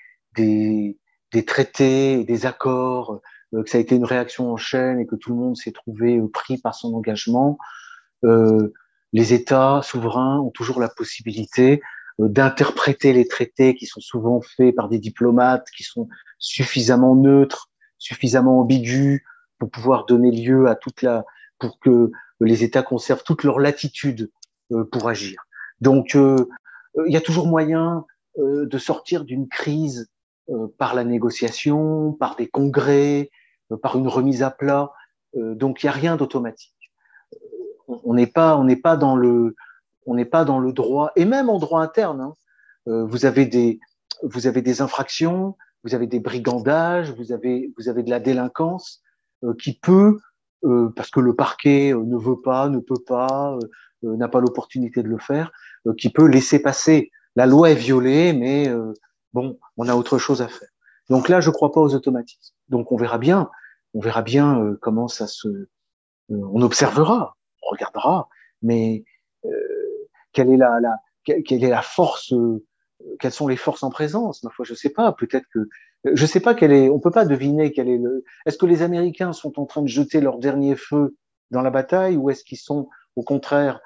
des, 1.37 1.45
traités, 1.45 2.25
des 2.25 2.47
accords, 2.47 3.21
que 3.53 3.69
ça 3.69 3.79
a 3.79 3.81
été 3.81 3.95
une 3.95 4.05
réaction 4.05 4.53
en 4.53 4.57
chaîne 4.57 5.01
et 5.01 5.07
que 5.07 5.17
tout 5.17 5.31
le 5.31 5.37
monde 5.37 5.57
s'est 5.57 5.73
trouvé 5.73 6.21
pris 6.33 6.59
par 6.59 6.75
son 6.75 6.95
engagement. 6.95 7.59
les 8.23 9.33
États 9.33 9.81
souverains 9.83 10.41
ont 10.41 10.51
toujours 10.51 10.81
la 10.81 10.89
possibilité 10.89 11.81
d'interpréter 12.19 13.13
les 13.13 13.29
traités 13.29 13.75
qui 13.75 13.87
sont 13.87 14.01
souvent 14.01 14.41
faits 14.41 14.75
par 14.75 14.89
des 14.89 14.99
diplomates 14.99 15.69
qui 15.77 15.85
sont 15.85 16.09
suffisamment 16.39 17.15
neutres, 17.15 17.71
suffisamment 17.99 18.61
ambigus 18.61 19.23
pour 19.59 19.71
pouvoir 19.71 20.07
donner 20.07 20.31
lieu 20.31 20.69
à 20.69 20.77
toute 20.77 21.03
la, 21.03 21.25
pour 21.59 21.79
que 21.79 22.11
les 22.41 22.65
États 22.65 22.83
conservent 22.83 23.25
toute 23.25 23.45
leur 23.45 23.59
latitude 23.59 24.31
euh, 24.73 24.85
pour 24.85 25.09
agir. 25.09 25.43
Donc, 25.81 26.15
euh, 26.15 26.49
il 27.07 27.13
y 27.13 27.17
a 27.17 27.21
toujours 27.21 27.47
moyen 27.47 28.05
euh, 28.39 28.67
de 28.67 28.79
sortir 28.79 29.25
d'une 29.25 29.49
crise 29.49 30.11
par 30.79 30.95
la 30.95 31.05
négociation, 31.05 32.13
par 32.13 32.37
des 32.37 32.47
congrès, 32.47 33.31
par 33.83 33.97
une 33.97 34.09
remise 34.09 34.43
à 34.43 34.51
plat. 34.51 34.93
donc, 35.35 35.83
il 35.83 35.87
n'y 35.87 35.91
a 35.91 35.93
rien 35.93 36.17
d'automatique. 36.17 36.75
On 37.89 38.15
n'est 38.15 38.27
pas, 38.27 38.57
on 38.57 38.65
n'est 38.65 38.77
pas 38.77 38.97
dans 38.97 39.17
le, 39.17 39.57
on 40.07 40.15
n'est 40.15 40.25
pas 40.25 40.45
dans 40.45 40.59
le 40.59 40.73
droit, 40.73 41.11
et 41.17 41.25
même 41.25 41.49
en 41.49 41.59
droit 41.59 41.81
interne. 41.81 42.21
Hein, 42.21 42.35
vous 42.87 43.27
avez 43.27 43.47
des, 43.47 43.81
vous 44.23 44.47
avez 44.47 44.63
des 44.63 44.81
infractions, 44.81 45.57
vous 45.83 45.95
avez 45.95 46.07
des 46.07 46.21
brigandages, 46.21 47.13
vous 47.13 47.33
avez, 47.33 47.73
vous 47.77 47.89
avez 47.89 48.03
de 48.03 48.11
la 48.11 48.21
délinquance 48.21 49.03
qui 49.59 49.79
peut 49.79 50.19
euh, 50.65 50.89
parce 50.95 51.11
que 51.11 51.21
le 51.21 51.35
parquet 51.35 51.93
euh, 51.93 52.03
ne 52.03 52.17
veut 52.17 52.41
pas, 52.41 52.69
ne 52.69 52.79
peut 52.79 53.03
pas, 53.07 53.59
euh, 54.05 54.17
n'a 54.17 54.29
pas 54.29 54.41
l'opportunité 54.41 55.03
de 55.03 55.09
le 55.09 55.19
faire, 55.19 55.53
qui 55.99 56.11
peut 56.11 56.27
laisser 56.27 56.61
passer. 56.61 57.11
La 57.37 57.47
loi 57.47 57.71
est 57.71 57.77
violée, 57.77 58.33
mais 58.33 58.69
bon, 59.37 59.59
on 59.77 59.87
a 59.89 59.95
autre 59.95 60.17
chose 60.17 60.41
à 60.41 60.49
faire. 60.49 60.69
Donc 61.11 61.29
là, 61.29 61.41
je 61.41 61.51
ne 61.51 61.55
crois 61.55 61.71
pas 61.71 61.81
aux 61.81 61.95
automatismes. 61.95 62.55
Donc 62.71 62.91
on 62.91 62.97
verra 62.97 63.19
bien, 63.19 63.51
on 63.93 64.01
verra 64.01 64.23
bien 64.23 64.77
comment 64.81 65.09
ça 65.09 65.27
se, 65.27 65.69
on 66.31 66.63
observera, 66.63 67.37
on 67.63 67.71
regardera, 67.71 68.29
mais 68.63 69.05
quelle 70.33 70.51
est 70.51 70.57
la, 70.57 70.81
quelle 71.25 71.65
est 71.65 71.71
la 71.71 71.83
force, 71.83 72.35
quelles 73.21 73.33
sont 73.33 73.47
les 73.47 73.57
forces 73.57 73.83
en 73.83 73.91
présence? 73.91 74.43
Ma 74.43 74.51
foi, 74.51 74.65
je 74.65 74.75
sais 74.75 74.91
pas. 74.91 75.13
Peut-être 75.13 75.47
que 75.53 75.69
je 76.05 76.27
sais 76.27 76.41
pas 76.41 76.55
quelle 76.55 76.73
est, 76.73 76.89
on 76.89 76.99
peut 76.99 77.11
pas 77.11 77.25
deviner 77.25 77.73
quel 77.73 77.89
est. 77.89 78.01
Est-ce 78.47 78.59
que 78.59 78.67
les 78.67 78.83
Américains 78.83 79.33
sont 79.33 79.61
en 79.61 79.67
train 79.67 79.83
de 79.83 79.89
jeter 79.89 80.21
leur 80.21 80.39
dernier 80.39 80.77
feu 80.77 81.17
dans 81.51 81.63
la 81.63 81.71
bataille 81.71 82.17
ou 82.17 82.31
est-ce 82.31 82.43
qu'ils 82.43 82.59
sont 82.59 82.89
au 83.15 83.23
contraire 83.23 83.81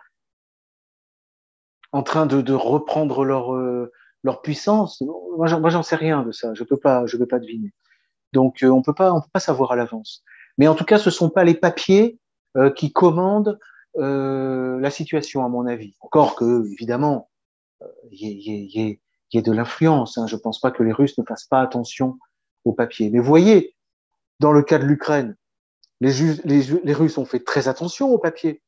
en 1.93 2.03
train 2.03 2.27
de, 2.27 2.53
reprendre 2.53 3.25
leur 3.25 3.55
euh, 3.55 3.91
leur 4.23 4.43
puissance 4.43 5.03
Moi, 5.37 5.47
j'en 5.47 5.83
sais 5.83 5.97
rien 5.97 6.23
de 6.23 6.33
ça. 6.33 6.55
Je 6.55 6.65
peux 6.65 6.77
pas, 6.77 7.07
je 7.07 7.17
peux 7.17 7.27
pas 7.27 7.39
deviner. 7.39 7.73
Donc, 8.33 8.63
euh, 8.63 8.69
on 8.69 8.83
peut 8.83 8.95
pas, 8.95 9.13
on 9.13 9.21
peut 9.21 9.31
pas 9.33 9.41
savoir 9.41 9.73
à 9.73 9.77
l'avance. 9.77 10.23
Mais 10.59 10.69
en 10.69 10.75
tout 10.75 10.85
cas, 10.85 10.99
ce 10.99 11.11
sont 11.11 11.31
pas 11.31 11.45
les 11.45 11.55
papiers 11.55 12.19
euh, 12.57 12.71
qui 12.71 12.93
commandent 12.93 13.59
la 13.97 14.91
situation, 14.91 15.45
à 15.45 15.49
mon 15.49 15.67
avis. 15.67 15.97
Encore 16.01 16.37
que, 16.37 16.65
évidemment, 16.73 17.29
il 18.13 18.21
y, 18.21 18.99
ait 19.35 19.43
de 19.43 19.53
l'influence. 19.53 20.17
Hein. 20.17 20.27
Je 20.29 20.37
ne 20.37 20.41
pense 20.41 20.61
pas 20.61 20.71
que 20.71 20.83
les 20.83 20.93
Russes 20.93 21.19
ne 21.19 21.25
fassent 21.25 21.47
pas 21.47 21.61
attention 21.61 22.19
au 22.65 22.73
papier. 22.73 23.11
Mais 23.11 23.19
vous 23.19 23.27
voyez, 23.27 23.75
dans 24.39 24.53
le 24.53 24.63
cas 24.63 24.79
de 24.79 24.85
l'Ukraine, 24.85 25.37
les, 26.01 26.13
les, 26.45 26.63
les, 26.85 26.93
Russes 26.93 27.19
ont 27.19 27.25
fait 27.25 27.41
très 27.41 27.69
attention 27.69 28.11
au 28.11 28.19
papier. 28.19 28.63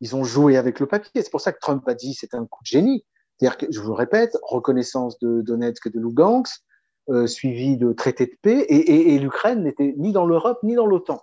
Ils 0.00 0.16
ont 0.16 0.24
joué 0.24 0.56
avec 0.56 0.80
le 0.80 0.86
papier. 0.86 1.22
C'est 1.22 1.30
pour 1.30 1.40
ça 1.40 1.52
que 1.52 1.60
Trump 1.60 1.86
a 1.86 1.94
dit 1.94 2.14
c'est 2.14 2.34
un 2.34 2.46
coup 2.46 2.62
de 2.62 2.66
génie. 2.66 3.04
C'est-à-dire 3.40 3.56
que, 3.56 3.66
je 3.70 3.80
vous 3.80 3.88
le 3.88 3.94
répète, 3.94 4.36
reconnaissance 4.42 5.18
de 5.18 5.40
Donetsk 5.40 5.86
et 5.86 5.90
de 5.90 5.98
Lugansk, 5.98 6.62
euh, 7.08 7.26
suivi 7.26 7.78
de 7.78 7.92
traité 7.92 8.26
de 8.26 8.36
paix, 8.42 8.66
et, 8.68 9.18
l'Ukraine 9.18 9.64
n'était 9.64 9.94
ni 9.96 10.12
dans 10.12 10.26
l'Europe 10.26 10.58
ni 10.62 10.74
dans 10.74 10.86
l'OTAN. 10.86 11.22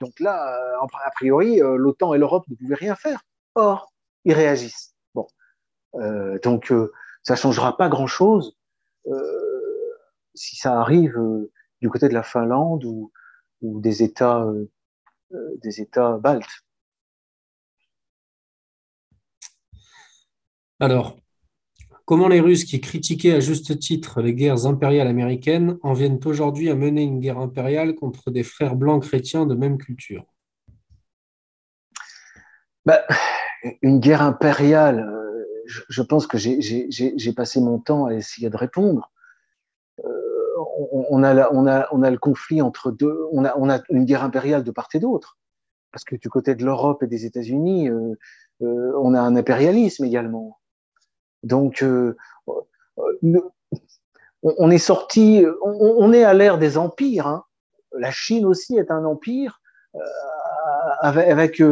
Donc 0.00 0.18
là, 0.18 0.56
euh, 0.56 0.86
a 1.04 1.10
priori, 1.12 1.62
euh, 1.62 1.76
l'OTAN 1.76 2.14
et 2.14 2.18
l'Europe 2.18 2.44
ne 2.48 2.56
pouvaient 2.56 2.74
rien 2.74 2.96
faire. 2.96 3.22
Or, 3.54 3.92
ils 4.24 4.32
réagissent. 4.32 4.94
Donc 6.42 6.72
ça 7.22 7.34
changera 7.34 7.76
pas 7.76 7.88
grand-chose 7.88 8.56
si 10.34 10.56
ça 10.56 10.80
arrive 10.80 11.18
du 11.80 11.90
côté 11.90 12.08
de 12.08 12.14
la 12.14 12.22
Finlande 12.22 12.84
ou, 12.84 13.10
des 13.60 14.02
États 14.02 14.46
baltes. 16.18 16.64
Alors, 20.80 21.18
comment 22.06 22.26
les 22.26 22.40
Russes 22.40 22.64
qui 22.64 22.80
critiquaient 22.80 23.34
à 23.34 23.40
juste 23.40 23.78
titre 23.78 24.22
les 24.22 24.34
guerres 24.34 24.64
impériales 24.64 25.08
américaines 25.08 25.78
en 25.82 25.92
viennent 25.92 26.20
aujourd'hui 26.24 26.70
à 26.70 26.74
mener 26.74 27.02
une 27.02 27.20
guerre 27.20 27.38
impériale 27.38 27.94
contre 27.94 28.30
des 28.30 28.42
frères 28.42 28.76
blancs 28.76 29.02
chrétiens 29.02 29.44
de 29.44 29.54
même 29.54 29.76
culture? 29.76 30.24
Bah, 32.86 33.02
Une 33.82 34.00
guerre 34.00 34.22
impériale, 34.22 35.06
je, 35.66 36.02
pense 36.02 36.26
que 36.26 36.38
j'ai 36.38 37.32
passé 37.34 37.60
mon 37.60 37.78
temps 37.78 38.06
à 38.06 38.14
essayer 38.14 38.48
de 38.48 38.56
répondre. 38.56 39.12
Euh, 40.02 40.10
on, 41.10 41.22
a, 41.22 41.34
le 41.34 42.16
conflit 42.16 42.62
entre 42.62 42.90
deux, 42.90 43.26
on 43.32 43.44
a, 43.44 43.82
une 43.90 44.06
guerre 44.06 44.24
impériale 44.24 44.64
de 44.64 44.70
part 44.70 44.88
et 44.94 44.98
d'autre. 44.98 45.36
Parce 45.92 46.04
que 46.04 46.16
du 46.16 46.30
côté 46.30 46.54
de 46.54 46.64
l'Europe 46.64 47.02
et 47.02 47.06
des 47.06 47.26
États-Unis, 47.26 47.90
euh, 47.90 48.14
euh, 48.62 48.92
on 48.98 49.12
a 49.12 49.20
un 49.20 49.36
impérialisme 49.36 50.04
également. 50.04 50.59
Donc, 51.42 51.84
on 54.42 54.70
est 54.70 54.78
sorti, 54.78 55.44
on, 55.62 56.12
est 56.12 56.24
à 56.24 56.34
l'ère 56.34 56.58
des 56.58 56.78
empires. 56.78 57.26
Hein. 57.26 57.44
La 57.92 58.10
Chine 58.10 58.44
aussi 58.46 58.76
est 58.76 58.90
un 58.90 59.04
empire 59.04 59.60
avec, 61.00 61.28
avec 61.28 61.62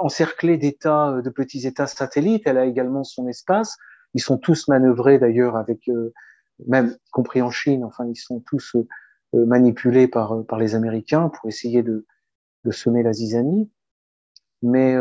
encerclée 0.00 0.56
d'États, 0.56 1.10
euh, 1.10 1.22
de 1.22 1.30
petits 1.30 1.66
États 1.66 1.86
satellites. 1.86 2.42
Elle 2.46 2.58
a 2.58 2.66
également 2.66 3.04
son 3.04 3.28
espace. 3.28 3.76
Ils 4.14 4.20
sont 4.20 4.38
tous 4.38 4.68
manœuvrés 4.68 5.18
d'ailleurs 5.18 5.56
avec, 5.56 5.88
euh, 5.88 6.12
même 6.66 6.96
compris 7.12 7.42
en 7.42 7.50
Chine. 7.50 7.84
Enfin, 7.84 8.06
ils 8.06 8.16
sont 8.16 8.40
tous 8.40 8.76
euh, 8.76 9.46
manipulés 9.46 10.08
par 10.08 10.44
par 10.46 10.58
les 10.58 10.74
Américains 10.74 11.28
pour 11.28 11.48
essayer 11.48 11.82
de 11.82 12.06
de 12.64 12.70
semer 12.70 13.02
la 13.02 13.12
zizanie. 13.12 13.70
Mais 14.62 14.96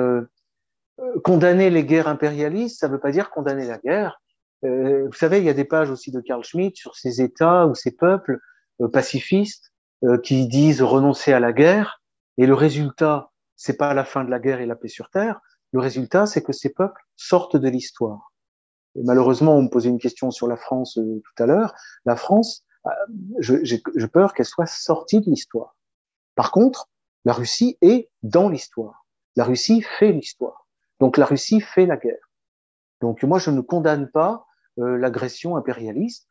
condamner 1.24 1.70
les 1.70 1.86
guerres 1.86 2.08
impérialistes, 2.08 2.80
ça 2.80 2.88
ne 2.88 2.94
veut 2.94 3.00
pas 3.00 3.12
dire 3.12 3.30
condamner 3.30 3.66
la 3.66 3.78
guerre. 3.78 4.22
vous 4.64 5.14
savez, 5.14 5.40
il 5.40 5.44
y 5.44 5.50
a 5.50 5.54
des 5.54 5.66
pages 5.66 5.90
aussi 5.90 6.12
de 6.12 6.22
Carl 6.22 6.44
Schmitt 6.44 6.76
sur 6.76 6.96
ces 6.96 7.22
États 7.22 7.68
ou 7.68 7.76
ces 7.76 7.92
peuples 7.92 8.40
pacifistes 8.94 9.72
qui 10.24 10.48
disent 10.48 10.82
renoncer 10.82 11.34
à 11.34 11.40
la 11.40 11.54
guerre, 11.54 12.02
et 12.38 12.46
le 12.46 12.54
résultat 12.54 13.32
c'est 13.62 13.78
pas 13.78 13.94
la 13.94 14.04
fin 14.04 14.24
de 14.24 14.32
la 14.32 14.40
guerre 14.40 14.60
et 14.60 14.66
la 14.66 14.76
paix 14.76 14.88
sur 14.88 15.12
terre. 15.12 15.40
Le 15.72 15.80
résultat, 15.80 16.26
c'est 16.26 16.42
que 16.42 16.52
ces 16.52 16.70
peuples 16.70 17.00
sortent 17.16 17.58
de 17.58 17.70
l'histoire. 17.70 18.34
Et 18.96 19.04
malheureusement, 19.04 19.56
on 19.56 19.62
me 19.62 19.70
posait 19.70 19.90
une 19.90 20.00
question 20.00 20.32
sur 20.32 20.48
la 20.48 20.58
France 20.58 20.98
euh, 20.98 21.22
tout 21.24 21.44
à 21.44 21.46
l'heure. 21.46 21.76
La 22.06 22.16
France, 22.16 22.66
j'ai 23.38 24.08
peur 24.12 24.34
qu'elle 24.34 24.48
soit 24.48 24.66
sortie 24.66 25.22
de 25.22 25.30
l'histoire. 25.30 25.76
Par 26.34 26.52
contre, 26.52 26.90
la 27.24 27.34
Russie 27.34 27.78
est 27.82 28.10
dans 28.24 28.50
l'histoire. 28.50 29.06
La 29.36 29.44
Russie 29.44 29.84
fait 29.84 30.12
l'histoire. 30.12 30.68
Donc 31.02 31.18
la 31.18 31.26
Russie 31.26 31.60
fait 31.60 31.86
la 31.86 31.98
guerre. 31.98 32.32
Donc 33.02 33.24
moi, 33.24 33.40
je 33.40 33.52
ne 33.52 33.60
condamne 33.60 34.08
pas 34.08 34.46
l'agression 34.78 35.58
impérialiste. 35.58 36.28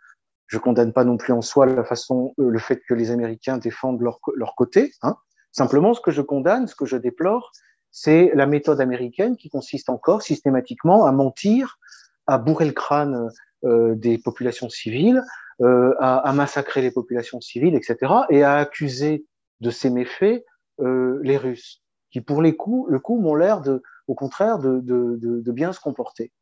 Je 0.46 0.58
condamne 0.58 0.92
pas 0.92 1.04
non 1.04 1.16
plus 1.16 1.32
en 1.32 1.42
soi 1.42 1.66
la 1.66 1.84
façon, 1.84 2.32
le 2.38 2.58
fait 2.58 2.80
que 2.88 2.94
les 2.94 3.10
Américains 3.10 3.58
défendent 3.58 4.00
leur, 4.00 4.18
leur 4.34 4.54
côté. 4.54 4.92
Hein. 5.02 5.16
Simplement, 5.52 5.94
ce 5.94 6.00
que 6.00 6.10
je 6.10 6.22
condamne, 6.22 6.66
ce 6.66 6.74
que 6.74 6.86
je 6.86 6.96
déplore, 6.96 7.52
c'est 7.90 8.30
la 8.34 8.46
méthode 8.46 8.80
américaine 8.80 9.36
qui 9.36 9.48
consiste 9.48 9.90
encore 9.90 10.22
systématiquement 10.22 11.04
à 11.04 11.12
mentir, 11.12 11.78
à 12.26 12.38
bourrer 12.38 12.66
le 12.66 12.72
crâne 12.72 13.28
euh, 13.64 13.94
des 13.94 14.18
populations 14.18 14.68
civiles, 14.68 15.22
euh, 15.60 15.94
à, 15.98 16.18
à, 16.18 16.32
massacrer 16.32 16.80
les 16.80 16.90
populations 16.90 17.40
civiles, 17.40 17.74
etc., 17.74 18.12
et 18.30 18.42
à 18.42 18.56
accuser 18.56 19.26
de 19.60 19.70
ces 19.70 19.90
méfaits 19.90 20.44
euh, 20.80 21.20
les 21.22 21.36
Russes, 21.36 21.82
qui 22.10 22.20
pour 22.20 22.42
les 22.42 22.56
coups, 22.56 22.90
le 22.90 22.98
coup 22.98 23.20
m'ont 23.20 23.34
l'air 23.34 23.60
de, 23.60 23.82
au 24.10 24.14
contraire, 24.16 24.58
de, 24.58 24.80
de, 24.80 25.16
de, 25.16 25.40
de 25.40 25.52
bien 25.52 25.72
se 25.72 25.78
comporter. 25.78 26.32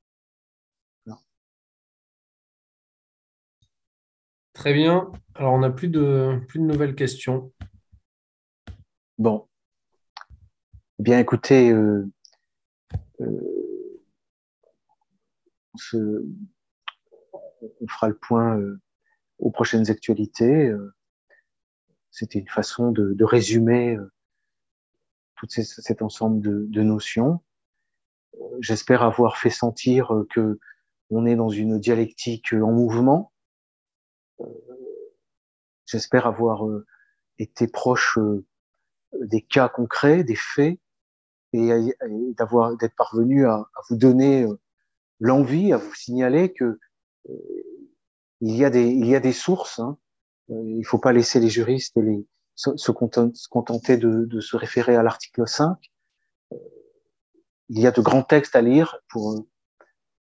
Très 4.55 4.73
bien. 4.73 5.12
Alors, 5.35 5.53
on 5.53 5.59
n'a 5.59 5.70
plus 5.70 5.89
de, 5.89 6.40
plus 6.49 6.59
de 6.61 6.65
nouvelles 6.65 6.95
questions. 6.97 7.53
Bon. 9.19 9.47
Eh 10.99 11.03
bien, 11.03 11.19
écoutez, 11.19 11.70
euh, 11.70 12.11
euh, 13.20 14.03
on, 15.74 15.78
fera 17.86 18.09
le 18.09 18.16
point 18.16 18.59
euh, 18.59 18.81
aux 19.39 19.51
prochaines 19.51 19.90
actualités. 19.90 20.73
C'était 22.11 22.39
une 22.39 22.49
façon 22.49 22.93
de, 22.93 23.12
de 23.12 23.24
résumer 23.24 23.99
tout 25.36 25.47
ces, 25.51 25.65
cet 25.65 26.01
ensemble 26.01 26.40
de, 26.40 26.65
de 26.66 26.82
notions. 26.82 27.43
J'espère 28.60 29.02
avoir 29.02 29.36
fait 29.36 29.51
sentir 29.51 30.12
que 30.31 30.59
on 31.10 31.27
est 31.27 31.36
dans 31.36 31.48
une 31.48 31.78
dialectique 31.78 32.52
en 32.52 32.70
mouvement. 32.70 33.32
J'espère 35.86 36.27
avoir 36.27 36.65
été 37.39 37.66
proche 37.66 38.19
des 39.15 39.40
cas 39.40 39.69
concrets, 39.69 40.23
des 40.24 40.36
faits, 40.36 40.78
et, 41.52 41.94
d'avoir 42.36 42.77
d'être 42.77 42.94
parvenu 42.94 43.47
à, 43.47 43.69
vous 43.89 43.97
donner 43.97 44.43
euh, 44.43 44.59
l'envie, 45.20 45.73
à 45.73 45.78
vous 45.78 45.94
signaler 45.94 46.52
que 46.52 46.78
euh, 47.28 47.35
il 48.40 48.55
y 48.55 48.65
a 48.65 48.70
des 48.70 48.86
il 48.86 49.06
y 49.06 49.16
a 49.16 49.20
des 49.20 49.32
sources. 49.32 49.78
Hein. 49.78 49.98
Euh, 50.51 50.62
il 50.62 50.85
faut 50.85 50.98
pas 50.98 51.12
laisser 51.12 51.40
les 51.40 51.48
juristes 51.48 51.98
se, 52.55 52.90
contenter 52.90 53.97
de, 53.97 54.24
de, 54.24 54.40
se 54.40 54.56
référer 54.56 54.97
à 54.97 55.02
l'article 55.02 55.47
5. 55.47 55.78
Il 57.69 57.81
y 57.81 57.86
a 57.86 57.90
de 57.90 58.01
grands 58.01 58.23
textes 58.23 58.57
à 58.57 58.62
lire 58.62 58.99
pour 59.09 59.45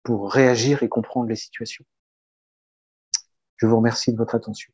pour 0.04 0.30
réagir 0.30 0.82
et 0.82 0.88
comprendre 0.88 1.28
les 1.28 1.36
situations. 1.36 1.84
Je 3.56 3.66
vous 3.66 3.76
remercie 3.76 4.12
de 4.12 4.18
votre 4.18 4.34
attention. 4.34 4.72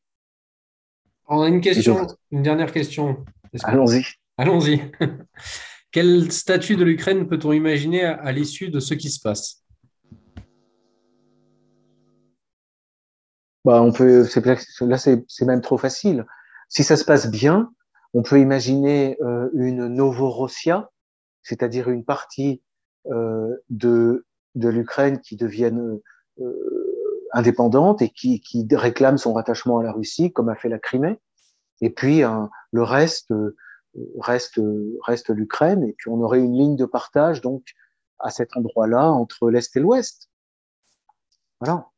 On 1.28 1.42
a 1.42 1.48
une 1.48 1.60
question, 1.60 2.06
une 2.32 2.42
dernière 2.42 2.72
question. 2.72 3.24
Allons-y. 3.62 4.04
Allons-y. 4.36 4.90
Quel 5.92 6.30
statut 6.32 6.76
de 6.76 6.84
l'Ukraine 6.84 7.28
peut-on 7.28 7.52
imaginer 7.52 8.04
à, 8.04 8.32
l'issue 8.32 8.68
de 8.68 8.80
ce 8.80 8.94
qui 8.94 9.10
se 9.10 9.20
passe? 9.20 9.64
Bah, 13.64 13.82
on 13.82 13.92
peut, 13.92 14.26
là, 14.80 14.98
c'est 14.98 15.44
même 15.44 15.60
trop 15.60 15.78
facile. 15.78 16.26
Si 16.68 16.82
ça 16.82 16.96
se 16.96 17.04
passe 17.04 17.30
bien, 17.30 17.72
on 18.14 18.22
peut 18.22 18.40
imaginer 18.40 19.16
euh, 19.20 19.50
une 19.54 19.86
Novorossia, 19.88 20.90
c'est-à-dire 21.50 21.90
une 21.90 22.04
partie 22.04 22.62
euh, 23.06 23.56
de, 23.70 24.24
de 24.54 24.68
l'Ukraine 24.68 25.20
qui 25.20 25.34
devienne 25.34 25.98
euh, 26.40 27.26
indépendante 27.32 28.02
et 28.02 28.08
qui, 28.08 28.40
qui 28.40 28.64
réclame 28.70 29.18
son 29.18 29.32
rattachement 29.32 29.78
à 29.78 29.82
la 29.82 29.90
Russie, 29.90 30.32
comme 30.32 30.48
a 30.48 30.54
fait 30.54 30.68
la 30.68 30.78
Crimée. 30.78 31.18
Et 31.80 31.90
puis 31.90 32.22
le 32.72 32.82
reste 32.82 33.32
reste 34.18 34.60
reste 35.02 35.30
l'Ukraine. 35.30 35.82
Et 35.84 35.94
puis 35.96 36.08
on 36.10 36.20
aurait 36.20 36.40
une 36.40 36.56
ligne 36.56 36.76
de 36.76 36.84
partage 36.84 37.40
donc 37.40 37.64
à 38.18 38.30
cet 38.30 38.56
endroit-là 38.56 39.10
entre 39.10 39.50
l'est 39.50 39.74
et 39.76 39.80
l'ouest. 39.80 40.28
Voilà. 41.60 41.88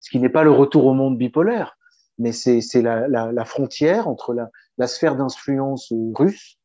Ce 0.00 0.10
qui 0.10 0.20
n'est 0.20 0.30
pas 0.30 0.44
le 0.44 0.52
retour 0.52 0.86
au 0.86 0.94
monde 0.94 1.18
bipolaire, 1.18 1.76
mais 2.18 2.32
c'est 2.32 2.62
la, 2.80 3.08
la, 3.08 3.30
la, 3.30 3.44
frontière 3.44 4.08
entre 4.08 4.32
la, 4.32 4.50
la 4.78 4.86
sphère 4.86 5.16
d'influence 5.16 5.92
russe 6.14 6.57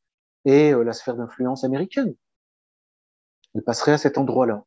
et 0.46 0.74
euh, 0.74 0.84
la 0.84 0.94
sphère 0.94 1.16
d'influence 1.16 1.64
américaine. 1.64 2.16
Elle 3.56 3.64
passerait 3.64 3.94
à 3.94 3.98
cet 3.98 4.18
endroit-là. 4.18 4.64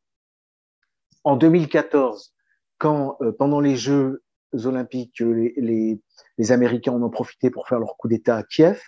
En 1.23 1.35
2014, 1.35 2.33
quand 2.77 3.17
euh, 3.21 3.31
pendant 3.31 3.59
les 3.59 3.75
Jeux 3.75 4.23
olympiques, 4.65 5.19
les, 5.19 5.53
les, 5.57 6.01
les 6.37 6.51
Américains 6.51 6.93
en 6.93 7.01
ont 7.01 7.09
profité 7.09 7.49
pour 7.49 7.67
faire 7.67 7.79
leur 7.79 7.97
coup 7.97 8.07
d'État 8.07 8.37
à 8.37 8.43
Kiev. 8.43 8.81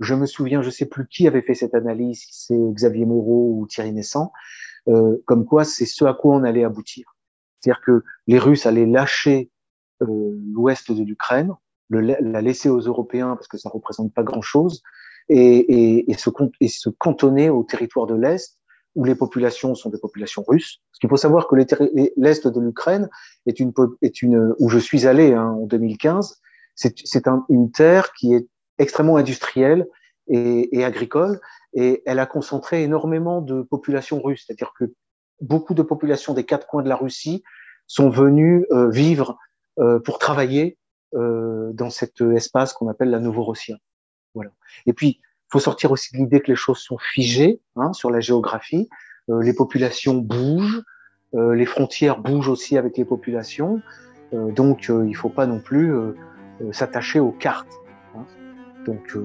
Je 0.00 0.14
me 0.14 0.26
souviens, 0.26 0.62
je 0.62 0.70
sais 0.70 0.86
plus 0.86 1.08
qui 1.08 1.26
avait 1.26 1.42
fait 1.42 1.54
cette 1.54 1.74
analyse, 1.74 2.20
si 2.20 2.46
c'est 2.46 2.72
Xavier 2.74 3.04
Moreau 3.04 3.54
ou 3.56 3.66
Thierry 3.66 3.92
Naissant, 3.92 4.32
euh, 4.88 5.16
comme 5.26 5.44
quoi 5.44 5.64
c'est 5.64 5.86
ce 5.86 6.04
à 6.04 6.14
quoi 6.14 6.36
on 6.36 6.44
allait 6.44 6.64
aboutir. 6.64 7.16
C'est-à-dire 7.60 7.82
que 7.84 8.04
les 8.26 8.38
Russes 8.38 8.66
allaient 8.66 8.86
lâcher 8.86 9.50
euh, 10.02 10.38
l'ouest 10.52 10.92
de 10.92 11.02
l'Ukraine, 11.02 11.52
la 11.90 12.42
laisser 12.42 12.68
aux 12.68 12.80
Européens 12.80 13.34
parce 13.34 13.48
que 13.48 13.56
ça 13.56 13.70
représente 13.70 14.12
pas 14.12 14.22
grand-chose, 14.22 14.82
et, 15.28 15.36
et, 15.36 16.10
et, 16.10 16.14
se, 16.14 16.30
et 16.60 16.68
se 16.68 16.88
cantonner 16.90 17.50
au 17.50 17.62
territoire 17.64 18.06
de 18.06 18.14
l'Est 18.14 18.58
où 18.94 19.04
les 19.04 19.14
populations 19.14 19.74
sont 19.74 19.90
des 19.90 19.98
populations 19.98 20.44
russes. 20.46 20.80
Parce 20.90 20.98
qu'il 20.98 21.08
faut 21.08 21.16
savoir 21.16 21.46
que 21.46 21.54
l'Est 21.54 22.48
de 22.48 22.60
l'Ukraine 22.60 23.08
est 23.46 23.60
une, 23.60 23.72
est 24.02 24.22
une, 24.22 24.54
où 24.58 24.68
je 24.68 24.78
suis 24.78 25.06
allé 25.06 25.34
hein, 25.34 25.50
en 25.52 25.66
2015, 25.66 26.40
c'est 26.74 27.28
un, 27.28 27.44
une 27.48 27.70
terre 27.70 28.12
qui 28.12 28.34
est 28.34 28.46
extrêmement 28.78 29.16
industrielle 29.16 29.86
et, 30.28 30.76
et, 30.76 30.84
agricole, 30.84 31.40
et 31.74 32.02
elle 32.06 32.18
a 32.18 32.26
concentré 32.26 32.82
énormément 32.82 33.40
de 33.40 33.62
populations 33.62 34.20
russes. 34.20 34.44
C'est-à-dire 34.46 34.72
que 34.78 34.92
beaucoup 35.40 35.74
de 35.74 35.82
populations 35.82 36.34
des 36.34 36.44
quatre 36.44 36.66
coins 36.66 36.82
de 36.82 36.88
la 36.88 36.96
Russie 36.96 37.42
sont 37.86 38.10
venues 38.10 38.66
euh, 38.70 38.90
vivre 38.90 39.38
euh, 39.78 39.98
pour 40.00 40.18
travailler 40.18 40.78
euh, 41.14 41.72
dans 41.72 41.90
cet 41.90 42.20
espace 42.20 42.72
qu'on 42.72 42.88
appelle 42.88 43.10
la 43.10 43.20
Novorossia. 43.20 43.76
Voilà. 44.34 44.50
Et 44.86 44.92
puis, 44.92 45.20
faut 45.50 45.60
sortir 45.60 45.92
aussi 45.92 46.12
de 46.12 46.18
l'idée 46.18 46.40
que 46.40 46.48
les 46.48 46.56
choses 46.56 46.78
sont 46.78 46.98
figées 46.98 47.60
hein, 47.76 47.92
sur 47.92 48.10
la 48.10 48.20
géographie. 48.20 48.88
Euh, 49.30 49.42
les 49.42 49.54
populations 49.54 50.14
bougent, 50.14 50.82
euh, 51.34 51.54
les 51.54 51.66
frontières 51.66 52.18
bougent 52.18 52.48
aussi 52.48 52.76
avec 52.76 52.96
les 52.96 53.04
populations. 53.04 53.80
Euh, 54.34 54.52
donc, 54.52 54.90
il 54.90 55.14
faut 55.14 55.30
pas 55.30 55.46
non 55.46 55.60
plus 55.60 55.94
s'attacher 56.72 57.20
aux 57.20 57.32
cartes. 57.32 57.72
Hein. 58.14 58.26
Donc, 58.84 59.12
il 59.14 59.22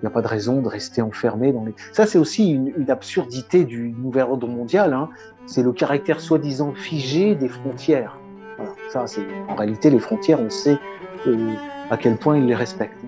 n'y 0.00 0.06
a 0.06 0.10
pas 0.10 0.22
de 0.22 0.26
raison 0.28 0.62
de 0.62 0.68
rester 0.68 1.00
enfermé 1.00 1.52
dans 1.52 1.64
les. 1.64 1.74
Ça, 1.92 2.06
c'est 2.06 2.18
aussi 2.18 2.50
une, 2.50 2.72
une, 2.76 2.90
absurdité 2.90 3.64
du 3.64 3.90
nouvel 3.90 4.24
ordre 4.24 4.48
mondial. 4.48 4.92
Hein. 4.92 5.10
C'est 5.46 5.62
le 5.62 5.72
caractère 5.72 6.20
soi-disant 6.20 6.72
figé 6.74 7.36
des 7.36 7.48
frontières. 7.48 8.18
Voilà. 8.56 8.72
Ça, 8.90 9.06
c'est 9.06 9.26
en 9.48 9.54
réalité 9.54 9.90
les 9.90 10.00
frontières. 10.00 10.40
On 10.40 10.50
sait 10.50 10.78
à 11.90 11.96
quel 11.96 12.16
point 12.16 12.36
ils 12.36 12.46
les 12.46 12.54
respectent. 12.54 13.04